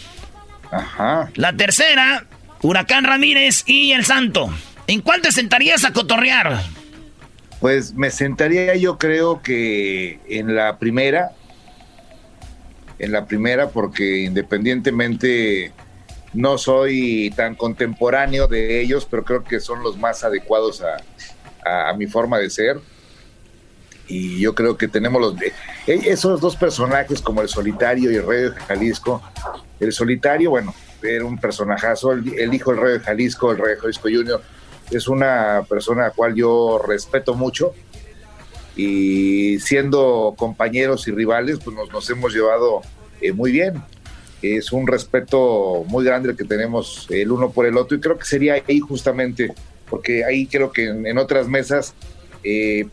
Ajá. 0.71 1.29
La 1.35 1.53
tercera, 1.53 2.25
Huracán 2.61 3.03
Ramírez 3.03 3.63
y 3.65 3.91
El 3.91 4.05
Santo. 4.05 4.53
¿En 4.87 5.01
cuál 5.01 5.21
te 5.21 5.31
sentarías 5.31 5.83
a 5.83 5.93
cotorrear? 5.93 6.61
Pues 7.59 7.93
me 7.93 8.11
sentaría 8.11 8.75
yo 8.75 8.97
creo 8.97 9.41
que 9.41 10.19
en 10.29 10.55
la 10.55 10.77
primera, 10.77 11.31
en 12.99 13.11
la 13.11 13.25
primera 13.25 13.69
porque 13.69 14.23
independientemente 14.23 15.71
no 16.33 16.57
soy 16.57 17.31
tan 17.35 17.55
contemporáneo 17.55 18.47
de 18.47 18.81
ellos, 18.81 19.07
pero 19.09 19.23
creo 19.23 19.43
que 19.43 19.59
son 19.59 19.81
los 19.83 19.97
más 19.97 20.23
adecuados 20.23 20.81
a, 20.83 21.93
mi 21.97 22.05
forma 22.05 22.37
de 22.37 22.49
ser. 22.49 22.79
Y 24.07 24.39
yo 24.39 24.53
creo 24.53 24.77
que 24.77 24.87
tenemos 24.87 25.19
los 25.19 25.35
de, 25.35 25.47
e- 25.87 26.11
esos 26.11 26.39
dos 26.39 26.55
personajes 26.55 27.21
como 27.21 27.41
el 27.41 27.49
solitario 27.49 28.11
y 28.11 28.15
el 28.15 28.27
rey 28.27 28.43
de 28.43 28.51
Jalisco. 28.51 29.21
El 29.79 29.91
solitario, 29.93 30.51
bueno, 30.51 30.75
era 31.01 31.25
un 31.25 31.39
personajazo, 31.39 32.11
el, 32.11 32.37
el 32.37 32.53
hijo 32.53 32.71
del 32.71 32.81
rey 32.81 32.93
de 32.93 32.99
Jalisco, 32.99 33.51
el 33.51 33.57
rey 33.57 33.75
de 33.75 33.81
Jalisco 33.81 34.03
Junior, 34.03 34.41
es 34.91 35.07
una 35.07 35.65
persona 35.67 36.03
a 36.03 36.07
la 36.09 36.11
cual 36.11 36.35
yo 36.35 36.79
respeto 36.85 37.33
mucho 37.33 37.73
y 38.75 39.59
siendo 39.59 40.33
compañeros 40.37 41.07
y 41.07 41.11
rivales, 41.11 41.59
pues 41.63 41.75
nos, 41.75 41.91
nos 41.91 42.09
hemos 42.09 42.33
llevado 42.33 42.81
eh, 43.21 43.31
muy 43.31 43.51
bien. 43.51 43.81
Es 44.41 44.71
un 44.71 44.85
respeto 44.85 45.85
muy 45.87 46.03
grande 46.05 46.29
el 46.29 46.37
que 46.37 46.43
tenemos 46.43 47.07
el 47.09 47.31
uno 47.31 47.49
por 47.51 47.65
el 47.65 47.77
otro 47.77 47.97
y 47.97 48.01
creo 48.01 48.17
que 48.17 48.25
sería 48.25 48.61
ahí 48.67 48.79
justamente, 48.79 49.53
porque 49.89 50.23
ahí 50.25 50.45
creo 50.45 50.71
que 50.71 50.85
en, 50.85 51.07
en 51.07 51.17
otras 51.17 51.47
mesas, 51.47 51.95
eh, 52.43 52.85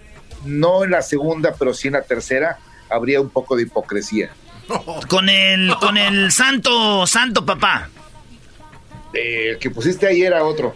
no 0.45 0.85
en 0.85 0.93
la 0.93 1.03
segunda, 1.03 1.55
pero 1.59 1.75
sí 1.75 1.89
en 1.89 1.95
la 1.95 2.03
tercera, 2.03 2.59
habría 2.89 3.21
un 3.21 3.31
poco 3.31 3.57
de 3.57 3.63
hipocresía. 3.63 4.31
Con 5.09 5.29
el, 5.29 5.75
con 5.81 5.97
el 5.97 6.31
santo, 6.31 7.07
santo 7.07 7.45
papá. 7.45 7.91
Eh, 9.13 9.51
el 9.51 9.59
que 9.59 9.71
pusiste 9.71 10.07
ahí 10.07 10.23
era 10.23 10.45
otro. 10.45 10.75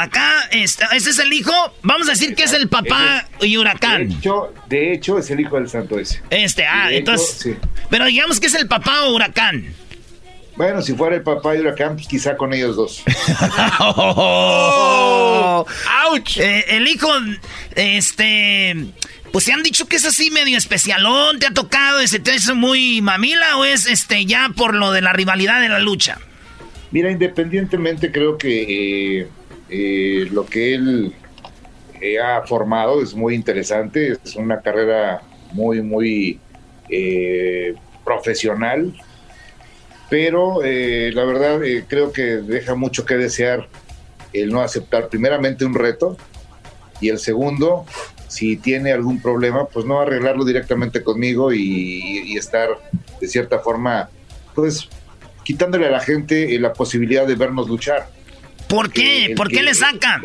Acá, 0.00 0.48
está, 0.50 0.86
ese 0.96 1.10
es 1.10 1.18
el 1.18 1.30
hijo. 1.30 1.52
Vamos 1.82 2.08
a 2.08 2.12
decir 2.12 2.34
que 2.34 2.44
es 2.44 2.54
el 2.54 2.70
papá 2.70 3.28
y 3.42 3.58
huracán. 3.58 4.08
De 4.08 4.14
hecho, 4.14 4.54
de 4.66 4.92
hecho, 4.94 5.18
es 5.18 5.30
el 5.30 5.40
hijo 5.40 5.56
del 5.56 5.68
santo 5.68 5.98
ese. 5.98 6.22
Este, 6.30 6.64
ah, 6.64 6.88
hecho, 6.88 6.98
entonces. 7.00 7.38
sí. 7.38 7.54
Pero 7.90 8.06
digamos 8.06 8.40
que 8.40 8.46
es 8.46 8.54
el 8.54 8.66
papá 8.66 9.02
o 9.02 9.14
huracán. 9.14 9.74
Bueno, 10.56 10.80
si 10.80 10.94
fuera 10.94 11.16
el 11.16 11.22
papá 11.22 11.52
de 11.52 11.60
Huracán, 11.60 11.96
pues 11.96 12.08
quizá 12.08 12.34
con 12.36 12.54
ellos 12.54 12.76
dos. 12.76 13.02
¡Oh! 13.80 15.66
¡Auch! 16.04 16.36
Eh, 16.38 16.64
el 16.76 16.88
hijo, 16.88 17.08
este... 17.74 18.74
Pues 19.32 19.44
se 19.44 19.52
han 19.52 19.62
dicho 19.62 19.86
que 19.86 19.96
es 19.96 20.06
así 20.06 20.30
medio 20.30 20.56
especialón, 20.56 21.38
¿te 21.38 21.46
ha 21.46 21.52
tocado? 21.52 22.00
ese 22.00 22.20
¿Te 22.20 22.34
es 22.34 22.54
muy 22.54 23.00
mamila 23.00 23.58
o 23.58 23.64
es 23.64 23.86
este 23.86 24.24
ya 24.24 24.50
por 24.56 24.74
lo 24.74 24.92
de 24.92 25.02
la 25.02 25.12
rivalidad 25.12 25.60
de 25.60 25.68
la 25.68 25.78
lucha? 25.78 26.18
Mira, 26.90 27.10
independientemente 27.10 28.10
creo 28.10 28.36
que 28.36 29.20
eh, 29.20 29.28
eh, 29.70 30.28
lo 30.30 30.46
que 30.46 30.74
él 30.74 31.14
eh, 32.00 32.18
ha 32.18 32.42
formado 32.42 33.02
es 33.02 33.14
muy 33.14 33.34
interesante, 33.34 34.18
es 34.24 34.36
una 34.36 34.60
carrera 34.60 35.22
muy, 35.52 35.82
muy 35.82 36.40
profesional, 38.04 38.92
pero 40.08 40.60
la 40.60 41.24
verdad 41.24 41.60
creo 41.86 42.12
que 42.12 42.22
deja 42.22 42.74
mucho 42.74 43.06
que 43.06 43.14
desear 43.14 43.68
el 44.32 44.50
no 44.50 44.60
aceptar 44.60 45.08
primeramente 45.08 45.64
un 45.64 45.74
reto 45.74 46.16
y 47.00 47.10
el 47.10 47.20
segundo 47.20 47.86
si 48.30 48.56
tiene 48.56 48.92
algún 48.92 49.20
problema, 49.20 49.66
pues 49.66 49.84
no 49.84 50.00
arreglarlo 50.00 50.44
directamente 50.44 51.02
conmigo 51.02 51.52
y, 51.52 52.36
estar 52.36 52.68
de 53.20 53.26
cierta 53.26 53.58
forma, 53.58 54.08
pues 54.54 54.88
quitándole 55.42 55.88
a 55.88 55.90
la 55.90 55.98
gente 55.98 56.56
la 56.60 56.72
posibilidad 56.72 57.26
de 57.26 57.34
vernos 57.34 57.68
luchar. 57.68 58.08
¿Por 58.70 58.92
qué? 58.92 59.34
¿Por 59.36 59.48
qué 59.48 59.62
le 59.62 59.74
sacan? 59.74 60.22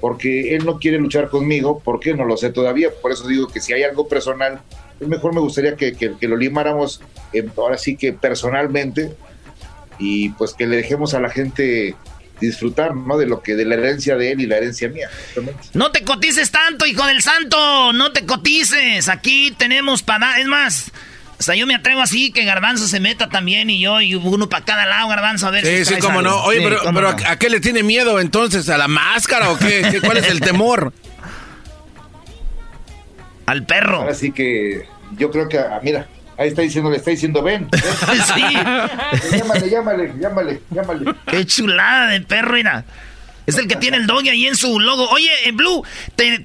Porque 0.00 0.54
él 0.54 0.64
no 0.64 0.78
quiere 0.78 0.98
luchar 0.98 1.28
conmigo, 1.28 1.80
¿por 1.80 1.98
qué? 1.98 2.14
No 2.14 2.24
lo 2.24 2.36
sé 2.36 2.50
todavía, 2.50 2.90
por 3.02 3.10
eso 3.10 3.26
digo 3.26 3.48
que 3.48 3.60
si 3.60 3.72
hay 3.72 3.82
algo 3.82 4.06
personal, 4.06 4.60
pues 4.98 5.10
mejor 5.10 5.34
me 5.34 5.40
gustaría 5.40 5.74
que, 5.74 5.92
que 5.96 6.28
lo 6.28 6.36
limáramos 6.36 7.00
eh, 7.32 7.44
ahora 7.56 7.76
sí 7.78 7.96
que 7.96 8.12
personalmente 8.12 9.16
y 9.98 10.28
pues 10.30 10.54
que 10.54 10.66
le 10.66 10.76
dejemos 10.76 11.14
a 11.14 11.20
la 11.20 11.30
gente 11.30 11.96
disfrutar, 12.40 12.94
¿no? 12.94 13.18
De 13.18 13.26
lo 13.26 13.42
que, 13.42 13.54
de 13.54 13.64
la 13.64 13.74
herencia 13.74 14.16
de 14.16 14.32
él 14.32 14.40
y 14.40 14.46
la 14.46 14.58
herencia 14.58 14.88
mía. 14.88 15.10
No 15.74 15.90
te 15.90 16.04
cotices 16.04 16.50
tanto, 16.50 16.86
hijo 16.86 17.04
del 17.06 17.22
santo, 17.22 17.92
no 17.92 18.12
te 18.12 18.24
cotices. 18.24 19.08
Aquí 19.08 19.54
tenemos 19.56 20.02
para, 20.02 20.38
es 20.38 20.46
más, 20.46 20.92
o 21.38 21.42
sea, 21.42 21.54
yo 21.54 21.66
me 21.66 21.74
atrevo 21.74 22.00
así 22.00 22.32
que 22.32 22.44
Garbanzo 22.44 22.88
se 22.88 22.98
meta 22.98 23.28
también 23.28 23.70
y 23.70 23.80
yo 23.80 24.00
y 24.00 24.14
uno 24.14 24.48
para 24.48 24.64
cada 24.64 24.86
lado, 24.86 25.08
Garbanzo, 25.08 25.46
a 25.46 25.50
ver 25.50 25.64
sí, 25.64 25.84
Sí, 25.84 26.00
cómo 26.00 26.20
no. 26.20 26.42
Oye, 26.44 26.60
pero, 26.62 26.80
pero 26.92 27.08
¿a 27.08 27.36
qué 27.38 27.48
le 27.48 27.60
tiene 27.60 27.82
miedo 27.82 28.18
entonces? 28.18 28.68
¿A 28.68 28.76
la 28.76 28.88
máscara 28.88 29.50
o 29.50 29.58
qué? 29.58 30.00
¿Cuál 30.04 30.18
es 30.18 30.28
el 30.28 30.40
temor? 30.40 30.92
Al 33.46 33.64
perro. 33.64 34.08
Así 34.08 34.32
que 34.32 34.86
yo 35.16 35.30
creo 35.30 35.48
que, 35.48 35.58
ah, 35.58 35.80
mira, 35.82 36.06
Ahí 36.38 36.50
está 36.50 36.62
diciendo, 36.62 36.88
le 36.88 36.98
está 36.98 37.10
diciendo, 37.10 37.42
ven. 37.42 37.68
sí. 38.34 39.36
Llámale, 39.36 39.68
llámale, 39.68 40.14
llámale, 40.20 40.60
llámale. 40.70 41.14
Qué 41.26 41.44
chulada 41.44 42.10
de 42.10 42.20
perro, 42.20 42.52
mira. 42.52 42.84
Es 43.48 43.56
el 43.56 43.66
que 43.66 43.76
tiene 43.76 43.96
el 43.96 44.06
doggy 44.06 44.28
ahí 44.28 44.46
en 44.46 44.56
su 44.56 44.78
logo. 44.78 45.08
Oye, 45.08 45.30
en 45.46 45.56
Blue, 45.56 45.82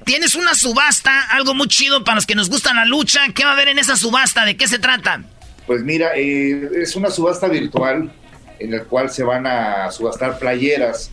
tienes 0.06 0.36
una 0.36 0.54
subasta, 0.54 1.24
algo 1.32 1.52
muy 1.52 1.68
chido 1.68 2.02
para 2.02 2.14
los 2.14 2.24
que 2.24 2.34
nos 2.34 2.48
gustan 2.48 2.76
la 2.76 2.86
lucha. 2.86 3.20
¿Qué 3.34 3.44
va 3.44 3.50
a 3.50 3.52
haber 3.52 3.68
en 3.68 3.78
esa 3.78 3.94
subasta? 3.94 4.46
¿De 4.46 4.56
qué 4.56 4.66
se 4.66 4.78
trata? 4.78 5.22
Pues 5.66 5.82
mira, 5.82 6.16
eh, 6.16 6.70
es 6.80 6.96
una 6.96 7.10
subasta 7.10 7.46
virtual 7.48 8.10
en 8.58 8.70
la 8.70 8.84
cual 8.84 9.10
se 9.10 9.22
van 9.22 9.46
a 9.46 9.90
subastar 9.90 10.38
playeras. 10.38 11.10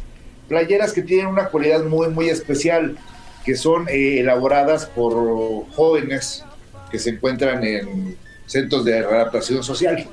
Playeras 0.48 0.94
que 0.94 1.02
tienen 1.02 1.28
una 1.28 1.48
cualidad 1.48 1.84
muy, 1.84 2.08
muy 2.08 2.30
especial, 2.30 2.98
que 3.44 3.58
son 3.58 3.90
eh, 3.90 4.22
elaboradas 4.22 4.86
por 4.86 5.14
jóvenes 5.76 6.46
que 6.90 7.00
se 7.00 7.10
encuentran 7.10 7.66
en 7.66 8.16
centros 8.46 8.86
de 8.86 9.00
adaptación 9.00 9.62
social. 9.62 10.08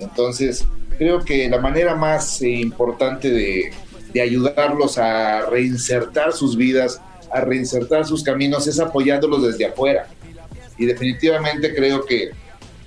Entonces, 0.00 0.66
creo 0.98 1.24
que 1.24 1.48
la 1.48 1.60
manera 1.60 1.94
más 1.94 2.42
eh, 2.42 2.48
importante 2.48 3.30
de, 3.30 3.72
ayudarlos 4.20 4.98
a 4.98 5.46
reinsertar 5.46 6.32
sus 6.32 6.56
vidas, 6.56 7.00
a 7.30 7.40
reinsertar 7.40 8.06
sus 8.06 8.22
caminos, 8.22 8.66
es 8.66 8.80
apoyándolos 8.80 9.42
desde 9.42 9.66
afuera. 9.66 10.08
Y 10.76 10.86
definitivamente 10.86 11.74
creo 11.74 12.04
que 12.04 12.30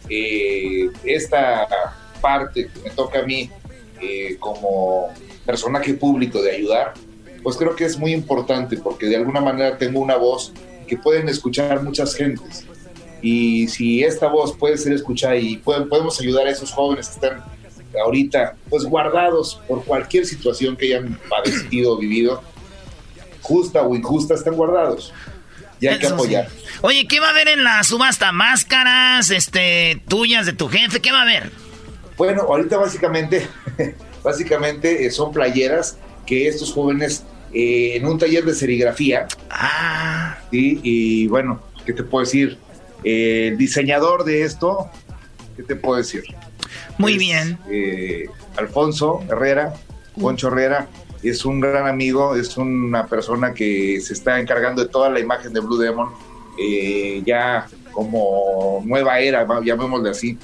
eh, 0.09 0.89
esta 1.03 1.67
parte 2.21 2.69
que 2.69 2.79
me 2.81 2.89
toca 2.91 3.19
a 3.19 3.23
mí 3.23 3.49
eh, 4.01 4.37
como 4.39 5.09
personaje 5.45 5.93
público 5.93 6.41
de 6.41 6.51
ayudar, 6.51 6.93
pues 7.43 7.57
creo 7.57 7.75
que 7.75 7.85
es 7.85 7.97
muy 7.97 8.13
importante 8.13 8.77
porque 8.77 9.07
de 9.07 9.17
alguna 9.17 9.41
manera 9.41 9.77
tengo 9.77 9.99
una 9.99 10.15
voz 10.15 10.53
que 10.87 10.97
pueden 10.97 11.29
escuchar 11.29 11.83
muchas 11.83 12.15
gentes 12.15 12.65
y 13.21 13.67
si 13.67 14.03
esta 14.03 14.27
voz 14.27 14.55
puede 14.57 14.77
ser 14.77 14.93
escuchada 14.93 15.35
y 15.35 15.57
podemos 15.57 16.19
ayudar 16.19 16.47
a 16.47 16.51
esos 16.51 16.71
jóvenes 16.71 17.07
que 17.07 17.13
están 17.13 17.43
ahorita 18.03 18.55
pues 18.69 18.83
guardados 18.83 19.59
por 19.67 19.83
cualquier 19.83 20.25
situación 20.25 20.75
que 20.75 20.87
hayan 20.87 21.19
padecido 21.29 21.93
o 21.93 21.97
vivido, 21.97 22.43
justa 23.41 23.81
o 23.81 23.95
injusta, 23.95 24.33
están 24.33 24.55
guardados. 24.55 25.13
Y 25.79 25.87
hay 25.87 25.97
que 25.97 26.07
apoyar. 26.07 26.47
Oye, 26.81 27.07
¿qué 27.07 27.19
va 27.19 27.27
a 27.27 27.29
haber 27.31 27.47
en 27.47 27.63
la 27.63 27.83
subasta? 27.83 28.31
¿Máscaras 28.31 29.31
este, 29.31 30.01
tuyas 30.07 30.45
de 30.45 30.53
tu 30.53 30.67
jefe? 30.67 31.01
¿Qué 31.01 31.11
va 31.11 31.19
a 31.19 31.23
haber? 31.23 31.51
Bueno, 32.17 32.43
ahorita 32.43 32.77
básicamente, 32.77 33.47
básicamente 34.23 35.05
eh, 35.05 35.11
son 35.11 35.31
playeras 35.31 35.97
que 36.27 36.47
estos 36.47 36.71
jóvenes 36.71 37.23
eh, 37.51 37.93
en 37.95 38.05
un 38.05 38.19
taller 38.19 38.45
de 38.45 38.53
serigrafía. 38.53 39.27
Ah. 39.49 40.37
y 40.51 41.27
bueno, 41.27 41.63
¿qué 41.85 41.93
te 41.93 42.03
puedo 42.03 42.23
decir? 42.23 42.59
el 43.03 43.57
diseñador 43.57 44.23
de 44.23 44.43
esto, 44.43 44.89
¿qué 45.55 45.63
te 45.63 45.75
puedo 45.75 45.97
decir? 45.97 46.23
Muy 47.01 47.17
bien. 47.17 47.57
Eh, 47.69 48.25
Alfonso 48.57 49.21
Herrera, 49.29 49.73
Poncho 50.19 50.47
Herrera, 50.47 50.87
es 51.23 51.45
un 51.45 51.59
gran 51.59 51.87
amigo, 51.87 52.35
es 52.35 52.57
una 52.57 53.07
persona 53.07 53.53
que 53.53 53.99
se 54.01 54.13
está 54.13 54.39
encargando 54.39 54.83
de 54.83 54.89
toda 54.89 55.09
la 55.09 55.19
imagen 55.19 55.53
de 55.53 55.59
Blue 55.59 55.77
Demon, 55.77 56.09
eh, 56.57 57.21
ya 57.25 57.67
como 57.91 58.81
nueva 58.85 59.19
era, 59.19 59.47
llamémosle 59.63 60.09
así. 60.09 60.37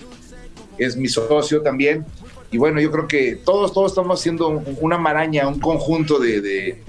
Es 0.77 0.95
mi 0.95 1.07
socio 1.07 1.61
también. 1.61 2.05
Y 2.51 2.57
bueno, 2.57 2.79
yo 2.79 2.91
creo 2.91 3.07
que 3.07 3.35
todos, 3.43 3.73
todos 3.73 3.91
estamos 3.91 4.19
haciendo 4.19 4.63
una 4.79 4.97
maraña, 4.97 5.47
un 5.47 5.59
conjunto 5.59 6.19
de, 6.19 6.81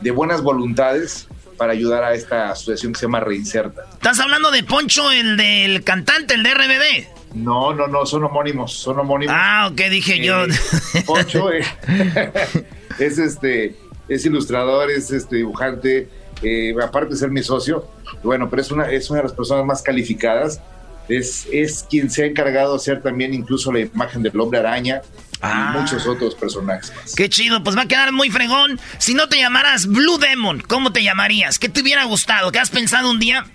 de 0.00 0.10
buenas 0.10 0.42
voluntades 0.42 1.26
para 1.60 1.72
ayudar 1.72 2.02
a 2.04 2.14
esta 2.14 2.50
asociación 2.50 2.94
que 2.94 3.00
se 3.00 3.06
llama 3.06 3.20
Reinserta. 3.20 3.82
¿Estás 3.92 4.18
hablando 4.20 4.50
de 4.50 4.62
Poncho, 4.62 5.10
el 5.12 5.36
del 5.36 5.84
cantante, 5.84 6.32
el 6.32 6.42
de 6.42 6.54
RBD? 6.54 7.19
No, 7.34 7.72
no, 7.72 7.86
no, 7.86 8.04
son 8.06 8.24
homónimos, 8.24 8.72
son 8.72 8.98
homónimos. 8.98 9.34
Ah, 9.38 9.68
ok, 9.70 9.80
dije 9.90 10.24
yo. 10.24 10.44
Eh, 10.44 11.02
Poncho 11.06 11.52
eh, 11.52 11.64
es 12.98 13.18
este, 13.18 13.76
es 14.08 14.26
ilustrador, 14.26 14.90
es 14.90 15.10
este 15.10 15.36
dibujante, 15.36 16.08
eh, 16.42 16.74
aparte 16.82 17.14
de 17.14 17.16
ser 17.16 17.30
mi 17.30 17.42
socio, 17.42 17.86
bueno, 18.22 18.50
pero 18.50 18.62
es 18.62 18.70
una, 18.70 18.90
es 18.90 19.10
una 19.10 19.18
de 19.18 19.24
las 19.24 19.32
personas 19.32 19.64
más 19.64 19.82
calificadas. 19.82 20.60
Es, 21.08 21.48
es 21.50 21.84
quien 21.90 22.08
se 22.08 22.22
ha 22.22 22.26
encargado 22.26 22.70
de 22.72 22.76
hacer 22.76 23.02
también 23.02 23.34
incluso 23.34 23.72
la 23.72 23.80
imagen 23.80 24.22
del 24.22 24.38
hombre 24.38 24.60
araña, 24.60 25.02
y 25.32 25.38
ah. 25.42 25.74
muchos 25.80 26.06
otros 26.06 26.34
personajes 26.34 26.92
Qué 27.16 27.30
chido, 27.30 27.64
pues 27.64 27.74
va 27.74 27.82
a 27.82 27.88
quedar 27.88 28.12
muy 28.12 28.30
fregón. 28.30 28.78
Si 28.98 29.14
no 29.14 29.28
te 29.28 29.38
llamaras 29.38 29.86
Blue 29.86 30.18
Demon, 30.18 30.60
¿cómo 30.60 30.92
te 30.92 31.02
llamarías? 31.02 31.58
¿Qué 31.58 31.68
te 31.68 31.80
hubiera 31.80 32.04
gustado? 32.04 32.52
¿Qué 32.52 32.58
has 32.58 32.70
pensado 32.70 33.10
un 33.10 33.18
día? 33.18 33.46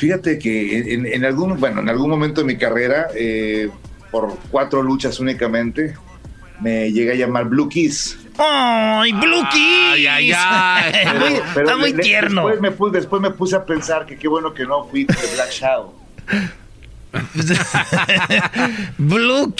Fíjate 0.00 0.38
que 0.38 0.94
en, 0.94 1.24
algún, 1.26 1.60
bueno, 1.60 1.82
en 1.82 1.90
algún 1.90 2.08
momento 2.08 2.40
de 2.40 2.46
mi 2.46 2.56
carrera, 2.56 3.08
eh, 3.14 3.68
por 4.10 4.34
cuatro 4.50 4.82
luchas 4.82 5.20
únicamente, 5.20 5.94
me 6.58 6.90
llegué 6.90 7.12
a 7.12 7.14
llamar 7.16 7.44
Blue 7.44 7.68
Kiss. 7.68 8.16
¡Ay, 8.38 9.12
Blue 9.12 9.46
Kiss! 9.52 9.92
Ay, 9.92 10.06
ay, 10.06 10.30
está 11.54 11.76
muy 11.76 11.92
tierno. 11.92 12.46
Después 12.46 12.62
me, 12.62 12.70
puse, 12.70 12.96
después 12.96 13.20
me 13.20 13.30
puse 13.30 13.56
a 13.56 13.66
pensar 13.66 14.06
que 14.06 14.16
qué 14.16 14.26
bueno 14.26 14.54
que 14.54 14.64
no 14.64 14.86
fui 14.86 15.04
de 15.04 15.14
Black 15.34 15.50
Shadow. 15.50 15.94
Blue. 18.96 19.54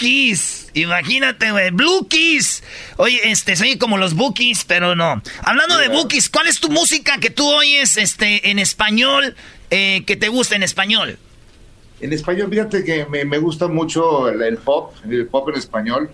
Imagínate, 0.73 1.51
güey. 1.51 1.69
Blue 1.69 2.07
Keys. 2.07 2.63
Oye, 2.97 3.19
este, 3.25 3.55
soy 3.55 3.77
como 3.77 3.99
los 3.99 4.15
Bookies, 4.15 4.65
pero 4.65 4.95
no. 4.95 5.21
Hablando 5.43 5.77
de 5.77 5.89
Bookies, 5.89 6.29
¿cuál 6.29 6.47
es 6.47 6.59
tu 6.59 6.71
música 6.71 7.19
que 7.19 7.29
tú 7.29 7.47
oyes 7.47 7.97
este, 7.97 8.49
en 8.49 8.57
español, 8.57 9.35
eh, 9.71 10.03
que 10.05 10.15
te 10.15 10.27
gusta 10.27 10.55
en 10.55 10.63
español? 10.63 11.17
En 12.01 12.13
español, 12.13 12.49
fíjate 12.49 12.83
que 12.83 13.05
me, 13.05 13.37
gusta 13.37 13.67
mucho 13.67 14.27
el, 14.27 14.57
pop, 14.57 14.93
el 15.09 15.27
pop 15.27 15.49
en 15.49 15.55
español, 15.55 16.09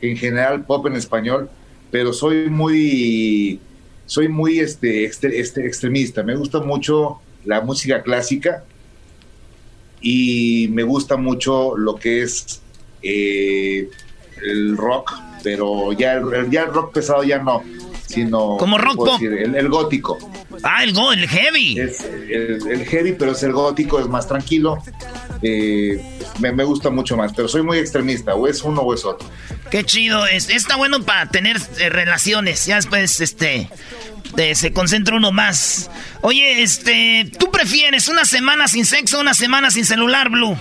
en 0.00 0.16
general 0.16 0.64
pop 0.64 0.86
en 0.86 0.96
español, 0.96 1.50
pero 1.90 2.12
soy 2.12 2.48
muy, 2.48 3.60
soy 4.06 4.28
muy 4.28 4.60
este, 4.60 5.04
este 5.04 5.66
extremista. 5.66 6.22
Me 6.22 6.36
gusta 6.36 6.60
mucho 6.60 7.20
la 7.44 7.60
música 7.60 8.02
clásica 8.02 8.64
y 10.00 10.68
me 10.70 10.82
gusta 10.82 11.16
mucho 11.16 11.76
lo 11.76 11.96
que 11.96 12.22
es 12.22 12.62
eh, 13.02 13.90
el 14.42 14.76
rock, 14.76 15.12
pero 15.42 15.92
ya 15.92 16.14
el 16.14 16.72
rock 16.72 16.94
pesado 16.94 17.24
ya 17.24 17.38
no, 17.38 17.62
sino... 18.12 18.56
Como 18.58 18.78
rock 18.78 18.96
pop. 18.96 19.20
el, 19.22 19.68
gótico. 19.68 20.18
Ah, 20.62 20.84
el, 20.84 20.90
el 20.96 21.28
heavy. 21.28 21.78
Es 21.80 22.00
el, 22.04 22.84
heavy, 22.86 23.12
pero 23.12 23.32
es 23.32 23.42
el 23.42 23.52
gótico, 23.52 23.98
es 24.00 24.06
más 24.08 24.26
tranquilo. 24.28 24.78
eh, 25.42 26.00
me, 26.40 26.52
me 26.52 26.64
gusta 26.64 26.90
mucho 26.90 27.16
más, 27.16 27.32
pero 27.34 27.48
soy 27.48 27.62
muy 27.62 27.78
extremista, 27.78 28.34
o 28.34 28.46
es 28.46 28.62
uno 28.62 28.82
o 28.82 28.94
es 28.94 29.04
otro. 29.04 29.28
Qué 29.70 29.84
chido, 29.84 30.26
es, 30.26 30.50
está 30.50 30.76
bueno 30.76 31.02
para 31.02 31.26
tener 31.30 31.56
eh, 31.78 31.88
relaciones, 31.88 32.66
ya 32.66 32.76
después, 32.76 33.20
este, 33.20 33.68
eh, 34.36 34.54
se 34.54 34.72
concentra 34.72 35.16
uno 35.16 35.32
más. 35.32 35.90
Oye, 36.20 36.62
este, 36.62 37.30
¿tú 37.38 37.50
prefieres 37.50 38.08
una 38.08 38.24
semana 38.24 38.68
sin 38.68 38.84
sexo 38.84 39.18
o 39.18 39.20
una 39.20 39.34
semana 39.34 39.70
sin 39.70 39.84
celular, 39.84 40.28
Blue? 40.30 40.56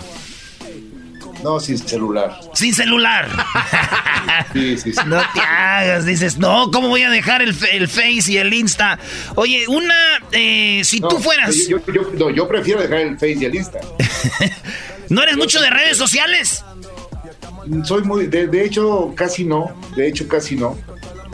No, 1.43 1.59
sin 1.59 1.77
celular. 1.77 2.39
Sin 2.53 2.73
celular. 2.73 3.27
sí, 4.53 4.77
sí, 4.77 4.93
sí. 4.93 4.99
No 5.07 5.22
te 5.34 5.39
hagas, 5.39 6.05
dices, 6.05 6.38
no, 6.38 6.69
¿cómo 6.72 6.89
voy 6.89 7.01
a 7.01 7.09
dejar 7.09 7.41
el, 7.41 7.55
el 7.72 7.88
Face 7.88 8.31
y 8.31 8.38
el 8.38 8.53
Insta? 8.53 8.99
Oye, 9.35 9.68
una, 9.68 9.95
eh, 10.31 10.81
si 10.84 10.99
tú 11.01 11.18
fueras... 11.19 11.55
Yo, 11.68 11.80
yo, 11.91 12.11
no, 12.13 12.30
yo 12.30 12.47
prefiero 12.47 12.81
dejar 12.81 12.99
el 12.99 13.15
Face 13.15 13.38
y 13.39 13.45
el 13.45 13.55
Insta. 13.55 13.80
¿No 15.09 15.23
eres 15.23 15.38
mucho 15.38 15.59
de 15.61 15.69
redes 15.69 15.97
sociales? 15.97 16.63
Soy 17.84 18.03
muy, 18.03 18.27
de, 18.27 18.47
de 18.47 18.65
hecho, 18.65 19.13
casi 19.15 19.43
no, 19.43 19.72
de 19.95 20.07
hecho, 20.07 20.27
casi 20.27 20.55
no. 20.55 20.77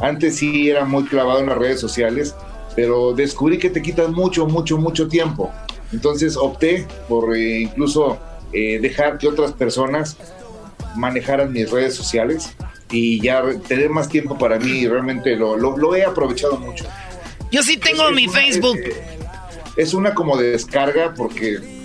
Antes 0.02 0.38
sí 0.38 0.70
era 0.70 0.86
muy 0.86 1.04
clavado 1.06 1.40
en 1.40 1.48
las 1.48 1.58
redes 1.58 1.80
sociales, 1.80 2.36
pero 2.76 3.14
descubrí 3.14 3.58
que 3.58 3.70
te 3.70 3.82
quitan 3.82 4.14
mucho, 4.14 4.46
mucho, 4.46 4.78
mucho 4.78 5.08
tiempo. 5.08 5.52
Entonces 5.92 6.38
opté 6.38 6.86
por 7.08 7.36
eh, 7.36 7.62
incluso 7.62 8.20
eh, 8.54 8.80
dejar 8.80 9.18
que 9.18 9.28
otras 9.28 9.54
personas 9.54 10.18
manejaran 10.96 11.52
mis 11.52 11.70
redes 11.70 11.96
sociales 11.96 12.54
y 12.92 13.22
ya 13.22 13.44
tener 13.68 13.90
más 13.90 14.10
tiempo 14.10 14.38
para 14.38 14.58
mí 14.60 14.72
y 14.72 14.88
realmente 14.88 15.36
lo, 15.36 15.58
lo, 15.58 15.78
lo 15.78 15.96
he 15.96 16.04
aprovechado 16.04 16.58
mucho. 16.58 16.86
Yo 17.52 17.64
sí 17.64 17.78
tengo 17.78 18.12
mi 18.12 18.28
Facebook. 18.28 18.80
Es 19.76 19.94
una 19.94 20.14
como 20.14 20.38
de 20.38 20.52
descarga 20.52 21.14
porque 21.14 21.77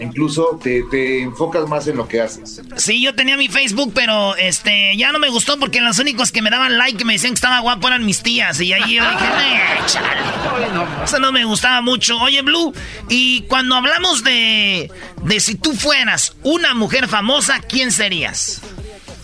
incluso 0.00 0.58
te, 0.62 0.82
te 0.90 1.22
enfocas 1.22 1.68
más 1.68 1.86
en 1.86 1.96
lo 1.96 2.08
que 2.08 2.20
haces. 2.20 2.60
Sí, 2.76 3.02
yo 3.02 3.14
tenía 3.14 3.36
mi 3.36 3.48
Facebook, 3.48 3.92
pero 3.94 4.34
este 4.36 4.96
ya 4.96 5.12
no 5.12 5.18
me 5.18 5.28
gustó 5.28 5.58
porque 5.58 5.80
los 5.80 5.98
únicos 5.98 6.32
que 6.32 6.42
me 6.42 6.50
daban 6.50 6.78
like 6.78 7.02
y 7.02 7.04
me 7.04 7.12
decían 7.14 7.32
que 7.32 7.36
estaba 7.36 7.60
guapo 7.60 7.88
eran 7.88 8.04
mis 8.04 8.22
tías. 8.22 8.60
Y 8.60 8.72
ahí 8.72 8.94
yo 8.96 9.02
dije, 9.10 9.24
"Eh, 9.24 9.80
chale". 9.86 10.20
Eso 11.04 11.18
no 11.18 11.32
me 11.32 11.44
gustaba 11.44 11.80
mucho. 11.80 12.18
Oye, 12.20 12.42
Blue, 12.42 12.74
y 13.08 13.42
cuando 13.42 13.74
hablamos 13.76 14.24
de, 14.24 14.90
de 15.24 15.40
si 15.40 15.54
tú 15.56 15.72
fueras 15.74 16.34
una 16.42 16.74
mujer 16.74 17.08
famosa, 17.08 17.60
¿quién 17.60 17.92
serías? 17.92 18.60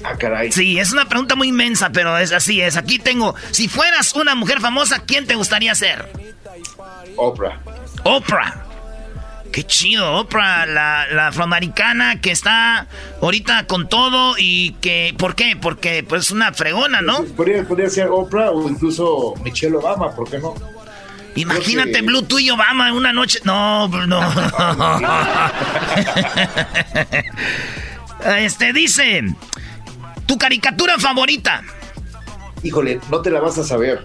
Ah, 0.05 0.15
caray. 0.17 0.53
Sí, 0.53 0.79
es 0.79 0.93
una 0.93 1.09
pregunta 1.09 1.35
muy 1.35 1.49
inmensa, 1.49 1.91
pero 1.91 2.17
es 2.19 2.31
así 2.33 2.61
es. 2.61 2.77
Aquí 2.77 2.99
tengo, 3.01 3.35
si 3.51 3.67
fueras 3.69 4.13
una 4.15 4.35
mujer 4.37 4.61
famosa, 4.61 5.01
¿quién 5.05 5.27
te 5.27 5.35
gustaría 5.35 5.75
ser? 5.75 6.09
Oprah. 7.17 7.59
Oprah. 8.05 8.68
Qué 9.53 9.65
chido, 9.65 10.13
Oprah, 10.19 10.67
la, 10.67 11.07
la 11.11 11.29
afroamericana 11.29 12.21
que 12.21 12.31
está 12.31 12.87
ahorita 13.21 13.67
con 13.67 13.89
todo 13.89 14.35
y 14.39 14.73
que, 14.81 15.15
¿por 15.19 15.35
qué? 15.35 15.57
Porque 15.61 16.05
pues 16.09 16.27
es 16.27 16.31
una 16.31 16.53
fregona, 16.53 17.01
¿no? 17.01 17.25
Podría, 17.25 17.65
podría 17.67 17.91
ser 17.91 18.09
Oprah 18.09 18.51
o 18.51 18.69
incluso 18.69 19.35
Michelle 19.43 19.77
Obama, 19.77 20.15
¿por 20.15 20.31
qué 20.31 20.39
no? 20.39 20.55
Imagínate, 21.35 21.91
Creo 21.93 22.03
que- 22.03 22.07
Blue, 22.07 22.23
tú 22.23 22.39
y 22.39 22.51
Obama 22.51 22.89
en 22.89 22.95
una 22.95 23.13
noche. 23.13 23.41
No, 23.45 23.89
no. 23.89 24.21
este 28.39 28.73
dice, 28.73 29.23
tu 30.27 30.39
caricatura 30.39 30.99
favorita. 30.99 31.63
Híjole, 32.63 33.01
no 33.11 33.21
te 33.23 33.31
la 33.31 33.41
vas 33.41 33.59
a 33.59 33.65
saber. 33.65 34.05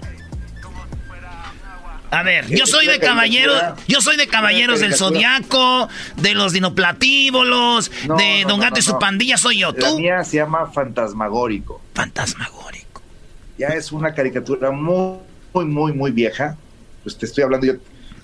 A 2.13 2.21
ver, 2.23 2.47
yo 2.47 2.65
Es 2.65 2.69
soy 2.69 2.85
de 2.85 2.99
caballeros, 2.99 3.59
yo 3.87 3.99
soy 4.01 4.17
de 4.17 4.27
caballeros 4.27 4.79
del 4.79 4.93
zodiaco, 4.93 5.89
de 6.17 6.35
los 6.35 6.53
dinoplatívolos, 6.53 7.91
No, 8.07 8.15
de 8.15 8.43
no, 8.43 8.49
Don 8.49 8.59
no, 8.59 8.65
Gato 8.65 8.79
y 8.79 8.83
su 8.83 8.99
pandilla 8.99 9.37
soy 9.37 9.59
yo. 9.59 9.71
La 9.71 9.89
¿Tú? 9.89 9.97
mía 9.99 10.23
se 10.23 10.37
llama 10.37 10.71
Fantasmagórico. 10.71 11.81
Fantasmagórico. 11.95 13.01
Ya 13.57 13.69
es 13.69 13.91
una 13.91 14.13
caricatura 14.13 14.69
muy, 14.71 15.17
muy, 15.53 15.65
muy, 15.65 15.93
muy 15.93 16.11
vieja. 16.11 16.55
Pues 17.03 17.17
te 17.17 17.25
estoy 17.25 17.43
hablando, 17.43 17.65
yo, 17.65 17.73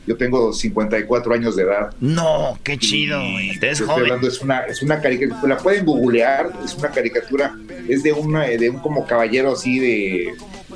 yo 0.05 0.17
tengo 0.17 0.53
54 0.53 1.33
años 1.33 1.55
de 1.55 1.63
edad. 1.63 1.93
No, 1.99 2.59
qué 2.63 2.77
chido, 2.77 3.19
güey. 3.19 3.57
Te 3.59 3.71
estoy 3.71 3.87
joven. 3.87 4.03
hablando, 4.03 4.27
es 4.27 4.39
una, 4.41 4.59
es 4.65 4.81
una 4.83 5.01
caricatura, 5.01 5.55
la 5.55 5.57
pueden 5.57 5.85
googlear, 5.85 6.51
es 6.63 6.75
una 6.75 6.89
caricatura, 6.89 7.55
es 7.87 8.03
de, 8.03 8.13
una, 8.13 8.43
de 8.43 8.69
un 8.69 8.79
como 8.79 9.05
caballero 9.07 9.53
así 9.53 9.79
de, 9.79 10.33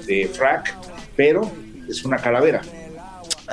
de 0.08 0.28
frac, 0.34 0.76
pero 1.16 1.52
es 1.88 2.04
una 2.06 2.18
calavera. 2.18 2.62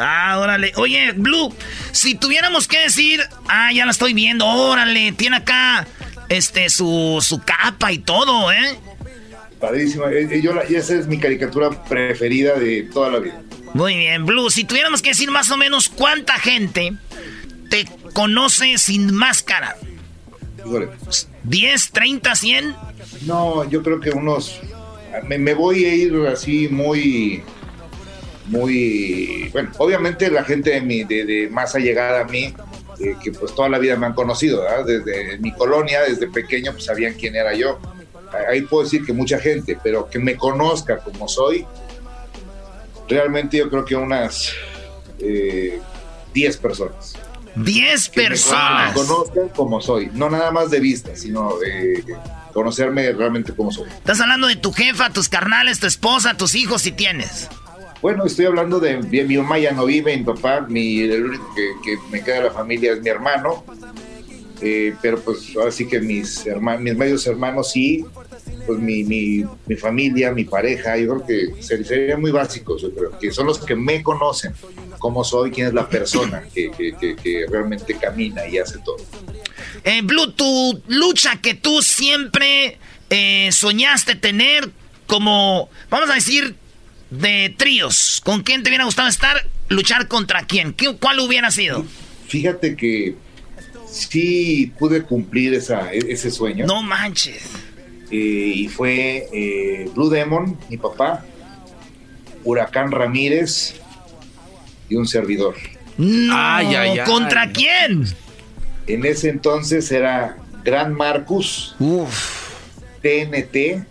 Ah, 0.00 0.38
órale. 0.38 0.72
Oye, 0.76 1.12
Blue, 1.12 1.54
si 1.92 2.14
tuviéramos 2.14 2.66
que 2.66 2.78
decir, 2.80 3.20
ah, 3.48 3.70
ya 3.72 3.84
la 3.84 3.90
estoy 3.90 4.14
viendo, 4.14 4.46
órale, 4.46 5.12
tiene 5.12 5.36
acá 5.36 5.86
este 6.28 6.70
su, 6.70 7.18
su 7.20 7.40
capa 7.40 7.92
y 7.92 7.98
todo, 7.98 8.50
¿eh? 8.50 8.78
Padrísima. 9.60 10.10
Eh, 10.10 10.26
eh, 10.30 10.40
Yo 10.40 10.58
esa 10.62 10.94
es 10.94 11.06
mi 11.06 11.18
caricatura 11.18 11.70
preferida 11.84 12.54
de 12.58 12.84
toda 12.84 13.10
la 13.10 13.18
vida. 13.18 13.42
Muy 13.74 13.96
bien, 13.96 14.24
Blue, 14.24 14.50
si 14.50 14.64
tuviéramos 14.64 15.02
que 15.02 15.10
decir 15.10 15.30
más 15.30 15.50
o 15.50 15.56
menos 15.56 15.88
cuánta 15.88 16.38
gente 16.38 16.94
te 17.68 17.86
conoce 18.14 18.78
sin 18.78 19.14
máscara. 19.14 19.76
Híjole. 20.58 20.88
¿10, 21.46 21.90
30, 21.92 22.34
100? 22.34 22.76
No, 23.26 23.68
yo 23.68 23.82
creo 23.82 24.00
que 24.00 24.10
unos. 24.10 24.60
Me, 25.28 25.38
me 25.38 25.54
voy 25.54 25.84
a 25.84 25.94
ir 25.94 26.14
así 26.26 26.68
muy. 26.68 27.42
Muy. 28.50 29.48
Bueno, 29.52 29.70
obviamente 29.78 30.30
la 30.30 30.44
gente 30.44 30.70
de, 30.70 30.80
mi, 30.80 31.04
de, 31.04 31.24
de 31.24 31.48
más 31.48 31.74
allegada 31.74 32.22
a 32.22 32.24
mí, 32.24 32.52
eh, 32.98 33.16
que 33.22 33.30
pues 33.32 33.54
toda 33.54 33.68
la 33.68 33.78
vida 33.78 33.96
me 33.96 34.06
han 34.06 34.14
conocido, 34.14 34.62
¿verdad? 34.62 34.84
Desde 34.84 35.38
mi 35.38 35.52
colonia, 35.52 36.02
desde 36.02 36.26
pequeño, 36.28 36.72
pues 36.72 36.84
sabían 36.84 37.14
quién 37.14 37.36
era 37.36 37.54
yo. 37.54 37.78
Ahí 38.48 38.62
puedo 38.62 38.84
decir 38.84 39.04
que 39.04 39.12
mucha 39.12 39.38
gente, 39.38 39.78
pero 39.82 40.08
que 40.10 40.18
me 40.18 40.36
conozca 40.36 40.98
como 40.98 41.28
soy, 41.28 41.64
realmente 43.08 43.56
yo 43.56 43.68
creo 43.70 43.84
que 43.84 43.96
unas 43.96 44.52
eh, 45.18 45.80
10 46.34 46.56
personas. 46.58 47.14
10 47.56 48.08
Que 48.10 48.22
me 48.22 48.28
personas. 48.28 48.94
conozcan 48.94 49.48
como 49.48 49.80
soy, 49.80 50.10
no 50.12 50.30
nada 50.30 50.50
más 50.52 50.70
de 50.70 50.78
vista, 50.78 51.16
sino 51.16 51.56
de 51.58 52.04
conocerme 52.52 53.10
realmente 53.12 53.52
como 53.52 53.72
soy. 53.72 53.88
Estás 53.90 54.20
hablando 54.20 54.46
de 54.46 54.56
tu 54.56 54.72
jefa, 54.72 55.10
tus 55.10 55.28
carnales, 55.28 55.80
tu 55.80 55.86
esposa, 55.86 56.36
tus 56.36 56.54
hijos, 56.54 56.82
si 56.82 56.92
tienes. 56.92 57.48
Bueno, 58.02 58.24
estoy 58.24 58.46
hablando 58.46 58.80
de, 58.80 58.96
de 58.98 59.24
mi 59.24 59.36
mamá 59.36 59.58
ya 59.58 59.72
no 59.72 59.84
vive, 59.84 60.16
mi 60.16 60.24
papá, 60.24 60.62
mi, 60.68 61.00
el 61.00 61.24
único 61.24 61.54
que, 61.54 61.98
me 62.10 62.22
queda 62.24 62.36
de 62.36 62.42
la 62.44 62.50
familia 62.50 62.92
es 62.92 63.00
mi 63.00 63.08
hermano, 63.08 63.64
Eh, 64.62 64.94
pero 65.00 65.18
pues 65.18 65.56
ahora 65.56 65.72
sí 65.72 65.88
que 65.88 66.00
mis 66.00 66.44
hermanos, 66.46 66.82
mis 66.82 66.94
medios 66.94 67.26
hermanos 67.26 67.70
sí, 67.72 68.04
pues 68.66 68.78
mi, 68.78 69.04
mi, 69.04 69.42
mi 69.66 69.74
familia, 69.74 70.32
mi 70.32 70.44
pareja, 70.44 70.98
yo 70.98 71.14
creo 71.24 71.26
que 71.56 71.62
ser- 71.62 71.86
serían 71.86 72.20
muy 72.20 72.30
básicos, 72.30 72.82
yo 72.82 72.92
creo, 72.94 73.18
que 73.18 73.32
son 73.32 73.46
los 73.46 73.58
que 73.64 73.74
me 73.74 74.02
conocen, 74.02 74.52
cómo 74.98 75.24
soy, 75.24 75.50
quién 75.50 75.68
es 75.68 75.72
la 75.72 75.88
persona 75.88 76.42
que, 76.54 76.70
que, 76.72 76.94
que- 76.94 77.16
que 77.16 77.46
realmente 77.50 77.94
camina 77.98 78.46
y 78.46 78.58
hace 78.58 78.78
todo. 78.84 78.98
Eh, 79.82 80.02
Blue, 80.04 80.30
tu 80.32 80.78
lucha 80.88 81.40
que 81.40 81.54
tú 81.54 81.80
siempre 81.80 82.76
eh, 83.08 83.48
soñaste 83.52 84.14
tener 84.14 84.68
como, 85.06 85.70
vamos 85.88 86.10
a 86.10 86.14
decir, 86.16 86.54
de 87.10 87.54
tríos. 87.56 88.20
¿Con 88.24 88.42
quién 88.42 88.62
te 88.62 88.70
hubiera 88.70 88.84
gustado 88.84 89.08
estar? 89.08 89.46
¿Luchar 89.68 90.08
contra 90.08 90.42
quién? 90.46 90.72
¿Qué- 90.72 90.96
¿Cuál 90.96 91.20
hubiera 91.20 91.50
sido? 91.50 91.84
Fíjate 92.28 92.76
que 92.76 93.14
sí 93.90 94.72
pude 94.78 95.02
cumplir 95.02 95.54
esa, 95.54 95.92
e- 95.92 96.12
ese 96.12 96.30
sueño. 96.30 96.66
No 96.66 96.82
manches. 96.82 97.42
Eh, 98.10 98.52
y 98.56 98.68
fue 98.68 99.28
eh, 99.32 99.88
Blue 99.94 100.08
Demon, 100.10 100.58
mi 100.68 100.76
papá, 100.76 101.24
Huracán 102.44 102.90
Ramírez 102.90 103.74
y 104.88 104.96
un 104.96 105.06
servidor. 105.06 105.54
No, 105.96 106.32
Ay, 106.36 106.74
ay, 106.74 106.98
ay. 106.98 107.04
¿Contra 107.04 107.50
quién? 107.52 108.04
En 108.86 109.04
ese 109.04 109.28
entonces 109.28 109.90
era 109.92 110.36
Gran 110.64 110.94
Marcus, 110.94 111.76
TNT 113.02 113.84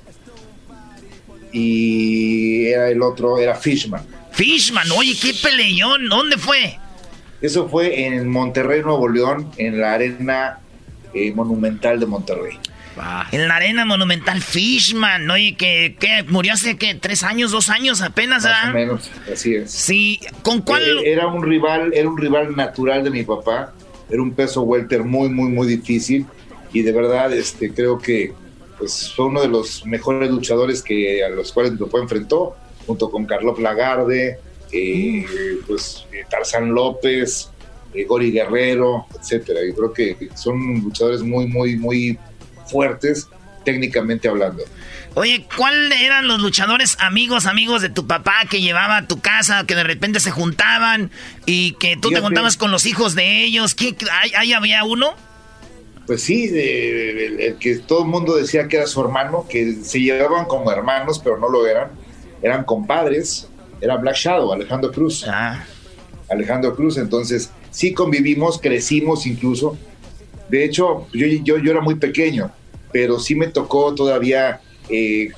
y 1.51 2.67
era 2.67 2.89
el 2.89 3.01
otro, 3.01 3.37
era 3.39 3.55
Fishman. 3.55 4.01
Fishman, 4.31 4.89
oye, 4.91 5.15
qué 5.21 5.33
peleón, 5.33 6.07
¿dónde 6.09 6.37
fue? 6.37 6.77
Eso 7.41 7.67
fue 7.69 8.05
en 8.05 8.29
Monterrey, 8.29 8.81
Nuevo 8.81 9.07
León, 9.09 9.49
en 9.57 9.79
la 9.79 9.93
arena 9.93 10.59
eh, 11.13 11.31
monumental 11.33 11.99
de 11.99 12.05
Monterrey. 12.05 12.57
En 13.31 13.47
la 13.47 13.55
arena 13.55 13.85
monumental 13.85 14.41
Fishman, 14.41 15.29
oye, 15.31 15.55
que, 15.55 15.95
que 15.97 16.23
murió 16.23 16.53
hace 16.53 16.75
que 16.75 16.95
tres 16.95 17.23
años, 17.23 17.51
dos 17.51 17.69
años 17.69 18.01
apenas, 18.01 18.43
Más 18.43 18.53
¿ah? 18.53 18.69
o 18.71 18.73
menos, 18.73 19.09
así 19.31 19.55
es. 19.55 19.71
Sí, 19.71 20.19
¿con 20.41 20.61
cuál? 20.61 20.83
Eh, 20.83 21.13
Era 21.13 21.27
un 21.27 21.41
rival, 21.43 21.91
era 21.93 22.09
un 22.09 22.17
rival 22.17 22.55
natural 22.57 23.03
de 23.03 23.09
mi 23.09 23.23
papá. 23.23 23.73
Era 24.09 24.21
un 24.21 24.33
peso 24.33 24.63
welter 24.63 25.03
muy, 25.03 25.29
muy, 25.29 25.49
muy 25.49 25.67
difícil. 25.67 26.25
Y 26.73 26.81
de 26.81 26.91
verdad, 26.91 27.31
este, 27.31 27.71
creo 27.73 27.99
que 27.99 28.33
pues, 28.79 29.13
fue 29.15 29.25
uno 29.25 29.41
de 29.41 29.49
los 29.49 29.85
mejores 29.85 30.31
luchadores 30.31 30.81
que 30.81 31.23
a 31.23 31.29
los 31.29 31.51
cuales 31.51 31.73
papá 31.77 31.99
enfrentó, 31.99 32.55
junto 32.87 33.11
con 33.11 33.25
Carlos 33.25 33.59
Lagarde, 33.59 34.39
eh, 34.71 35.25
pues 35.67 36.05
eh, 36.11 36.23
Tarzán 36.29 36.73
López, 36.73 37.49
eh, 37.93 38.05
Gori 38.05 38.31
Guerrero, 38.31 39.05
etcétera. 39.19 39.59
Yo 39.67 39.75
creo 39.75 39.93
que 39.93 40.29
son 40.35 40.81
luchadores 40.81 41.21
muy, 41.21 41.45
muy, 41.45 41.75
muy 41.75 42.17
fuertes 42.67 43.27
técnicamente 43.65 44.27
hablando. 44.27 44.63
Oye, 45.15 45.45
¿cuál 45.57 45.91
eran 45.91 46.27
los 46.27 46.39
luchadores 46.39 46.95
amigos, 46.99 47.45
amigos 47.45 47.81
de 47.81 47.89
tu 47.89 48.07
papá 48.07 48.45
que 48.49 48.61
llevaba 48.61 48.97
a 48.97 49.07
tu 49.07 49.19
casa, 49.19 49.65
que 49.65 49.75
de 49.75 49.83
repente 49.83 50.19
se 50.19 50.31
juntaban 50.31 51.11
y 51.45 51.73
que 51.73 51.97
tú 51.97 52.09
te 52.09 52.21
juntabas 52.21 52.57
con 52.57 52.71
los 52.71 52.85
hijos 52.85 53.15
de 53.15 53.43
ellos? 53.43 53.75
¿Qué, 53.75 53.95
¿Ahí 54.37 54.53
había 54.53 54.83
uno? 54.83 55.15
Pues 56.09 56.23
sí, 56.23 56.45
el, 56.45 57.57
que 57.59 57.77
todo 57.85 57.99
el 57.99 58.09
mundo 58.09 58.35
decía 58.35 58.67
que 58.67 58.77
era 58.77 58.87
su 58.87 58.99
hermano, 58.99 59.45
que 59.47 59.75
se 59.75 59.99
llevaban 59.99 60.45
como 60.45 60.71
hermanos, 60.71 61.21
pero 61.23 61.37
no 61.37 61.47
lo 61.49 61.67
eran. 61.67 61.91
Eran 62.41 62.63
compadres. 62.63 63.47
Era 63.79 63.95
Black 63.95 64.15
Shadow, 64.15 64.51
Alejandro 64.51 64.91
Cruz. 64.91 65.23
Ah. 65.27 65.63
Alejandro 66.27 66.75
Cruz, 66.75 66.97
entonces 66.97 67.51
sí 67.69 67.93
convivimos, 67.93 68.59
crecimos 68.59 69.27
incluso. 69.27 69.77
De 70.49 70.65
hecho, 70.65 71.05
yo, 71.13 71.27
yo, 71.27 71.59
yo 71.59 71.71
era 71.71 71.79
muy 71.79 71.93
pequeño, 71.93 72.49
pero 72.91 73.19
sí 73.19 73.35
me 73.35 73.45
tocó 73.45 73.93
todavía 73.93 74.61
eh, 74.89 75.29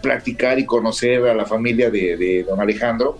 platicar 0.00 0.58
y 0.58 0.64
conocer 0.64 1.22
a 1.26 1.34
la 1.34 1.44
familia 1.44 1.90
de, 1.90 2.46
don 2.48 2.62
Alejandro. 2.62 3.18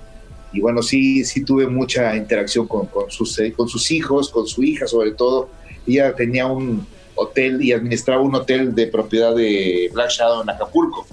Y 0.54 0.60
bueno, 0.60 0.82
sí, 0.82 1.22
sí 1.26 1.44
tuve 1.44 1.66
mucha 1.66 2.16
interacción 2.16 2.66
con, 2.66 2.88
sus, 3.08 3.38
eh, 3.40 3.52
con 3.52 3.68
sus 3.68 3.90
hijos, 3.90 4.30
con 4.30 4.46
su 4.46 4.62
hija 4.62 4.86
sobre 4.86 5.12
todo. 5.12 5.50
Ella 5.86 6.14
tenía 6.14 6.46
un 6.46 6.93
hotel 7.14 7.62
y 7.62 7.72
administraba 7.72 8.22
un 8.22 8.34
hotel 8.34 8.74
de 8.74 8.86
propiedad 8.86 9.34
de 9.34 9.90
Black 9.92 10.10
Shadow 10.10 10.42
en 10.42 10.50
Acapulco. 10.50 11.06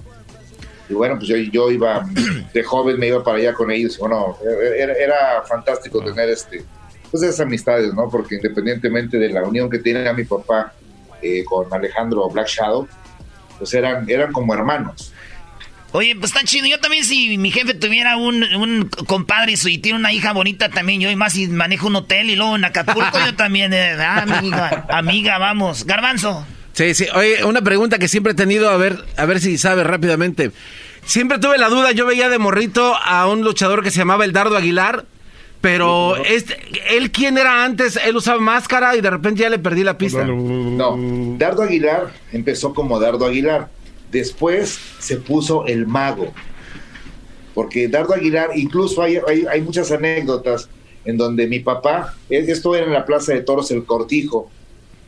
Y 0.88 0.94
bueno, 0.94 1.16
pues 1.16 1.28
yo, 1.28 1.36
yo 1.36 1.70
iba 1.70 2.06
de 2.52 2.62
joven, 2.62 2.98
me 2.98 3.08
iba 3.08 3.22
para 3.22 3.38
allá 3.38 3.54
con 3.54 3.70
ellos. 3.70 3.98
Bueno, 3.98 4.36
era, 4.76 4.92
era 4.94 5.42
fantástico 5.46 6.04
tener 6.04 6.28
este, 6.28 6.64
pues 7.10 7.22
esas 7.22 7.40
amistades, 7.40 7.94
¿no? 7.94 8.08
Porque 8.10 8.36
independientemente 8.36 9.18
de 9.18 9.28
la 9.28 9.42
unión 9.42 9.70
que 9.70 9.78
tiene 9.78 10.12
mi 10.12 10.24
papá 10.24 10.72
eh, 11.20 11.44
con 11.44 11.72
Alejandro 11.72 12.28
Black 12.28 12.48
Shadow, 12.48 12.88
pues 13.58 13.72
eran, 13.74 14.08
eran 14.10 14.32
como 14.32 14.54
hermanos. 14.54 15.11
Oye, 15.92 16.16
pues 16.16 16.32
está 16.34 16.44
chido. 16.44 16.66
Yo 16.66 16.80
también, 16.80 17.04
si 17.04 17.36
mi 17.38 17.50
jefe 17.50 17.74
tuviera 17.74 18.16
un, 18.16 18.42
un 18.42 18.88
compadre 19.06 19.54
y 19.62 19.78
tiene 19.78 19.98
una 19.98 20.12
hija 20.12 20.32
bonita 20.32 20.70
también, 20.70 21.00
yo 21.00 21.10
y 21.10 21.16
más 21.16 21.34
si 21.34 21.48
manejo 21.48 21.86
un 21.86 21.96
hotel 21.96 22.30
y 22.30 22.36
luego 22.36 22.56
en 22.56 22.64
Acapulco, 22.64 23.18
yo 23.24 23.34
también, 23.34 23.72
eh, 23.74 23.96
ah, 24.00 24.22
amiga, 24.22 24.86
amiga, 24.88 25.38
vamos. 25.38 25.84
Garbanzo. 25.84 26.46
Sí, 26.72 26.94
sí. 26.94 27.06
Oye, 27.14 27.44
una 27.44 27.60
pregunta 27.60 27.98
que 27.98 28.08
siempre 28.08 28.32
he 28.32 28.36
tenido, 28.36 28.70
a 28.70 28.76
ver, 28.78 29.04
a 29.16 29.26
ver 29.26 29.40
si 29.40 29.58
sabe 29.58 29.84
rápidamente. 29.84 30.50
Siempre 31.04 31.38
tuve 31.38 31.58
la 31.58 31.68
duda, 31.68 31.92
yo 31.92 32.06
veía 32.06 32.28
de 32.28 32.38
morrito 32.38 32.94
a 32.96 33.26
un 33.28 33.42
luchador 33.42 33.82
que 33.82 33.90
se 33.90 33.98
llamaba 33.98 34.24
el 34.24 34.32
Dardo 34.32 34.56
Aguilar, 34.56 35.04
pero 35.60 36.16
este, 36.16 36.58
él 36.90 37.10
quién 37.10 37.36
era 37.36 37.64
antes, 37.64 37.98
él 38.02 38.16
usaba 38.16 38.40
máscara 38.40 38.96
y 38.96 39.00
de 39.00 39.10
repente 39.10 39.42
ya 39.42 39.50
le 39.50 39.58
perdí 39.58 39.84
la 39.84 39.98
pista. 39.98 40.24
No, 40.24 40.96
Dardo 41.38 41.62
Aguilar 41.62 42.12
empezó 42.32 42.72
como 42.72 42.98
Dardo 42.98 43.26
Aguilar. 43.26 43.68
Después 44.12 44.78
se 44.98 45.16
puso 45.16 45.66
el 45.66 45.86
mago. 45.86 46.32
Porque 47.54 47.88
Dardo 47.88 48.14
Aguilar, 48.14 48.50
incluso 48.54 49.02
hay, 49.02 49.18
hay, 49.50 49.60
muchas 49.62 49.90
anécdotas 49.90 50.68
en 51.04 51.16
donde 51.16 51.46
mi 51.46 51.60
papá, 51.60 52.14
esto 52.28 52.74
era 52.74 52.86
en 52.86 52.92
la 52.92 53.04
Plaza 53.06 53.32
de 53.32 53.40
Toros 53.40 53.70
El 53.70 53.84
Cortijo, 53.84 54.50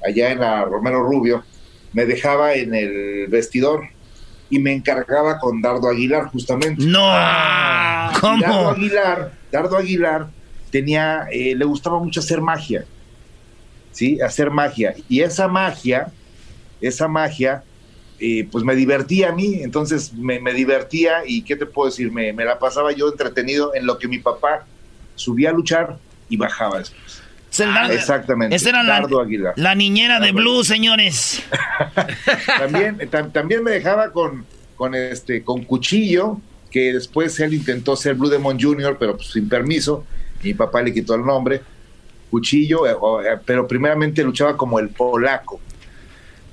allá 0.05 0.33
en 0.33 0.41
la 0.41 0.65
Romero 0.65 1.03
Rubio, 1.03 1.45
me 1.93 2.07
dejaba 2.07 2.55
en 2.55 2.75
el 2.75 3.27
vestidor 3.29 3.85
y 4.51 4.59
me 4.59 4.73
encargaba 4.73 5.39
con 5.39 5.61
Dardo 5.61 5.89
Aguilar 5.89 6.29
justamente. 6.31 6.85
No, 6.85 7.07
¿cómo? 8.21 8.43
Dardo 8.43 8.71
Aguilar, 8.71 9.33
Dardo 9.53 9.77
Aguilar 9.77 10.29
tenía, 10.71 11.27
eh, 11.31 11.55
le 11.55 11.65
gustaba 11.67 11.99
mucho 11.99 12.21
hacer 12.21 12.41
magia, 12.41 12.85
¿sí? 13.93 14.19
Hacer 14.21 14.51
magia. 14.51 14.95
Y 15.09 15.21
esa 15.21 15.47
magia, 15.47 16.09
esa 16.81 17.07
magia, 17.07 17.63
eh, 18.27 18.49
pues 18.51 18.65
me 18.65 18.75
divertía 18.75 19.29
a 19.29 19.33
mí, 19.33 19.59
entonces 19.61 20.15
me, 20.15 20.39
divertía 20.55 21.25
y, 21.27 21.43
¿qué 21.43 21.57
te 21.57 21.67
puedo 21.67 21.91
decir? 21.91 22.11
Me, 22.11 22.33
la 22.33 22.59
pasaba 22.59 22.91
yo 22.93 23.09
entretenido 23.09 23.75
en 23.75 23.85
lo 23.85 23.99
que 23.99 24.09
mi 24.09 24.19
papá 24.19 24.65
subía 25.15 25.51
a 25.51 25.53
luchar 25.53 25.99
y 26.31 26.39
bajaba 26.39 26.79
después. 26.79 27.23
exactamente. 27.91 28.57
Esa 28.57 28.71
era 28.71 28.83
la, 28.83 29.07
la, 29.57 29.75
niñera 29.75 30.21
de 30.21 30.33
Blue, 30.33 30.65
señores. 30.65 31.43
también, 32.59 32.99
también 33.31 33.63
me 33.63 33.73
dejaba 33.73 34.11
con, 34.11 34.47
con, 34.75 34.95
este, 34.95 35.45
con 35.45 35.63
cuchillo, 35.65 36.41
que 36.71 36.95
después 36.95 37.39
él 37.41 37.53
intentó 37.53 37.95
ser 37.95 38.15
Blue 38.15 38.31
Demon 38.31 38.59
Jr., 38.59 38.97
pero 38.99 39.17
pues, 39.17 39.33
sin 39.33 39.51
permiso 39.51 40.07
mi 40.43 40.55
papá 40.55 40.81
le 40.81 40.95
quitó 40.95 41.15
el 41.15 41.27
nombre, 41.27 41.61
Cuchillo, 42.31 42.87
eh, 42.87 42.97
eh, 43.27 43.39
pero 43.45 43.69
primeramente 43.69 44.25
luchaba 44.25 44.57
como 44.57 44.79
el 44.79 44.89
polaco. 44.89 45.61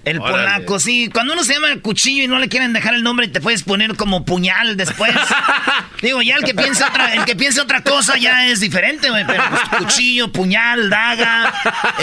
El 0.03 0.17
polaco, 0.19 0.79
sí. 0.79 1.09
Cuando 1.13 1.33
uno 1.33 1.43
se 1.43 1.53
llama 1.53 1.71
el 1.71 1.81
cuchillo 1.81 2.23
y 2.23 2.27
no 2.27 2.39
le 2.39 2.49
quieren 2.49 2.73
dejar 2.73 2.95
el 2.95 3.03
nombre, 3.03 3.27
te 3.27 3.39
puedes 3.39 3.61
poner 3.61 3.95
como 3.95 4.25
puñal 4.25 4.75
después. 4.75 5.13
Digo, 6.01 6.23
ya 6.23 6.37
el 6.37 6.43
que 6.43 6.55
piensa 6.55 6.87
otra, 6.89 7.13
el 7.13 7.25
que 7.25 7.35
piensa 7.35 7.61
otra 7.61 7.83
cosa 7.83 8.17
ya 8.17 8.47
es 8.47 8.59
diferente, 8.59 9.11
güey. 9.11 9.25
Pero 9.27 9.43
pues, 9.49 9.61
cuchillo, 9.83 10.31
puñal, 10.31 10.89
daga, 10.89 11.53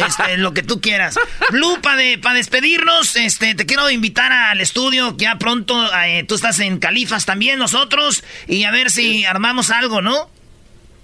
este, 0.07 0.37
lo 0.37 0.55
que 0.55 0.63
tú 0.63 0.81
quieras. 0.81 1.19
Blue, 1.51 1.81
para 1.83 1.97
de, 1.97 2.21
despedirnos, 2.35 3.17
este, 3.17 3.57
te 3.57 3.67
quiero 3.67 3.91
invitar 3.91 4.31
al 4.31 4.61
estudio. 4.61 5.17
Ya 5.19 5.37
pronto, 5.39 5.91
eh, 6.05 6.23
tú 6.23 6.37
estás 6.37 6.61
en 6.61 6.79
Califas 6.79 7.27
también, 7.27 7.59
nosotros. 7.59 8.23
Y 8.47 8.63
a 8.63 8.71
ver 8.71 8.93
si 8.93 9.25
armamos 9.25 9.71
algo, 9.71 10.03
¿no? 10.03 10.31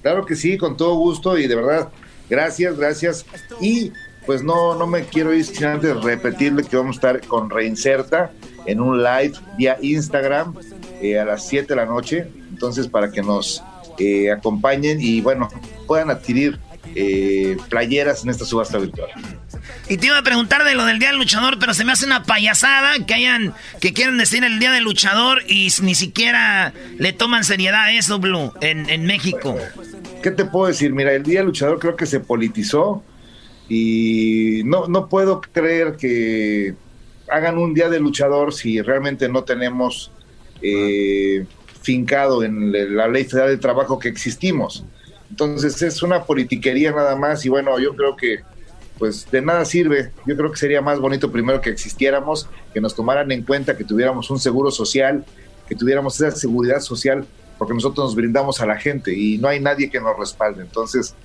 Claro 0.03 0.27
que 0.27 0.37
sí, 0.37 0.59
con 0.59 0.77
todo 0.77 0.95
gusto 0.95 1.39
y 1.39 1.49
de 1.49 1.57
verdad, 1.57 1.89
gracias, 2.31 2.77
gracias. 2.77 3.27
Y 3.61 3.91
pues 4.27 4.43
no, 4.43 4.75
no 4.75 4.87
me 4.87 5.05
quiero 5.05 5.33
ir 5.33 5.45
sin 5.45 5.65
antes 5.65 5.97
repetirle 6.03 6.65
que 6.65 6.77
vamos 6.77 6.97
a 6.97 6.99
estar 6.99 7.27
con 7.27 7.51
Reinserta 7.51 8.33
en 8.67 8.81
un 8.81 9.03
live 9.03 9.35
vía 9.57 9.77
Instagram 9.81 10.55
eh, 11.01 11.19
a 11.19 11.25
las 11.25 11.47
7 11.49 11.67
de 11.69 11.77
la 11.77 11.87
noche. 11.87 12.27
Entonces, 12.51 12.89
para 12.89 13.11
que 13.11 13.23
nos 13.23 13.63
eh, 13.99 14.31
acompañen 14.31 15.01
y 15.01 15.21
bueno, 15.21 15.49
puedan 15.87 16.11
adquirir 16.11 16.59
eh, 16.95 17.57
playeras 17.69 18.25
en 18.25 18.31
esta 18.31 18.45
subasta 18.45 18.79
virtual. 18.79 19.11
Y 19.89 19.97
te 19.97 20.07
iba 20.07 20.19
a 20.19 20.23
preguntar 20.23 20.65
de 20.65 20.75
lo 20.75 20.85
del 20.85 20.99
Día 20.99 21.09
del 21.09 21.19
Luchador, 21.19 21.59
pero 21.59 21.75
se 21.75 21.85
me 21.85 21.93
hace 21.93 22.07
una 22.07 22.23
payasada 22.23 23.05
que 23.07 23.15
hayan, 23.15 23.55
que 23.81 23.93
quieran 23.93 24.17
decir 24.17 24.45
el 24.45 24.59
Día 24.59 24.71
del 24.71 24.85
Luchador 24.85 25.43
y 25.47 25.73
ni 25.83 25.95
siquiera 25.95 26.73
le 26.99 27.13
toman 27.13 27.45
seriedad 27.45 27.85
a 27.85 27.93
eso, 27.93 28.19
Blue, 28.19 28.53
en, 28.61 28.89
en 28.89 29.05
México. 29.07 29.57
¿Qué 30.23 30.31
te 30.31 30.45
puedo 30.45 30.69
decir? 30.69 30.93
Mira, 30.93 31.13
el 31.13 31.23
Día 31.23 31.41
del 31.41 31.47
Luchador 31.47 31.79
creo 31.79 31.97
que 31.97 32.07
se 32.07 32.21
politizó 32.21 33.03
y 33.75 34.63
no, 34.65 34.87
no 34.87 35.09
puedo 35.09 35.41
creer 35.41 35.97
que 35.97 36.75
hagan 37.29 37.59
un 37.59 37.75
Día 37.75 37.89
del 37.89 38.03
Luchador 38.03 38.55
si 38.55 38.81
realmente 38.81 39.29
no 39.29 39.43
tenemos 39.43 40.13
eh, 40.63 41.45
fincado 41.83 42.45
en 42.45 42.73
la 42.97 43.09
Ley 43.09 43.25
Federal 43.25 43.51
de 43.51 43.57
Trabajo 43.57 43.99
que 43.99 44.09
existimos. 44.09 44.85
Entonces 45.29 45.83
es 45.83 46.05
una 46.05 46.23
politiquería 46.23 46.93
nada 46.93 47.17
más 47.17 47.45
y 47.45 47.49
bueno, 47.49 47.77
yo 47.81 47.97
creo 47.97 48.15
que 48.15 48.43
pues 48.97 49.29
de 49.29 49.43
nada 49.43 49.65
sirve. 49.65 50.13
Yo 50.25 50.37
creo 50.37 50.53
que 50.53 50.57
sería 50.57 50.81
más 50.81 51.01
bonito 51.01 51.33
primero 51.33 51.61
que 51.61 51.71
existiéramos, 51.71 52.49
que 52.73 52.81
nos 52.81 52.95
tomaran 52.95 53.33
en 53.33 53.43
cuenta, 53.43 53.77
que 53.77 53.83
tuviéramos 53.83 54.31
un 54.31 54.39
seguro 54.39 54.71
social, 54.71 55.25
que 55.69 55.75
tuviéramos 55.75 56.21
esa 56.21 56.31
seguridad 56.31 56.79
social, 56.79 57.27
porque 57.59 57.75
nosotros 57.75 58.07
nos 58.07 58.15
brindamos 58.15 58.61
a 58.61 58.67
la 58.67 58.77
gente 58.77 59.13
y 59.13 59.39
no 59.39 59.49
hay 59.49 59.59
nadie 59.59 59.91
que 59.91 60.01
nos 60.01 60.17
respalde. 60.17 60.63
Entonces, 60.63 61.17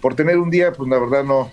por 0.00 0.14
tener 0.14 0.38
un 0.38 0.48
día, 0.48 0.72
pues 0.72 0.88
la 0.88 0.98
verdad 0.98 1.22
no, 1.22 1.52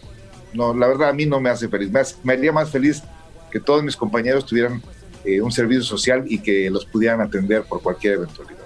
no, 0.54 0.74
la 0.74 0.88
verdad 0.88 1.10
a 1.10 1.14
mí 1.14 1.26
no 1.26 1.40
me 1.40 1.50
hace 1.50 1.68
feliz. 1.68 1.92
Me, 2.24 2.34
haría 2.34 2.52
más 2.52 2.70
feliz 2.70 3.04
que 3.52 3.60
todos 3.60 3.84
mis 3.84 3.96
compañeros 3.96 4.46
tuvieran 4.46 4.82
eh, 5.26 5.42
un 5.42 5.52
servicio 5.52 5.84
social 5.84 6.26
y 6.28 6.40
que 6.40 6.70
los 6.70 6.86
pudieran 6.86 7.22
atender 7.22 7.64
por 7.64 7.82
cualquier 7.82 8.16
eventualidad. 8.16 8.59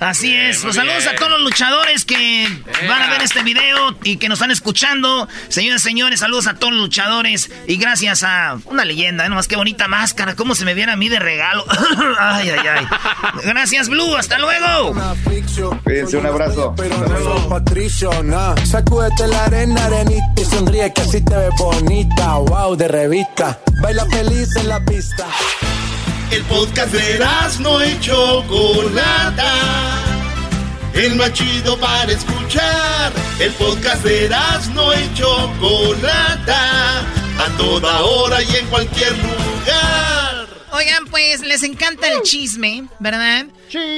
Así 0.00 0.34
es. 0.34 0.62
Pues 0.62 0.76
saludos 0.76 1.06
a 1.06 1.14
todos 1.14 1.30
los 1.32 1.42
luchadores 1.42 2.06
que 2.06 2.48
van 2.88 3.02
a 3.02 3.10
ver 3.10 3.22
este 3.22 3.42
video 3.42 3.96
y 4.02 4.16
que 4.16 4.28
nos 4.28 4.38
están 4.38 4.50
escuchando. 4.50 5.28
Señores, 5.48 5.82
señores, 5.82 6.20
saludos 6.20 6.46
a 6.46 6.54
todos 6.54 6.72
los 6.72 6.82
luchadores. 6.82 7.50
Y 7.66 7.76
gracias 7.76 8.22
a 8.22 8.58
una 8.64 8.86
leyenda, 8.86 9.26
¿eh? 9.26 9.28
nomás 9.28 9.46
qué 9.46 9.56
bonita 9.56 9.88
máscara. 9.88 10.34
¿Cómo 10.36 10.54
se 10.54 10.64
me 10.64 10.72
viene 10.72 10.92
a 10.92 10.96
mí 10.96 11.10
de 11.10 11.18
regalo? 11.18 11.64
ay, 12.18 12.48
ay, 12.50 12.66
ay. 12.66 12.86
Gracias, 13.44 13.90
Blue. 13.90 14.16
Hasta 14.16 14.38
luego. 14.38 14.94
Cuídense, 15.84 16.16
un 16.16 16.26
abrazo. 16.26 16.74
Sacúdete 18.64 19.26
la 19.26 19.44
arena, 19.44 19.84
arenita 19.84 20.40
y 20.40 20.44
sonríe 20.44 20.92
que 20.94 21.02
así 21.02 21.22
te 21.22 21.36
ve 21.36 21.50
bonita. 21.58 22.36
Wow, 22.36 22.74
de 22.74 22.88
revista. 22.88 23.60
Baila 23.82 24.06
feliz 24.06 24.48
en 24.56 24.68
la 24.68 24.82
pista. 24.82 25.26
El 26.30 26.44
podcast 26.44 26.92
de 26.92 27.18
no 27.58 27.84
y 27.84 27.98
Chocolata. 27.98 29.52
El 30.94 31.16
más 31.16 31.32
chido 31.32 31.76
para 31.80 32.12
escuchar. 32.12 33.12
El 33.40 33.52
podcast 33.54 34.04
de 34.04 34.30
no 34.72 34.94
y 34.94 35.14
Chocolata. 35.14 37.00
A 37.00 37.56
toda 37.58 38.02
hora 38.02 38.40
y 38.44 38.56
en 38.56 38.66
cualquier 38.66 39.10
lugar. 39.18 40.46
Oigan, 40.70 41.06
pues 41.06 41.40
les 41.40 41.64
encanta 41.64 42.06
el 42.06 42.22
chisme, 42.22 42.84
¿verdad? 43.00 43.46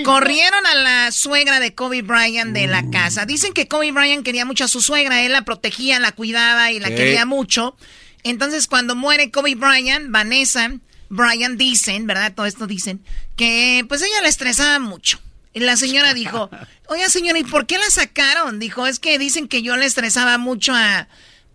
Corrieron 0.03 0.67
a 0.67 0.75
la 0.75 1.13
suegra 1.13 1.61
de 1.61 1.75
Kobe 1.75 2.01
Bryant 2.01 2.55
de 2.55 2.67
la 2.67 2.89
casa. 2.91 3.27
Dicen 3.27 3.53
que 3.53 3.69
Kobe 3.69 3.93
Bryant 3.93 4.25
quería 4.25 4.47
mucho 4.47 4.65
a 4.65 4.69
su 4.69 4.81
suegra, 4.81 5.21
él 5.21 5.33
la 5.33 5.45
protegía, 5.45 6.01
la 6.01 6.13
cuidaba 6.13 6.73
y 6.73 6.81
la 6.81 6.89
quería 6.89 7.27
mucho. 7.27 7.77
Entonces, 8.23 8.69
cuando 8.69 8.97
muere 8.97 9.31
Kobe 9.31 9.55
Bryant, 9.55 10.11
Vanessa 10.11 10.71
Bryant 11.13 11.59
dicen, 11.59 12.07
¿verdad? 12.07 12.33
Todo 12.35 12.47
esto 12.47 12.67
dicen, 12.67 13.05
que 13.37 13.85
pues 13.87 14.01
ella 14.01 14.23
la 14.23 14.29
estresaba 14.29 14.79
mucho. 14.79 15.21
Y 15.53 15.61
la 15.61 15.77
señora 15.77 16.15
dijo, 16.15 16.49
oiga 16.89 17.11
señora, 17.11 17.39
¿y 17.39 17.45
por 17.45 17.67
qué 17.67 17.77
la 17.77 17.91
sacaron? 17.91 18.59
Dijo, 18.59 18.87
es 18.87 18.99
que 18.99 19.19
dicen 19.19 19.47
que 19.47 19.61
yo 19.61 19.77
le 19.77 19.85
estresaba 19.85 20.39
mucho 20.39 20.73
a, 20.75 21.09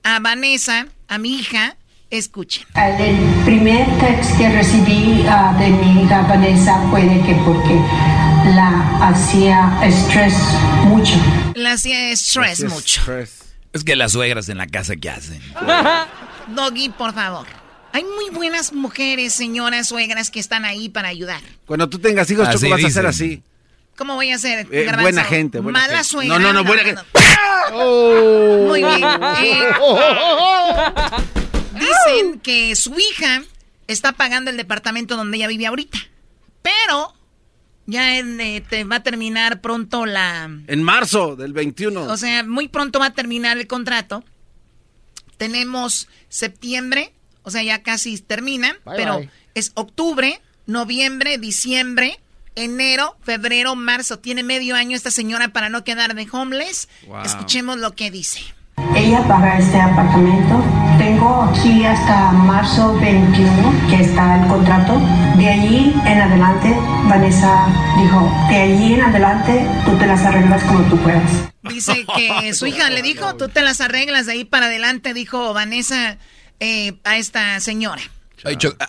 a 0.04 0.20
Vanessa, 0.20 0.88
a 1.08 1.18
mi 1.18 1.36
hija. 1.36 1.76
Escuchen. 2.12 2.66
El 2.76 3.18
primer 3.46 3.86
text 4.00 4.38
que 4.38 4.48
recibí 4.48 5.26
ah, 5.28 5.54
de 5.60 5.70
mi 5.70 6.04
hija 6.04 6.22
Vanessa 6.22 6.80
fue 6.90 7.02
de 7.02 7.22
que 7.22 7.34
porque 7.44 7.76
la 8.56 9.10
hacía 9.10 9.78
estrés 9.84 10.36
mucho. 10.86 11.16
La 11.56 11.74
hacía 11.74 12.12
estrés 12.12 12.64
mucho. 12.64 13.02
Es 13.74 13.84
que 13.84 13.96
las 13.96 14.12
suegras 14.14 14.48
en 14.50 14.60
la 14.60 14.68
casa, 14.68 14.96
¿qué 14.96 15.10
hacen? 15.10 15.42
Doggy, 16.56 16.90
por 16.90 17.14
favor. 17.14 17.67
Hay 17.94 18.04
muy 18.04 18.30
buenas 18.32 18.74
mujeres, 18.74 19.34
señoras, 19.34 19.88
suegras 19.88 20.30
que 20.30 20.40
están 20.40 20.66
ahí 20.66 20.90
para 20.90 21.08
ayudar. 21.08 21.42
Cuando 21.66 21.90
tú 21.90 22.00
tengas 22.00 22.30
hijos, 22.30 22.48
Así 22.48 22.58
Choco, 22.60 22.70
vas 22.72 22.84
a 22.84 22.88
hacer 22.88 23.06
así. 23.06 23.44
¿Cómo 23.98 24.16
voy 24.16 24.32
a 24.32 24.36
hacer? 24.36 24.68
Eh, 24.72 24.92
buena 25.02 25.24
gente, 25.24 25.60
buena 25.60 25.80
Mala 25.80 25.94
gente. 25.96 26.10
suegra. 26.10 26.38
No, 26.38 26.40
no, 26.40 26.54
no, 26.54 26.64
buena 26.64 26.84
gente. 26.84 27.02
Muy 27.74 28.84
bien. 28.84 29.04
Eh, 29.44 29.70
dicen 31.74 32.40
que 32.40 32.76
su 32.76 32.94
hija 32.98 33.44
está 33.88 34.12
pagando 34.12 34.52
el 34.52 34.58
departamento 34.58 35.16
donde 35.16 35.38
ella 35.38 35.48
vive 35.48 35.66
ahorita. 35.66 35.98
Pero 36.62 37.14
ya 37.88 38.18
en, 38.20 38.40
eh, 38.40 38.62
te 38.62 38.84
va 38.84 38.98
a 38.98 39.04
terminar 39.04 39.62
pronto 39.62 40.06
la... 40.06 40.50
En 40.68 40.84
marzo 40.84 41.36
del 41.36 41.54
21. 41.54 42.04
O 42.04 42.18
sea, 42.18 42.44
muy 42.44 42.68
pronto 42.68 43.00
va 43.00 43.08
a 43.08 43.14
terminar 43.14 43.58
el 43.58 43.66
contrato. 43.66 44.24
Tenemos 45.38 46.08
septiembre, 46.30 47.14
o 47.48 47.50
sea, 47.50 47.64
ya 47.64 47.82
casi 47.82 48.18
termina, 48.20 48.76
Bye, 48.84 48.98
pero 48.98 49.20
bye. 49.20 49.30
es 49.54 49.72
octubre, 49.76 50.42
noviembre, 50.66 51.38
diciembre, 51.38 52.20
enero, 52.56 53.16
febrero, 53.24 53.78
marzo. 53.78 54.20
Tiene 54.20 54.44
medio 54.44 54.76
año 54.76 54.98
esta 54.98 55.12
señora 55.12 55.48
para 55.48 55.70
no 55.70 55.86
quedar 55.86 56.14
de 56.14 56.28
homeless. 56.30 56.90
Wow. 57.08 57.22
Escuchemos 57.24 57.78
lo 57.78 57.96
que 57.96 58.12
dice. 58.12 58.42
Ella 58.98 59.26
paga 59.30 59.58
este 59.60 59.80
apartamento. 59.80 60.62
Tengo 60.98 61.44
aquí 61.44 61.86
hasta 61.86 62.34
marzo 62.34 63.00
21 63.00 63.88
que 63.90 64.04
está 64.04 64.42
el 64.42 64.48
contrato. 64.50 65.00
De 65.38 65.48
allí 65.48 65.96
en 66.06 66.20
adelante, 66.20 66.76
Vanessa 67.08 67.66
dijo, 67.98 68.30
de 68.50 68.56
allí 68.58 68.94
en 68.96 69.04
adelante 69.04 69.66
tú 69.86 69.98
te 69.98 70.06
las 70.06 70.20
arreglas 70.26 70.62
como 70.66 70.82
tú 70.90 70.98
puedas. 70.98 71.32
Dice 71.64 72.06
que 72.14 72.54
su 72.54 72.68
hija 72.68 72.90
le 72.90 73.02
dijo, 73.02 73.38
tú 73.38 73.48
te 73.48 73.62
las 73.62 73.80
arreglas 73.80 74.26
de 74.26 74.34
ahí 74.34 74.44
para 74.44 74.66
adelante, 74.66 75.14
dijo 75.14 75.54
Vanessa 75.54 76.18
eh, 76.60 76.94
a 77.04 77.18
esta 77.18 77.60
señora. 77.60 78.02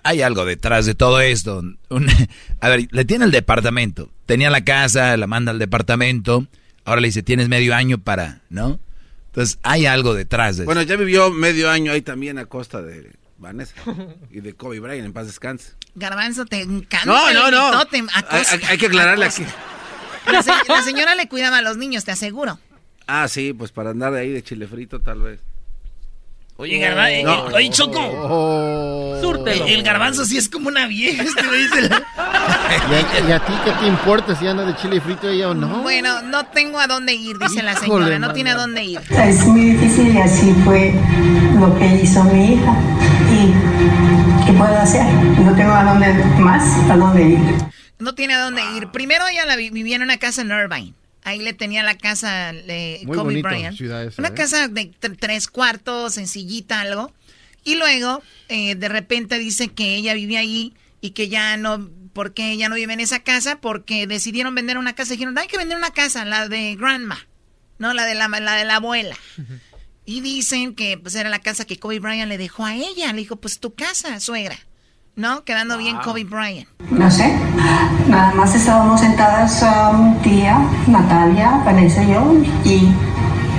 Hay 0.05 0.23
algo 0.23 0.45
detrás 0.45 0.87
de 0.87 0.95
todo 0.95 1.21
esto. 1.21 1.59
Un- 1.89 2.09
a 2.61 2.69
ver, 2.69 2.87
le 2.91 3.05
tiene 3.05 3.25
el 3.25 3.31
departamento. 3.31 4.11
Tenía 4.27 4.51
la 4.51 4.63
casa, 4.65 5.17
la 5.17 5.27
manda 5.27 5.51
al 5.53 5.59
departamento. 5.59 6.47
Ahora 6.85 7.01
le 7.01 7.09
dice, 7.09 7.23
tienes 7.23 7.49
medio 7.49 7.75
año 7.75 7.99
para, 7.99 8.41
¿no? 8.51 8.79
Entonces, 9.27 9.59
hay 9.63 9.87
algo 9.87 10.15
detrás 10.15 10.57
de 10.57 10.65
Bueno, 10.65 10.83
ya 10.83 10.97
vivió 10.97 11.31
medio 11.31 11.71
año 11.71 11.93
ahí 11.93 12.03
también 12.03 12.39
a 12.39 12.47
costa 12.47 12.83
de 12.83 13.13
Vanessa 13.39 13.75
y 14.31 14.41
de 14.41 14.55
Kobe 14.55 14.81
Bryant, 14.81 15.05
en 15.07 15.13
paz 15.13 15.27
descanse. 15.27 15.73
Garbanzo, 15.95 16.45
te 16.47 16.63
encanta 16.63 17.07
No, 17.07 17.33
no, 17.33 17.51
no. 17.51 17.79
Hay, 17.79 18.01
acosta, 18.15 18.55
hay- 18.55 18.61
hay 18.69 18.79
que 18.79 18.87
aclararle 18.87 19.27
aquí. 19.27 19.45
La, 20.31 20.43
se- 20.43 20.53
la 20.69 20.83
señora 20.83 21.15
le 21.15 21.29
cuidaba 21.29 21.59
a 21.59 21.63
los 21.63 21.77
niños, 21.77 22.05
te 22.05 22.11
aseguro. 22.13 22.59
Ah, 23.07 23.29
sí, 23.29 23.53
pues 23.55 23.71
para 23.73 23.91
andar 23.91 24.13
de 24.13 24.21
ahí 24.21 24.31
de 24.31 24.43
chile 24.43 24.67
frito, 24.67 25.01
tal 25.01 25.21
vez. 25.23 25.41
Oye, 26.61 26.79
garbanzo, 26.81 27.13
eh, 27.13 27.23
No. 27.23 27.51
eh, 27.51 27.55
oye, 27.55 27.71
Choco. 27.71 29.19
Súrtelo. 29.23 29.65
El, 29.67 29.75
el 29.75 29.83
garbanzo 29.85 30.25
sí 30.25 30.37
es 30.39 30.49
como 30.49 30.67
una 30.69 30.87
vieja, 30.89 31.23
este 31.23 31.47
güey 31.47 31.63
dice 31.63 31.83
la- 31.83 32.03
¿Y 32.91 32.95
a, 32.95 33.29
y 33.29 33.33
a 33.33 33.39
ti 33.39 33.53
qué 33.65 33.71
te 33.73 33.87
importa 33.87 34.35
si 34.35 34.47
anda 34.47 34.65
de 34.65 34.75
chile 34.77 35.01
frito 35.01 35.29
ella 35.29 35.51
o 35.51 35.55
no? 35.55 35.83
Bueno, 35.83 36.21
no 36.23 36.47
tengo 36.47 36.81
a 36.81 36.89
dónde 36.89 37.15
ir, 37.15 37.39
dice 37.39 37.63
la 37.63 37.77
señora, 37.77 38.19
no 38.19 38.33
tiene 38.33 38.51
a 38.51 38.55
dónde 38.57 38.83
ir. 38.83 39.01
Es 39.11 39.47
muy 39.47 39.61
difícil 39.73 40.13
y 40.15 40.19
así 40.19 40.53
fue 40.65 40.95
lo 41.61 41.79
que 41.79 41.87
hizo 42.03 42.25
mi 42.25 42.55
hija. 42.55 42.75
¿Y 43.31 44.47
qué 44.47 44.53
puedo 44.53 44.77
hacer? 44.79 45.05
No 45.05 45.55
tengo 45.55 45.73
a 45.73 45.85
dónde 45.85 46.13
más, 46.41 46.65
a 46.91 46.97
dónde 46.97 47.23
ir. 47.23 47.39
No 48.01 48.15
tiene 48.15 48.35
a 48.35 48.41
dónde 48.41 48.63
ir. 48.77 48.89
Primero 48.89 49.25
ella 49.29 49.47
la 49.47 49.55
vi- 49.57 49.71
vivía 49.71 49.95
en 49.97 50.03
una 50.03 50.17
casa 50.19 50.43
en 50.43 50.51
Irvine. 50.51 50.95
Ahí 51.25 51.41
le 51.41 51.53
tenía 51.53 51.83
la 51.83 51.99
casa 51.99 52.53
de 52.53 53.01
Muy 53.05 53.17
Kobe 53.17 53.31
bonito 53.31 53.49
Bryant. 53.49 53.81
esa, 53.81 54.21
una 54.21 54.29
¿eh? 54.29 54.35
casa 54.35 54.69
de 54.69 54.87
tres 55.19 55.49
cuartos, 55.49 56.15
sencillita, 56.15 56.81
algo. 56.81 57.13
Y 57.65 57.75
luego, 57.75 58.23
eh, 58.49 58.77
de 58.77 58.89
repente 58.89 59.39
dice 59.39 59.69
que 59.69 59.97
ella 59.97 60.15
vivía 60.15 60.41
ahí 60.41 60.75
y 61.01 61.11
que 61.11 61.29
ya 61.29 61.57
no, 61.57 61.91
porque 62.13 62.53
ella 62.53 62.69
no 62.69 62.77
vive 62.77 62.93
en 62.93 63.01
esa 63.01 63.21
casa, 63.21 63.61
porque 63.61 64.07
decidieron 64.07 64.55
vender 64.55 64.79
una 64.79 64.95
casa. 64.95 65.13
Dijeron, 65.13 65.37
hay 65.37 65.49
que 65.49 65.59
vender 65.59 65.77
una 65.77 65.91
casa, 65.91 66.25
la 66.25 66.49
de 66.49 66.77
grandma, 66.77 67.27
no 67.79 67.93
la 67.93 68.05
de 68.07 68.15
la, 68.15 68.29
la 68.29 68.55
de 68.55 68.65
la 68.65 68.77
abuela. 68.77 69.17
Y 70.09 70.23
dicen 70.23 70.75
que 70.75 70.97
pues 70.97 71.15
era 71.17 71.29
la 71.29 71.41
casa 71.41 71.67
que 71.67 71.79
Kobe 71.79 71.99
Bryant 71.99 72.31
le 72.31 72.39
dejó 72.39 72.65
a 72.65 72.75
ella. 72.75 73.13
Le 73.13 73.19
dijo, 73.19 73.37
pues 73.37 73.61
tu 73.61 73.75
casa, 73.75 74.19
suegra. 74.21 74.59
¿No? 75.19 75.43
Quedando 75.43 75.77
bien 75.79 75.97
Kobe 75.97 76.23
Bryant. 76.23 76.69
No 76.93 77.11
sé, 77.11 77.37
nada 78.07 78.33
más 78.37 78.55
estábamos 78.55 79.01
sentadas 79.01 79.65
un 79.93 80.23
día, 80.23 80.61
Natalia, 80.87 81.61
Vanessa 81.65 82.05
y 82.05 82.13
yo, 82.13 82.35
y 82.65 82.95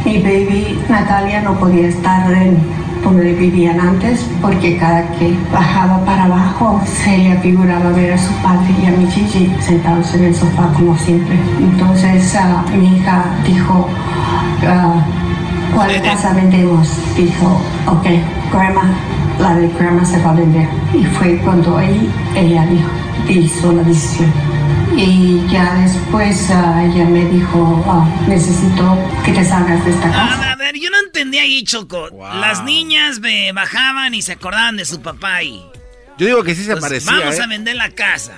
mi 0.05 0.19
baby 0.19 0.81
Natalia 0.87 1.41
no 1.41 1.59
podía 1.59 1.89
estar 1.89 2.31
en 2.31 2.59
donde 3.03 3.33
vivían 3.33 3.77
antes 3.77 4.25
porque 4.41 4.77
cada 4.77 5.05
que 5.17 5.37
bajaba 5.51 5.99
para 6.05 6.23
abajo 6.23 6.81
se 6.85 7.17
le 7.17 7.37
figuraba 7.39 7.89
ver 7.89 8.13
a 8.13 8.17
su 8.17 8.31
padre 8.35 8.73
y 8.81 8.85
a 8.85 8.91
mi 8.91 9.11
Gigi 9.11 9.53
sentados 9.59 10.13
en 10.13 10.23
el 10.23 10.35
sofá 10.35 10.71
como 10.73 10.97
siempre. 10.97 11.37
Entonces 11.59 12.37
ah, 12.39 12.63
mi 12.73 12.95
hija 12.95 13.25
dijo, 13.45 13.89
ah, 14.65 15.05
¿cuál 15.75 16.01
casa 16.01 16.31
vendemos? 16.33 16.87
Dijo, 17.17 17.61
ok, 17.85 18.05
grandma, 18.49 18.95
la 19.39 19.55
de 19.55 19.67
grandma 19.69 20.05
se 20.05 20.21
va 20.21 20.31
a 20.31 20.33
vender. 20.35 20.67
Y 20.93 21.03
fue 21.05 21.37
cuando 21.39 21.77
ahí 21.77 22.09
ella 22.35 22.65
dijo, 22.65 22.89
hizo 23.29 23.71
la 23.71 23.83
decisión. 23.83 24.31
Y 24.95 25.47
ya 25.49 25.75
después 25.75 26.49
ah, 26.51 26.83
ella 26.83 27.05
me 27.05 27.25
dijo, 27.25 27.83
ah, 27.87 28.07
necesito 28.27 28.97
que 29.23 29.31
te 29.31 29.45
salgas 29.45 29.83
de 29.85 29.91
esta 29.91 30.11
casa. 30.11 30.51
A, 30.51 30.55
ver, 30.55 30.75
yo 30.75 30.89
no 30.89 30.99
entendí 30.99 31.37
ahí, 31.37 31.63
Choco. 31.63 32.09
Las 32.39 32.63
niñas 32.63 33.19
me 33.19 33.51
bajaban 33.53 34.13
y 34.13 34.21
se 34.21 34.33
acordaban 34.33 34.77
de 34.77 34.85
su 34.85 35.01
papá 35.01 35.43
y... 35.43 35.63
Yo 36.17 36.25
digo 36.25 36.43
que 36.43 36.53
sí 36.53 36.63
se 36.63 36.71
pues, 36.71 36.81
parecía. 36.81 37.13
Vamos 37.13 37.37
¿eh? 37.37 37.41
a 37.41 37.47
vender 37.47 37.75
la 37.77 37.91
casa. 37.91 38.37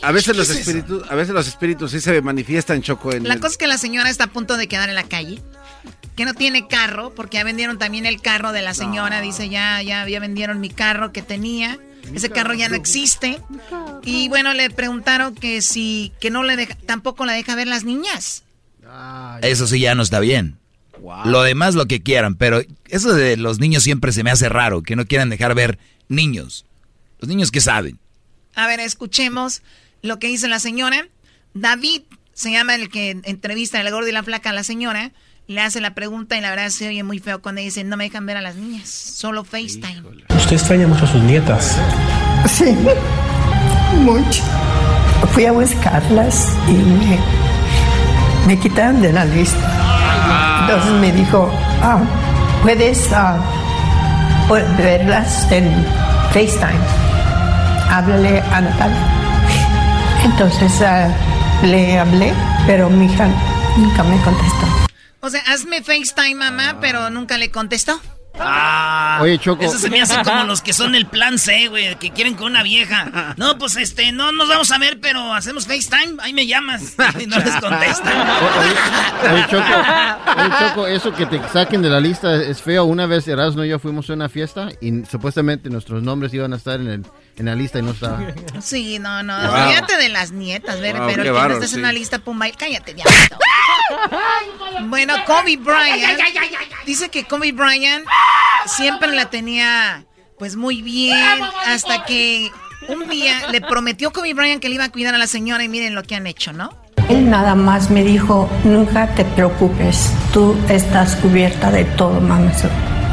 A 0.00 0.12
veces 0.12 0.36
los 0.36 0.48
espíritus, 0.48 1.02
a 1.10 1.14
veces 1.14 1.34
los 1.34 1.46
espíritus 1.46 1.90
sí 1.90 2.00
se 2.00 2.22
manifiestan 2.22 2.80
choco 2.82 3.12
en 3.12 3.26
La 3.26 3.34
el- 3.34 3.40
cosa 3.40 3.52
es 3.52 3.58
que 3.58 3.66
la 3.66 3.78
señora 3.78 4.08
está 4.08 4.24
a 4.24 4.26
punto 4.28 4.56
de 4.56 4.68
quedar 4.68 4.88
en 4.88 4.94
la 4.94 5.02
calle. 5.02 5.42
Que 6.16 6.24
no 6.24 6.34
tiene 6.34 6.66
carro, 6.66 7.14
porque 7.14 7.36
ya 7.36 7.44
vendieron 7.44 7.78
también 7.78 8.06
el 8.06 8.20
carro 8.20 8.52
de 8.52 8.62
la 8.62 8.74
señora. 8.74 9.20
Dice, 9.20 9.48
ya, 9.48 9.82
ya, 9.82 10.08
ya 10.08 10.20
vendieron 10.20 10.60
mi 10.60 10.70
carro 10.70 11.12
que 11.12 11.22
tenía. 11.22 11.78
Ese 12.12 12.30
carro 12.30 12.54
ya 12.54 12.68
no 12.68 12.76
existe. 12.76 13.40
Y 14.02 14.28
bueno, 14.28 14.54
le 14.54 14.70
preguntaron 14.70 15.34
que 15.34 15.62
si, 15.62 16.12
que 16.20 16.30
no 16.30 16.42
le 16.42 16.56
deja, 16.56 16.74
tampoco 16.86 17.24
la 17.24 17.34
deja 17.34 17.54
ver 17.54 17.66
las 17.66 17.84
niñas. 17.84 18.44
Eso 19.42 19.66
sí 19.66 19.80
ya 19.80 19.94
no 19.94 20.02
está 20.02 20.20
bien. 20.20 20.58
Lo 21.24 21.42
demás 21.42 21.74
lo 21.74 21.86
que 21.86 22.02
quieran, 22.02 22.34
pero 22.34 22.62
eso 22.88 23.14
de 23.14 23.36
los 23.36 23.60
niños 23.60 23.82
siempre 23.82 24.12
se 24.12 24.24
me 24.24 24.30
hace 24.30 24.48
raro, 24.48 24.82
que 24.82 24.96
no 24.96 25.06
quieran 25.06 25.30
dejar 25.30 25.54
ver 25.54 25.78
niños. 26.08 26.64
Los 27.20 27.28
niños 27.28 27.50
que 27.50 27.60
saben. 27.60 27.98
A 28.54 28.66
ver, 28.66 28.80
escuchemos 28.80 29.62
lo 30.02 30.18
que 30.18 30.28
dice 30.28 30.48
la 30.48 30.58
señora. 30.58 31.06
David 31.54 32.02
se 32.32 32.50
llama 32.50 32.74
el 32.74 32.88
que 32.88 33.10
entrevista 33.24 33.80
el 33.80 33.90
gordo 33.90 34.08
y 34.08 34.12
la 34.12 34.22
flaca 34.22 34.50
a 34.50 34.52
la 34.52 34.64
señora. 34.64 35.12
Le 35.48 35.62
hace 35.62 35.80
la 35.80 35.94
pregunta 35.94 36.36
y 36.36 36.42
la 36.42 36.50
verdad 36.50 36.68
se 36.68 36.88
oye 36.88 37.02
muy 37.02 37.20
feo 37.20 37.40
cuando 37.40 37.62
dice, 37.62 37.82
no 37.82 37.96
me 37.96 38.04
dejan 38.04 38.26
ver 38.26 38.36
a 38.36 38.42
las 38.42 38.56
niñas, 38.56 38.86
solo 38.90 39.44
FaceTime. 39.44 40.02
Usted 40.36 40.52
extraña 40.52 40.86
mucho 40.86 41.06
a 41.06 41.08
sus 41.08 41.22
nietas. 41.22 41.78
Sí, 42.46 42.76
mucho. 44.02 44.42
Fui 45.32 45.46
a 45.46 45.52
buscarlas 45.52 46.52
y 46.68 46.72
me, 46.72 47.18
me 48.46 48.60
quitaron 48.60 49.00
de 49.00 49.10
la 49.10 49.24
lista. 49.24 50.60
Entonces 50.60 50.92
me 51.00 51.12
dijo, 51.12 51.50
ah, 51.80 52.02
puedes 52.62 53.10
ah, 53.14 53.38
verlas 54.76 55.50
en 55.50 55.72
FaceTime. 56.34 56.84
Háblale 57.88 58.42
a 58.52 58.60
Natalia. 58.60 59.06
Entonces 60.24 60.82
ah, 60.82 61.08
le 61.62 61.98
hablé, 61.98 62.34
pero 62.66 62.90
mi 62.90 63.06
hija 63.06 63.28
nunca 63.78 64.04
me 64.04 64.20
contestó. 64.20 64.87
O 65.28 65.30
sea, 65.30 65.42
hazme 65.42 65.82
FaceTime, 65.82 66.36
mamá, 66.36 66.78
pero 66.80 67.10
nunca 67.10 67.36
le 67.36 67.50
contestó. 67.50 68.00
Ah, 68.40 69.18
Oye, 69.20 69.38
Choco. 69.38 69.64
Eso 69.64 69.78
se 69.78 69.90
me 69.90 70.00
hace 70.00 70.22
como 70.22 70.44
los 70.44 70.62
que 70.62 70.72
son 70.72 70.94
el 70.94 71.06
plan 71.06 71.38
C, 71.38 71.68
güey, 71.68 71.96
que 71.96 72.10
quieren 72.10 72.34
con 72.34 72.46
una 72.48 72.62
vieja. 72.62 73.34
No, 73.36 73.58
pues 73.58 73.76
este, 73.76 74.12
no 74.12 74.32
nos 74.32 74.48
vamos 74.48 74.70
a 74.70 74.78
ver, 74.78 75.00
pero 75.00 75.34
hacemos 75.34 75.66
FaceTime, 75.66 76.16
ahí 76.20 76.32
me 76.32 76.46
llamas. 76.46 76.94
Y 77.18 77.26
no 77.26 77.38
les 77.38 77.56
contestan. 77.56 78.14
Oye, 79.32 79.46
Choco, 79.50 79.64
oye, 80.36 80.50
Choco, 80.58 80.86
eso 80.86 81.12
que 81.14 81.26
te 81.26 81.40
saquen 81.48 81.82
de 81.82 81.88
la 81.88 81.98
lista 82.00 82.36
es 82.36 82.62
feo. 82.62 82.84
Una 82.84 83.06
vez 83.06 83.26
Erasmo 83.26 83.64
y 83.64 83.70
yo 83.70 83.78
fuimos 83.78 84.08
a 84.10 84.12
una 84.12 84.28
fiesta 84.28 84.68
y 84.80 85.04
supuestamente 85.04 85.68
nuestros 85.70 86.02
nombres 86.02 86.32
iban 86.34 86.52
a 86.52 86.56
estar 86.56 86.80
en, 86.80 86.88
el, 86.88 87.06
en 87.36 87.46
la 87.46 87.54
lista 87.54 87.78
y 87.78 87.82
no 87.82 87.90
estaba. 87.92 88.20
Sí, 88.60 88.98
no, 88.98 89.22
no. 89.22 89.36
Wow. 89.36 89.62
Olvídate 89.62 89.96
de 89.96 90.08
las 90.10 90.30
nietas, 90.30 90.80
ver, 90.80 90.96
Wow, 90.96 91.08
pero 91.08 91.22
que 91.24 91.30
no 91.30 91.54
estés 91.54 91.70
sí. 91.70 91.76
en 91.76 91.80
una 91.80 91.92
lista, 91.92 92.18
pumba, 92.18 92.46
cállate, 92.56 92.94
diablito. 92.94 93.38
bueno, 94.84 95.14
Kobe 95.26 95.56
Bryant 95.56 96.20
dice 96.86 97.08
que 97.08 97.24
Kobe 97.24 97.52
Bryant 97.52 98.04
siempre 98.66 99.14
la 99.14 99.30
tenía 99.30 100.04
pues 100.38 100.56
muy 100.56 100.82
bien 100.82 101.40
hasta 101.66 102.04
que 102.04 102.50
un 102.88 103.08
día 103.08 103.48
le 103.50 103.60
prometió 103.60 104.12
Kobe 104.12 104.34
Bryant 104.34 104.62
que 104.62 104.68
le 104.68 104.76
iba 104.76 104.84
a 104.84 104.92
cuidar 104.92 105.14
a 105.14 105.18
la 105.18 105.26
señora 105.26 105.64
y 105.64 105.68
miren 105.68 105.94
lo 105.94 106.02
que 106.02 106.14
han 106.14 106.26
hecho, 106.26 106.52
¿no? 106.52 106.70
Él 107.08 107.28
nada 107.30 107.54
más 107.54 107.90
me 107.90 108.04
dijo, 108.04 108.48
nunca 108.64 109.14
te 109.14 109.24
preocupes, 109.24 110.12
tú 110.32 110.56
estás 110.68 111.16
cubierta 111.16 111.70
de 111.70 111.84
todo, 111.84 112.20
mamá. 112.20 112.52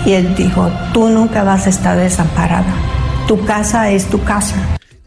Y 0.06 0.14
él 0.14 0.36
dijo, 0.36 0.72
tú 0.94 1.08
nunca 1.10 1.44
vas 1.44 1.66
a 1.66 1.70
estar 1.70 1.98
desamparada. 1.98 2.74
Tu 3.28 3.44
casa 3.46 3.90
es 3.90 4.10
tu 4.10 4.24
casa. 4.24 4.56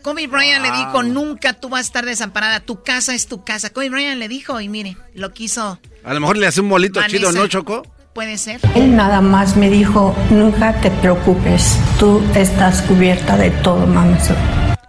Kobe 0.02 0.26
Bryant 0.26 0.64
le 0.64 0.70
dijo, 0.72 1.02
nunca 1.02 1.52
tú 1.52 1.68
vas 1.68 1.80
a 1.80 1.82
estar 1.82 2.05
desamparada, 2.06 2.60
tu 2.60 2.82
casa 2.82 3.14
es 3.14 3.26
tu 3.28 3.44
casa. 3.44 3.70
Kobe 3.70 3.90
Bryant 3.90 4.18
le 4.18 4.26
dijo 4.26 4.60
y 4.60 4.68
mire, 4.68 4.97
lo 5.14 5.32
quiso, 5.32 5.78
A 6.02 6.14
lo 6.14 6.20
mejor 6.20 6.39
le 6.39 6.47
hace 6.47 6.62
un 6.62 6.68
bolito 6.70 6.98
Vanessa. 6.98 7.16
chido, 7.18 7.32
¿no, 7.32 7.47
Choco? 7.47 7.82
Puede 8.19 8.36
ser. 8.36 8.59
Él 8.74 8.97
nada 8.97 9.20
más 9.20 9.55
me 9.55 9.70
dijo, 9.70 10.12
nunca 10.31 10.73
te 10.81 10.90
preocupes, 10.90 11.78
tú 12.01 12.20
estás 12.35 12.82
cubierta 12.82 13.36
de 13.36 13.53
todo, 13.53 13.86
mamá. 13.86 14.19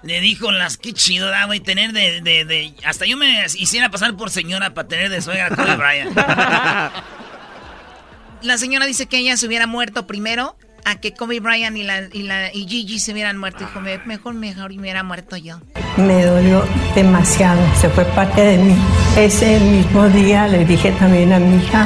Le 0.01 0.19
dijo 0.19 0.51
las, 0.51 0.77
qué 0.77 0.93
chido, 0.93 1.29
da, 1.29 1.45
güey, 1.45 1.59
tener 1.59 1.93
de, 1.93 2.21
de, 2.21 2.43
de- 2.43 2.73
Hasta 2.83 3.05
yo 3.05 3.17
me 3.17 3.45
hiciera 3.45 3.91
pasar 3.91 4.17
por 4.17 4.31
señora 4.31 4.73
para 4.73 4.87
tener 4.87 5.11
de 5.11 5.21
suegra 5.21 5.45
a 5.45 5.49
Kobe 5.55 5.75
Bryant. 5.75 6.17
La 8.41 8.57
señora 8.57 8.87
dice 8.87 9.05
que 9.05 9.19
ella 9.19 9.37
se 9.37 9.45
hubiera 9.45 9.67
muerto 9.67 10.07
primero 10.07 10.55
a 10.83 10.95
que 10.95 11.13
Kobe 11.13 11.39
Bryant 11.39 11.77
y, 11.77 11.83
la, 11.83 12.01
y, 12.11 12.23
la, 12.23 12.51
y 12.51 12.67
Gigi 12.67 12.97
se 12.97 13.11
hubieran 13.11 13.37
muerto. 13.37 13.59
Dijo, 13.59 13.79
"Me- 13.79 13.99
mejor, 14.05 14.33
mejor 14.33 14.73
me 14.73 14.79
hubiera 14.79 15.03
muerto 15.03 15.37
yo. 15.37 15.59
Me 15.97 16.25
dolió 16.25 16.65
demasiado, 16.95 17.61
se 17.79 17.89
fue 17.89 18.05
parte 18.05 18.41
de 18.41 18.57
mí. 18.57 18.75
Ese 19.17 19.59
mismo 19.59 20.07
día 20.09 20.47
le 20.47 20.65
dije 20.65 20.91
también 20.93 21.31
a 21.33 21.37
mi 21.39 21.57
hija, 21.63 21.85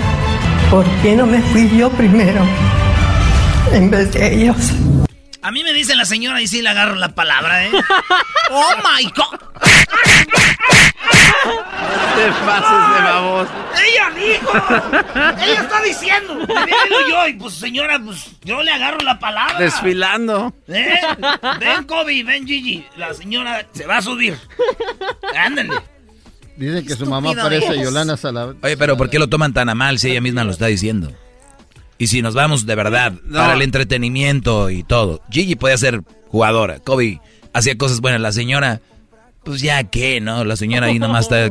¿por 0.70 0.86
qué 1.02 1.16
no 1.16 1.26
me 1.26 1.42
fui 1.42 1.70
yo 1.78 1.90
primero 1.92 2.42
en 3.72 3.90
vez 3.90 4.12
de 4.14 4.34
ellos? 4.34 4.58
A 5.42 5.52
mí 5.52 5.64
me 5.64 5.74
dice 5.74 5.96
la 5.96 6.06
señora 6.06 6.42
y 6.42 6.48
sí 6.48 6.62
le 6.62 6.70
agarro 6.70 6.96
la 6.96 7.10
palabra, 7.10 7.66
¿eh? 7.66 7.72
¡Oh, 8.50 8.74
my 8.78 9.04
God! 9.16 9.40
Te 12.16 12.32
pases 12.46 12.96
de 12.96 13.02
babos. 13.02 13.48
¡Ella 13.76 14.10
dijo! 14.16 14.52
¡Ella 15.44 15.62
está 15.62 15.82
diciendo! 15.82 16.36
Le 16.36 16.46
digo 16.46 17.00
yo, 17.10 17.28
y 17.28 17.34
pues 17.34 17.56
señora, 17.56 18.00
pues 18.00 18.32
yo 18.44 18.64
le 18.64 18.72
agarro 18.72 19.00
la 19.00 19.20
palabra. 19.20 19.60
Desfilando. 19.60 20.54
¿Eh? 20.70 21.00
Ven, 21.60 21.84
Kobe, 21.84 22.24
ven, 22.24 22.48
Gigi. 22.48 22.86
La 22.96 23.14
señora 23.14 23.66
se 23.74 23.86
va 23.86 23.98
a 23.98 24.02
subir. 24.02 24.40
Ándale. 25.36 25.74
Dicen 26.58 26.86
que 26.86 26.96
su 26.96 27.06
mamá 27.06 27.34
parece 27.34 27.68
eres. 27.68 27.84
Yolanda 27.84 28.18
Salav. 28.18 28.56
Oye, 28.62 28.78
pero 28.78 28.96
¿por 28.98 29.10
qué 29.10 29.20
lo 29.20 29.28
toman 29.28 29.54
tan 29.54 29.70
a 29.70 29.76
mal 29.76 30.00
si 30.00 30.12
ella 30.12 30.22
misma 30.22 30.44
lo 30.44 30.52
está 30.52 30.68
diciendo? 30.68 31.12
Y 31.98 32.08
si 32.08 32.22
nos 32.22 32.34
vamos 32.34 32.66
de 32.66 32.76
verdad 32.76 33.14
para 33.32 33.54
el 33.54 33.62
entretenimiento 33.62 34.70
y 34.70 34.84
todo. 34.84 35.22
Gigi 35.30 35.56
podía 35.56 35.78
ser 35.78 36.02
jugadora, 36.28 36.80
Kobe 36.80 37.22
hacía 37.54 37.78
cosas 37.78 38.02
buenas, 38.02 38.20
la 38.20 38.32
señora, 38.32 38.82
pues 39.44 39.62
ya 39.62 39.84
qué, 39.84 40.20
¿no? 40.20 40.44
La 40.44 40.56
señora 40.56 40.88
ahí 40.88 41.00
nomás 41.00 41.26
está 41.26 41.50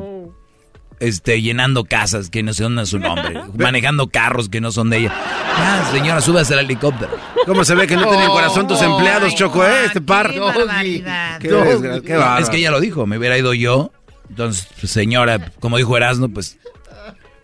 este, 1.00 1.40
llenando 1.40 1.84
casas 1.84 2.30
que 2.30 2.42
no 2.42 2.52
son 2.52 2.84
su 2.86 2.98
nombre, 2.98 3.40
manejando 3.56 4.08
carros 4.08 4.48
que 4.48 4.60
no 4.60 4.72
son 4.72 4.90
de 4.90 4.98
ella. 4.98 5.14
Ya, 5.58 5.90
señora, 5.92 6.20
súbase 6.20 6.54
al 6.54 6.60
helicóptero. 6.60 7.12
¿Cómo 7.46 7.64
se 7.64 7.74
ve 7.74 7.86
que 7.86 7.96
no 7.96 8.08
tienen 8.08 8.28
corazón 8.28 8.66
tus 8.66 8.80
empleados, 8.82 9.34
Choco, 9.34 9.64
eh? 9.64 9.86
Este 9.86 10.00
par. 10.00 10.32
Qué. 10.32 11.48
Qué 12.04 12.38
es 12.40 12.50
que 12.50 12.56
ella 12.58 12.70
lo 12.70 12.80
dijo, 12.80 13.06
me 13.06 13.18
hubiera 13.18 13.36
ido 13.38 13.54
yo. 13.54 13.92
Entonces, 14.32 14.66
pues, 14.80 14.90
señora, 14.90 15.52
como 15.60 15.76
dijo 15.76 15.94
Erasmo, 15.94 16.26
pues 16.30 16.56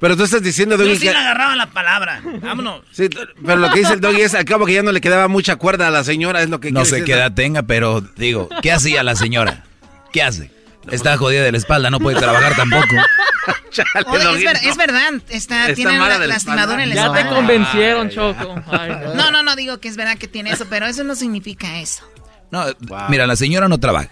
Pero 0.00 0.16
tú 0.16 0.22
estás 0.24 0.42
diciendo, 0.42 0.76
Yo 0.78 0.84
Doggy, 0.84 0.96
sí 0.96 1.02
que... 1.06 1.12
le 1.12 1.18
agarraba 1.18 1.54
la 1.54 1.66
palabra. 1.66 2.22
Vámonos. 2.40 2.82
Sí, 2.92 3.10
pero 3.44 3.56
lo 3.56 3.70
que 3.70 3.80
dice 3.80 3.92
el 3.92 4.00
Doggy 4.00 4.22
es, 4.22 4.34
al 4.34 4.46
cabo 4.46 4.64
que 4.64 4.72
ya 4.72 4.82
no 4.82 4.90
le 4.90 5.02
quedaba 5.02 5.28
mucha 5.28 5.56
cuerda 5.56 5.88
a 5.88 5.90
la 5.90 6.02
señora, 6.02 6.40
es 6.40 6.48
lo 6.48 6.60
que 6.60 6.72
no 6.72 6.86
sé 6.86 7.04
qué 7.04 7.12
edad 7.12 7.32
tenga, 7.34 7.64
pero 7.64 8.00
digo, 8.00 8.48
¿qué 8.62 8.72
hacía 8.72 9.02
la 9.02 9.16
señora? 9.16 9.64
¿Qué 10.12 10.22
hace? 10.22 10.50
Está 10.90 11.18
jodida 11.18 11.42
de 11.42 11.52
la 11.52 11.58
espalda, 11.58 11.90
no 11.90 11.98
puede 12.00 12.18
trabajar 12.18 12.56
tampoco. 12.56 12.86
Oye, 14.06 14.38
es, 14.38 14.44
ver- 14.44 14.60
es 14.62 14.76
verdad, 14.78 15.12
está, 15.28 15.64
Está 15.64 15.74
tiene 15.74 15.98
la- 15.98 16.18
de 16.18 16.26
la 16.26 16.26
lastimador 16.34 16.80
en 16.80 16.88
la 16.88 16.94
Ya 16.94 17.02
espalda. 17.06 17.28
te 17.28 17.34
convencieron, 17.34 18.08
Choco. 18.08 18.62
Ay, 18.70 18.90
no. 18.90 19.14
No, 19.14 19.30
no, 19.30 19.42
no 19.42 19.56
digo 19.56 19.78
que 19.78 19.88
es 19.88 19.96
verdad 19.98 20.16
que 20.16 20.26
tiene 20.28 20.50
eso, 20.52 20.64
pero 20.70 20.86
eso 20.86 21.04
no 21.04 21.14
significa 21.14 21.78
eso. 21.80 22.02
No, 22.50 22.64
mira, 23.10 23.26
la 23.26 23.36
señora 23.36 23.68
no 23.68 23.78
trabaja. 23.78 24.08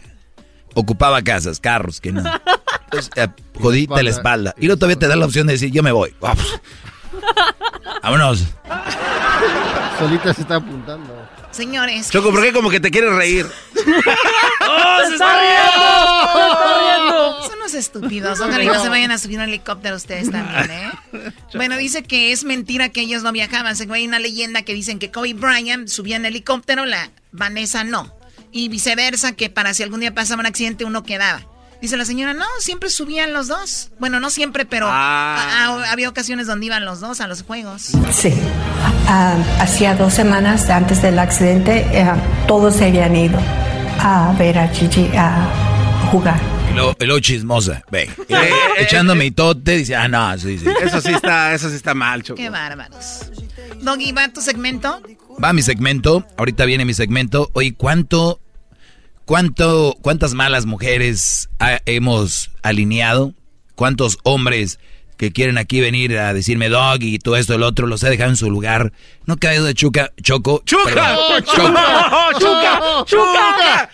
Ocupaba 0.75 1.23
casas, 1.23 1.59
carros, 1.59 2.03
que 2.03 2.13
no. 2.13 2.23
Entonces, 2.87 3.11
eh, 3.17 3.29
jodita 3.59 4.03
la 4.03 4.11
espalda. 4.11 4.55
Y 4.59 4.67
luego 4.67 4.79
todavía 4.79 4.99
te 4.99 5.09
da 5.09 5.17
la 5.17 5.27
opción 5.27 5.47
de 5.47 5.55
decir, 5.55 5.71
yo 5.71 5.83
me 5.83 5.93
voy. 5.93 6.15
Vamos. 6.21 6.61
Vámonos. 8.03 8.45
Solita 9.99 10.35
se 10.35 10.43
está 10.43 10.57
apuntando. 10.57 11.29
Señores. 11.51 12.11
Choco, 12.11 12.31
¿por 12.31 12.43
qué 12.43 12.53
como 12.53 12.69
que 12.69 12.81
te 12.81 12.91
quieres 12.91 13.15
reír? 13.15 13.47
¡Oh, 14.69 14.99
se 15.09 15.15
está 15.15 15.41
riendo! 15.41 17.43
Son 17.49 17.59
unos 17.59 17.75
estúpidos. 17.75 18.41
Ojalá 18.41 18.63
y 18.63 18.67
no 18.67 18.83
se 18.83 18.91
vayan 18.91 19.11
a 19.11 19.19
subir 19.19 19.39
un 19.39 19.45
helicóptero 19.45 19.97
ustedes 19.97 20.31
también, 20.31 20.71
¿eh? 20.71 20.91
Bueno, 21.55 21.79
dice 21.79 22.03
que 22.03 22.33
es 22.33 22.45
mentira 22.45 22.91
que 22.91 23.01
ellos 23.01 23.23
no 23.23 23.33
viajaban. 23.33 23.75
Según 23.75 23.95
hay 23.95 24.07
una 24.07 24.19
leyenda 24.19 24.63
que 24.63 24.75
dicen 24.75 24.99
que 24.99 25.11
Kobe 25.11 25.33
Bryant 25.33 25.89
subía 25.89 26.17
en 26.17 26.27
helicóptero, 26.27 26.85
la 26.85 27.11
Vanessa 27.33 27.85
no. 27.85 28.15
Y 28.53 28.69
viceversa, 28.69 29.33
que 29.33 29.49
para 29.49 29.73
si 29.73 29.83
algún 29.83 30.01
día 30.01 30.15
pasaba 30.15 30.41
un 30.41 30.47
accidente 30.47 30.85
uno 30.85 31.05
quedaba. 31.05 31.47
Dice 31.83 31.97
la 31.97 32.05
señora, 32.05 32.33
no, 32.35 32.45
siempre 32.59 32.89
subían 32.91 33.33
los 33.33 33.49
dos. 33.49 33.91
Bueno, 33.99 34.19
no 34.19 34.31
siempre, 34.31 34.65
pero 34.65 34.87
a- 34.89 35.65
a- 35.67 35.93
había 35.93 36.09
ocasiones 36.09 36.47
donde 36.47 36.67
iban 36.67 36.85
los 36.85 37.01
dos 37.01 37.21
a 37.21 37.29
los 37.29 37.43
juegos. 37.43 37.93
Sí. 38.13 38.33
Ah, 39.09 39.37
hacía 39.61 39.95
dos 39.95 40.15
semanas 40.15 40.69
antes 40.71 41.03
del 41.03 41.19
accidente, 41.19 41.87
eh, 41.93 42.07
todos 42.49 42.77
se 42.77 42.87
habían 42.87 43.15
ido 43.15 43.39
a 44.01 44.35
ver 44.39 44.59
a 44.59 44.69
Gigi 44.69 45.09
a 45.17 45.49
jugar. 46.11 46.41
Y 46.71 47.05
luego, 47.05 47.21
chismosa. 47.21 47.83
Ve. 47.91 48.11
Y 48.29 48.33
luego, 48.35 48.57
echando 48.79 49.15
mitote, 49.15 49.77
dice, 49.77 49.95
ah, 49.97 50.09
no, 50.09 50.37
sí, 50.39 50.59
sí. 50.59 50.67
Eso 50.83 51.01
sí 51.01 51.13
está, 51.13 51.55
eso 51.55 51.69
sí 51.71 51.77
está 51.77 51.95
mal, 51.95 52.23
Choco. 52.23 52.37
Qué 52.37 52.51
bárbaros. 52.51 53.21
Doggy, 53.81 54.13
¿va 54.13 54.29
tu 54.29 54.41
segmento? 54.41 55.01
Va 55.43 55.53
mi 55.53 55.63
segmento, 55.63 56.27
ahorita 56.37 56.65
viene 56.65 56.85
mi 56.85 56.95
segmento. 56.95 57.51
Oye, 57.53 57.75
¿cuánto, 57.75 58.41
cuánto, 59.27 59.95
cuántas 60.01 60.33
malas 60.33 60.65
mujeres 60.65 61.51
ha- 61.59 61.81
hemos 61.85 62.51
alineado? 62.63 63.35
¿Cuántos 63.75 64.17
hombres 64.23 64.79
que 65.19 65.33
quieren 65.33 65.59
aquí 65.59 65.81
venir 65.81 66.17
a 66.19 66.33
decirme 66.33 66.71
dog 66.71 67.03
y 67.03 67.19
todo 67.19 67.37
esto, 67.37 67.55
el 67.55 67.63
otro, 67.63 67.87
los 67.87 68.03
he 68.03 68.09
dejado 68.09 68.31
en 68.31 68.37
su 68.37 68.51
lugar? 68.51 68.93
No 69.27 69.37
caído 69.37 69.65
de 69.65 69.75
chuca, 69.75 70.13
choco. 70.23 70.63
¡Chuca! 70.65 70.85
perdón, 70.95 71.45
¡Chuca! 71.45 73.05
¡Chuca! 73.05 73.07
¡Chuca! 73.07 73.91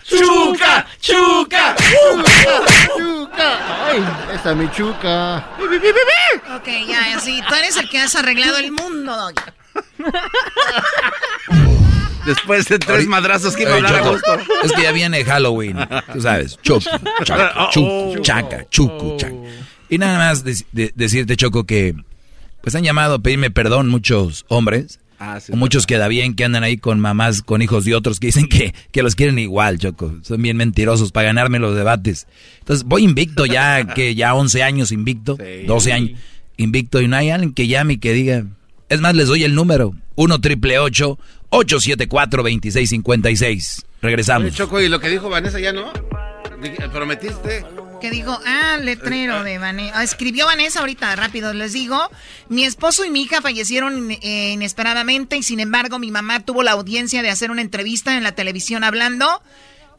¡Chuca! 1.01 1.01
¡Chuca! 1.01 1.75
¡Chuca! 2.97 3.87
¡Ay! 3.89 4.05
Esa 4.35 4.51
es 4.51 4.55
mi 4.57 4.71
chuca. 4.71 5.49
Ok, 6.55 6.67
ya, 6.87 7.15
así. 7.17 7.41
Tú 7.49 7.55
eres 7.55 7.75
el 7.77 7.89
que 7.89 7.99
has 7.99 8.15
arreglado 8.15 8.57
el 8.57 8.71
mundo, 8.71 9.15
Doggy. 9.17 9.41
Después 12.25 12.65
de 12.67 12.79
tres 12.79 13.07
madrazos 13.07 13.55
que 13.55 13.63
iba 13.63 13.73
a 13.73 13.75
hablar 13.75 13.95
a 13.95 13.99
Choco, 13.99 14.11
gusto. 14.13 14.39
Es 14.63 14.71
que 14.71 14.83
ya 14.83 14.91
viene 14.91 15.23
Halloween, 15.25 15.77
tú 16.13 16.21
sabes. 16.21 16.57
Choco, 16.61 16.89
chaca, 17.23 17.69
chucu, 17.71 17.87
Oh. 17.89 18.15
chaca, 18.21 18.65
chucu, 18.69 19.17
chaca. 19.17 19.35
Y 19.89 19.97
nada 19.97 20.17
más 20.17 20.43
de- 20.43 20.65
de- 20.71 20.91
decirte, 20.95 21.35
Choco, 21.35 21.65
que 21.65 21.95
pues 22.61 22.73
han 22.75 22.83
llamado 22.83 23.15
a 23.15 23.19
pedirme 23.19 23.51
perdón 23.51 23.89
muchos 23.89 24.45
hombres. 24.47 24.99
Ah, 25.19 25.39
sí, 25.39 25.53
o 25.53 25.55
muchos 25.55 25.85
queda 25.85 26.07
bien 26.07 26.33
que 26.35 26.43
andan 26.43 26.63
ahí 26.63 26.77
con 26.77 26.99
mamás, 26.99 27.41
con 27.43 27.61
hijos 27.61 27.85
de 27.85 27.95
otros 27.95 28.19
que 28.19 28.27
dicen 28.27 28.47
que, 28.47 28.73
que 28.91 29.03
los 29.03 29.15
quieren 29.15 29.37
igual, 29.39 29.77
Choco. 29.77 30.13
Son 30.21 30.41
bien 30.41 30.57
mentirosos 30.57 31.11
para 31.11 31.27
ganarme 31.27 31.59
los 31.59 31.75
debates. 31.75 32.27
Entonces 32.59 32.85
voy 32.85 33.03
invicto 33.03 33.45
ya, 33.45 33.85
que 33.93 34.15
ya 34.15 34.33
11 34.33 34.63
años 34.63 34.91
invicto, 34.91 35.37
12 35.67 35.93
años 35.93 36.19
invicto 36.57 37.01
y 37.01 37.07
no 37.07 37.15
hay 37.17 37.29
alguien 37.29 37.53
que 37.53 37.67
llame 37.67 37.93
y 37.93 37.97
que 37.97 38.13
diga. 38.13 38.45
Es 38.89 38.99
más, 39.01 39.15
les 39.15 39.27
doy 39.27 39.43
el 39.43 39.55
número. 39.55 39.93
1 40.15 40.41
triple 40.41 40.77
874 40.79 41.42
2656. 41.53 43.85
Regresamos. 44.01 44.47
Oye, 44.47 44.55
Choco, 44.57 44.81
¿y 44.81 44.89
lo 44.89 44.99
que 44.99 45.09
dijo 45.09 45.29
Vanessa 45.29 45.59
ya 45.59 45.71
no? 45.73 45.91
Di- 46.61 46.69
¿Prometiste? 46.91 47.65
que 48.01 48.09
dijo, 48.11 48.37
ah, 48.45 48.77
letrero 48.81 49.43
de 49.45 49.57
Vanessa. 49.59 49.97
Ah, 49.99 50.03
escribió 50.03 50.45
Vanessa 50.45 50.81
ahorita, 50.81 51.15
rápido, 51.15 51.53
les 51.53 51.71
digo. 51.71 52.09
Mi 52.49 52.65
esposo 52.65 53.05
y 53.05 53.09
mi 53.09 53.21
hija 53.21 53.41
fallecieron 53.41 54.11
eh, 54.11 54.51
inesperadamente 54.51 55.37
y 55.37 55.43
sin 55.43 55.61
embargo 55.61 55.99
mi 55.99 56.11
mamá 56.11 56.41
tuvo 56.41 56.63
la 56.63 56.71
audiencia 56.71 57.21
de 57.21 57.29
hacer 57.29 57.49
una 57.49 57.61
entrevista 57.61 58.17
en 58.17 58.23
la 58.23 58.33
televisión 58.33 58.83
hablando 58.83 59.41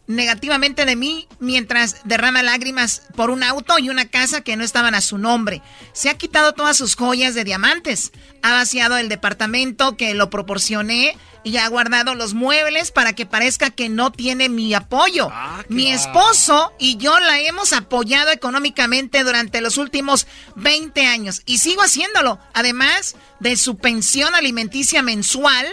negativamente 0.07 0.85
de 0.85 0.97
mí 0.97 1.27
mientras 1.41 2.03
derrama 2.05 2.43
lágrimas 2.43 3.01
por 3.17 3.31
un 3.31 3.43
auto 3.43 3.79
y 3.79 3.89
una 3.89 4.05
casa 4.11 4.43
que 4.43 4.55
no 4.57 4.65
estaban 4.65 4.95
a 4.95 5.01
su 5.01 5.17
nombre. 5.17 5.63
Se 5.95 6.11
ha 6.11 6.19
quitado 6.19 6.53
todas 6.53 6.77
sus 6.77 6.97
joyas 6.97 7.35
de 7.35 7.45
diamantes. 7.45 8.13
Ha 8.43 8.53
vaciado 8.53 8.99
el 8.99 9.09
departamento 9.09 9.97
que 9.97 10.13
lo 10.13 10.29
proporcioné 10.29 11.17
y 11.45 11.59
ha 11.59 11.69
guardado 11.69 12.15
los 12.15 12.35
muebles 12.35 12.91
para 12.91 13.13
que 13.13 13.27
parezca 13.27 13.71
que 13.71 13.89
no 13.89 14.11
tiene 14.11 14.49
mi 14.49 14.75
apoyo. 14.75 15.31
mi 15.69 15.93
esposo 15.93 16.73
y 16.79 16.97
yo 16.97 17.21
la 17.21 17.39
hemos 17.41 17.73
apoyado 17.73 18.31
económicamente 18.33 19.23
durante 19.23 19.61
los 19.61 19.77
últimos 19.77 20.27
20 20.57 21.07
años 21.07 21.43
y 21.47 21.59
sigo 21.59 21.83
haciéndolo. 21.83 22.39
Además 22.55 23.17
de 23.41 23.57
su 23.57 23.77
pensión 23.77 24.35
alimenticia 24.35 25.03
mensual, 25.03 25.67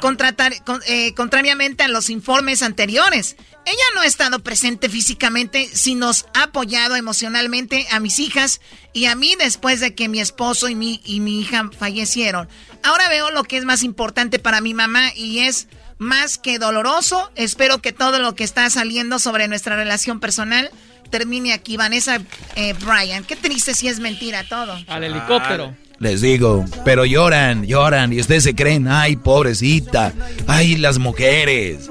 contratar, 0.00 0.52
eh, 0.86 1.14
contrariamente 1.14 1.82
a 1.82 1.88
los 1.88 2.10
informes 2.10 2.62
anteriores. 2.62 3.36
Ella 3.64 3.84
no 3.94 4.00
ha 4.00 4.06
estado 4.06 4.40
presente 4.40 4.88
físicamente, 4.88 5.68
sino 5.72 6.06
nos 6.06 6.26
ha 6.34 6.44
apoyado 6.44 6.96
emocionalmente 6.96 7.86
a 7.92 8.00
mis 8.00 8.18
hijas 8.18 8.60
y 8.92 9.04
a 9.04 9.14
mí 9.14 9.36
después 9.38 9.78
de 9.78 9.94
que 9.94 10.08
mi 10.08 10.20
esposo 10.20 10.68
y 10.68 10.74
mi, 10.74 11.00
y 11.04 11.20
mi 11.20 11.40
hija 11.40 11.70
fallecieron. 11.78 12.48
Ahora 12.82 13.08
veo 13.08 13.30
lo 13.30 13.44
que 13.44 13.56
es 13.56 13.64
más 13.64 13.84
importante 13.84 14.40
para 14.40 14.60
mi 14.60 14.74
mamá 14.74 15.14
y 15.14 15.40
es 15.40 15.68
más 15.98 16.38
que 16.38 16.58
doloroso. 16.58 17.30
Espero 17.36 17.78
que 17.78 17.92
todo 17.92 18.18
lo 18.18 18.34
que 18.34 18.42
está 18.42 18.68
saliendo 18.68 19.20
sobre 19.20 19.46
nuestra 19.46 19.76
relación 19.76 20.18
personal 20.18 20.70
termine 21.10 21.52
aquí. 21.52 21.76
Vanessa 21.76 22.20
eh, 22.56 22.72
Bryan, 22.72 23.22
qué 23.22 23.36
triste 23.36 23.74
si 23.74 23.86
es 23.86 24.00
mentira 24.00 24.42
todo. 24.48 24.76
Al 24.88 25.04
helicóptero. 25.04 25.76
Les 26.02 26.20
digo, 26.20 26.64
pero 26.84 27.04
lloran, 27.04 27.64
lloran 27.64 28.12
y 28.12 28.18
ustedes 28.18 28.42
se 28.42 28.56
creen, 28.56 28.88
ay, 28.88 29.14
pobrecita, 29.14 30.12
ay, 30.48 30.74
las 30.74 30.98
mujeres. 30.98 31.88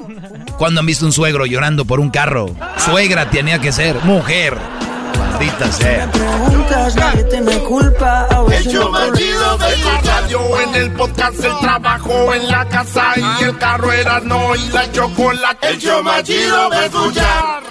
¿Cuándo 0.57 0.81
han 0.81 0.85
visto 0.85 1.05
un 1.05 1.13
suegro 1.13 1.45
llorando 1.45 1.85
por 1.85 2.01
un 2.01 2.09
carro? 2.09 2.53
Suegra 2.75 3.29
tenía 3.29 3.59
que 3.59 3.71
ser 3.71 3.95
mujer. 4.03 4.57
Maldita 5.17 5.71
sea. 5.71 6.11
El 8.51 8.63
chido 8.67 8.91
de 9.57 9.77
la 9.77 10.01
radio, 10.01 10.59
en 10.59 10.75
el 10.75 10.91
podcast, 10.91 11.43
el 11.45 11.57
trabajo, 11.59 12.33
en 12.33 12.47
la 12.49 12.67
casa 12.67 13.13
y 13.15 13.43
el 13.45 13.57
carro 13.57 13.93
era 13.93 14.19
no 14.19 14.57
y 14.57 14.67
la 14.71 14.91
chocolate. 14.91 15.69
El 15.69 15.79
chido 15.79 16.69
de 16.69 16.85
escuchar. 16.85 17.70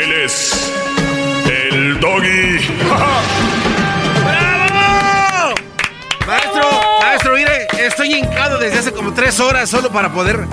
Él 0.00 0.12
es 0.12 0.72
el 1.72 2.00
doggy. 2.00 2.58
¡Bravo! 4.24 5.54
Maestro, 6.26 6.62
maestro, 7.02 7.34
mire, 7.34 7.66
estoy 7.78 8.14
hincado 8.14 8.58
desde 8.58 8.78
hace 8.78 8.92
como 8.92 9.12
tres 9.12 9.38
horas 9.40 9.68
solo 9.68 9.90
para 9.90 10.10
poder, 10.10 10.46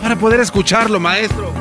para 0.00 0.16
poder 0.16 0.40
escucharlo, 0.40 0.98
maestro. 1.00 1.52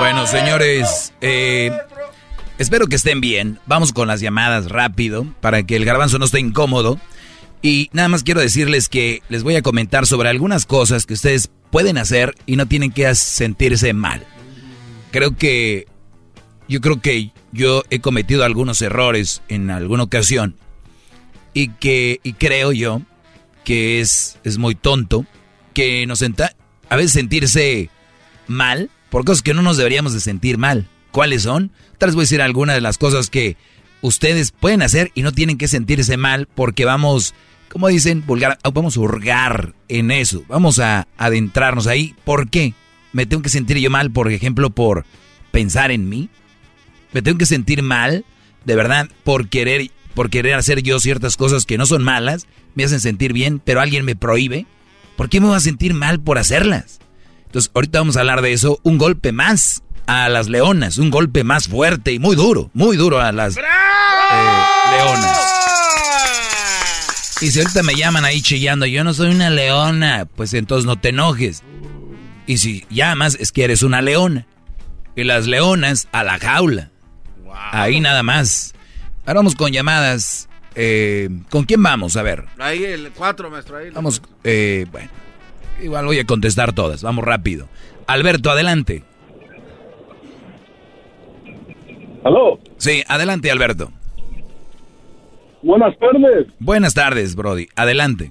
Bueno, 0.00 0.26
señores, 0.26 1.12
eh, 1.20 1.70
espero 2.58 2.88
que 2.88 2.96
estén 2.96 3.20
bien. 3.20 3.60
Vamos 3.66 3.92
con 3.92 4.08
las 4.08 4.20
llamadas 4.20 4.68
rápido 4.70 5.24
para 5.40 5.62
que 5.62 5.76
el 5.76 5.84
garbanzo 5.84 6.18
no 6.18 6.24
esté 6.24 6.40
incómodo. 6.40 6.98
Y 7.64 7.88
nada 7.94 8.10
más 8.10 8.24
quiero 8.24 8.42
decirles 8.42 8.90
que 8.90 9.22
les 9.30 9.42
voy 9.42 9.56
a 9.56 9.62
comentar 9.62 10.06
sobre 10.06 10.28
algunas 10.28 10.66
cosas 10.66 11.06
que 11.06 11.14
ustedes 11.14 11.48
pueden 11.70 11.96
hacer 11.96 12.34
y 12.44 12.56
no 12.56 12.66
tienen 12.66 12.92
que 12.92 13.14
sentirse 13.14 13.94
mal. 13.94 14.22
Creo 15.10 15.34
que 15.34 15.86
yo 16.68 16.82
creo 16.82 17.00
que 17.00 17.30
yo 17.52 17.82
he 17.88 18.00
cometido 18.00 18.44
algunos 18.44 18.82
errores 18.82 19.40
en 19.48 19.70
alguna 19.70 20.02
ocasión 20.02 20.56
y 21.54 21.68
que 21.70 22.20
y 22.22 22.34
creo 22.34 22.70
yo 22.72 23.00
que 23.64 24.02
es, 24.02 24.38
es 24.44 24.58
muy 24.58 24.74
tonto 24.74 25.24
que 25.72 26.06
nos 26.06 26.18
senta, 26.18 26.54
a 26.90 26.96
veces 26.96 27.12
sentirse 27.12 27.88
mal 28.46 28.90
por 29.08 29.24
cosas 29.24 29.40
que 29.40 29.54
no 29.54 29.62
nos 29.62 29.78
deberíamos 29.78 30.12
de 30.12 30.20
sentir 30.20 30.58
mal. 30.58 30.86
¿Cuáles 31.12 31.44
son? 31.44 31.72
Tal 31.96 32.10
vez 32.10 32.14
voy 32.14 32.24
a 32.24 32.24
decir 32.24 32.42
algunas 32.42 32.74
de 32.74 32.82
las 32.82 32.98
cosas 32.98 33.30
que 33.30 33.56
ustedes 34.04 34.50
pueden 34.52 34.82
hacer 34.82 35.12
y 35.14 35.22
no 35.22 35.32
tienen 35.32 35.56
que 35.56 35.66
sentirse 35.66 36.18
mal 36.18 36.46
porque 36.54 36.84
vamos, 36.84 37.32
como 37.68 37.88
dicen, 37.88 38.24
vulgar, 38.26 38.58
vamos 38.72 38.96
a 38.96 39.00
hurgar 39.00 39.74
en 39.88 40.10
eso. 40.10 40.44
Vamos 40.48 40.78
a 40.78 41.06
adentrarnos 41.16 41.86
ahí. 41.86 42.14
¿Por 42.24 42.48
qué? 42.48 42.74
¿Me 43.12 43.26
tengo 43.26 43.42
que 43.42 43.48
sentir 43.48 43.78
yo 43.78 43.90
mal, 43.90 44.10
por 44.10 44.30
ejemplo, 44.30 44.70
por 44.70 45.04
pensar 45.50 45.90
en 45.90 46.08
mí? 46.08 46.28
¿Me 47.12 47.22
tengo 47.22 47.38
que 47.38 47.46
sentir 47.46 47.82
mal, 47.82 48.24
de 48.64 48.74
verdad, 48.74 49.08
por 49.22 49.48
querer, 49.48 49.90
por 50.14 50.30
querer 50.30 50.54
hacer 50.54 50.82
yo 50.82 50.98
ciertas 50.98 51.36
cosas 51.36 51.64
que 51.64 51.78
no 51.78 51.86
son 51.86 52.02
malas, 52.02 52.46
me 52.74 52.84
hacen 52.84 53.00
sentir 53.00 53.32
bien, 53.32 53.60
pero 53.64 53.80
alguien 53.80 54.04
me 54.04 54.16
prohíbe? 54.16 54.66
¿Por 55.16 55.28
qué 55.28 55.40
me 55.40 55.46
voy 55.46 55.56
a 55.56 55.60
sentir 55.60 55.94
mal 55.94 56.20
por 56.20 56.38
hacerlas? 56.38 56.98
Entonces, 57.46 57.70
ahorita 57.72 58.00
vamos 58.00 58.16
a 58.16 58.20
hablar 58.20 58.42
de 58.42 58.52
eso. 58.52 58.80
Un 58.82 58.98
golpe 58.98 59.30
más 59.30 59.84
a 60.06 60.28
las 60.28 60.48
leonas, 60.48 60.98
un 60.98 61.10
golpe 61.10 61.44
más 61.44 61.68
fuerte 61.68 62.12
y 62.12 62.18
muy 62.18 62.36
duro, 62.36 62.70
muy 62.74 62.96
duro 62.96 63.20
a 63.20 63.30
las 63.32 63.56
eh, 63.56 63.60
leonas. 64.90 65.40
Y 67.40 67.50
si 67.50 67.60
ahorita 67.60 67.82
me 67.82 67.94
llaman 67.94 68.24
ahí 68.24 68.40
chillando, 68.40 68.86
yo 68.86 69.04
no 69.04 69.12
soy 69.12 69.30
una 69.30 69.50
leona, 69.50 70.26
pues 70.36 70.54
entonces 70.54 70.86
no 70.86 70.96
te 70.98 71.10
enojes. 71.10 71.62
Y 72.46 72.58
si 72.58 72.84
llamas, 72.90 73.36
es 73.40 73.52
que 73.52 73.64
eres 73.64 73.82
una 73.82 74.02
leona. 74.02 74.46
Y 75.16 75.24
las 75.24 75.46
leonas 75.46 76.08
a 76.12 76.24
la 76.24 76.38
jaula. 76.38 76.90
Ahí 77.72 78.00
nada 78.00 78.22
más. 78.22 78.74
Ahora 79.26 79.40
vamos 79.40 79.54
con 79.54 79.72
llamadas. 79.72 80.48
Eh, 80.74 81.28
¿Con 81.50 81.64
quién 81.64 81.82
vamos? 81.82 82.16
A 82.16 82.22
ver. 82.22 82.44
Ahí 82.58 82.84
el 82.84 83.10
4, 83.12 83.50
maestro. 83.50 83.76
Ahí 83.76 83.90
Vamos, 83.90 84.20
eh, 84.42 84.86
bueno. 84.90 85.08
Igual 85.82 86.06
voy 86.06 86.18
a 86.18 86.24
contestar 86.24 86.72
todas. 86.72 87.02
Vamos 87.02 87.24
rápido. 87.24 87.68
Alberto, 88.06 88.50
adelante. 88.50 89.02
¿Aló? 92.24 92.58
Sí, 92.78 93.02
adelante, 93.06 93.50
Alberto. 93.50 93.92
Buenas 95.64 95.98
tardes. 95.98 96.46
Buenas 96.58 96.92
tardes, 96.94 97.34
Brody. 97.34 97.68
Adelante. 97.74 98.30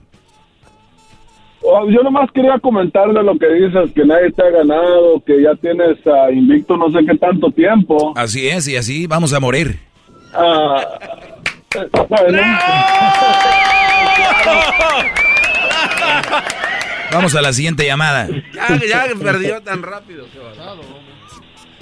Oh, 1.64 1.90
yo 1.90 2.04
nomás 2.04 2.30
quería 2.32 2.60
comentarle 2.60 3.24
lo 3.24 3.38
que 3.40 3.48
dices, 3.48 3.92
que 3.96 4.06
nadie 4.06 4.32
te 4.32 4.44
ha 4.44 4.52
ganado, 4.52 5.24
que 5.26 5.42
ya 5.42 5.56
tienes 5.56 5.98
a 6.06 6.32
invicto 6.32 6.78
no 6.78 6.92
sé 6.92 7.00
qué 7.06 7.18
tanto 7.18 7.50
tiempo. 7.52 8.14
Así 8.16 8.48
es, 8.48 8.68
y 8.68 8.76
así 8.76 9.08
vamos 9.08 9.34
a 9.34 9.40
morir. 9.40 9.80
Ah, 10.34 10.82
bueno. 12.10 12.42
Vamos 17.12 17.36
a 17.36 17.42
la 17.44 17.54
siguiente 17.54 17.86
llamada. 17.86 18.28
Ya, 18.28 18.80
ya 18.88 19.06
perdió 19.22 19.62
tan 19.62 19.84
rápido. 19.84 20.26
qué. 20.34 20.40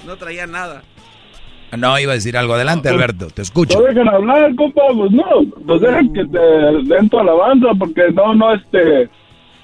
No 0.05 0.17
traía 0.17 0.45
nada. 0.45 0.83
No, 1.77 1.99
iba 1.99 2.11
a 2.11 2.15
decir 2.15 2.35
algo. 2.37 2.53
Adelante, 2.53 2.89
Alberto, 2.89 3.27
te 3.27 3.41
escucho. 3.41 3.79
No 3.79 3.85
dejen 3.85 4.07
hablar, 4.07 4.53
compa, 4.55 4.81
pues 4.93 5.11
no, 5.11 5.25
pues 5.65 5.81
dejen 5.81 6.13
que 6.13 6.25
te 6.25 6.39
den 6.93 7.09
tu 7.09 7.19
alabanza, 7.19 7.67
porque 7.79 8.11
no, 8.13 8.33
no, 8.35 8.53
este, 8.53 9.09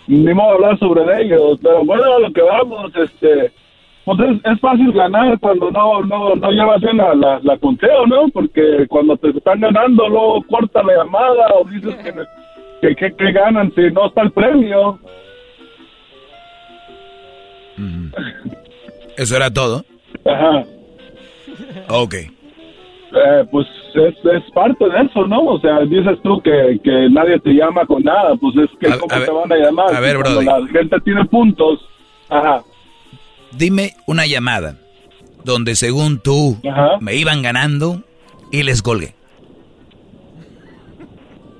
ni 0.07 0.33
modo 0.33 0.53
hablar 0.53 0.79
sobre 0.79 1.21
ellos, 1.21 1.59
pero 1.61 1.83
bueno, 1.83 2.03
a 2.03 2.19
lo 2.19 2.31
que 2.31 2.41
vamos, 2.41 2.91
este, 2.95 3.51
pues 4.05 4.19
es, 4.19 4.51
es 4.53 4.59
fácil 4.61 4.93
ganar 4.93 5.37
cuando 5.39 5.69
no, 5.69 6.01
no, 6.03 6.35
no 6.35 6.51
llevas 6.51 6.79
bien 6.79 6.97
la, 6.97 7.13
la, 7.13 7.39
la 7.43 7.57
conteo, 7.57 8.07
¿no? 8.07 8.29
Porque 8.29 8.85
cuando 8.87 9.17
te 9.17 9.29
están 9.31 9.59
ganando, 9.59 10.07
luego 10.07 10.43
corta 10.43 10.81
la 10.83 10.95
llamada 11.03 11.47
o 11.59 11.67
dices 11.67 11.93
que, 11.95 12.13
que, 12.81 12.95
que, 12.95 13.15
que 13.15 13.31
ganan 13.33 13.71
si 13.75 13.81
no 13.91 14.07
está 14.07 14.21
el 14.21 14.31
premio. 14.31 14.97
¿Eso 19.17 19.35
era 19.35 19.51
todo? 19.51 19.83
Ajá. 20.25 20.63
Ok. 21.89 22.13
Eh, 22.13 23.45
pues 23.51 23.65
es, 23.95 24.15
es 24.25 24.51
parte 24.53 24.83
de 24.89 25.01
eso, 25.05 25.25
¿no? 25.27 25.41
O 25.43 25.59
sea, 25.61 25.79
dices 25.85 26.19
tú 26.23 26.41
que, 26.41 26.77
que 26.83 27.09
nadie 27.09 27.39
te 27.39 27.51
llama 27.53 27.85
con 27.85 28.03
nada, 28.03 28.35
pues 28.35 28.55
es 28.57 28.69
que 28.79 28.87
A- 28.87 28.97
¿cómo 28.99 29.13
a 29.13 29.15
te 29.15 29.21
ver- 29.21 29.31
van 29.33 29.51
a 29.51 29.55
llamar? 29.65 29.95
a 29.95 29.99
ver, 30.01 30.17
cuando 30.17 30.41
Brody. 30.41 30.45
la 30.45 30.67
gente 30.79 30.97
tiene 31.05 31.25
puntos, 31.25 31.79
Ajá. 32.29 32.61
Dime 33.53 33.91
una 34.07 34.25
llamada 34.27 34.75
donde 35.45 35.75
según 35.75 36.19
tú 36.21 36.57
me 36.99 37.15
iban 37.15 37.41
ganando 37.41 38.01
y 38.51 38.63
les 38.63 38.81
colgué. 38.81 39.13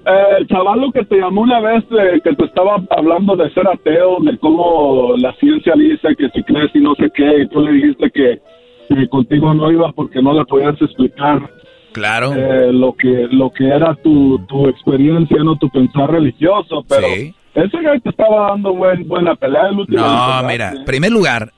Eh, 0.06 0.36
el 0.40 0.48
chaval 0.48 0.92
que 0.94 1.04
te 1.06 1.18
llamó 1.18 1.42
una 1.42 1.60
vez 1.60 1.84
eh, 1.92 2.20
que 2.24 2.34
te 2.36 2.46
estaba 2.46 2.82
hablando 2.92 3.36
de 3.36 3.50
ser 3.54 3.68
ateo, 3.68 4.18
de 4.22 4.38
cómo 4.38 5.16
la 5.18 5.34
ciencia 5.36 5.74
dice 5.76 6.16
que 6.18 6.30
si 6.30 6.44
crees 6.44 6.72
y 6.74 6.80
no 6.80 6.96
sé 6.96 7.10
qué, 7.14 7.42
y 7.44 7.48
tú 7.50 7.62
le 7.62 7.72
dijiste 7.74 8.10
que, 8.12 8.42
que 8.88 9.08
contigo 9.10 9.54
no 9.54 9.72
iba 9.72 9.92
porque 9.94 10.22
no 10.22 10.34
le 10.34 10.46
podías 10.46 10.80
explicar 10.82 11.52
Claro. 11.94 12.34
eh, 12.36 12.72
lo 12.72 12.94
que 12.96 13.28
lo 13.32 13.52
que 13.52 13.68
era 13.68 13.96
tu, 13.96 14.40
tu 14.48 14.68
experiencia, 14.68 15.38
no 15.44 15.58
tu 15.58 15.70
pensar 15.70 16.12
religioso, 16.12 16.86
pero 16.88 17.08
ese 17.08 17.82
güey 17.82 18.00
te 18.02 18.10
estaba 18.10 18.50
dando 18.52 18.74
buen, 18.74 19.08
buena 19.08 19.36
pelea 19.36 19.68
el 19.70 19.80
último. 19.80 20.00
No, 20.06 20.44
mira, 20.44 20.74
en 20.74 20.86
primer 20.86 21.12
lugar, 21.12 21.54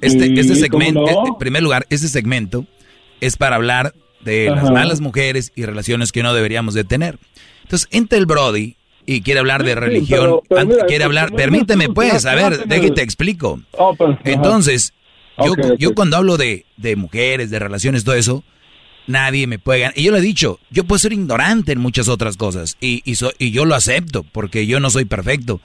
este, 0.00 0.26
Sí, 0.26 0.34
este 0.52 0.68
¿cómo 0.70 0.82
segmento, 0.84 1.00
no? 1.10 1.26
en 1.26 1.34
primer 1.38 1.62
lugar, 1.62 1.86
este 1.90 2.06
segmento 2.08 2.64
es 3.20 3.36
para 3.36 3.56
hablar 3.56 3.92
de 4.24 4.50
las 4.50 4.70
malas 4.70 5.00
mujeres 5.00 5.52
y 5.56 5.64
relaciones 5.64 6.12
que 6.12 6.22
no 6.22 6.34
deberíamos 6.34 6.74
de 6.74 6.84
tener. 6.84 7.18
Entonces, 7.62 7.88
entra 7.90 8.18
el 8.18 8.26
Brody 8.26 8.76
y 9.06 9.22
quiere 9.22 9.40
hablar 9.40 9.64
de 9.64 9.74
religión, 9.74 10.20
pero- 10.20 10.42
pero 10.48 10.60
an- 10.60 10.68
mira, 10.68 10.84
quiere 10.86 11.04
pues, 11.04 11.06
hablar, 11.06 11.32
permíteme 11.34 11.88
pues, 11.88 12.26
a 12.26 12.34
ver, 12.34 12.66
déjate 12.66 12.90
te 12.92 13.02
explico. 13.02 13.60
Oh, 13.72 13.94
pues. 13.96 14.16
Entonces, 14.24 14.92
yo, 15.38 15.54
yo 15.78 15.94
cuando 15.94 16.16
hablo 16.16 16.36
de, 16.36 16.66
de 16.76 16.96
mujeres, 16.96 17.50
de 17.50 17.58
relaciones, 17.58 18.04
todo 18.04 18.14
eso, 18.14 18.44
nadie 19.06 19.46
me 19.46 19.58
puede 19.58 19.80
ganar. 19.80 19.98
Y 19.98 20.04
yo 20.04 20.12
le 20.12 20.18
he 20.18 20.22
dicho, 20.22 20.58
yo 20.70 20.84
puedo 20.84 20.98
ser 20.98 21.12
ignorante 21.12 21.72
en 21.72 21.80
muchas 21.80 22.08
otras 22.08 22.36
cosas. 22.36 22.76
Y, 22.80 23.02
y, 23.04 23.14
so- 23.16 23.32
y 23.38 23.50
yo 23.50 23.64
lo 23.64 23.74
acepto, 23.74 24.22
porque 24.22 24.66
yo 24.66 24.80
no 24.80 24.90
soy 24.90 25.04
perfecto. 25.04 25.60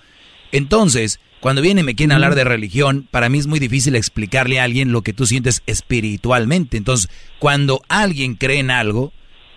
Entonces, 0.51 1.19
cuando 1.41 1.61
vienen 1.61 1.83
y 1.83 1.85
me 1.87 1.95
quieren 1.95 2.13
hablar 2.13 2.35
de 2.35 2.43
religión, 2.43 3.07
para 3.11 3.29
mí 3.29 3.37
es 3.37 3.47
muy 3.47 3.59
difícil 3.59 3.95
explicarle 3.95 4.59
a 4.59 4.63
alguien 4.63 4.91
lo 4.91 5.01
que 5.01 5.13
tú 5.13 5.25
sientes 5.25 5.61
espiritualmente. 5.65 6.77
Entonces, 6.77 7.09
cuando 7.39 7.81
alguien 7.89 8.35
cree 8.35 8.59
en 8.59 8.71
algo, 8.71 9.11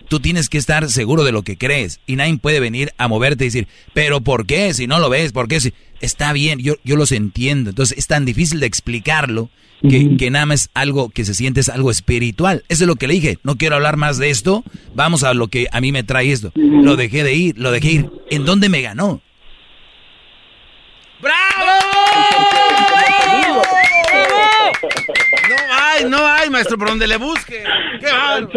tú 0.09 0.19
tienes 0.19 0.49
que 0.49 0.57
estar 0.57 0.89
seguro 0.89 1.23
de 1.23 1.31
lo 1.31 1.43
que 1.43 1.57
crees. 1.57 2.01
Y 2.05 2.17
nadie 2.17 2.37
puede 2.37 2.59
venir 2.59 2.91
a 2.97 3.07
moverte 3.07 3.45
y 3.45 3.47
decir, 3.47 3.67
pero 3.93 4.21
¿por 4.21 4.45
qué? 4.45 4.73
Si 4.73 4.87
no 4.87 4.99
lo 4.99 5.09
ves, 5.09 5.31
¿por 5.31 5.47
qué? 5.47 5.61
Si... 5.61 5.73
Está 6.01 6.33
bien, 6.33 6.59
yo, 6.59 6.75
yo 6.83 6.95
los 6.95 7.11
entiendo. 7.11 7.69
Entonces, 7.69 7.97
es 7.97 8.07
tan 8.07 8.25
difícil 8.25 8.61
de 8.61 8.65
explicarlo 8.65 9.49
que, 9.81 10.17
que 10.17 10.31
nada 10.31 10.45
más 10.45 10.69
algo 10.73 11.09
que 11.09 11.25
se 11.25 11.33
siente 11.33 11.59
es 11.59 11.69
algo 11.69 11.91
espiritual. 11.91 12.63
Eso 12.69 12.83
es 12.83 12.87
lo 12.87 12.95
que 12.95 13.07
le 13.07 13.15
dije. 13.15 13.37
No 13.43 13.57
quiero 13.57 13.75
hablar 13.75 13.97
más 13.97 14.17
de 14.17 14.29
esto. 14.29 14.63
Vamos 14.95 15.23
a 15.23 15.33
lo 15.33 15.49
que 15.49 15.67
a 15.71 15.81
mí 15.81 15.91
me 15.91 16.03
trae 16.03 16.31
esto. 16.31 16.51
Lo 16.55 16.95
dejé 16.95 17.23
de 17.23 17.33
ir, 17.33 17.57
lo 17.57 17.71
dejé 17.71 17.91
ir. 17.91 18.09
¿En 18.29 18.45
dónde 18.45 18.69
me 18.69 18.81
ganó? 18.81 19.21
No 21.21 21.29
hay, 25.97 26.09
no 26.09 26.17
hay, 26.25 26.49
maestro, 26.49 26.77
por 26.77 26.89
donde 26.89 27.07
le 27.07 27.17
busque. 27.17 27.63
Qué. 27.99 28.07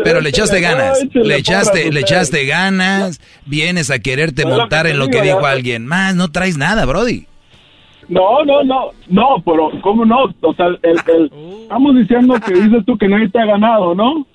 Pero 0.05 0.21
le 0.21 0.29
echaste 0.31 0.61
ganas, 0.61 0.99
le 1.15 1.37
echaste, 1.37 1.91
le 1.93 2.01
echaste 2.01 2.45
ganas, 2.47 3.21
vienes 3.47 3.91
a 3.91 3.99
quererte 3.99 4.45
montar 4.47 4.87
en 4.87 4.99
lo 4.99 5.09
que 5.09 5.21
dijo 5.23 5.45
alguien 5.47 5.87
más, 5.87 6.15
no 6.15 6.31
traes 6.31 6.57
nada, 6.57 6.85
Brody. 6.87 7.27
No, 8.09 8.45
no, 8.45 8.63
no, 8.65 8.91
no, 9.09 9.43
pero 9.45 9.71
¿cómo 9.81 10.05
no? 10.05 10.25
O 10.43 10.55
sea, 10.55 10.67
el, 10.67 10.79
el- 10.83 11.31
estamos 11.63 11.95
diciendo 11.97 12.35
que 12.45 12.53
dices 12.53 12.85
tú 12.85 12.99
que 12.99 13.09
nadie 13.09 13.29
te 13.31 13.39
ha 13.41 13.47
ganado, 13.47 13.95
¿no? 13.95 14.27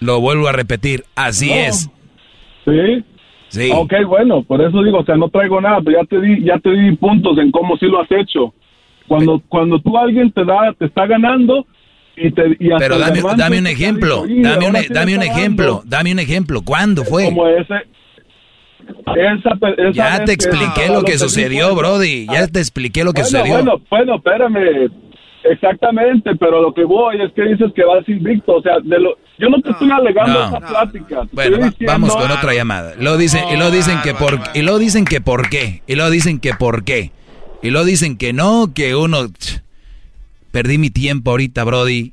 Lo 0.00 0.20
vuelvo 0.20 0.48
a 0.48 0.52
repetir, 0.52 1.04
así 1.16 1.48
No. 1.48 1.54
es. 1.56 1.90
Sí. 2.64 3.04
Sí. 3.48 3.70
Ok, 3.74 3.92
bueno, 4.06 4.42
por 4.42 4.60
eso 4.60 4.82
digo, 4.82 4.98
o 4.98 5.04
sea, 5.04 5.16
no 5.16 5.28
traigo 5.30 5.60
nada, 5.60 5.78
pero 5.84 6.00
ya 6.00 6.06
te 6.06 6.20
di, 6.20 6.44
ya 6.44 6.58
te 6.58 6.70
di 6.70 6.94
puntos 6.96 7.38
en 7.38 7.50
cómo 7.50 7.76
sí 7.78 7.86
lo 7.86 8.00
has 8.00 8.10
hecho. 8.12 8.52
Cuando, 9.08 9.42
cuando 9.48 9.80
tú 9.80 9.96
alguien 9.98 10.30
te 10.32 10.44
da, 10.44 10.72
te 10.78 10.84
está 10.86 11.06
ganando 11.06 11.66
y 12.16 12.30
te 12.30 12.56
y 12.60 12.70
hasta 12.72 12.78
Pero 12.78 12.98
dame, 12.98 13.20
dame 13.36 13.58
un 13.58 13.66
ejemplo, 13.66 14.24
dijo, 14.26 14.38
"Y 14.40 14.42
dame 14.42 14.66
un, 14.68 14.76
sí 14.76 14.86
dame 14.92 15.12
me 15.12 15.16
un 15.18 15.22
ejemplo, 15.24 15.66
dando". 15.76 15.82
dame 15.86 16.12
un 16.12 16.18
ejemplo. 16.18 16.62
¿Cuándo 16.62 17.04
fue? 17.04 17.24
Como 17.24 17.46
ese, 17.48 17.74
esa, 19.16 19.50
pe- 19.56 19.74
esa 19.88 19.92
Ya 19.92 20.24
te 20.24 20.32
expliqué 20.32 20.88
lo 20.92 21.02
que 21.02 21.18
sucedió, 21.18 21.66
dijo, 21.68 21.76
Brody. 21.78 22.26
Ya 22.26 22.46
te 22.46 22.60
expliqué 22.60 23.04
lo 23.04 23.12
que 23.12 23.22
bueno, 23.22 23.38
sucedió. 23.38 23.54
Bueno, 23.54 23.80
bueno, 23.90 24.14
espérame. 24.16 24.90
Exactamente, 25.44 26.32
pero 26.38 26.60
lo 26.60 26.74
que 26.74 26.84
voy 26.84 27.22
es 27.22 27.32
que 27.32 27.42
dices 27.42 27.72
que 27.74 27.84
vas 27.84 28.06
invicto. 28.08 28.56
O 28.56 28.62
sea, 28.62 28.74
de 28.82 28.98
lo, 28.98 29.16
yo 29.38 29.48
no 29.48 29.60
te 29.62 29.70
estoy 29.70 29.88
alegando 29.90 30.38
no. 30.40 30.48
esa 30.48 30.58
plática. 30.58 31.22
Bueno, 31.32 31.58
va- 31.60 31.72
vamos 31.86 32.16
con 32.16 32.30
otra 32.30 32.52
llamada. 32.54 32.94
Lo 32.98 33.16
dicen, 33.16 33.44
y 33.52 33.56
lo 33.56 33.70
dicen 33.70 33.98
que 34.02 34.14
por, 34.14 34.40
y 34.54 34.62
lo 34.62 34.78
dicen 34.78 35.04
que 35.04 35.20
por 35.20 35.48
qué, 35.48 35.82
y 35.86 35.94
lo 35.94 36.10
dicen 36.10 36.40
que 36.40 36.54
por 36.54 36.84
qué, 36.84 37.12
y 37.62 37.70
lo 37.70 37.84
dicen 37.84 38.16
que 38.16 38.32
no, 38.32 38.72
que 38.74 38.94
uno, 38.94 39.26
perdí 40.52 40.78
mi 40.78 40.90
tiempo 40.90 41.32
ahorita, 41.32 41.64
Brody, 41.64 42.12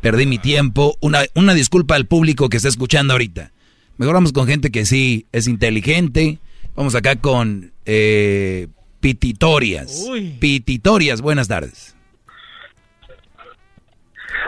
perdí 0.00 0.26
mi 0.26 0.38
tiempo. 0.38 0.96
Una, 1.00 1.20
una 1.34 1.54
disculpa 1.54 1.94
al 1.94 2.06
público 2.06 2.48
que 2.48 2.56
está 2.56 2.68
escuchando 2.68 3.12
ahorita. 3.14 3.50
Mejor 3.98 4.14
vamos 4.14 4.32
con 4.32 4.46
gente 4.46 4.70
que 4.70 4.86
sí 4.86 5.26
es 5.32 5.48
inteligente. 5.48 6.38
Vamos 6.74 6.94
acá 6.94 7.16
con 7.16 7.72
eh, 7.84 8.68
Pititorias. 9.00 10.06
Pititorias, 10.40 11.20
buenas 11.20 11.48
tardes. 11.48 11.94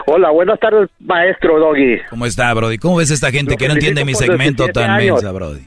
Hola, 0.07 0.31
buenas 0.31 0.59
tardes, 0.59 0.89
maestro 0.99 1.59
Doggy. 1.59 1.99
¿Cómo 2.09 2.25
está, 2.25 2.53
Brody? 2.53 2.77
¿Cómo 2.77 2.97
ves 2.97 3.11
esta 3.11 3.31
gente 3.31 3.51
Lo 3.51 3.57
que 3.57 3.67
no 3.67 3.73
entiende 3.73 4.03
mi 4.03 4.15
segmento 4.15 4.63
17 4.63 4.73
tan 4.73 4.89
años. 4.89 5.15
mensa, 5.21 5.31
Brody? 5.31 5.61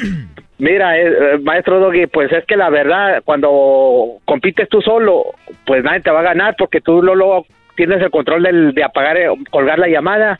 Mira, 0.58 0.96
eh, 0.98 1.06
eh, 1.08 1.38
maestro 1.42 1.80
Doggy, 1.80 2.06
pues 2.06 2.30
es 2.32 2.44
que 2.46 2.56
la 2.56 2.70
verdad, 2.70 3.20
cuando 3.24 4.18
compites 4.24 4.68
tú 4.68 4.80
solo, 4.80 5.24
pues 5.66 5.82
nadie 5.82 6.00
te 6.02 6.10
va 6.10 6.20
a 6.20 6.24
ganar 6.24 6.54
porque 6.56 6.80
tú 6.80 7.02
no 7.02 7.14
lo 7.16 7.46
tienes 7.76 8.00
el 8.00 8.10
control 8.10 8.42
del- 8.44 8.72
de 8.74 8.84
apagar, 8.84 9.16
eh, 9.16 9.26
colgar 9.50 9.78
la 9.80 9.88
llamada. 9.88 10.38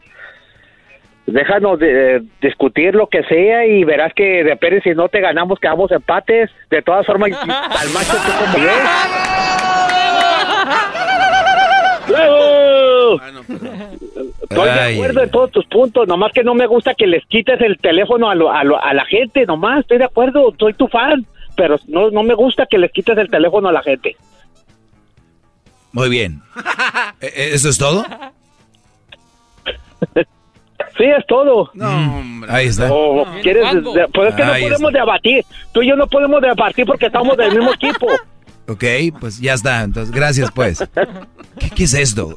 Déjanos 1.26 1.78
de, 1.78 2.16
eh, 2.16 2.22
discutir 2.40 2.94
lo 2.94 3.06
que 3.08 3.22
sea 3.24 3.64
y 3.66 3.84
verás 3.84 4.12
que 4.14 4.44
de 4.44 4.56
Pérez 4.56 4.82
si 4.84 4.90
no 4.90 5.08
te 5.08 5.20
ganamos 5.20 5.58
quedamos 5.58 5.90
empates. 5.90 6.50
De 6.70 6.82
todas 6.82 7.06
formas, 7.06 7.30
al 7.42 7.88
macho 7.90 8.16
tú 8.16 8.32
como 8.52 8.64
ves. 8.64 8.82
¡Bravo! 12.12 13.20
Estoy 14.42 14.64
de 14.68 14.80
acuerdo 14.94 15.22
en 15.22 15.30
todos 15.30 15.50
tus 15.50 15.64
puntos, 15.66 16.06
nomás 16.08 16.32
que 16.32 16.44
no 16.44 16.54
me 16.54 16.66
gusta 16.66 16.94
que 16.94 17.06
les 17.06 17.24
quites 17.26 17.60
el 17.60 17.78
teléfono 17.78 18.28
a, 18.30 18.34
lo- 18.34 18.50
a, 18.52 18.62
lo- 18.64 18.82
a 18.82 18.92
la 18.94 19.04
gente, 19.06 19.44
nomás, 19.46 19.80
estoy 19.80 19.98
de 19.98 20.04
acuerdo, 20.04 20.52
soy 20.58 20.74
tu 20.74 20.88
fan, 20.88 21.26
pero 21.56 21.76
no, 21.88 22.10
no 22.10 22.22
me 22.22 22.34
gusta 22.34 22.66
que 22.66 22.78
les 22.78 22.90
quites 22.92 23.16
el 23.18 23.30
teléfono 23.30 23.68
a 23.68 23.72
la 23.72 23.82
gente. 23.82 24.16
Muy 25.92 26.08
bien. 26.08 26.40
¿E- 27.20 27.50
¿Eso 27.54 27.68
es 27.68 27.78
todo? 27.78 28.04
Sí, 30.96 31.04
es 31.04 31.26
todo. 31.26 31.70
Mm, 31.74 32.44
Ahí 32.48 32.66
está. 32.66 32.92
O 32.92 33.24
quieres, 33.42 33.64
pues 34.12 34.28
es 34.28 34.34
que 34.34 34.44
no 34.44 34.52
podemos 34.68 34.92
debatir, 34.92 35.44
tú 35.72 35.82
y 35.82 35.88
yo 35.88 35.96
no 35.96 36.06
podemos 36.06 36.40
debatir 36.42 36.84
porque 36.84 37.06
estamos 37.06 37.36
del 37.36 37.50
mismo 37.56 37.72
equipo. 37.72 38.08
Ok, 38.68 38.84
pues 39.20 39.40
ya 39.40 39.54
está. 39.54 39.82
Entonces, 39.82 40.14
gracias, 40.14 40.50
pues. 40.54 40.78
¿Qué, 41.58 41.70
qué 41.70 41.84
es 41.84 41.94
esto? 41.94 42.36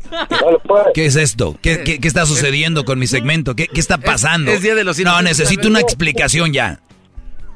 ¿Qué 0.93 1.05
es 1.05 1.15
esto? 1.15 1.55
¿Qué, 1.61 1.83
qué- 1.83 1.99
qué 1.99 2.07
está 2.07 2.25
sucediendo 2.25 2.83
con 2.83 2.97
mi 2.99 3.07
segmento? 3.07 3.55
¿Qué, 3.55 3.67
qué 3.67 3.79
está 3.79 3.97
pasando? 3.97 4.51
es 4.51 4.61
Día 4.61 4.75
de 4.75 4.83
los 4.83 4.99
no, 4.99 5.21
necesito 5.21 5.67
una 5.67 5.79
explicación 5.79 6.51
ya. 6.51 6.79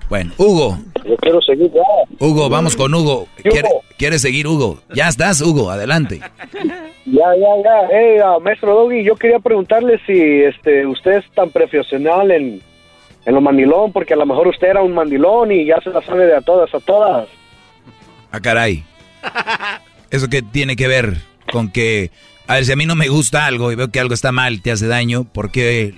Bueno, 0.10 0.32
Hugo. 0.38 0.78
Yo 1.06 1.16
quiero 1.18 1.42
seguir 1.42 1.72
ya. 1.74 1.82
Hugo, 2.26 2.50
vamos 2.50 2.76
con 2.76 2.94
Hugo. 2.94 3.28
¿Qué 3.44 3.50
¿Quiere-? 3.50 3.70
¿Quieres 3.98 4.22
seguir, 4.22 4.48
Hugo? 4.48 4.80
Ya 4.94 5.08
estás, 5.08 5.42
Hugo, 5.42 5.70
adelante. 5.72 6.20
Ya, 7.06 7.26
ya, 7.36 7.64
ya. 7.64 7.88
Hey, 7.92 8.18
ah, 8.24 8.38
maestro 8.42 8.74
Doggy, 8.76 9.04
yo 9.04 9.16
quería 9.16 9.40
preguntarle 9.40 10.00
si 10.06 10.14
este, 10.44 10.86
usted 10.86 11.18
es 11.18 11.26
tan 11.34 11.50
profesional 11.50 12.32
en, 12.32 12.62
en 13.26 13.34
lo 13.36 13.42
mandilón, 13.42 13.92
porque 13.92 14.14
a 14.14 14.18
lo 14.18 14.26
mejor 14.26 14.48
usted 14.48 14.68
era 14.68 14.82
un 14.82 14.94
mandilón 14.94 15.52
y 15.52 15.66
ya 15.66 15.80
se 15.82 15.90
la 15.90 16.02
sabe 16.04 16.26
de 16.28 16.36
a 16.36 16.42
todas, 16.42 16.74
a 16.74 16.80
todas. 16.80 17.28
Ah, 18.32 18.40
caray. 18.40 18.84
¿Eso 20.12 20.28
qué 20.28 20.42
tiene 20.42 20.76
que 20.76 20.88
ver 20.88 21.18
con 21.52 21.70
que, 21.72 22.12
a 22.48 22.56
ver, 22.56 22.66
si 22.66 22.72
a 22.72 22.76
mí 22.76 22.86
no 22.86 22.96
me 22.96 23.08
gusta 23.10 23.46
algo 23.46 23.72
y 23.72 23.76
veo 23.76 23.90
que 23.90 24.00
algo 24.00 24.14
está 24.14 24.32
mal, 24.32 24.62
te 24.62 24.72
hace 24.72 24.88
daño, 24.88 25.24
¿por 25.24 25.52
qué? 25.52 25.96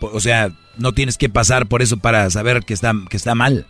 O 0.00 0.20
sea, 0.20 0.50
no 0.76 0.92
tienes 0.92 1.18
que 1.18 1.28
pasar 1.28 1.66
por 1.66 1.82
eso 1.82 1.98
para 1.98 2.28
saber 2.30 2.64
que 2.64 2.74
está, 2.74 2.92
que 3.08 3.16
está 3.16 3.34
mal. 3.34 3.66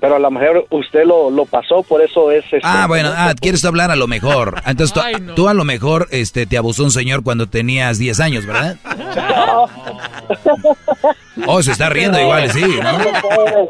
Pero 0.00 0.16
a 0.16 0.18
lo 0.18 0.30
mejor 0.32 0.66
usted 0.70 1.04
lo, 1.06 1.30
lo 1.30 1.46
pasó, 1.46 1.84
por 1.84 2.02
eso 2.02 2.32
es... 2.32 2.42
este, 2.46 2.60
Ah, 2.64 2.86
bueno, 2.88 3.12
ah, 3.14 3.34
quieres 3.40 3.64
hablar 3.64 3.92
a 3.92 3.96
lo 3.96 4.08
mejor. 4.08 4.60
Entonces, 4.66 4.92
tú, 4.92 5.00
Ay, 5.00 5.14
no. 5.20 5.34
tú 5.34 5.48
a 5.48 5.54
lo 5.54 5.64
mejor 5.64 6.08
este, 6.10 6.44
te 6.44 6.58
abusó 6.58 6.82
un 6.82 6.90
señor 6.90 7.22
cuando 7.22 7.46
tenías 7.48 7.98
10 7.98 8.18
años, 8.20 8.44
¿verdad? 8.46 8.76
Oh, 11.46 11.62
se 11.62 11.72
está 11.72 11.88
riendo 11.88 12.20
igual, 12.20 12.50
sí, 12.52 12.62
¿no? 12.82 13.68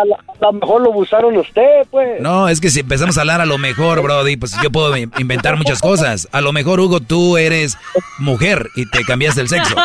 A 0.00 0.04
lo, 0.04 0.14
a 0.16 0.20
lo 0.40 0.52
mejor 0.54 0.80
lo 0.82 0.90
abusaron 0.90 1.36
usted, 1.36 1.86
pues. 1.90 2.20
No, 2.20 2.48
es 2.48 2.60
que 2.60 2.70
si 2.70 2.80
empezamos 2.80 3.16
a 3.16 3.20
hablar 3.20 3.40
a 3.40 3.46
lo 3.46 3.58
mejor, 3.58 4.02
Brody, 4.02 4.36
pues 4.36 4.54
yo 4.62 4.70
puedo 4.70 4.96
in- 4.96 5.12
inventar 5.18 5.56
muchas 5.56 5.80
cosas. 5.80 6.28
A 6.32 6.40
lo 6.40 6.52
mejor, 6.52 6.80
Hugo, 6.80 7.00
tú 7.00 7.36
eres 7.36 7.76
mujer 8.18 8.68
y 8.76 8.88
te 8.90 9.04
cambiaste 9.04 9.40
el 9.42 9.48
sexo. 9.48 9.74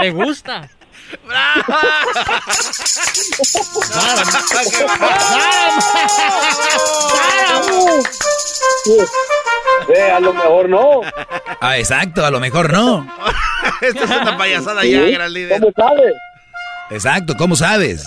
Le 0.00 0.10
gusta. 0.12 0.68
Eh, 9.94 10.10
a 10.10 10.20
lo 10.20 10.32
mejor 10.32 10.68
no. 10.68 11.00
Ah, 11.60 11.78
exacto, 11.78 12.24
a 12.24 12.30
lo 12.30 12.40
mejor 12.40 12.72
no. 12.72 13.06
Esto 13.80 14.04
es 14.04 14.10
una 14.10 14.36
payasada 14.36 14.84
ya, 14.84 15.00
gran 15.02 15.32
líder. 15.32 15.60
¿Cómo 15.60 15.72
sabes? 15.76 16.14
Exacto, 16.90 17.34
¿cómo 17.36 17.54
sabes? 17.56 18.04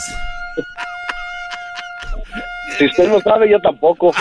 Si 2.78 2.86
usted 2.86 3.08
no 3.10 3.20
sabe, 3.22 3.50
yo 3.50 3.60
tampoco. 3.60 4.12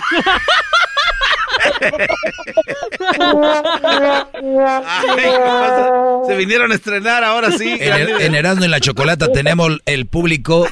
Se 6.26 6.36
vinieron 6.36 6.72
a 6.72 6.74
estrenar 6.74 7.24
ahora 7.24 7.50
sí. 7.52 7.76
En, 7.80 7.92
el- 7.94 8.20
en 8.20 8.34
Erasmo 8.34 8.64
y 8.64 8.68
la 8.68 8.80
Chocolata 8.80 9.28
tenemos 9.32 9.78
el 9.86 10.06
público 10.06 10.66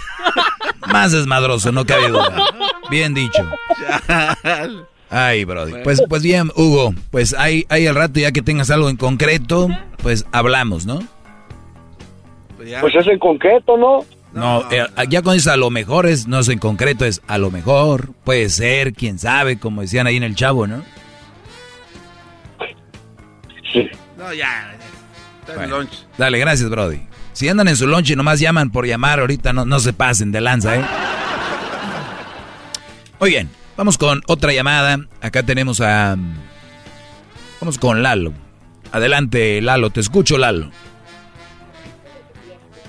más 0.86 1.12
desmadroso, 1.12 1.72
no 1.72 1.84
cabe 1.86 2.08
duda. 2.08 2.44
Bien 2.90 3.14
dicho. 3.14 3.48
Ay, 5.10 5.44
Brody. 5.44 5.72
Pues, 5.84 6.02
pues 6.08 6.22
bien, 6.22 6.50
Hugo, 6.54 6.94
pues 7.10 7.34
ahí, 7.34 7.64
ahí 7.70 7.86
al 7.86 7.94
rato 7.94 8.20
ya 8.20 8.30
que 8.32 8.42
tengas 8.42 8.70
algo 8.70 8.90
en 8.90 8.96
concreto, 8.96 9.68
pues 10.02 10.26
hablamos, 10.32 10.84
¿no? 10.86 11.00
Pues 12.80 12.94
es 12.94 13.06
en 13.06 13.18
concreto, 13.18 13.76
¿no? 13.76 14.04
No, 14.32 14.70
eh, 14.70 14.84
ya 15.08 15.22
cuando 15.22 15.32
dices 15.32 15.48
a 15.52 15.56
lo 15.56 15.70
mejor 15.70 16.06
es, 16.06 16.26
no 16.26 16.40
es 16.40 16.48
en 16.48 16.58
concreto, 16.58 17.04
es 17.06 17.22
a 17.26 17.38
lo 17.38 17.50
mejor, 17.50 18.10
puede 18.24 18.48
ser, 18.50 18.92
quién 18.92 19.18
sabe, 19.18 19.58
como 19.58 19.80
decían 19.80 20.06
ahí 20.06 20.16
en 20.16 20.22
el 20.22 20.34
chavo, 20.34 20.66
¿no? 20.66 20.82
Sí. 23.72 23.88
No, 24.16 24.32
ya. 24.34 24.74
Está 25.40 25.52
en 25.52 25.58
Bueno. 25.58 25.78
lunch. 25.78 25.92
Dale, 26.16 26.38
gracias, 26.38 26.68
Brody. 26.68 27.00
Si 27.32 27.48
andan 27.48 27.68
en 27.68 27.76
su 27.76 27.86
lunch 27.86 28.10
y 28.10 28.16
nomás 28.16 28.40
llaman 28.40 28.70
por 28.70 28.86
llamar, 28.86 29.20
ahorita 29.20 29.52
no, 29.52 29.64
no 29.64 29.78
se 29.78 29.92
pasen 29.92 30.32
de 30.32 30.40
lanza, 30.40 30.76
¿eh? 30.76 30.84
Muy 33.20 33.30
bien, 33.30 33.48
vamos 33.76 33.96
con 33.98 34.20
otra 34.26 34.52
llamada. 34.52 34.98
Acá 35.20 35.42
tenemos 35.42 35.80
a... 35.80 36.16
Vamos 37.60 37.78
con 37.78 38.02
Lalo. 38.02 38.32
Adelante, 38.92 39.60
Lalo, 39.60 39.90
te 39.90 40.00
escucho, 40.00 40.38
Lalo. 40.38 40.70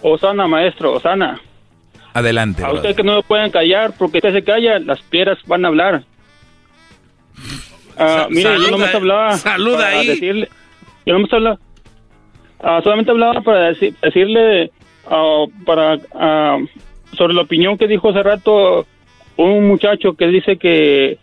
Osana, 0.02 0.48
maestro, 0.48 0.94
Osana. 0.94 1.40
Adelante, 2.14 2.64
A 2.64 2.72
usted 2.72 2.96
que 2.96 3.04
no 3.04 3.16
me 3.18 3.24
pueden 3.24 3.52
callar, 3.52 3.94
porque 3.98 4.18
usted 4.18 4.34
se 4.34 4.44
calla, 4.44 4.80
las 4.80 5.02
piedras 5.02 5.38
van 5.46 5.64
a 5.66 5.68
hablar. 5.68 6.04
Ah, 7.98 8.28
mire, 8.30 8.44
yo 8.44 8.50
saluda- 8.50 8.72
no 8.72 8.78
me 8.78 8.86
hablaba 8.86 9.38
saluda 9.38 9.88
ahí. 9.90 10.08
decirle, 10.08 10.50
yo 11.06 11.14
no 11.14 11.20
me 11.20 11.28
hablaba, 11.32 11.60
ah, 12.62 12.80
solamente 12.84 13.12
hablaba 13.12 13.42
para 13.42 13.72
deci- 13.72 13.94
decirle, 14.02 14.72
ah, 15.10 15.46
para, 15.66 16.00
ah, 16.16 16.58
sobre 17.18 17.34
la 17.34 17.42
opinión 17.42 17.78
que 17.78 17.88
dijo 17.88 18.10
hace 18.10 18.24
rato 18.24 18.88
un 19.36 19.68
muchacho 19.68 20.14
que 20.14 20.28
dice 20.28 20.58
que, 20.58 21.18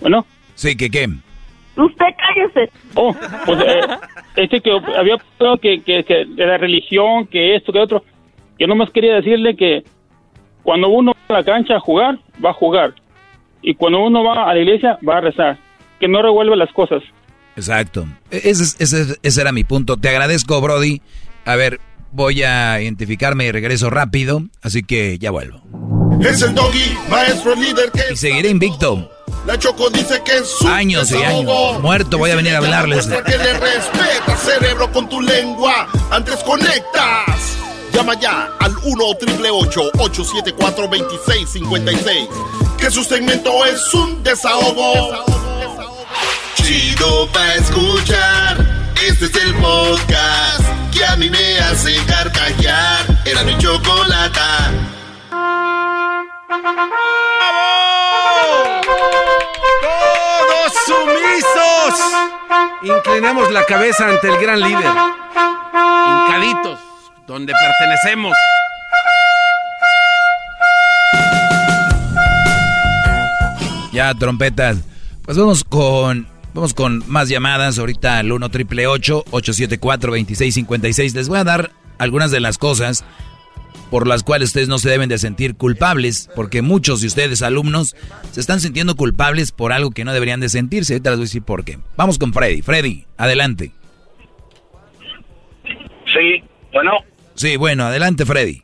bueno, 0.00 0.24
Sí, 0.54 0.76
que 0.76 0.90
qué. 0.90 1.08
Usted 1.76 2.06
cállese. 2.16 2.72
Oh, 2.94 3.14
pues 3.44 3.60
eh, 3.66 3.80
este 4.36 4.60
que 4.60 4.70
había 4.96 5.18
pensado 5.18 5.58
que, 5.58 5.82
que, 5.82 6.04
que 6.04 6.24
de 6.24 6.46
la 6.46 6.56
religión, 6.58 7.26
que 7.26 7.54
esto, 7.56 7.72
que 7.72 7.78
otro. 7.80 8.02
Yo 8.58 8.66
nomás 8.66 8.90
quería 8.90 9.14
decirle 9.16 9.54
que 9.56 9.84
cuando 10.62 10.88
uno 10.88 11.12
va 11.30 11.36
a 11.36 11.38
la 11.40 11.44
cancha 11.44 11.76
a 11.76 11.80
jugar, 11.80 12.18
va 12.44 12.50
a 12.50 12.54
jugar. 12.54 12.94
Y 13.62 13.74
cuando 13.74 14.00
uno 14.00 14.24
va 14.24 14.48
a 14.50 14.54
la 14.54 14.60
iglesia, 14.60 14.98
va 15.06 15.18
a 15.18 15.20
rezar. 15.20 15.58
Que 16.00 16.08
no 16.08 16.22
revuelva 16.22 16.56
las 16.56 16.72
cosas. 16.72 17.02
Exacto. 17.56 18.06
E- 18.30 18.36
Ese, 18.50 18.62
es- 18.64 18.76
ese, 18.80 19.00
es- 19.02 19.20
ese 19.22 19.40
era 19.40 19.52
mi 19.52 19.64
punto. 19.64 19.96
Te 19.98 20.08
agradezco, 20.08 20.60
Brody. 20.60 21.00
A 21.44 21.56
ver, 21.56 21.80
voy 22.12 22.42
a 22.42 22.80
identificarme 22.80 23.44
y 23.46 23.52
regreso 23.52 23.90
rápido, 23.90 24.42
así 24.62 24.82
que 24.82 25.18
ya 25.18 25.30
vuelvo. 25.30 25.60
Es 26.20 26.40
el 26.42 26.54
doggy, 26.54 26.96
maestro 27.10 27.54
líder 27.54 27.90
que 27.92 28.14
Y 28.14 28.16
seguiré 28.16 28.48
invicto. 28.48 29.10
La 29.46 29.58
Choco 29.58 29.88
dice 29.90 30.20
que 30.24 30.36
es 30.38 30.48
su 30.48 30.66
Años 30.68 31.10
y 31.12 31.16
años. 31.16 31.46
desahogo. 31.46 31.78
Muerto 31.80 32.18
voy 32.18 32.30
a 32.30 32.36
venir 32.36 32.54
a 32.54 32.58
hablarles. 32.58 33.06
Muestra 33.06 33.24
que 33.24 33.38
le 33.38 33.52
respeta 33.54 34.36
cerebro 34.36 34.90
con 34.92 35.08
tu 35.08 35.20
lengua. 35.20 35.86
Antes 36.10 36.36
conectas. 36.42 37.56
Llama 37.92 38.14
ya 38.20 38.50
al 38.60 38.76
1 38.82 39.04
874 39.04 40.88
2656 40.88 42.28
Que 42.76 42.90
su 42.90 43.02
segmento 43.04 43.64
es 43.64 43.94
un 43.94 44.22
desahogo. 44.22 45.24
Chido 46.56 47.26
pa' 47.32 47.54
escuchar. 47.54 48.56
Este 49.06 49.26
es 49.26 49.34
el 49.36 49.54
podcast 49.54 50.62
que 50.92 51.04
a 51.04 51.16
mí 51.16 51.30
me 51.30 51.58
hace 51.60 51.94
carcajear. 52.06 53.06
Era 53.24 53.44
mi 53.44 53.56
chocolata. 53.58 54.72
¡Todos 57.76 58.95
sumisos! 60.86 62.00
Inclinamos 62.82 63.50
la 63.52 63.64
cabeza 63.64 64.08
ante 64.08 64.28
el 64.28 64.38
gran 64.38 64.60
líder. 64.60 64.90
Hincaditos, 66.06 66.78
donde 67.26 67.52
pertenecemos. 67.52 68.36
Ya, 73.92 74.14
trompetas. 74.14 74.78
Pues 75.24 75.38
vamos 75.38 75.64
con, 75.64 76.28
vamos 76.52 76.74
con 76.74 77.02
más 77.08 77.28
llamadas. 77.28 77.78
Ahorita 77.78 78.18
al 78.18 78.30
1 78.30 78.48
triple 78.50 78.86
874 78.86 80.10
2656 80.10 81.14
Les 81.14 81.28
voy 81.28 81.38
a 81.38 81.44
dar 81.44 81.72
algunas 81.98 82.30
de 82.30 82.40
las 82.40 82.58
cosas 82.58 83.04
por 83.90 84.06
las 84.06 84.22
cuales 84.22 84.48
ustedes 84.48 84.68
no 84.68 84.78
se 84.78 84.90
deben 84.90 85.08
de 85.08 85.18
sentir 85.18 85.56
culpables, 85.56 86.30
porque 86.34 86.62
muchos 86.62 87.00
de 87.00 87.06
ustedes, 87.06 87.42
alumnos, 87.42 87.96
se 88.30 88.40
están 88.40 88.60
sintiendo 88.60 88.96
culpables 88.96 89.52
por 89.52 89.72
algo 89.72 89.90
que 89.90 90.04
no 90.04 90.12
deberían 90.12 90.40
de 90.40 90.48
sentirse. 90.48 90.94
Ahorita 90.94 91.10
les 91.10 91.18
voy 91.18 91.24
a 91.24 91.26
decir 91.26 91.42
por 91.42 91.64
qué. 91.64 91.78
Vamos 91.96 92.18
con 92.18 92.32
Freddy. 92.32 92.62
Freddy, 92.62 93.04
adelante. 93.16 93.72
Sí, 96.12 96.42
bueno. 96.72 96.92
Sí, 97.34 97.56
bueno, 97.56 97.84
adelante, 97.84 98.24
Freddy. 98.24 98.62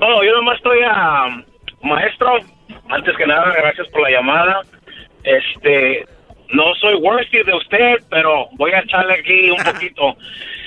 No, 0.00 0.24
yo 0.24 0.32
nomás 0.34 0.56
estoy 0.56 0.78
a 0.84 1.44
maestro. 1.82 2.38
Antes 2.88 3.16
que 3.16 3.26
nada, 3.26 3.52
gracias 3.56 3.88
por 3.88 4.02
la 4.02 4.10
llamada. 4.10 4.60
Este, 5.24 6.06
no 6.52 6.74
soy 6.80 6.94
worthy 6.96 7.42
de 7.42 7.54
usted, 7.54 8.04
pero 8.10 8.48
voy 8.52 8.72
a 8.72 8.80
echarle 8.80 9.14
aquí 9.14 9.50
un 9.50 9.64
poquito. 9.72 10.16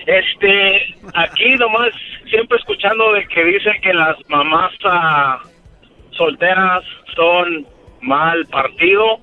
Este, 0.05 0.95
aquí 1.13 1.55
nomás 1.57 1.89
siempre 2.29 2.57
escuchando 2.57 3.13
de 3.13 3.27
que 3.27 3.43
dice 3.43 3.71
que 3.81 3.93
las 3.93 4.17
mamás 4.29 4.71
ah, 4.85 5.41
solteras 6.11 6.83
son 7.15 7.65
mal 8.01 8.45
partido. 8.47 9.19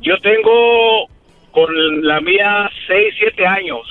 Yo 0.00 0.16
tengo 0.18 1.08
con 1.50 2.06
la 2.06 2.20
mía 2.20 2.70
6, 2.86 3.14
7 3.18 3.46
años 3.46 3.86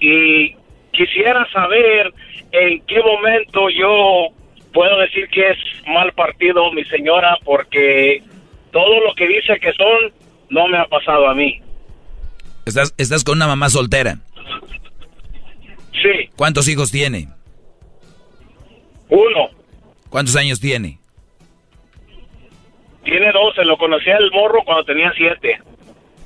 y 0.00 0.54
quisiera 0.92 1.46
saber 1.52 2.12
en 2.52 2.80
qué 2.86 3.00
momento 3.02 3.68
yo 3.70 4.28
puedo 4.72 4.98
decir 5.00 5.28
que 5.28 5.50
es 5.50 5.58
mal 5.86 6.12
partido 6.12 6.72
mi 6.72 6.84
señora 6.84 7.36
porque 7.44 8.22
todo 8.72 9.00
lo 9.04 9.14
que 9.14 9.26
dice 9.26 9.58
que 9.60 9.72
son 9.72 10.12
no 10.48 10.68
me 10.68 10.78
ha 10.78 10.86
pasado 10.86 11.28
a 11.28 11.34
mí. 11.34 11.60
Estás, 12.64 12.94
estás 12.96 13.24
con 13.24 13.36
una 13.36 13.46
mamá 13.46 13.68
soltera. 13.68 14.18
Sí, 16.02 16.28
¿Cuántos 16.36 16.66
hijos 16.68 16.90
tiene? 16.90 17.28
uno. 19.08 19.50
¿Cuántos 20.08 20.34
años 20.36 20.58
tiene? 20.60 20.98
Tiene 23.04 23.32
12, 23.32 23.64
lo 23.64 23.76
conocí 23.78 24.10
al 24.10 24.30
morro 24.30 24.62
cuando 24.64 24.84
tenía 24.84 25.12
7. 25.16 25.58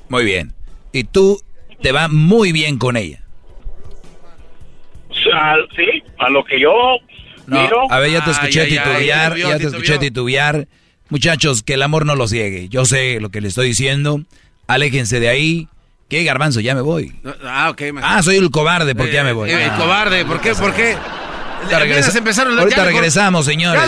Muy 0.09 0.23
bien. 0.25 0.53
Y 0.91 1.03
tú 1.03 1.39
te 1.81 1.91
va 1.91 2.07
muy 2.07 2.51
bien 2.51 2.77
con 2.77 2.97
ella. 2.97 3.23
sí, 5.75 6.03
a 6.19 6.29
lo 6.29 6.43
que 6.45 6.59
yo 6.59 6.71
No, 7.45 7.61
miro. 7.61 7.91
a 7.91 7.99
ver, 7.99 8.11
ya 8.11 8.23
te 8.23 8.31
escuché 8.31 8.61
Ay, 8.61 8.67
ay, 8.71 8.77
ay, 8.77 8.83
titubear, 8.83 9.37
ya 9.37 9.57
te 9.57 9.67
escuché 9.67 9.97
titubear. 9.97 10.67
Muchachos, 11.09 11.63
que 11.63 11.73
el 11.75 11.83
amor 11.83 12.05
no 12.05 12.15
los 12.15 12.29
ciegue. 12.31 12.67
Yo 12.69 12.85
sé 12.85 13.19
lo 13.21 13.29
que 13.29 13.41
le 13.41 13.47
estoy 13.49 13.67
diciendo. 13.69 14.21
Aléjense 14.67 15.19
de 15.19 15.29
ahí. 15.29 15.67
¿Qué, 16.09 16.23
garbanzo? 16.23 16.59
Ya 16.61 16.73
me 16.73 16.81
voy. 16.81 17.13
Ah, 17.45 17.69
ok. 17.69 17.81
maestro. 17.93 18.01
Ah, 18.03 18.23
soy 18.23 18.37
el 18.37 18.49
cobarde 18.49 18.95
porque 18.95 19.13
ya 19.13 19.23
me 19.23 19.33
voy. 19.33 19.49
Eh, 19.51 19.65
el 19.65 19.71
Ah. 19.71 19.77
cobarde, 19.77 20.25
¿por 20.25 20.39
qué? 20.39 20.55
¿Por 20.55 20.73
qué? 20.73 20.95
Ahorita, 21.59 21.79
regresa- 21.79 22.17
empezaron- 22.17 22.57
ahorita 22.59 22.83
regresamos, 22.85 23.45
señores. 23.45 23.81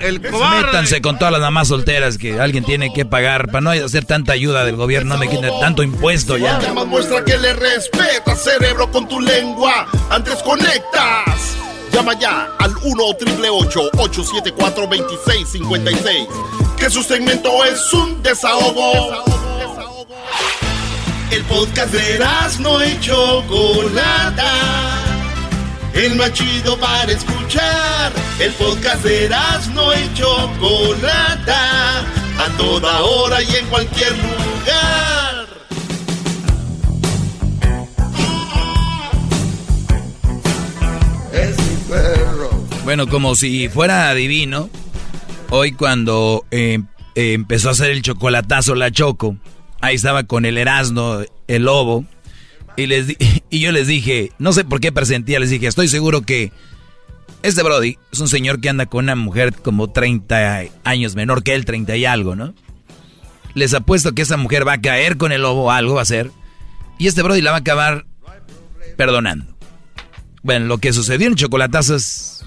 el 0.00 0.22
cobarde. 0.30 0.66
Métanse 0.66 1.02
con 1.02 1.18
todas 1.18 1.32
las 1.32 1.40
mamás 1.40 1.68
solteras 1.68 2.16
que 2.18 2.40
alguien 2.40 2.64
tiene 2.64 2.92
que 2.94 3.04
pagar 3.04 3.48
para 3.48 3.60
no 3.60 3.70
hacer 3.70 4.04
tanta 4.04 4.32
ayuda 4.32 4.64
del 4.64 4.76
gobierno, 4.76 5.14
no 5.14 5.20
me 5.20 5.28
quiten 5.28 5.50
tanto 5.60 5.82
impuesto 5.82 6.36
ya. 6.38 6.58
Llama, 6.60 6.84
muestra 6.84 7.24
que 7.24 7.36
le 7.36 7.52
respeta 7.52 8.34
cerebro 8.36 8.90
con 8.92 9.06
tu 9.08 9.20
lengua. 9.20 9.86
Antes 10.08 10.36
conectas. 10.42 11.56
Llama 11.92 12.14
ya 12.18 12.48
al 12.58 12.74
1 12.84 13.04
874 13.04 14.86
2656 14.86 16.28
Que 16.78 16.88
su 16.90 17.02
segmento 17.02 17.64
es 17.64 17.92
un 17.92 18.22
desahogo. 18.22 19.24
El 21.30 21.42
podcast 21.42 21.92
de 21.92 22.24
no 22.60 22.84
y 22.84 23.00
Chocolata. 23.00 24.52
El 25.92 26.14
más 26.14 26.32
chido 26.32 26.78
para 26.78 27.10
escuchar. 27.10 28.12
El 28.38 28.52
podcast 28.52 29.02
de 29.02 29.28
no 29.74 29.92
y 29.92 30.14
Chocolata. 30.14 32.00
A 32.38 32.56
toda 32.56 33.02
hora 33.02 33.42
y 33.42 33.56
en 33.56 33.66
cualquier 33.66 34.12
lugar. 34.12 35.46
Es 41.32 41.58
mi 41.58 41.76
perro. 41.88 42.50
Bueno, 42.84 43.08
como 43.08 43.34
si 43.34 43.68
fuera 43.68 44.10
adivino, 44.10 44.70
hoy 45.50 45.72
cuando 45.72 46.44
eh, 46.52 46.78
eh, 47.16 47.32
empezó 47.32 47.70
a 47.70 47.72
hacer 47.72 47.90
el 47.90 48.02
chocolatazo 48.02 48.74
la 48.76 48.92
Choco, 48.92 49.36
ahí 49.80 49.94
estaba 49.96 50.24
con 50.24 50.44
el 50.44 50.58
Erasmo, 50.58 51.20
el 51.48 51.62
lobo, 51.64 52.04
y, 52.76 52.86
les 52.86 53.16
y 53.50 53.60
yo 53.60 53.72
les 53.72 53.86
dije, 53.86 54.32
no 54.38 54.52
sé 54.52 54.64
por 54.64 54.80
qué 54.80 54.92
presentía, 54.92 55.40
les 55.40 55.50
dije, 55.50 55.66
estoy 55.66 55.88
seguro 55.88 56.22
que 56.22 56.52
este 57.42 57.62
Brody 57.62 57.98
es 58.12 58.20
un 58.20 58.28
señor 58.28 58.60
que 58.60 58.68
anda 58.68 58.86
con 58.86 59.04
una 59.04 59.14
mujer 59.14 59.54
como 59.54 59.90
30 59.90 60.64
años 60.84 61.14
menor 61.14 61.42
que 61.42 61.54
él, 61.54 61.64
30 61.64 61.96
y 61.96 62.04
algo, 62.04 62.34
¿no? 62.34 62.54
Les 63.54 63.72
apuesto 63.72 64.12
que 64.12 64.22
esa 64.22 64.36
mujer 64.36 64.66
va 64.66 64.74
a 64.74 64.80
caer 64.80 65.16
con 65.16 65.32
el 65.32 65.42
lobo, 65.42 65.70
algo 65.70 65.94
va 65.94 66.00
a 66.00 66.02
hacer, 66.02 66.30
y 66.98 67.06
este 67.06 67.22
Brody 67.22 67.40
la 67.40 67.52
va 67.52 67.58
a 67.58 67.60
acabar 67.60 68.06
perdonando. 68.96 69.56
Bueno, 70.42 70.66
lo 70.66 70.78
que 70.78 70.92
sucedió 70.92 71.26
en 71.26 71.36
es 71.36 72.46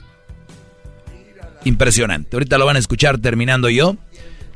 impresionante. 1.66 2.36
Ahorita 2.36 2.58
lo 2.58 2.66
van 2.66 2.76
a 2.76 2.80
escuchar 2.80 3.18
terminando 3.18 3.70
yo. 3.70 3.98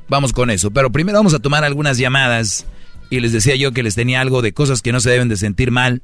Vamos 0.10 0.34
con 0.34 0.50
eso. 0.50 0.72
Pero 0.72 0.92
primero 0.92 1.18
vamos 1.18 1.34
a 1.34 1.40
tomar 1.40 1.64
algunas 1.64 1.98
llamadas. 1.98 2.66
Y 3.10 3.20
les 3.20 3.32
decía 3.32 3.56
yo 3.56 3.72
que 3.72 3.84
les 3.84 3.96
tenía 3.96 4.22
algo 4.22 4.42
de 4.42 4.54
cosas 4.54 4.82
que 4.82 4.92
no 4.92 5.00
se 5.00 5.10
deben 5.10 5.30
de 5.30 5.38
sentir 5.38 5.72
mal. 5.72 6.02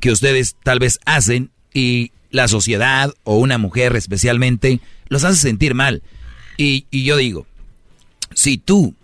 Que 0.00 0.10
ustedes 0.10 0.56
tal 0.62 0.78
vez 0.78 0.98
hacen. 1.04 1.50
Y 1.72 2.12
la 2.30 2.48
sociedad 2.48 3.12
o 3.24 3.36
una 3.36 3.58
mujer 3.58 3.94
especialmente 3.96 4.80
los 5.08 5.24
hace 5.24 5.40
sentir 5.40 5.74
mal. 5.74 6.02
Y, 6.56 6.86
yo 6.90 7.16
digo, 7.16 7.46
si 8.34 8.58
tú 8.58 8.94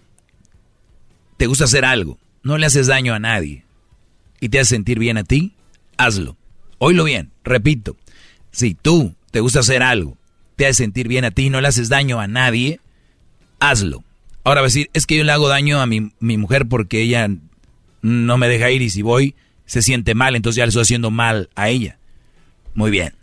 te 1.37 1.47
gusta 1.47 1.65
hacer 1.65 1.85
algo, 1.85 2.19
no 2.43 2.59
le 2.59 2.67
haces 2.67 2.87
daño 2.87 3.15
a 3.15 3.19
nadie. 3.19 3.65
Y 4.41 4.49
te 4.49 4.61
hace 4.61 4.77
sentir 4.77 4.99
bien 4.99 5.17
a 5.17 5.25
ti, 5.25 5.55
hazlo. 5.97 6.37
Oílo 6.79 7.05
bien, 7.05 7.31
repito. 7.45 7.97
Si 8.53 8.75
tú 8.75 9.15
te 9.31 9.41
gusta 9.41 9.61
hacer 9.61 9.83
algo, 9.83 10.17
te 10.57 10.67
hace 10.67 10.85
sentir 10.85 11.09
bien 11.09 11.25
a 11.25 11.31
ti 11.31 11.51
no 11.51 11.61
le 11.61 11.69
haces 11.69 11.89
daño 11.89 12.21
a 12.21 12.29
nadie, 12.29 12.81
hazlo. 13.61 14.05
Ahora 14.45 14.61
va 14.61 14.67
a 14.67 14.69
decir, 14.69 14.91
es 14.93 15.07
que 15.07 15.17
yo 15.17 15.25
le 15.25 15.33
hago 15.33 15.49
daño 15.49 15.81
a 15.81 15.87
mi, 15.87 16.13
mi 16.21 16.37
mujer 16.39 16.67
porque 16.69 17.03
ella 17.03 17.29
no 18.03 18.39
me 18.39 18.49
deja 18.49 18.71
ir 18.71 18.83
y 18.83 18.91
si 18.91 19.03
voy 19.03 19.35
se 19.65 19.83
siente 19.83 20.15
mal, 20.15 20.37
entonces 20.37 20.59
ya 20.59 20.65
le 20.65 20.69
estoy 20.69 20.83
haciendo 20.83 21.11
mal 21.11 21.51
a 21.57 21.69
ella. 21.69 21.99
Muy 22.75 22.91
bien. 22.91 23.15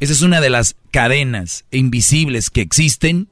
Esa 0.00 0.12
es 0.12 0.22
una 0.22 0.40
de 0.40 0.50
las 0.50 0.76
cadenas 0.90 1.64
invisibles 1.70 2.50
que 2.50 2.60
existen 2.60 3.28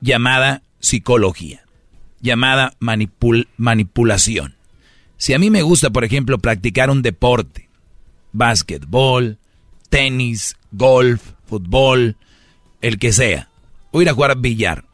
llamada 0.00 0.62
psicología, 0.80 1.64
llamada 2.20 2.74
manipul- 2.80 3.48
manipulación. 3.56 4.56
Si 5.18 5.34
a 5.34 5.38
mí 5.38 5.50
me 5.50 5.62
gusta, 5.62 5.90
por 5.90 6.04
ejemplo, 6.04 6.38
practicar 6.38 6.90
un 6.90 7.02
deporte, 7.02 7.68
básquetbol, 8.32 9.38
tenis, 9.88 10.56
golf, 10.72 11.22
fútbol, 11.46 12.16
el 12.82 12.98
que 12.98 13.12
sea, 13.12 13.48
o 13.92 14.02
ir 14.02 14.08
a 14.08 14.14
jugar 14.14 14.36
billar. 14.38 14.84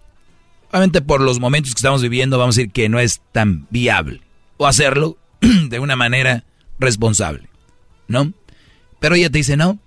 Obviamente 0.72 1.02
por 1.02 1.20
los 1.20 1.38
momentos 1.38 1.74
que 1.74 1.78
estamos 1.78 2.00
viviendo 2.02 2.38
vamos 2.38 2.56
a 2.56 2.60
decir 2.60 2.72
que 2.72 2.88
no 2.88 2.98
es 2.98 3.20
tan 3.30 3.66
viable. 3.70 4.22
O 4.56 4.66
hacerlo 4.66 5.18
de 5.40 5.78
una 5.78 5.96
manera 5.96 6.44
responsable. 6.78 7.48
¿No? 8.08 8.32
Pero 8.98 9.14
ella 9.14 9.30
te 9.30 9.38
dice 9.38 9.56
no. 9.56 9.78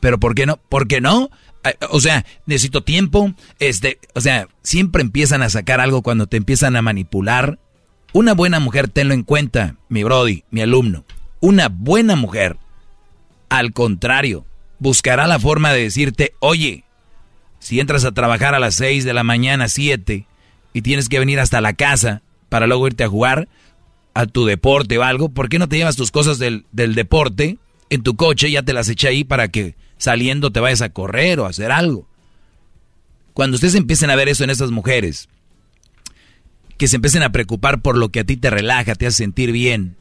¿Pero 0.00 0.18
por 0.18 0.34
qué 0.34 0.44
no? 0.44 0.56
¿Por 0.68 0.88
qué 0.88 1.00
no? 1.00 1.30
Eh, 1.64 1.76
O 1.90 2.00
sea, 2.00 2.26
necesito 2.46 2.82
tiempo. 2.82 3.32
Este, 3.60 3.98
o 4.14 4.20
sea, 4.20 4.48
siempre 4.62 5.02
empiezan 5.02 5.42
a 5.42 5.50
sacar 5.50 5.80
algo 5.80 6.02
cuando 6.02 6.26
te 6.26 6.36
empiezan 6.36 6.74
a 6.76 6.82
manipular. 6.82 7.58
Una 8.12 8.34
buena 8.34 8.60
mujer, 8.60 8.88
tenlo 8.88 9.14
en 9.14 9.22
cuenta, 9.22 9.76
mi 9.88 10.02
Brody, 10.04 10.44
mi 10.50 10.60
alumno. 10.60 11.04
Una 11.40 11.68
buena 11.68 12.16
mujer, 12.16 12.56
al 13.48 13.72
contrario, 13.72 14.46
buscará 14.78 15.26
la 15.26 15.38
forma 15.38 15.72
de 15.72 15.82
decirte, 15.82 16.34
oye, 16.40 16.84
si 17.64 17.80
entras 17.80 18.04
a 18.04 18.12
trabajar 18.12 18.54
a 18.54 18.58
las 18.58 18.74
6 18.74 19.04
de 19.04 19.14
la 19.14 19.24
mañana, 19.24 19.68
7, 19.68 20.26
y 20.74 20.82
tienes 20.82 21.08
que 21.08 21.18
venir 21.18 21.40
hasta 21.40 21.62
la 21.62 21.72
casa 21.72 22.20
para 22.50 22.66
luego 22.66 22.86
irte 22.88 23.04
a 23.04 23.08
jugar 23.08 23.48
a 24.12 24.26
tu 24.26 24.44
deporte 24.44 24.98
o 24.98 25.02
algo, 25.02 25.30
¿por 25.30 25.48
qué 25.48 25.58
no 25.58 25.66
te 25.66 25.78
llevas 25.78 25.96
tus 25.96 26.10
cosas 26.10 26.38
del, 26.38 26.66
del 26.72 26.94
deporte 26.94 27.56
en 27.88 28.02
tu 28.02 28.16
coche? 28.16 28.50
Ya 28.50 28.64
te 28.64 28.74
las 28.74 28.90
eché 28.90 29.08
ahí 29.08 29.24
para 29.24 29.48
que 29.48 29.76
saliendo 29.96 30.52
te 30.52 30.60
vayas 30.60 30.82
a 30.82 30.90
correr 30.90 31.40
o 31.40 31.46
a 31.46 31.48
hacer 31.48 31.72
algo. 31.72 32.06
Cuando 33.32 33.54
ustedes 33.54 33.76
empiecen 33.76 34.10
a 34.10 34.16
ver 34.16 34.28
eso 34.28 34.44
en 34.44 34.50
estas 34.50 34.70
mujeres, 34.70 35.30
que 36.76 36.86
se 36.86 36.96
empiecen 36.96 37.22
a 37.22 37.32
preocupar 37.32 37.80
por 37.80 37.96
lo 37.96 38.10
que 38.10 38.20
a 38.20 38.24
ti 38.24 38.36
te 38.36 38.50
relaja, 38.50 38.94
te 38.94 39.06
hace 39.06 39.16
sentir 39.16 39.52
bien, 39.52 39.96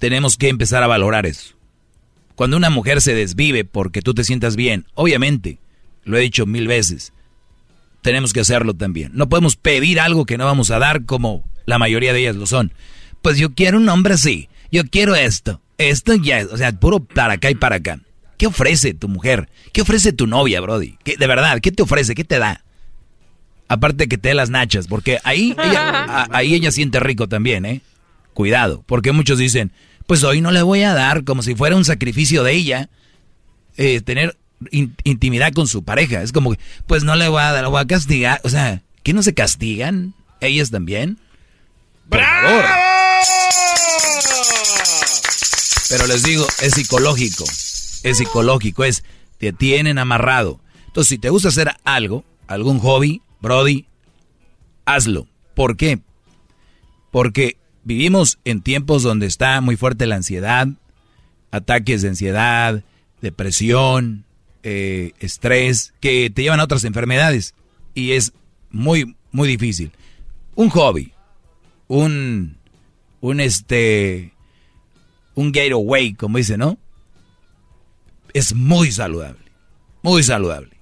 tenemos 0.00 0.36
que 0.36 0.48
empezar 0.48 0.82
a 0.82 0.88
valorar 0.88 1.26
eso. 1.26 1.54
Cuando 2.38 2.56
una 2.56 2.70
mujer 2.70 3.00
se 3.00 3.16
desvive 3.16 3.64
porque 3.64 4.00
tú 4.00 4.14
te 4.14 4.22
sientas 4.22 4.54
bien, 4.54 4.86
obviamente, 4.94 5.58
lo 6.04 6.16
he 6.16 6.20
dicho 6.20 6.46
mil 6.46 6.68
veces, 6.68 7.12
tenemos 8.00 8.32
que 8.32 8.38
hacerlo 8.38 8.74
también. 8.74 9.10
No 9.12 9.28
podemos 9.28 9.56
pedir 9.56 9.98
algo 9.98 10.24
que 10.24 10.38
no 10.38 10.44
vamos 10.44 10.70
a 10.70 10.78
dar 10.78 11.04
como 11.04 11.42
la 11.66 11.80
mayoría 11.80 12.12
de 12.12 12.20
ellas 12.20 12.36
lo 12.36 12.46
son. 12.46 12.72
Pues 13.22 13.38
yo 13.38 13.54
quiero 13.56 13.78
un 13.78 13.88
hombre 13.88 14.14
así, 14.14 14.48
yo 14.70 14.84
quiero 14.84 15.16
esto, 15.16 15.60
esto 15.78 16.14
ya, 16.14 16.46
o 16.48 16.56
sea, 16.56 16.70
puro 16.70 17.00
para 17.00 17.32
acá 17.34 17.50
y 17.50 17.56
para 17.56 17.74
acá. 17.74 17.98
¿Qué 18.36 18.46
ofrece 18.46 18.94
tu 18.94 19.08
mujer? 19.08 19.48
¿Qué 19.72 19.82
ofrece 19.82 20.12
tu 20.12 20.28
novia, 20.28 20.60
Brody? 20.60 20.96
¿Qué, 21.02 21.16
de 21.16 21.26
verdad, 21.26 21.58
¿qué 21.60 21.72
te 21.72 21.82
ofrece? 21.82 22.14
¿Qué 22.14 22.22
te 22.22 22.38
da? 22.38 22.62
Aparte 23.66 24.06
que 24.06 24.16
te 24.16 24.28
dé 24.28 24.34
las 24.36 24.48
nachas, 24.48 24.86
porque 24.86 25.18
ahí 25.24 25.56
ella, 25.58 25.88
a- 26.08 26.28
ahí 26.30 26.54
ella 26.54 26.70
siente 26.70 27.00
rico 27.00 27.28
también, 27.28 27.66
¿eh? 27.66 27.80
Cuidado, 28.32 28.84
porque 28.86 29.10
muchos 29.10 29.38
dicen, 29.38 29.72
pues 30.08 30.24
hoy 30.24 30.40
no 30.40 30.50
le 30.50 30.62
voy 30.62 30.82
a 30.82 30.94
dar 30.94 31.22
como 31.22 31.42
si 31.42 31.54
fuera 31.54 31.76
un 31.76 31.84
sacrificio 31.84 32.42
de 32.42 32.52
ella 32.54 32.88
eh, 33.76 34.00
tener 34.00 34.36
in- 34.72 34.96
intimidad 35.04 35.52
con 35.52 35.68
su 35.68 35.84
pareja. 35.84 36.22
Es 36.22 36.32
como, 36.32 36.52
que, 36.54 36.58
pues 36.86 37.04
no 37.04 37.14
le 37.14 37.28
voy 37.28 37.42
a 37.42 37.52
dar, 37.52 37.62
lo 37.62 37.70
voy 37.70 37.82
a 37.82 37.86
castigar. 37.86 38.40
O 38.42 38.48
sea, 38.48 38.82
¿qué 39.04 39.12
no 39.12 39.22
se 39.22 39.34
castigan? 39.34 40.14
¿Ellas 40.40 40.70
también? 40.70 41.18
Por 42.08 42.20
favor. 42.20 42.64
Pero 45.90 46.06
les 46.06 46.22
digo, 46.22 46.46
es 46.62 46.74
psicológico. 46.74 47.44
Es 48.02 48.18
psicológico, 48.18 48.84
es, 48.84 49.04
te 49.38 49.52
tienen 49.52 49.98
amarrado. 49.98 50.60
Entonces, 50.86 51.08
si 51.10 51.18
te 51.18 51.30
gusta 51.30 51.48
hacer 51.48 51.70
algo, 51.84 52.24
algún 52.46 52.78
hobby, 52.78 53.22
Brody, 53.40 53.86
hazlo. 54.84 55.26
¿Por 55.54 55.76
qué? 55.76 55.98
Porque 57.10 57.56
vivimos 57.88 58.38
en 58.44 58.60
tiempos 58.60 59.02
donde 59.02 59.24
está 59.24 59.62
muy 59.62 59.76
fuerte 59.76 60.04
la 60.04 60.16
ansiedad, 60.16 60.68
ataques 61.50 62.02
de 62.02 62.10
ansiedad, 62.10 62.84
depresión, 63.22 64.26
eh, 64.62 65.12
estrés, 65.20 65.94
que 65.98 66.28
te 66.28 66.42
llevan 66.42 66.60
a 66.60 66.64
otras 66.64 66.84
enfermedades. 66.84 67.54
Y 67.94 68.12
es 68.12 68.34
muy, 68.70 69.16
muy 69.32 69.48
difícil. 69.48 69.90
Un 70.54 70.68
hobby, 70.68 71.14
un, 71.86 72.58
un 73.22 73.40
este, 73.40 74.34
un 75.34 75.54
getaway, 75.54 76.12
como 76.12 76.36
dice, 76.36 76.58
¿no? 76.58 76.76
Es 78.34 78.54
muy 78.54 78.92
saludable, 78.92 79.40
muy 80.02 80.22
saludable. 80.22 80.76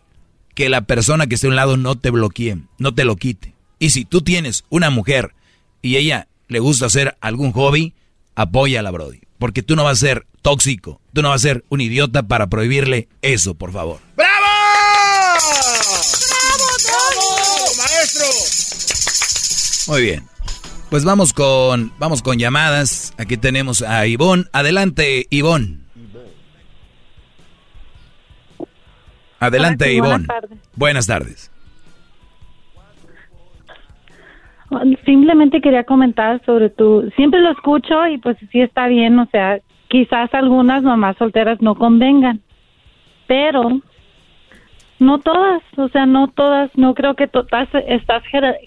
Que 0.56 0.68
la 0.68 0.80
persona 0.80 1.28
que 1.28 1.36
esté 1.36 1.46
a 1.46 1.50
un 1.50 1.56
lado 1.56 1.76
no 1.76 1.94
te 1.94 2.10
bloquee, 2.10 2.58
no 2.78 2.92
te 2.92 3.04
lo 3.04 3.14
quite. 3.14 3.54
Y 3.78 3.90
si 3.90 4.04
tú 4.04 4.22
tienes 4.22 4.64
una 4.70 4.90
mujer 4.90 5.34
y 5.82 5.94
ella 5.98 6.26
le 6.48 6.58
gusta 6.60 6.86
hacer 6.86 7.16
algún 7.20 7.52
hobby, 7.52 7.94
apóyala, 8.34 8.90
Brody. 8.90 9.20
Porque 9.38 9.62
tú 9.62 9.76
no 9.76 9.84
vas 9.84 9.98
a 10.02 10.06
ser 10.06 10.26
tóxico, 10.42 11.00
tú 11.12 11.22
no 11.22 11.30
vas 11.30 11.40
a 11.42 11.48
ser 11.48 11.64
un 11.68 11.80
idiota 11.80 12.22
para 12.22 12.46
prohibirle 12.48 13.08
eso, 13.22 13.54
por 13.54 13.72
favor. 13.72 14.00
¡Bravo! 14.16 14.46
¡Bravo, 16.84 17.66
maestro! 17.78 18.26
Muy 19.88 20.02
bien. 20.02 20.26
Pues 20.90 21.04
vamos 21.04 21.32
con, 21.32 21.92
vamos 21.98 22.22
con 22.22 22.38
llamadas. 22.38 23.12
Aquí 23.18 23.36
tenemos 23.36 23.82
a 23.82 24.06
Ivonne. 24.06 24.44
Adelante, 24.52 25.26
Ivonne. 25.30 25.80
Adelante, 29.38 29.84
sí, 29.86 30.00
buenas 30.00 30.20
Ivonne. 30.20 30.26
tardes. 30.26 30.58
Buenas 30.74 31.06
tardes. 31.06 31.50
Simplemente 35.04 35.60
quería 35.60 35.84
comentar 35.84 36.44
sobre 36.44 36.70
tu... 36.70 37.10
Siempre 37.16 37.40
lo 37.40 37.50
escucho 37.52 38.06
y 38.08 38.18
pues 38.18 38.36
sí 38.50 38.60
está 38.60 38.86
bien, 38.88 39.18
o 39.18 39.26
sea, 39.26 39.60
quizás 39.88 40.32
algunas 40.34 40.82
mamás 40.82 41.16
solteras 41.18 41.60
no 41.62 41.74
convengan, 41.76 42.40
pero 43.26 43.80
No 44.98 45.18
todas, 45.20 45.62
o 45.76 45.88
sea, 45.88 46.06
no 46.06 46.28
todas, 46.28 46.70
no 46.74 46.94
creo 46.94 47.14
que 47.14 47.26
to- 47.26 47.46
estás, 47.86 48.22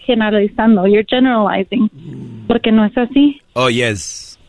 generalizando, 0.05 0.85
you're 0.85 1.03
generalizing, 1.09 1.89
porque 2.47 2.71
no 2.71 2.85
es 2.85 2.95
así. 2.97 3.41
Oh, 3.53 3.67
yes. 3.69 4.39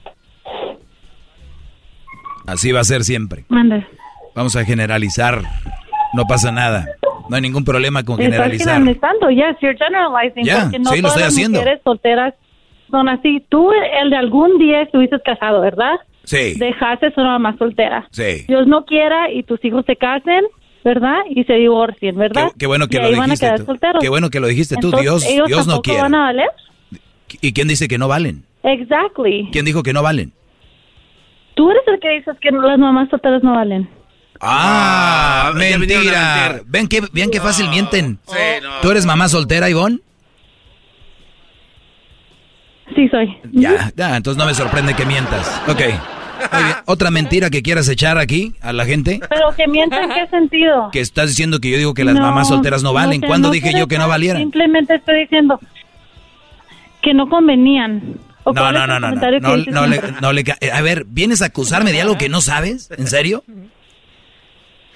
Así 2.47 2.71
va 2.73 2.81
a 2.81 2.85
ser 2.85 3.03
siempre. 3.03 3.45
Mande. 3.49 3.87
Vamos 4.35 4.57
a 4.57 4.65
generalizar. 4.65 5.43
No 6.15 6.25
pasa 6.27 6.53
nada. 6.53 6.87
No 7.31 7.37
hay 7.37 7.43
ningún 7.43 7.65
problema 7.65 8.03
con 8.05 8.21
Estás 8.21 8.33
generalizar. 8.33 8.75
generalizando, 8.75 9.31
yes, 9.31 9.57
you're 9.63 9.79
generalizing, 9.79 10.45
porque 10.47 10.79
no 10.81 10.91
sí, 10.91 10.97
lo 10.97 11.09
todas 11.09 11.17
estoy 11.17 11.23
las 11.23 11.29
haciendo. 11.33 11.59
mujeres 11.61 11.81
solteras 11.85 12.35
son 12.91 13.09
así. 13.09 13.45
Tú, 13.49 13.71
el 14.03 14.11
de 14.11 14.17
algún 14.17 14.59
día 14.59 14.83
estuviste 14.83 15.19
casado, 15.25 15.61
¿verdad? 15.61 15.95
Sí. 16.25 16.55
Dejaste 16.59 17.07
a 17.07 17.13
una 17.21 17.39
mamá 17.39 17.57
soltera. 17.57 18.07
Sí. 18.11 18.45
Dios 18.49 18.67
no 18.67 18.85
quiera 18.85 19.31
y 19.31 19.43
tus 19.45 19.65
hijos 19.65 19.85
se 19.87 19.97
casen, 19.97 20.45
¿verdad? 20.85 21.19
Y 21.31 21.45
se 21.45 21.55
divorcien, 21.55 22.17
¿verdad? 22.17 22.49
Qué, 22.53 22.59
qué 22.61 22.67
bueno 22.67 22.89
que 22.89 22.97
Y 22.99 23.01
lo 23.01 23.09
dijiste 23.11 23.51
tú. 23.59 23.65
solteros. 23.65 24.03
Qué 24.03 24.09
bueno 24.09 24.29
que 24.31 24.41
lo 24.41 24.47
dijiste 24.49 24.75
tú. 24.77 24.89
Entonces, 24.89 25.03
Dios, 25.03 25.27
ellos 25.27 25.47
Dios 25.49 25.67
no 25.67 25.81
quiere. 25.83 26.03
van 26.03 26.15
a 26.15 26.21
valer? 26.25 26.49
¿Y 27.41 27.53
quién 27.53 27.69
dice 27.69 27.87
que 27.89 27.97
no 27.99 28.09
valen? 28.09 28.43
Exactly. 28.65 29.49
¿Quién 29.53 29.65
dijo 29.65 29.83
que 29.83 29.93
no 29.93 30.03
valen? 30.03 30.33
Tú 31.55 31.71
eres 31.71 31.83
el 31.87 32.01
que 32.01 32.11
dices 32.11 32.37
que 32.41 32.51
las 32.51 32.79
mamás 32.79 33.09
solteras 33.09 33.43
no 33.43 33.55
valen. 33.55 33.89
Ah, 34.41 35.53
ya 35.55 35.77
vinieron 35.79 35.83
a 35.83 35.87
mentira. 36.17 36.49
mentir. 36.53 36.63
Ven 36.71 36.89
qué, 36.89 37.03
ven 37.13 37.31
qué 37.31 37.41
fácil 37.41 37.69
mienten. 37.69 38.19
¿Tú 38.83 38.91
eres 38.91 39.05
mamá 39.07 39.29
soltera, 39.29 39.69
Ivonne? 39.69 39.99
Sí, 42.95 43.09
soy. 43.09 43.37
Ya, 43.53 43.93
ya, 43.97 44.17
entonces 44.17 44.39
no 44.39 44.47
me 44.47 44.55
sorprende 44.55 44.95
que 44.95 45.05
mientas. 45.05 45.61
Ok. 45.69 45.79
Bien. 45.79 45.97
¿Otra 46.87 47.11
mentira 47.11 47.51
que 47.51 47.61
quieras 47.63 47.87
echar 47.89 48.17
aquí 48.19 48.55
a 48.63 48.73
la 48.73 48.87
gente? 48.87 49.21
Pero 49.29 49.55
que 49.55 49.69
mienten, 49.69 50.05
¿en 50.05 50.11
qué 50.11 50.27
sentido? 50.29 50.89
Que 50.93 51.01
estás 51.01 51.29
diciendo 51.29 51.61
que 51.61 51.71
yo 51.71 51.77
digo 51.77 51.93
que 51.95 52.03
las 52.05 52.15
mamás 52.15 52.49
solteras 52.49 52.83
no 52.83 52.93
valen. 52.95 53.21
sé, 53.21 53.27
¿Cuándo 53.27 53.49
no 53.49 53.53
dije 53.53 53.73
yo 53.79 53.87
que 53.89 53.99
no 53.99 54.09
valieran? 54.09 54.41
Simplemente 54.41 54.95
estoy 54.95 55.21
diciendo 55.21 55.61
que 57.03 57.13
no 57.15 57.29
convenían. 57.29 58.15
¿O 58.45 58.55
No, 58.55 58.73
no, 58.73 58.87
no, 58.87 58.99
no, 58.99 59.11
no, 59.11 59.21
que 59.21 59.41
no, 59.41 59.57
no 59.59 59.87
le, 59.87 60.01
no 60.23 60.33
le 60.33 60.45
A 60.73 60.81
ver, 60.81 61.05
¿vienes 61.07 61.43
a 61.43 61.47
acusarme 61.47 61.93
de 61.93 62.01
algo 62.01 62.17
que 62.17 62.31
no 62.31 62.41
sabes? 62.41 62.91
¿En 62.97 63.07
serio? 63.07 63.45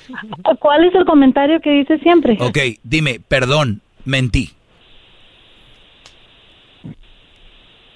¿Cuál 0.60 0.84
es 0.84 0.94
el 0.94 1.04
comentario 1.04 1.60
que 1.60 1.70
dices 1.70 2.00
siempre? 2.02 2.36
Ok, 2.40 2.58
dime, 2.82 3.20
perdón, 3.26 3.82
mentí. 4.04 4.50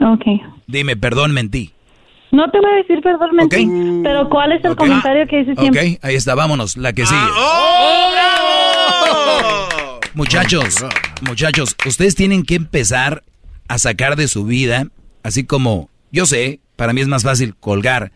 Ok. 0.00 0.24
Dime, 0.66 0.96
perdón, 0.96 1.32
mentí. 1.32 1.72
No 2.30 2.50
te 2.50 2.60
voy 2.60 2.70
a 2.70 2.74
decir 2.76 3.00
perdón, 3.00 3.30
mentí, 3.34 3.66
pero 4.02 4.28
¿cuál 4.28 4.52
es 4.52 4.62
el 4.64 4.76
comentario 4.76 5.26
que 5.26 5.38
dices 5.38 5.56
siempre? 5.58 5.94
Ok, 5.94 6.04
ahí 6.04 6.14
está, 6.14 6.34
vámonos, 6.34 6.76
la 6.76 6.92
que 6.92 7.06
sigue. 7.06 7.20
Muchachos, 10.12 10.84
muchachos, 11.22 11.74
ustedes 11.86 12.14
tienen 12.14 12.42
que 12.42 12.56
empezar 12.56 13.22
a 13.68 13.78
sacar 13.78 14.16
de 14.16 14.28
su 14.28 14.44
vida, 14.44 14.88
así 15.22 15.46
como 15.46 15.88
yo 16.10 16.26
sé, 16.26 16.60
para 16.76 16.92
mí 16.92 17.00
es 17.00 17.08
más 17.08 17.22
fácil 17.22 17.54
colgar, 17.56 18.12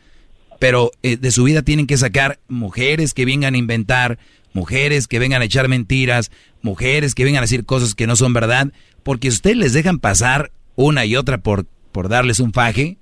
pero 0.63 0.93
eh, 1.03 1.17
de 1.17 1.33
su 1.33 1.43
vida 1.43 1.63
tienen 1.63 1.89
que 1.89 1.97
sacar 1.97 2.39
mujeres 2.47 3.15
que 3.15 3.25
vengan 3.25 3.55
a 3.55 3.59
inventar, 3.59 4.21
mujeres 4.53 5.09
que 5.09 5.19
vengan 5.19 5.43
a 5.43 5.47
echar 5.47 5.67
mentiras, 5.67 6.31
mujeres 6.63 7.17
que 7.17 7.25
vengan 7.25 7.41
a 7.41 7.47
decir 7.47 7.65
cosas 7.65 7.97
que 7.97 8.07
no 8.07 8.15
son 8.15 8.33
verdad, 8.33 8.73
porque 9.03 9.27
ustedes 9.27 9.57
les 9.57 9.73
dejan 9.73 9.99
pasar 9.99 10.53
una 10.77 11.05
y 11.05 11.17
otra 11.17 11.39
por, 11.39 11.67
por 11.91 12.09
darles 12.09 12.39
un 12.39 12.53
faje, 12.53 12.97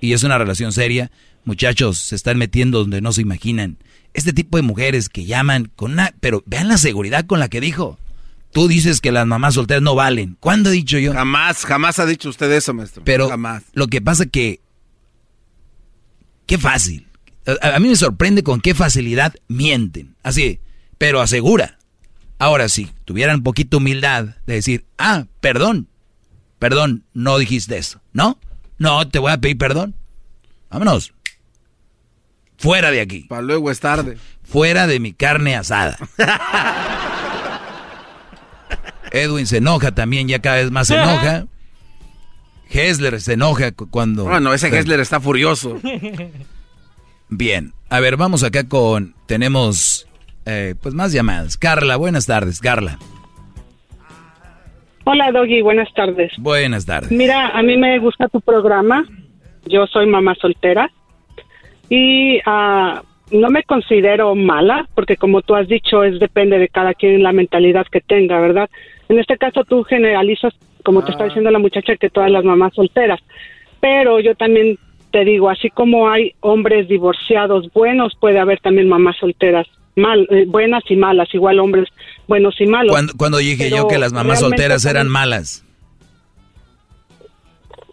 y 0.00 0.12
es 0.12 0.22
una 0.22 0.38
relación 0.38 0.70
seria, 0.70 1.10
muchachos 1.44 1.98
se 1.98 2.14
están 2.14 2.38
metiendo 2.38 2.78
donde 2.78 3.00
no 3.00 3.12
se 3.12 3.22
imaginan. 3.22 3.78
Este 4.14 4.32
tipo 4.32 4.56
de 4.56 4.62
mujeres 4.62 5.08
que 5.08 5.24
llaman 5.24 5.68
con 5.74 5.94
una... 5.94 6.14
Pero 6.20 6.44
vean 6.46 6.68
la 6.68 6.78
seguridad 6.78 7.26
con 7.26 7.40
la 7.40 7.48
que 7.48 7.60
dijo. 7.60 7.98
Tú 8.52 8.68
dices 8.68 9.00
que 9.00 9.10
las 9.10 9.26
mamás 9.26 9.54
solteras 9.54 9.82
no 9.82 9.96
valen. 9.96 10.36
¿Cuándo 10.38 10.70
he 10.70 10.74
dicho 10.74 10.96
yo? 10.96 11.12
Jamás, 11.12 11.64
jamás 11.64 11.98
ha 11.98 12.06
dicho 12.06 12.28
usted 12.28 12.52
eso, 12.52 12.72
maestro. 12.72 13.02
Pero 13.04 13.28
jamás. 13.28 13.64
lo 13.72 13.88
que 13.88 14.00
pasa 14.00 14.26
que... 14.26 14.60
Qué 16.50 16.58
fácil. 16.58 17.06
A, 17.46 17.76
a 17.76 17.78
mí 17.78 17.88
me 17.88 17.94
sorprende 17.94 18.42
con 18.42 18.60
qué 18.60 18.74
facilidad 18.74 19.32
mienten. 19.46 20.16
Así, 20.24 20.58
pero 20.98 21.20
asegura. 21.20 21.78
Ahora 22.40 22.68
sí, 22.68 22.90
tuvieran 23.04 23.36
un 23.36 23.42
poquito 23.44 23.76
humildad 23.76 24.34
de 24.46 24.54
decir, 24.54 24.84
ah, 24.98 25.26
perdón, 25.40 25.86
perdón, 26.58 27.04
no 27.14 27.38
dijiste 27.38 27.78
eso, 27.78 28.00
¿no? 28.12 28.36
No, 28.78 29.06
te 29.06 29.20
voy 29.20 29.30
a 29.30 29.38
pedir 29.38 29.58
perdón. 29.58 29.94
Vámonos. 30.70 31.12
Fuera 32.58 32.90
de 32.90 33.00
aquí. 33.00 33.26
Para 33.28 33.42
luego 33.42 33.70
es 33.70 33.78
tarde. 33.78 34.18
Fuera 34.42 34.88
de 34.88 34.98
mi 34.98 35.12
carne 35.12 35.54
asada. 35.54 35.96
Edwin 39.12 39.46
se 39.46 39.58
enoja 39.58 39.92
también, 39.92 40.26
ya 40.26 40.40
cada 40.40 40.56
vez 40.56 40.72
más 40.72 40.88
se 40.88 40.96
enoja. 40.96 41.46
Hessler 42.70 43.20
se 43.20 43.34
enoja 43.34 43.72
cu- 43.72 43.88
cuando... 43.90 44.24
Bueno, 44.24 44.52
ese 44.54 44.68
Hessler 44.68 45.00
está 45.00 45.20
furioso. 45.20 45.78
Bien, 47.28 47.72
a 47.88 48.00
ver, 48.00 48.16
vamos 48.16 48.42
acá 48.44 48.68
con... 48.68 49.14
Tenemos 49.26 50.06
eh, 50.46 50.74
pues 50.80 50.94
más 50.94 51.12
llamadas. 51.12 51.56
Carla, 51.56 51.96
buenas 51.96 52.26
tardes, 52.26 52.60
Carla. 52.60 52.98
Hola 55.04 55.32
Doggy, 55.32 55.62
buenas 55.62 55.92
tardes. 55.94 56.32
Buenas 56.38 56.86
tardes. 56.86 57.10
Mira, 57.10 57.48
a 57.48 57.62
mí 57.62 57.76
me 57.76 57.98
gusta 57.98 58.28
tu 58.28 58.40
programa. 58.40 59.04
Yo 59.66 59.86
soy 59.86 60.06
mamá 60.06 60.34
soltera 60.40 60.90
y 61.88 62.38
ah, 62.46 63.02
no 63.30 63.48
me 63.50 63.62
considero 63.64 64.34
mala 64.34 64.88
porque 64.94 65.16
como 65.16 65.42
tú 65.42 65.54
has 65.54 65.68
dicho, 65.68 66.04
es 66.04 66.18
depende 66.20 66.58
de 66.58 66.68
cada 66.68 66.94
quien 66.94 67.22
la 67.22 67.32
mentalidad 67.32 67.86
que 67.90 68.00
tenga, 68.00 68.38
¿verdad? 68.40 68.68
En 69.08 69.18
este 69.18 69.36
caso 69.36 69.64
tú 69.64 69.82
generalizas, 69.84 70.54
como 70.84 71.04
te 71.04 71.12
está 71.12 71.24
diciendo 71.24 71.50
la 71.50 71.58
muchacha, 71.58 71.96
que 71.96 72.10
todas 72.10 72.30
las 72.30 72.44
mamás 72.44 72.74
solteras. 72.74 73.20
Pero 73.80 74.20
yo 74.20 74.34
también 74.34 74.78
te 75.10 75.24
digo, 75.24 75.50
así 75.50 75.70
como 75.70 76.08
hay 76.08 76.34
hombres 76.40 76.88
divorciados 76.88 77.72
buenos, 77.72 78.14
puede 78.20 78.38
haber 78.38 78.60
también 78.60 78.88
mamás 78.88 79.16
solteras 79.18 79.66
mal, 79.96 80.26
eh, 80.30 80.44
buenas 80.46 80.82
y 80.88 80.96
malas, 80.96 81.32
igual 81.34 81.58
hombres 81.58 81.88
buenos 82.26 82.60
y 82.60 82.66
malos. 82.66 82.92
Cuando, 82.92 83.12
cuando 83.16 83.38
dije 83.38 83.70
yo 83.70 83.88
que 83.88 83.98
las 83.98 84.12
mamás 84.12 84.40
solteras 84.40 84.84
eran 84.84 85.08
malas. 85.08 85.64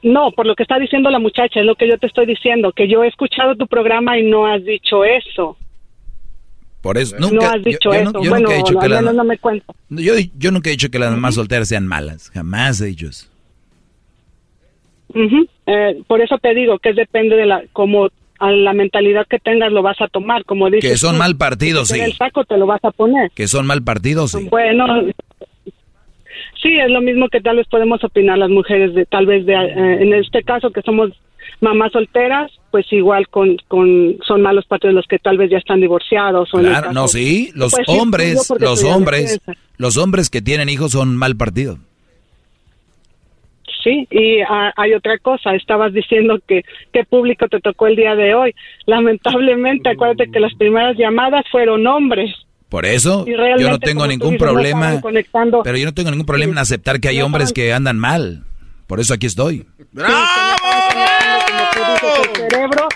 No, 0.03 0.31
por 0.31 0.45
lo 0.45 0.55
que 0.55 0.63
está 0.63 0.77
diciendo 0.79 1.09
la 1.09 1.19
muchacha, 1.19 1.59
es 1.59 1.65
lo 1.65 1.75
que 1.75 1.87
yo 1.87 1.97
te 1.97 2.07
estoy 2.07 2.25
diciendo, 2.25 2.71
que 2.71 2.87
yo 2.87 3.03
he 3.03 3.07
escuchado 3.07 3.55
tu 3.55 3.67
programa 3.67 4.17
y 4.17 4.23
no 4.23 4.45
has 4.45 4.63
dicho 4.63 5.03
eso. 5.03 5.57
Por 6.87 6.97
eso, 6.97 7.17
no 7.19 7.29
nunca, 7.31 7.49
has 7.49 7.55
yo- 7.57 7.61
dicho 7.63 7.79
yo, 7.91 7.93
eso. 7.93 8.11
no- 8.13 8.23
yo 8.23 8.29
bueno, 8.29 8.43
nunca 8.45 8.53
he 8.53 8.57
dicho 8.59 8.79
al 8.79 8.83
que 8.83 8.89
las... 8.89 9.01
menos 9.01 9.15
no 9.15 9.23
me 9.25 9.37
cuento. 9.39 9.75
Yo, 9.89 10.13
yo 10.37 10.51
nunca 10.51 10.69
he 10.69 10.71
dicho 10.71 10.89
que 10.89 10.99
las 10.99 11.11
mamás 11.11 11.35
solteras 11.35 11.67
sean 11.67 11.85
malas. 11.85 12.29
Jamás 12.33 12.79
he 12.79 12.85
dicho 12.85 13.07
eso. 13.09 13.27
Ujú. 15.09 15.47
Eh, 15.65 16.01
por 16.07 16.21
eso 16.21 16.37
te 16.37 16.53
digo 16.55 16.79
que 16.79 16.93
depende 16.93 17.35
de 17.35 17.45
la 17.45 17.63
como 17.73 18.07
a 18.39 18.51
la 18.51 18.71
mentalidad 18.71 19.25
que 19.27 19.39
tengas 19.39 19.71
lo 19.71 19.81
vas 19.81 19.99
a 19.99 20.07
tomar, 20.07 20.45
como 20.45 20.69
dices. 20.69 20.89
Que 20.91 20.97
son 20.97 21.13
tú. 21.15 21.19
mal 21.19 21.35
partidos, 21.35 21.89
sí. 21.89 21.99
da 21.99 22.05
El 22.05 22.13
saco 22.13 22.45
te 22.45 22.57
lo 22.57 22.65
vas 22.67 22.83
a 22.85 22.91
poner. 22.91 23.31
Que 23.31 23.47
son 23.47 23.65
mal 23.65 23.83
partidos, 23.83 24.31
sí. 24.31 24.47
Bueno, 24.49 24.85
sí, 26.61 26.77
es 26.77 26.89
lo 26.89 27.01
mismo 27.01 27.27
que 27.29 27.41
tal 27.41 27.57
vez 27.57 27.67
podemos 27.67 28.01
opinar 28.03 28.37
las 28.37 28.49
mujeres 28.49 28.93
de 28.93 29.05
tal 29.05 29.25
vez 29.25 29.45
de 29.45 29.53
eh, 29.53 30.03
en 30.03 30.13
este 30.13 30.43
caso 30.43 30.71
que 30.71 30.81
somos 30.83 31.09
mamás 31.61 31.91
solteras, 31.91 32.51
pues 32.71 32.91
igual 32.91 33.27
con, 33.29 33.57
con 33.67 34.17
son 34.25 34.41
malos 34.41 34.65
partidos 34.65 34.95
los 34.95 35.07
que 35.07 35.19
tal 35.19 35.37
vez 35.37 35.49
ya 35.49 35.57
están 35.57 35.79
divorciados 35.79 36.53
o 36.53 36.59
Claro, 36.59 36.93
no, 36.93 37.07
sí, 37.07 37.51
los 37.55 37.71
Pues 37.71 37.87
hombres, 37.87 38.53
los 38.59 38.83
hombres, 38.83 39.39
los 39.77 39.97
hombres 39.97 40.29
que 40.29 40.41
tienen 40.41 40.69
hijos 40.69 40.91
son 40.91 41.15
mal 41.15 41.35
partido. 41.35 41.79
Sí, 43.83 44.07
y 44.11 44.41
ah, 44.41 44.73
hay 44.75 44.93
otra 44.93 45.17
cosa, 45.17 45.55
estabas 45.55 45.93
diciendo 45.93 46.39
que 46.45 46.63
qué 46.91 47.05
público 47.05 47.47
te 47.47 47.59
tocó 47.59 47.87
el 47.87 47.95
día 47.95 48.15
de 48.15 48.33
hoy. 48.33 48.53
Lamentablemente, 48.85 49.89
acuérdate 49.89 50.29
que 50.29 50.39
las 50.39 50.53
primeras 50.55 50.97
llamadas 50.97 51.45
fueron 51.49 51.87
hombres. 51.87 52.33
Por 52.69 52.85
eso, 52.85 53.25
yo 53.25 53.69
no 53.69 53.79
tengo 53.79 54.05
ningún 54.07 54.31
dices, 54.31 54.45
problema, 54.45 55.01
pero 55.63 55.77
yo 55.77 55.85
no 55.85 55.93
tengo 55.93 56.11
ningún 56.11 56.25
problema 56.25 56.51
en 56.51 56.57
aceptar 56.57 56.99
que 56.99 57.07
hay 57.07 57.19
No 57.19 57.27
hombres 57.27 57.53
que 57.53 57.71
andan 57.71 57.97
mal. 57.97 58.43
Por 58.87 58.99
eso 58.99 59.13
aquí 59.13 59.25
estoy. 59.25 59.65
Como 61.77 61.97
tú 61.99 62.05
dices, 62.05 62.29
el 62.43 62.49
cerebro, 62.49 62.87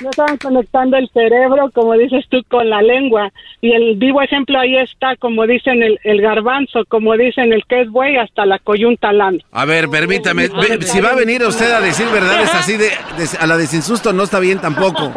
no 0.00 0.10
estaban 0.10 0.36
conectando 0.38 0.96
el 0.96 1.08
cerebro, 1.10 1.70
como 1.72 1.92
dices 1.94 2.24
tú, 2.28 2.42
con 2.48 2.68
la 2.68 2.82
lengua. 2.82 3.30
Y 3.60 3.72
el 3.72 3.96
vivo 3.96 4.20
ejemplo 4.20 4.58
ahí 4.58 4.76
está, 4.76 5.14
como 5.16 5.46
dicen 5.46 5.82
el, 5.82 6.00
el 6.02 6.20
garbanzo, 6.20 6.84
como 6.88 7.16
dicen 7.16 7.52
el 7.52 7.64
que 7.66 7.82
es 7.82 7.90
buey, 7.90 8.16
hasta 8.16 8.44
la 8.44 8.58
coyunta 8.58 9.12
lana. 9.12 9.38
A 9.52 9.64
ver, 9.64 9.88
permítame. 9.88 10.48
ve- 10.48 10.82
si 10.82 11.00
va 11.00 11.10
a 11.10 11.14
venir 11.14 11.44
usted 11.44 11.70
a 11.70 11.80
decir 11.80 12.06
verdades 12.08 12.52
así 12.54 12.76
de, 12.76 12.86
de- 12.86 13.38
a 13.38 13.46
la 13.46 13.56
de 13.56 13.66
sin 13.68 13.82
susto, 13.82 14.12
no 14.12 14.24
está 14.24 14.40
bien 14.40 14.58
tampoco. 14.60 15.12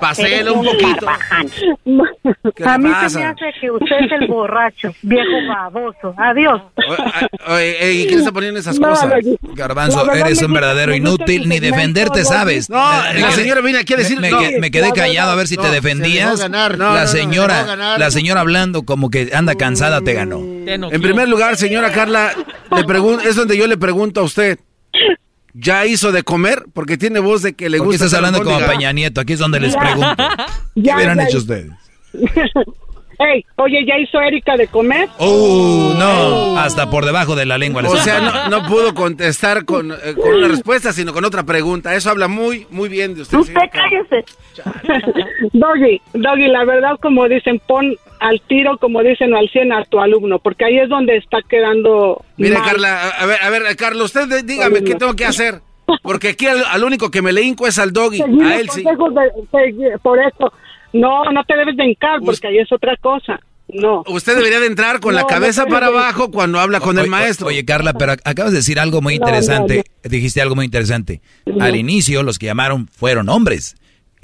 Paselo 0.00 0.54
un 0.54 0.64
poquito. 0.64 1.06
¿Qué 2.54 2.64
A 2.64 2.78
mí 2.78 2.88
pasa? 2.90 3.08
se 3.08 3.18
me 3.18 3.24
hace 3.26 3.44
que 3.60 3.70
usted 3.70 3.96
es 4.04 4.12
el 4.20 4.26
borracho, 4.28 4.94
viejo 5.02 5.24
baboso. 5.48 6.14
Adiós. 6.16 6.60
Oye, 7.48 7.92
¿y 7.92 8.06
quién 8.06 8.18
está 8.20 8.32
poniendo 8.32 8.60
esas 8.60 8.78
No, 8.78 8.88
cosas? 8.90 9.12
Garbanzo, 9.54 10.10
eres 10.12 10.42
un 10.42 10.52
verdadero 10.52 10.94
inútil, 10.94 11.48
ni 11.48 11.60
defenderte 11.60 12.24
sabes. 12.24 12.68
No, 12.70 12.78
Me- 13.12 13.20
la 13.20 13.30
señora 13.32 13.60
viene 13.60 13.78
aquí 13.78 13.94
a 13.94 13.96
decir- 13.96 14.20
Me, 14.20 14.30
no. 14.30 14.40
me- 14.40 14.58
me 14.58 14.70
quedé 14.70 14.92
callado 14.92 15.30
a 15.30 15.34
ver 15.34 15.46
si 15.48 15.56
no, 15.56 15.62
te 15.62 15.70
defendías. 15.70 16.40
ganar. 16.40 16.76
No, 16.78 16.94
la 16.94 17.02
no, 17.02 17.06
señora, 17.08 17.64
ganar. 17.64 17.98
la 17.98 18.10
señora 18.10 18.40
hablando 18.40 18.84
como 18.84 19.10
que 19.10 19.30
anda 19.34 19.54
cansada 19.54 20.00
te 20.00 20.12
ganó. 20.14 20.38
En 20.66 21.00
primer 21.02 21.28
lugar, 21.28 21.56
señora 21.56 21.92
Carla, 21.92 22.32
le 22.74 22.82
pregun- 22.84 23.20
es 23.24 23.36
donde 23.36 23.56
yo 23.56 23.66
le 23.66 23.76
pregunto 23.76 24.20
a 24.20 24.24
usted. 24.24 24.58
¿Ya 25.54 25.86
hizo 25.86 26.10
de 26.12 26.22
comer? 26.24 26.64
Porque 26.72 26.98
tiene 26.98 27.20
voz 27.20 27.42
de 27.42 27.54
que 27.54 27.70
le 27.70 27.78
¿Por 27.78 27.86
qué 27.86 27.92
gusta. 27.92 28.04
estás 28.06 28.18
hablando 28.18 28.42
como. 28.42 28.58
Peña 28.66 28.92
Nieto? 28.92 29.20
Aquí 29.20 29.34
es 29.34 29.38
donde 29.38 29.60
les 29.60 29.72
Ya. 29.72 29.80
pregunto. 29.80 30.16
¿Qué 30.74 30.82
Ya, 30.82 30.96
hubieran 30.96 31.20
hecho 31.20 31.38
ustedes? 31.38 31.70
Ey, 33.16 33.44
oye, 33.56 33.86
¿ya 33.86 33.96
hizo 33.96 34.20
Erika 34.20 34.56
de 34.56 34.66
comer? 34.66 35.08
Uh, 35.20 35.94
no, 35.96 36.58
hasta 36.58 36.90
por 36.90 37.04
debajo 37.04 37.36
de 37.36 37.46
la 37.46 37.58
lengua. 37.58 37.80
O 37.86 37.96
sea, 37.98 38.20
no, 38.20 38.48
no 38.60 38.66
pudo 38.68 38.92
contestar 38.92 39.64
con, 39.64 39.92
eh, 39.92 40.14
con 40.20 40.34
una 40.34 40.48
respuesta, 40.48 40.92
sino 40.92 41.12
con 41.12 41.24
otra 41.24 41.44
pregunta. 41.44 41.94
Eso 41.94 42.10
habla 42.10 42.26
muy, 42.26 42.66
muy 42.70 42.88
bien 42.88 43.14
de 43.14 43.22
usted. 43.22 43.38
Usted 43.38 43.54
Carla. 43.54 43.70
cállese. 43.88 44.24
Doggy, 45.52 46.00
Doggy, 46.12 46.48
la 46.48 46.64
verdad, 46.64 46.98
como 47.00 47.28
dicen, 47.28 47.60
pon 47.68 47.94
al 48.28 48.40
tiro, 48.48 48.78
como 48.78 49.02
dicen, 49.02 49.34
al 49.34 49.48
100 49.50 49.72
a 49.72 49.84
tu 49.84 50.00
alumno, 50.00 50.38
porque 50.38 50.64
ahí 50.64 50.78
es 50.78 50.88
donde 50.88 51.16
está 51.16 51.38
quedando. 51.48 52.24
Mire, 52.36 52.54
mal. 52.58 52.64
Carla, 52.64 53.08
a 53.10 53.26
ver, 53.26 53.38
a 53.42 53.50
ver, 53.50 53.76
Carla, 53.76 54.04
usted 54.04 54.44
dígame 54.44 54.82
qué 54.82 54.94
tengo 54.94 55.14
que 55.14 55.26
hacer. 55.26 55.60
Porque 56.02 56.28
aquí 56.30 56.46
al, 56.46 56.64
al 56.64 56.82
único 56.84 57.10
que 57.10 57.20
me 57.20 57.32
le 57.32 57.42
hinco 57.42 57.66
es 57.66 57.78
al 57.78 57.92
doggy. 57.92 58.18
Seguir 58.18 58.42
A 58.42 58.56
él 58.56 58.70
sí. 58.70 58.82
consejos 58.82 59.14
de- 59.14 59.72
de- 59.72 59.98
por 59.98 60.18
eso. 60.18 60.52
No, 60.94 61.24
no 61.24 61.44
te 61.44 61.54
debes 61.56 61.76
de 61.76 61.84
hincar, 61.84 62.20
porque 62.24 62.46
ahí 62.48 62.58
es 62.58 62.72
otra 62.72 62.96
cosa. 62.96 63.38
No. 63.68 64.02
Usted 64.06 64.36
debería 64.36 64.60
de 64.60 64.66
entrar 64.66 65.00
con 65.00 65.14
la 65.14 65.24
cabeza 65.26 65.64
no 65.64 65.70
para 65.70 65.86
abajo 65.88 66.30
cuando 66.30 66.60
habla 66.60 66.80
con 66.80 66.98
el 66.98 67.08
maestro. 67.08 67.48
Oye, 67.48 67.64
Carla, 67.64 67.92
pero 67.94 68.12
ac- 68.12 68.20
acabas 68.24 68.52
de 68.52 68.58
decir 68.58 68.78
algo 68.78 69.00
muy 69.02 69.18
No, 69.18 69.26
interesante. 69.26 69.84
Dijiste 70.02 70.40
algo 70.40 70.54
muy 70.54 70.64
interesante. 70.66 71.20
Al 71.60 71.74
inicio, 71.76 72.22
los 72.22 72.38
que 72.38 72.46
llamaron 72.46 72.88
fueron 72.88 73.28
hombres. 73.28 73.74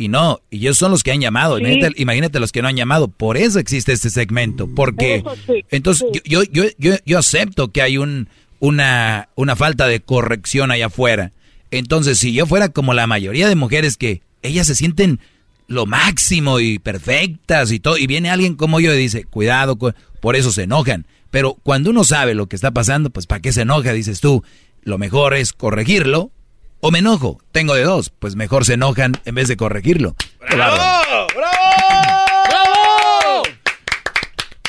Y 0.01 0.09
no, 0.09 0.41
y 0.51 0.61
ellos 0.61 0.79
son 0.79 0.91
los 0.93 1.03
que 1.03 1.13
han 1.13 1.21
llamado. 1.21 1.59
Sí. 1.59 1.63
Imagínate, 1.65 2.01
imagínate 2.03 2.41
los 2.41 2.53
que 2.53 2.63
no 2.63 2.69
han 2.69 2.77
llamado. 2.77 3.09
Por 3.09 3.37
eso 3.37 3.59
existe 3.59 3.93
este 3.93 4.09
segmento. 4.09 4.67
Porque 4.67 5.23
entonces 5.71 6.09
yo, 6.25 6.43
yo, 6.43 6.43
yo, 6.51 6.71
yo, 6.79 6.95
yo 7.05 7.19
acepto 7.19 7.71
que 7.71 7.83
hay 7.83 7.99
un, 7.99 8.29
una, 8.61 9.29
una 9.35 9.57
falta 9.57 9.87
de 9.89 10.01
corrección 10.01 10.71
allá 10.71 10.87
afuera. 10.87 11.33
Entonces, 11.71 12.19
si 12.19 12.33
yo 12.33 12.47
fuera 12.47 12.71
como 12.71 12.95
la 12.95 13.07
mayoría 13.07 13.47
de 13.47 13.57
mujeres 13.57 13.99
que 13.99 14.23
ellas 14.43 14.67
se 14.69 14.75
sienten 14.75 15.21
lo 15.69 15.85
máximo 15.85 16.61
y 16.61 16.79
perfectas 16.79 17.71
y 17.71 17.79
todo, 17.79 17.99
y 17.99 18.07
viene 18.07 18.31
alguien 18.31 18.55
como 18.57 18.81
yo 18.81 18.95
y 18.95 18.99
dice, 18.99 19.25
cuidado, 19.25 19.77
cu- 19.77 19.93
por 20.21 20.35
eso 20.35 20.51
se 20.51 20.63
enojan. 20.63 21.07
Pero 21.31 21.59
cuando 21.63 21.91
uno 21.91 22.05
sabe 22.05 22.35
lo 22.35 22.47
que 22.49 22.57
está 22.57 22.71
pasando, 22.71 23.11
pues 23.11 23.27
¿para 23.27 23.41
qué 23.43 23.53
se 23.53 23.61
enoja? 23.63 23.93
Dices 23.93 24.21
tú, 24.21 24.43
lo 24.83 24.97
mejor 24.97 25.35
es 25.35 25.53
corregirlo 25.53 26.33
o 26.81 26.91
me 26.91 26.99
enojo. 27.01 27.39
Tengo 27.53 27.75
de 27.75 27.85
dos, 27.85 28.11
pues 28.11 28.37
mejor 28.37 28.65
se 28.65 28.75
enojan 28.75 29.13
en 29.25 29.35
vez 29.35 29.49
de 29.49 29.57
corregirlo. 29.57 30.15
Qué 30.49 30.57
bárbaro. 30.57 31.27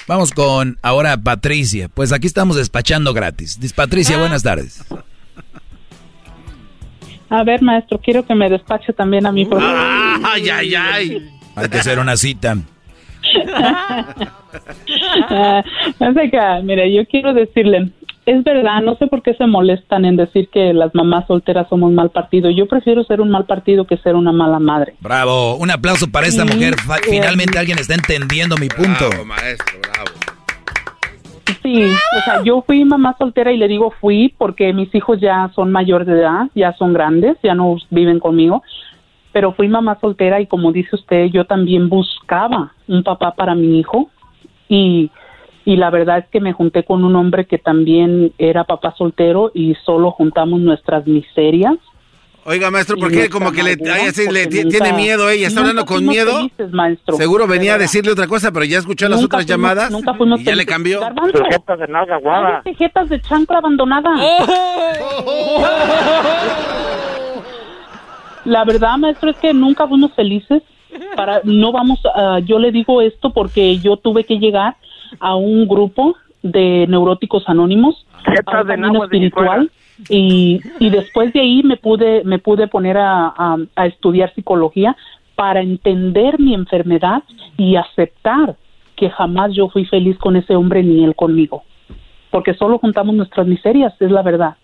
Vamos 0.08 0.32
con 0.32 0.78
ahora 0.82 1.16
Patricia. 1.18 1.88
Pues 1.88 2.12
aquí 2.12 2.28
estamos 2.28 2.56
despachando 2.58 3.14
gratis. 3.14 3.60
Dis- 3.62 3.74
Patricia, 3.74 4.18
buenas 4.18 4.44
tardes. 4.44 4.84
A 7.30 7.44
ver, 7.44 7.62
maestro, 7.62 7.98
quiero 8.00 8.26
que 8.26 8.36
me 8.36 8.50
despache 8.50 8.92
también 8.92 9.26
a 9.26 9.32
mí. 9.32 9.46
Por 9.46 9.62
favor. 9.62 10.20
Ay, 10.26 10.50
ay, 10.50 10.76
ay. 10.76 11.30
Hay 11.56 11.70
que 11.70 11.78
hacer 11.78 12.00
una 12.00 12.18
cita. 12.18 12.58
Ah, 15.30 15.64
mire, 16.64 16.94
yo 16.94 17.06
quiero 17.06 17.34
decirle, 17.34 17.90
es 18.26 18.44
verdad, 18.44 18.82
no 18.82 18.96
sé 18.96 19.08
por 19.08 19.22
qué 19.24 19.34
se 19.34 19.48
molestan 19.48 20.06
en 20.06 20.16
decir 20.16 20.48
que 20.50 20.74
las 20.74 20.94
mamás 20.94 21.26
solteras 21.28 21.68
somos 21.70 21.92
mal 21.92 22.10
partido. 22.12 22.50
Yo 22.52 22.68
prefiero 22.68 23.04
ser 23.04 23.20
un 23.22 23.30
mal 23.32 23.46
partido 23.46 23.86
que 23.86 23.98
ser 23.98 24.16
una 24.16 24.32
mala 24.32 24.60
madre. 24.60 24.94
Bravo. 25.02 25.56
Un 25.56 25.72
aplauso 25.72 26.08
para 26.12 26.28
esta 26.28 26.46
Sí, 26.46 26.54
mujer. 26.54 26.76
Fa- 26.80 26.98
Finalmente 27.04 27.58
alguien 27.58 27.80
está 27.80 27.96
entendiendo 27.96 28.56
mi 28.58 28.68
punto. 28.70 29.10
maestro, 29.26 29.80
bravo. 29.82 30.12
Sí, 31.64 31.84
o 32.18 32.22
sea, 32.24 32.44
yo 32.44 32.64
fui 32.66 32.84
mamá 32.86 33.16
soltera 33.20 33.52
y 33.52 33.58
le 33.58 33.68
digo 33.68 33.92
fui 34.02 34.34
porque 34.38 34.74
mis 34.74 34.94
hijos 34.96 35.20
ya 35.20 35.52
son 35.54 35.72
mayores 35.72 36.08
de 36.08 36.14
edad, 36.20 36.48
ya 36.56 36.74
son 36.74 36.94
grandes, 36.94 37.38
ya 37.44 37.54
no 37.54 37.76
viven 37.92 38.20
conmigo, 38.20 38.64
pero 39.32 39.54
fui 39.54 39.68
mamá 39.68 39.98
soltera 40.02 40.42
y 40.42 40.48
como 40.48 40.72
dice 40.72 40.96
usted, 40.96 41.26
yo 41.26 41.46
también 41.46 41.88
buscaba 41.88 42.74
un 42.88 43.04
papá 43.04 43.34
para 43.36 43.54
mi 43.54 43.80
hijo 43.80 44.10
y, 44.70 45.12
y 45.66 45.76
la 45.76 45.90
verdad 45.90 46.20
es 46.20 46.26
que 46.32 46.40
me 46.42 46.54
junté 46.54 46.84
con 46.84 47.04
un 47.04 47.16
hombre 47.16 47.46
que 47.46 47.58
también 47.58 48.34
era 48.38 48.64
papá 48.64 48.94
soltero 48.98 49.52
y 49.54 49.76
solo 49.86 50.12
juntamos 50.12 50.60
nuestras 50.60 51.06
miserias. 51.08 51.76
Oiga, 52.44 52.72
maestro, 52.72 52.98
¿por 52.98 53.12
qué 53.12 53.30
como 53.30 53.52
que 53.52 53.62
le, 53.62 53.74
amargura, 53.74 53.94
ay, 53.94 54.08
así 54.08 54.24
le 54.24 54.46
porque 54.46 54.48
ti- 54.48 54.64
nunca- 54.64 54.78
tiene 54.80 54.94
miedo 54.94 55.30
ella? 55.30 55.46
¿Está 55.48 55.60
hablando 55.60 55.86
con 55.86 56.04
miedo? 56.04 56.38
felices, 56.38 56.72
maestro. 56.72 57.16
Seguro 57.16 57.46
venía 57.46 57.76
a 57.76 57.78
decirle 57.78 58.12
otra 58.12 58.26
cosa, 58.26 58.52
pero 58.52 58.66
ya 58.66 58.80
escuchó 58.80 59.08
las 59.08 59.24
otras 59.24 59.44
fuimos- 59.46 59.50
llamadas 59.50 59.92
nunca 59.92 60.16
fuimos 60.16 60.42
y 60.42 60.46
ya 60.46 60.56
le 60.56 60.66
cambió. 60.66 61.02
Garbanzo. 61.02 61.38
de 61.78 61.88
nalga 61.88 62.20
de 63.10 63.22
chancla 63.22 63.60
abandonada. 63.60 64.10
La 68.46 68.66
verdad, 68.66 68.98
maestro, 68.98 69.30
es 69.30 69.38
que 69.38 69.54
nunca 69.54 69.88
fuimos 69.88 70.12
felices. 70.16 70.64
Para, 71.16 71.42
no 71.44 71.72
vamos, 71.72 72.00
a- 72.16 72.40
yo 72.40 72.60
le 72.60 72.72
digo 72.72 73.02
esto 73.02 73.32
porque 73.32 73.78
yo 73.78 73.98
tuve 73.98 74.26
que 74.26 74.40
llegar 74.40 74.76
a 75.20 75.36
un 75.36 75.68
grupo 75.68 76.16
de 76.44 76.86
neuróticos 76.88 77.44
anónimos, 77.48 78.06
a 78.24 78.42
un 78.62 78.68
camino 78.68 79.00
espiritual, 79.06 79.72
y, 80.10 80.60
y 80.80 80.90
después 80.90 81.32
de 81.34 81.40
ahí 81.42 81.62
me 81.64 81.78
pude, 81.78 82.24
me 82.24 82.40
pude 82.40 82.68
poner 82.68 82.98
a, 82.98 83.28
a- 83.28 83.58
a 83.76 83.86
estudiar 83.86 84.34
psicología 84.34 84.96
para 85.36 85.62
entender 85.62 86.40
mi 86.40 86.54
enfermedad 86.54 87.24
y 87.58 87.76
aceptar 87.76 88.56
que 88.96 89.10
jamás 89.10 89.54
yo 89.54 89.70
fui 89.70 89.86
feliz 89.86 90.18
con 90.18 90.36
ese 90.36 90.56
hombre 90.56 90.84
ni 90.84 91.04
él 91.04 91.16
conmigo 91.16 91.64
porque 92.30 92.54
solo 92.54 92.78
juntamos 92.78 93.14
nuestras 93.14 93.46
miserias, 93.46 93.94
es 94.00 94.10
la 94.10 94.22
verdad. 94.22 94.56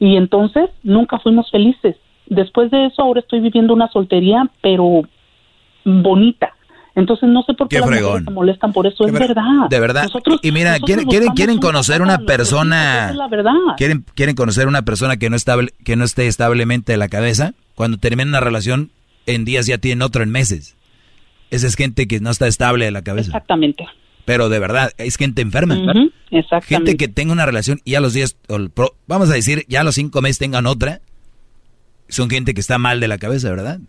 Y 0.00 0.16
entonces 0.16 0.70
nunca 0.82 1.18
fuimos 1.18 1.50
felices. 1.50 1.96
Después 2.26 2.70
de 2.70 2.86
eso 2.86 3.02
ahora 3.02 3.20
estoy 3.20 3.40
viviendo 3.40 3.74
una 3.74 3.88
soltería, 3.88 4.48
pero 4.62 5.02
bonita. 5.84 6.54
Entonces 6.94 7.28
no 7.28 7.42
sé 7.42 7.54
por 7.54 7.68
qué 7.68 7.76
Qué 7.76 7.80
las 7.80 7.88
fregón. 7.88 8.08
mujeres 8.10 8.24
se 8.26 8.30
molestan 8.32 8.72
por 8.72 8.86
eso, 8.86 9.06
es 9.06 9.12
verdad. 9.12 9.42
De 9.70 9.80
verdad. 9.80 10.02
Nosotros- 10.04 10.40
y 10.42 10.52
mira, 10.52 10.78
quieren, 10.78 11.06
quieren, 11.06 11.30
quieren 11.30 11.58
conocer 11.58 12.02
una 12.02 12.18
persona. 12.18 13.10
es 13.10 13.16
la 13.16 13.28
verdad. 13.28 13.52
Quieren, 13.78 14.04
quieren 14.14 14.34
conocer 14.34 14.68
una 14.68 14.82
persona 14.82 15.16
que 15.16 15.30
no 15.30 15.36
estable, 15.36 15.72
que 15.84 15.96
no 15.96 16.04
esté 16.04 16.26
establemente 16.26 16.92
de 16.92 16.98
la 16.98 17.08
cabeza. 17.08 17.54
Cuando 17.74 17.96
terminan 17.98 18.28
una 18.28 18.40
relación, 18.40 18.90
en 19.26 19.44
días 19.46 19.66
ya 19.66 19.78
tienen 19.78 20.02
otro 20.02 20.22
en 20.22 20.30
meses. 20.30 20.76
Esa 21.50 21.66
es 21.66 21.76
gente 21.76 22.06
que 22.06 22.20
no 22.20 22.30
está 22.30 22.46
estable 22.46 22.84
de 22.84 22.90
la 22.90 23.02
cabeza. 23.02 23.28
Exactamente. 23.28 23.86
Pero 24.24 24.48
de 24.48 24.58
verdad, 24.58 24.92
es 24.98 25.16
gente 25.16 25.42
enferma. 25.42 25.74
Ujú, 25.74 26.10
exactamente. 26.30 26.66
Gente 26.66 26.96
que 26.96 27.08
tenga 27.08 27.32
una 27.32 27.44
relación 27.46 27.80
y 27.84 27.94
a 27.94 28.00
los 28.00 28.12
días, 28.12 28.36
o 28.48 28.56
el 28.56 28.70
pro- 28.70 28.94
vamos 29.06 29.30
a 29.30 29.34
decir, 29.34 29.64
ya 29.68 29.80
a 29.80 29.84
los 29.84 29.94
cinco 29.94 30.20
meses 30.22 30.38
tengan 30.38 30.66
otra. 30.66 31.00
Son 32.08 32.28
gente 32.30 32.52
que 32.54 32.60
está 32.60 32.78
mal 32.78 33.00
de 33.00 33.08
la 33.08 33.18
cabeza, 33.18 33.50
¿verdad? 33.50 33.80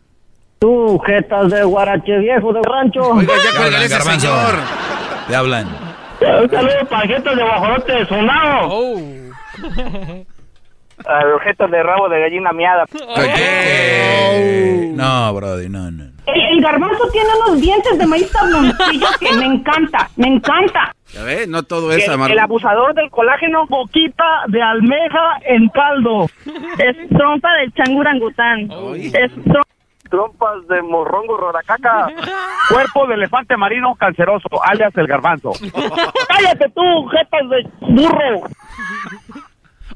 Tú, 0.64 0.98
jetas 1.06 1.52
de 1.52 1.62
guarache 1.66 2.20
viejo 2.20 2.54
de 2.54 2.62
rancho. 2.64 3.02
Oiga, 3.02 3.34
ya 3.44 3.66
hablan, 3.66 3.82
ese 3.82 3.98
garbanzo. 3.98 4.28
señor. 4.28 4.56
Te 5.28 5.36
hablan. 5.36 5.68
Un 6.42 6.50
saludo 6.50 6.86
para 6.90 7.06
jetas 7.06 7.36
de 7.36 7.44
guajolote 7.44 7.92
de 7.92 8.06
sonado. 8.06 8.68
Oh. 8.72 9.02
Objetos 11.36 11.70
de 11.70 11.84
rabo 11.84 12.08
de 12.08 12.18
gallina 12.22 12.54
miada. 12.54 12.86
No, 14.96 15.34
Brody, 15.34 15.68
no, 15.68 15.92
no. 15.92 16.04
El, 16.28 16.42
el 16.54 16.62
garbanzo 16.62 17.10
tiene 17.12 17.28
unos 17.46 17.60
dientes 17.60 17.98
de 17.98 18.08
maíz 18.08 18.32
tabloncillo 18.32 19.08
que 19.20 19.34
me 19.34 19.46
encanta, 19.46 20.10
me 20.16 20.28
encanta. 20.28 20.96
Ya 21.14 21.24
ve, 21.24 21.46
no 21.46 21.64
todo 21.64 21.92
es 21.92 22.06
El, 22.08 22.14
amargo. 22.14 22.32
el 22.34 22.40
abusador 22.40 22.94
del 22.94 23.10
colágeno. 23.10 23.66
Boquita 23.68 24.24
de 24.48 24.62
almeja 24.62 25.40
en 25.46 25.68
caldo. 25.68 26.28
Es 26.78 27.10
trompa 27.10 27.50
del 27.56 27.74
changurangután. 27.74 28.70
Es 28.96 29.30
Trompas 30.14 30.68
de 30.70 30.80
morrongo 30.84 31.38
rodacaca. 31.38 32.06
Cuerpo 32.70 33.08
de 33.08 33.16
elefante 33.16 33.58
marino 33.58 33.96
canceroso, 33.96 34.48
alias 34.64 34.94
el 34.96 35.08
garbanzo. 35.08 35.54
Cállate 36.28 36.66
tú, 36.76 37.08
jetas 37.08 37.50
de 37.50 37.92
burro. 37.92 38.48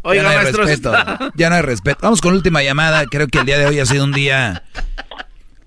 Oiga, 0.02 0.24
ya 0.24 0.24
no 0.24 0.30
hay 0.30 0.36
maestro, 0.38 0.64
respeto. 0.66 0.96
está- 0.98 1.32
Ya 1.36 1.50
no 1.52 1.56
hay 1.58 1.62
respeto. 1.62 2.00
Vamos 2.02 2.22
con 2.22 2.32
la 2.32 2.38
última 2.38 2.64
llamada. 2.64 3.06
Creo 3.06 3.28
que 3.28 3.38
el 3.38 3.46
día 3.46 3.60
de 3.60 3.68
hoy 3.68 3.80
ha 3.80 3.86
sido 3.86 4.06
un 4.06 4.12
día. 4.12 4.64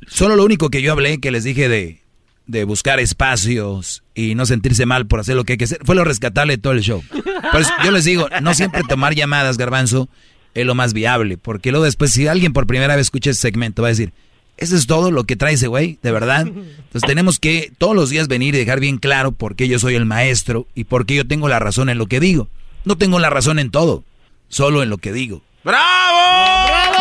Solo 0.09 0.35
lo 0.35 0.45
único 0.45 0.69
que 0.69 0.83
yo 0.83 0.91
hablé, 0.91 1.21
que 1.21 1.31
les 1.31 1.45
dije 1.45 1.69
de, 1.69 2.03
de 2.47 2.65
buscar 2.65 2.99
espacios 2.99 4.03
y 4.17 4.35
no 4.35 4.47
sentirse 4.47 4.85
mal 4.85 5.07
por 5.07 5.21
hacer 5.21 5.37
lo 5.37 5.45
que 5.45 5.53
hay 5.53 5.59
que 5.59 5.67
hacer, 5.67 5.79
fue 5.85 5.95
lo 5.95 6.03
rescatable 6.03 6.57
de 6.57 6.59
todo 6.61 6.73
el 6.73 6.81
show. 6.81 7.05
Por 7.53 7.61
eso 7.61 7.71
yo 7.85 7.93
les 7.93 8.05
digo, 8.05 8.29
no 8.43 8.53
siempre 8.55 8.83
tomar 8.83 9.15
llamadas, 9.15 9.59
garbanzo, 9.59 10.09
es 10.55 10.67
lo 10.67 10.75
más 10.75 10.93
viable. 10.93 11.39
Porque 11.39 11.71
luego 11.71 11.85
después, 11.85 12.11
si 12.11 12.27
alguien 12.27 12.53
por 12.53 12.67
primera 12.67 12.97
vez 12.97 13.03
escucha 13.07 13.31
ese 13.31 13.41
segmento, 13.41 13.83
va 13.83 13.89
a 13.89 13.91
decir, 13.91 14.13
Eso 14.61 14.77
es 14.77 14.87
todo 14.87 15.11
lo 15.11 15.25
que 15.25 15.37
trae 15.37 15.55
ese 15.55 15.69
güey, 15.69 15.99
de 16.03 16.13
verdad. 16.13 16.47
Entonces 16.47 17.03
tenemos 17.07 17.39
que 17.39 17.73
todos 17.79 17.97
los 17.97 18.11
días 18.11 18.29
venir 18.29 18.55
y 18.55 18.59
dejar 18.59 18.79
bien 18.79 18.99
claro 18.99 19.33
por 19.33 19.57
qué 19.57 19.67
yo 19.69 19.79
soy 19.79 19.95
el 19.95 20.05
maestro 20.05 20.67
y 20.75 20.85
por 20.85 21.07
qué 21.07 21.15
yo 21.15 21.27
tengo 21.27 21.49
la 21.49 21.59
razón 21.59 21.89
en 21.89 21.97
lo 21.97 22.07
que 22.07 22.21
digo. 22.21 22.49
No 22.85 22.97
tengo 22.99 23.19
la 23.19 23.31
razón 23.31 23.59
en 23.59 23.71
todo, 23.71 24.05
solo 24.49 24.83
en 24.83 24.91
lo 24.91 24.99
que 24.99 25.13
digo. 25.13 25.41
¡Bravo! 25.65 26.67
¡Bravo! 26.67 26.99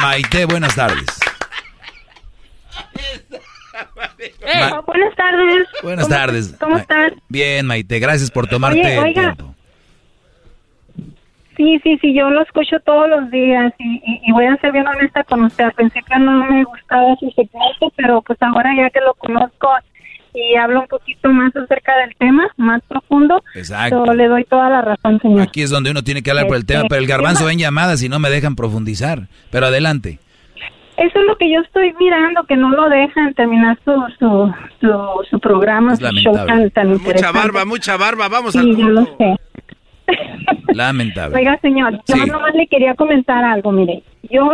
Maite, 0.00 0.46
buenas 0.46 0.74
tardes. 0.74 1.06
Ma 4.70 4.80
buenas 4.86 5.16
tardes. 5.16 5.68
Buenas 5.82 6.04
¿Cómo, 6.06 6.16
tardes. 6.16 6.54
¿Cómo 6.58 6.78
estás? 6.78 7.12
Bien, 7.28 7.66
Maite, 7.66 7.98
gracias 7.98 8.30
por 8.30 8.46
tomarte 8.46 8.80
Oye, 8.80 9.08
el 9.08 9.14
tiempo. 9.14 9.54
Sí, 11.60 11.78
sí, 11.82 11.98
sí, 12.00 12.14
yo 12.14 12.30
lo 12.30 12.40
escucho 12.40 12.80
todos 12.86 13.06
los 13.10 13.30
días 13.30 13.70
y, 13.78 13.96
y- 13.96 14.20
y 14.24 14.32
voy 14.32 14.46
a 14.46 14.56
ser 14.62 14.72
bien 14.72 14.86
honesta 14.86 15.22
con 15.24 15.44
usted. 15.44 15.64
Al 15.64 15.72
principio 15.72 16.18
no 16.18 16.42
me 16.46 16.64
gustaba 16.64 17.14
su 17.16 17.30
segmento, 17.32 17.92
pero 17.96 18.22
pues 18.22 18.38
ahora 18.40 18.70
ya 18.74 18.88
que 18.88 19.00
lo 19.00 19.12
conozco 19.12 19.68
y 20.32 20.54
hablo 20.56 20.80
un 20.80 20.86
poquito 20.86 21.28
más 21.28 21.54
acerca 21.54 21.94
del 21.98 22.16
tema, 22.16 22.48
más 22.56 22.80
profundo, 22.88 23.42
Exacto. 23.54 24.06
yo 24.06 24.14
le 24.14 24.26
doy 24.28 24.44
toda 24.44 24.70
la 24.70 24.80
razón, 24.80 25.20
señor. 25.20 25.42
Aquí 25.42 25.60
es 25.60 25.68
donde 25.68 25.90
uno 25.90 26.02
tiene 26.02 26.22
que 26.22 26.30
hablar 26.30 26.46
por 26.46 26.56
el 26.56 26.64
tema, 26.64 26.84
pero 26.88 27.02
el 27.02 27.06
garbanzo 27.06 27.44
ven 27.44 27.58
llamadas 27.58 28.02
y 28.02 28.08
no 28.08 28.18
me 28.18 28.30
dejan 28.30 28.56
profundizar. 28.56 29.28
Pero 29.50 29.66
adelante. 29.66 30.18
Eso 30.96 31.18
es 31.20 31.26
lo 31.26 31.36
que 31.36 31.52
yo 31.52 31.60
estoy 31.60 31.92
mirando, 32.00 32.42
que 32.44 32.56
no 32.56 32.70
lo 32.70 32.88
dejan 32.88 33.34
terminar 33.34 33.78
su, 33.84 33.92
su, 34.18 34.50
su, 34.80 34.98
su 35.30 35.40
programa, 35.40 35.92
Es 35.92 35.98
su 35.98 36.06
show 36.06 36.34
lamentable. 36.34 36.72
tan, 36.72 36.98
tan 37.00 37.02
Mucha 37.14 37.32
barba, 37.32 37.64
mucha 37.66 37.96
barba. 37.98 38.28
Vamos 38.28 38.52
Sí, 38.52 38.58
al 38.60 38.76
yo 38.76 38.88
lo 38.88 39.04
sé. 39.18 39.36
Lamentable. 40.74 41.36
Oiga, 41.36 41.58
señor, 41.60 42.00
yo 42.06 42.16
Sí. 42.16 42.30
nomás 42.30 42.54
le 42.54 42.66
quería 42.66 42.94
comentar 42.94 43.44
algo. 43.44 43.72
Mire, 43.72 44.02
yo 44.30 44.48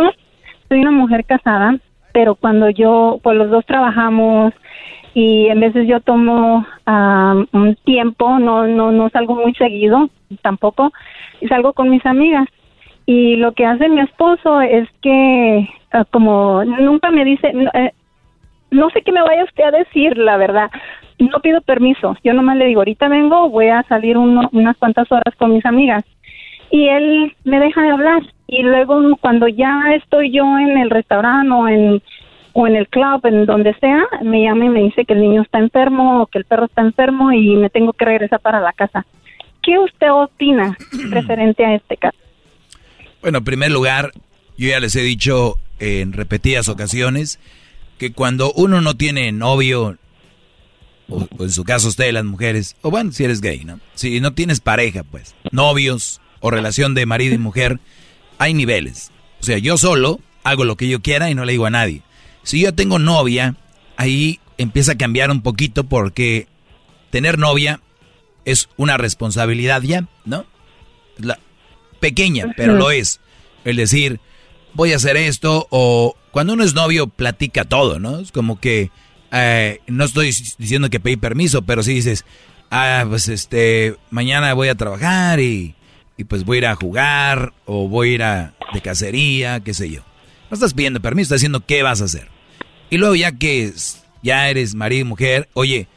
soy 0.69 0.79
una 0.79 0.91
mujer 0.91 1.25
casada, 1.25 1.77
pero 2.13 2.35
cuando 2.35 2.69
yo, 2.69 3.19
pues 3.23 3.37
los 3.37 3.49
dos 3.49 3.65
trabajamos 3.65 4.53
y 5.13 5.47
en 5.47 5.59
veces 5.59 5.87
yo 5.87 5.99
tomo 6.01 6.65
ah, 6.85 7.35
un 7.51 7.75
tiempo, 7.85 8.39
no, 8.39 8.67
no, 8.67 8.91
no 8.91 9.09
salgo 9.09 9.35
muy 9.35 9.53
seguido 9.55 10.09
tampoco, 10.41 10.91
y 11.41 11.47
salgo 11.47 11.73
con 11.73 11.89
mis 11.89 12.05
amigas. 12.05 12.47
Y 13.05 13.37
lo 13.37 13.53
que 13.53 13.65
hace 13.65 13.87
mi 13.87 14.01
esposo 14.01 14.59
es 14.61 14.87
que, 15.01 15.69
ah, 15.93 16.05
como 16.11 16.63
nunca 16.65 17.09
me 17.11 17.23
dice, 17.23 17.53
no, 17.53 17.69
eh, 17.73 17.93
no 18.71 18.89
sé 18.89 19.01
qué 19.01 19.11
me 19.11 19.21
vaya 19.21 19.43
usted 19.43 19.63
a 19.63 19.71
decir, 19.71 20.17
la 20.17 20.37
verdad. 20.37 20.69
No 21.19 21.39
pido 21.41 21.61
permiso. 21.61 22.15
Yo 22.23 22.33
nomás 22.33 22.57
le 22.57 22.65
digo, 22.65 22.81
ahorita 22.81 23.07
vengo, 23.07 23.49
voy 23.49 23.69
a 23.69 23.83
salir 23.83 24.17
uno- 24.17 24.49
unas 24.51 24.77
cuantas 24.77 25.11
horas 25.11 25.33
con 25.37 25.53
mis 25.53 25.65
amigas. 25.65 26.03
Y 26.69 26.87
él 26.89 27.35
me 27.43 27.59
deja 27.59 27.81
de 27.81 27.89
hablar. 27.91 28.21
Y 28.47 28.61
luego 28.63 29.01
cuando 29.19 29.47
ya 29.47 29.93
estoy 29.95 30.31
yo 30.31 30.43
en 30.59 30.77
el 30.77 30.89
restaurante 30.89 31.51
o 31.53 31.67
en, 31.67 32.01
o 32.53 32.67
en 32.67 32.75
el 32.75 32.87
club, 32.87 33.25
en 33.25 33.45
donde 33.45 33.73
sea, 33.75 34.03
me 34.21 34.43
llama 34.43 34.65
y 34.65 34.69
me 34.69 34.83
dice 34.83 35.05
que 35.05 35.13
el 35.13 35.21
niño 35.21 35.41
está 35.41 35.59
enfermo 35.59 36.21
o 36.21 36.27
que 36.27 36.37
el 36.39 36.45
perro 36.45 36.65
está 36.65 36.81
enfermo 36.81 37.31
y 37.31 37.55
me 37.55 37.69
tengo 37.69 37.93
que 37.93 38.05
regresar 38.05 38.39
para 38.41 38.59
la 38.59 38.73
casa. 38.73 39.05
¿Qué 39.63 39.79
usted 39.79 40.11
opina 40.11 40.77
referente 41.09 41.65
a 41.65 41.73
este 41.75 41.97
caso? 41.97 42.17
Bueno, 43.21 43.39
en 43.39 43.43
primer 43.43 43.71
lugar, 43.71 44.11
yo 44.57 44.69
ya 44.69 44.79
les 44.79 44.95
he 44.95 45.01
dicho 45.01 45.55
en 45.79 46.13
repetidas 46.13 46.69
ocasiones 46.69 47.39
que 47.97 48.11
cuando 48.11 48.51
uno 48.53 48.81
no 48.81 48.95
tiene 48.95 49.31
novio, 49.31 49.97
o, 51.09 51.27
o 51.37 51.43
en 51.43 51.51
su 51.51 51.63
caso 51.63 51.87
ustedes 51.87 52.13
las 52.13 52.25
mujeres, 52.25 52.75
o 52.81 52.91
bueno, 52.91 53.11
si 53.11 53.23
eres 53.23 53.41
gay, 53.41 53.63
¿no? 53.63 53.79
Si 53.95 54.19
no 54.19 54.33
tienes 54.33 54.59
pareja, 54.59 55.03
pues, 55.03 55.35
novios 55.51 56.21
o 56.39 56.51
relación 56.51 56.93
de 56.93 57.05
marido 57.05 57.35
y 57.35 57.39
mujer, 57.39 57.79
hay 58.37 58.53
niveles. 58.53 59.11
O 59.39 59.43
sea, 59.43 59.57
yo 59.57 59.77
solo 59.77 60.19
hago 60.43 60.63
lo 60.65 60.77
que 60.77 60.87
yo 60.87 61.01
quiera 61.01 61.29
y 61.29 61.35
no 61.35 61.45
le 61.45 61.53
digo 61.53 61.65
a 61.65 61.71
nadie. 61.71 62.01
Si 62.43 62.61
yo 62.61 62.73
tengo 62.73 62.99
novia, 62.99 63.55
ahí 63.97 64.39
empieza 64.57 64.93
a 64.93 64.97
cambiar 64.97 65.31
un 65.31 65.41
poquito 65.41 65.83
porque 65.83 66.47
tener 67.09 67.37
novia 67.37 67.81
es 68.45 68.69
una 68.77 68.97
responsabilidad 68.97 69.81
ya, 69.81 70.07
¿no? 70.23 70.45
La, 71.17 71.39
pequeña, 71.99 72.53
pero 72.55 72.75
lo 72.75 72.91
es. 72.91 73.19
El 73.65 73.75
decir, 73.75 74.19
voy 74.73 74.93
a 74.93 74.97
hacer 74.97 75.17
esto, 75.17 75.67
o 75.69 76.15
cuando 76.37 76.53
uno 76.53 76.63
es 76.63 76.75
novio, 76.75 77.07
platica 77.07 77.65
todo, 77.65 77.97
¿no? 77.97 78.19
Es 78.19 78.31
como 78.31 78.59
que, 78.59 78.91
eh, 79.31 79.79
no 79.87 80.03
estoy 80.03 80.27
diciendo 80.59 80.91
que 80.91 80.99
pedí 80.99 81.17
permiso, 81.17 81.63
pero 81.63 81.81
si 81.81 81.95
dices, 81.95 82.25
ah, 82.69 83.03
pues 83.09 83.27
este, 83.27 83.95
mañana 84.11 84.53
voy 84.53 84.67
a 84.67 84.75
trabajar 84.75 85.39
y, 85.39 85.73
y 86.15 86.25
pues 86.25 86.45
voy 86.45 86.57
a 86.57 86.59
ir 86.59 86.65
a 86.67 86.75
jugar, 86.75 87.53
o 87.65 87.87
voy 87.87 88.09
a 88.09 88.13
ir 88.13 88.21
a, 88.21 88.53
de 88.71 88.81
cacería, 88.81 89.61
qué 89.61 89.73
sé 89.73 89.89
yo. 89.89 90.01
No 90.51 90.53
estás 90.53 90.75
pidiendo 90.75 90.99
permiso, 90.99 91.23
estás 91.23 91.39
diciendo 91.39 91.63
qué 91.65 91.81
vas 91.81 92.01
a 92.01 92.05
hacer. 92.05 92.27
Y 92.91 92.97
luego 92.97 93.15
ya 93.15 93.31
que 93.31 93.73
ya 94.21 94.47
eres 94.47 94.75
marido 94.75 95.01
y 95.01 95.05
mujer, 95.05 95.49
oye, 95.53 95.87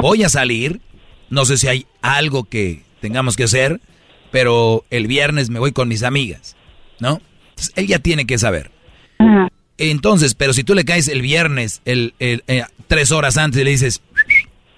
voy 0.00 0.22
a 0.22 0.30
salir, 0.30 0.80
no 1.28 1.44
sé 1.44 1.58
si 1.58 1.68
hay 1.68 1.86
algo 2.00 2.44
que 2.44 2.84
tengamos 3.02 3.36
que 3.36 3.44
hacer, 3.44 3.82
pero 4.30 4.82
el 4.88 5.08
viernes 5.08 5.50
me 5.50 5.58
voy 5.58 5.72
con 5.72 5.88
mis 5.88 6.04
amigas, 6.04 6.56
¿no? 7.00 7.20
Entonces, 7.50 7.74
él 7.76 7.86
ya 7.86 7.98
tiene 7.98 8.24
que 8.24 8.38
saber. 8.38 8.70
Entonces, 9.80 10.34
pero 10.34 10.52
si 10.52 10.62
tú 10.62 10.74
le 10.74 10.84
caes 10.84 11.08
el 11.08 11.22
viernes, 11.22 11.80
el, 11.86 12.12
el- 12.18 12.44
eh, 12.48 12.62
tres 12.86 13.10
horas 13.12 13.38
antes 13.38 13.60
y 13.60 13.64
le 13.64 13.70
dices, 13.70 14.02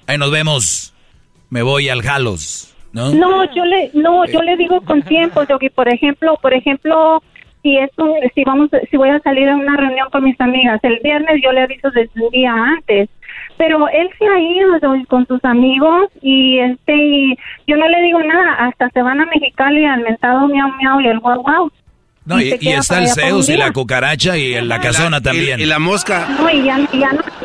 ahí 0.07 0.17
nos 0.17 0.31
vemos, 0.31 0.95
me 1.51 1.63
voy 1.63 1.89
al 1.89 2.03
Jalos, 2.03 2.73
¿no? 2.93 3.13
No, 3.13 3.45
yo 3.55 3.65
le, 3.65 3.91
no, 3.95 4.25
yo 4.27 4.41
le 4.43 4.57
digo 4.57 4.81
con 4.83 5.03
tiempo, 5.03 5.43
Yogi. 5.45 5.71
Por 5.71 5.89
ejemplo, 5.93 6.39
por 6.41 6.55
ejemplo, 6.55 7.23
si 7.63 7.77
es 7.79 7.91
un- 7.99 8.15
si 8.35 8.45
vamos, 8.45 8.71
si 8.91 8.97
voy 8.97 9.09
a 9.11 9.19
salir 9.21 9.49
a 9.49 9.57
una 9.57 9.77
reunión 9.77 10.09
con 10.11 10.23
mis 10.25 10.41
amigas 10.41 10.79
el 10.85 11.01
viernes, 11.03 11.41
yo 11.43 11.51
le 11.53 11.63
aviso 11.63 11.91
desde 11.91 12.21
un 12.21 12.31
día 12.31 12.53
antes. 12.55 13.09
Pero 13.57 13.89
él 13.89 14.09
se 14.19 14.25
ha 14.27 14.41
ido 14.41 15.05
con 15.09 15.27
sus 15.27 15.45
amigos 15.45 16.11
y 16.23 16.59
este, 16.59 16.95
y 16.97 17.37
yo 17.67 17.77
no 17.77 17.89
le 17.89 18.03
digo 18.03 18.21
nada. 18.23 18.55
Hasta 18.67 18.89
se 18.91 19.03
van 19.03 19.21
a 19.21 19.27
Mexicali 19.27 19.85
al 19.85 20.01
mentado 20.03 20.47
miau 20.49 20.69
miau 20.81 21.01
y 21.01 21.07
el 21.09 21.19
guau 21.19 21.41
guau. 21.43 21.71
No, 22.25 22.41
Y 22.41 22.69
está 22.69 23.01
el 23.01 23.09
Zeus 23.09 23.49
y 23.49 23.57
la 23.57 23.73
cucaracha 23.73 24.37
y 24.37 24.61
la 24.61 24.81
casona 24.81 25.21
también. 25.21 25.59
Y 25.61 25.67
la 25.67 25.79
mosca. 25.79 26.29
No, 26.29 26.49
y 26.51 26.65
ya, 26.65 26.79
no, 26.79 26.87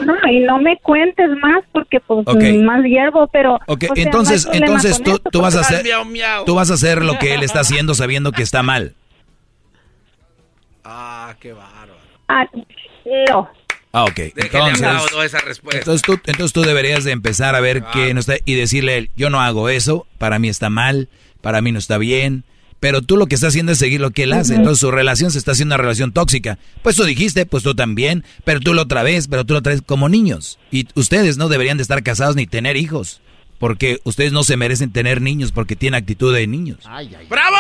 no, 0.06 0.32
y 0.32 0.40
no 0.42 0.60
me 0.60 0.78
cuentes 0.78 1.30
más 1.42 1.64
porque 1.72 2.00
pues 2.00 2.26
más 2.62 2.84
hiervo, 2.84 3.28
pero... 3.28 3.56
Ok, 3.66 3.86
o 3.90 3.96
sea, 3.96 4.04
entonces, 4.04 4.48
entonces 4.52 5.02
tú, 5.02 5.20
tú 5.32 5.42
vas 5.42 5.56
a 5.56 5.62
hacer, 5.62 5.86
tú 6.46 6.56
vas 6.56 6.70
a 6.70 6.76
hacer 6.76 7.04
lo 7.04 7.18
que 7.18 7.34
él 7.34 7.44
está 7.44 7.62
haciendo 7.62 7.96
sabiendo 7.96 8.32
que 8.32 8.44
está 8.44 8.62
mal. 8.62 8.94
Ah, 10.84 11.36
qué 11.40 11.54
bárbaro. 11.54 11.98
Ah, 12.28 12.46
no. 13.30 13.50
Ah, 13.92 14.04
ok. 14.04 14.20
Entonces, 14.36 14.84
aplaudo 14.84 15.24
esa 15.24 15.40
respuesta. 15.40 15.80
entonces 15.80 16.02
tú, 16.02 16.14
entonces 16.26 16.54
tú 16.54 16.62
deberías 16.62 17.04
de 17.04 17.12
empezar 17.12 17.56
a 17.56 17.60
ver 17.60 17.84
qué 17.94 18.14
no 18.14 18.20
está 18.20 18.36
y 18.46 18.54
decirle 18.54 18.94
a 18.94 18.98
él, 18.98 19.12
yo 19.16 19.30
no 19.30 19.42
hago 19.42 19.70
eso, 19.70 20.06
para 20.18 20.40
mí 20.40 20.50
está 20.50 20.70
mal, 20.70 21.10
para 21.42 21.62
mí 21.62 21.72
no 21.72 21.80
está 21.80 21.98
bien, 21.98 22.44
pero 22.80 23.02
tú 23.02 23.18
lo 23.18 23.26
que 23.28 23.36
estás 23.36 23.50
haciendo 23.50 23.72
es 23.72 23.80
seguir 23.80 24.00
lo 24.02 24.12
que 24.12 24.24
él 24.24 24.34
hace, 24.34 24.56
entonces 24.56 24.80
su 24.80 24.92
relación 24.92 25.32
se 25.32 25.38
está 25.40 25.52
haciendo 25.54 25.76
una 25.76 25.82
relación 25.82 26.12
tóxica. 26.12 26.58
Pues 26.84 26.96
tú 26.96 27.04
dijiste, 27.04 27.46
pues 27.46 27.64
tú 27.64 27.74
también, 27.76 28.24
pero 28.44 28.60
tú 28.60 28.74
lo 28.74 28.84
otra 28.84 29.04
vez, 29.04 29.28
pero 29.28 29.46
tú 29.46 29.54
lo 29.54 29.60
otra 29.60 29.74
vez 29.74 29.82
como 29.86 30.10
niños. 30.10 30.60
Y 30.72 30.88
ustedes 30.96 31.38
no 31.38 31.50
deberían 31.50 31.78
de 31.78 31.84
estar 31.84 32.04
casados 32.04 32.36
ni 32.36 32.46
tener 32.48 32.78
hijos, 32.78 33.22
porque 33.60 34.00
ustedes 34.04 34.32
no 34.32 34.44
se 34.44 34.58
merecen 34.58 34.92
tener 34.92 35.22
niños 35.22 35.52
porque 35.52 35.76
tienen 35.76 36.00
actitud 36.02 36.34
de 36.34 36.46
niños. 36.48 36.78
¡Bravo! 37.30 37.58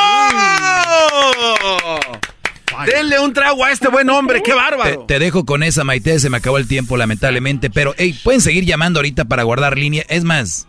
Denle 2.85 3.19
un 3.19 3.33
trago 3.33 3.63
a 3.65 3.71
este 3.71 3.87
buen 3.87 4.09
hombre, 4.09 4.41
qué 4.43 4.51
Te, 4.51 4.55
bárbaro. 4.55 5.05
te 5.07 5.17
dejo 5.19 5.45
con 5.45 5.63
esa, 5.63 5.83
Maite. 5.83 6.19
Se 6.19 6.29
me 6.29 6.37
acabó 6.37 6.57
el 6.59 6.67
tiempo, 6.67 6.95
lamentablemente. 6.95 7.69
Pero, 7.71 7.95
hey, 7.97 8.15
pueden 8.23 8.41
seguir 8.41 8.65
llamando 8.65 8.99
ahorita 8.99 9.25
para 9.25 9.43
guardar 9.43 9.77
línea. 9.77 10.03
Es 10.09 10.23
más, 10.23 10.67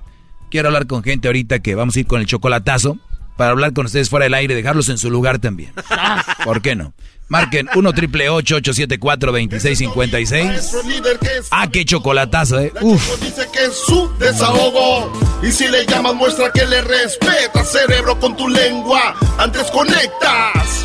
quiero 0.50 0.68
hablar 0.68 0.86
con 0.86 1.02
gente 1.02 1.28
ahorita 1.28 1.58
que 1.58 1.74
vamos 1.74 1.96
a 1.96 2.00
ir 2.00 2.06
con 2.06 2.20
el 2.20 2.26
chocolatazo. 2.26 2.98
Para 3.38 3.52
hablar 3.52 3.72
con 3.72 3.86
ustedes 3.86 4.10
fuera 4.10 4.24
del 4.24 4.34
aire, 4.34 4.54
dejarlos 4.56 4.88
en 4.88 4.98
su 4.98 5.10
lugar 5.10 5.38
también. 5.38 5.72
¿Por 6.44 6.60
qué 6.60 6.74
no? 6.74 6.92
Marquen 7.28 7.68
1 7.74 7.92
triple 7.92 8.28
874 8.30 9.30
2656 9.32 10.44
Nuestro 10.46 10.82
líder 10.82 11.18
que 11.18 11.26
es 11.38 11.46
Ah, 11.52 11.68
qué 11.70 11.84
chocolatazo, 11.84 12.58
eh. 12.58 12.72
Uf. 12.80 13.20
dice 13.22 13.46
que 13.52 13.64
es 13.66 13.74
su 13.86 14.10
desahogo. 14.18 15.12
Y 15.42 15.52
si 15.52 15.68
le 15.68 15.86
llamas, 15.86 16.14
muestra 16.16 16.50
que 16.52 16.66
le 16.66 16.80
respeta, 16.82 17.64
cerebro, 17.64 18.18
con 18.18 18.36
tu 18.36 18.48
lengua. 18.48 19.14
Antes 19.38 19.70
conectas. 19.70 20.84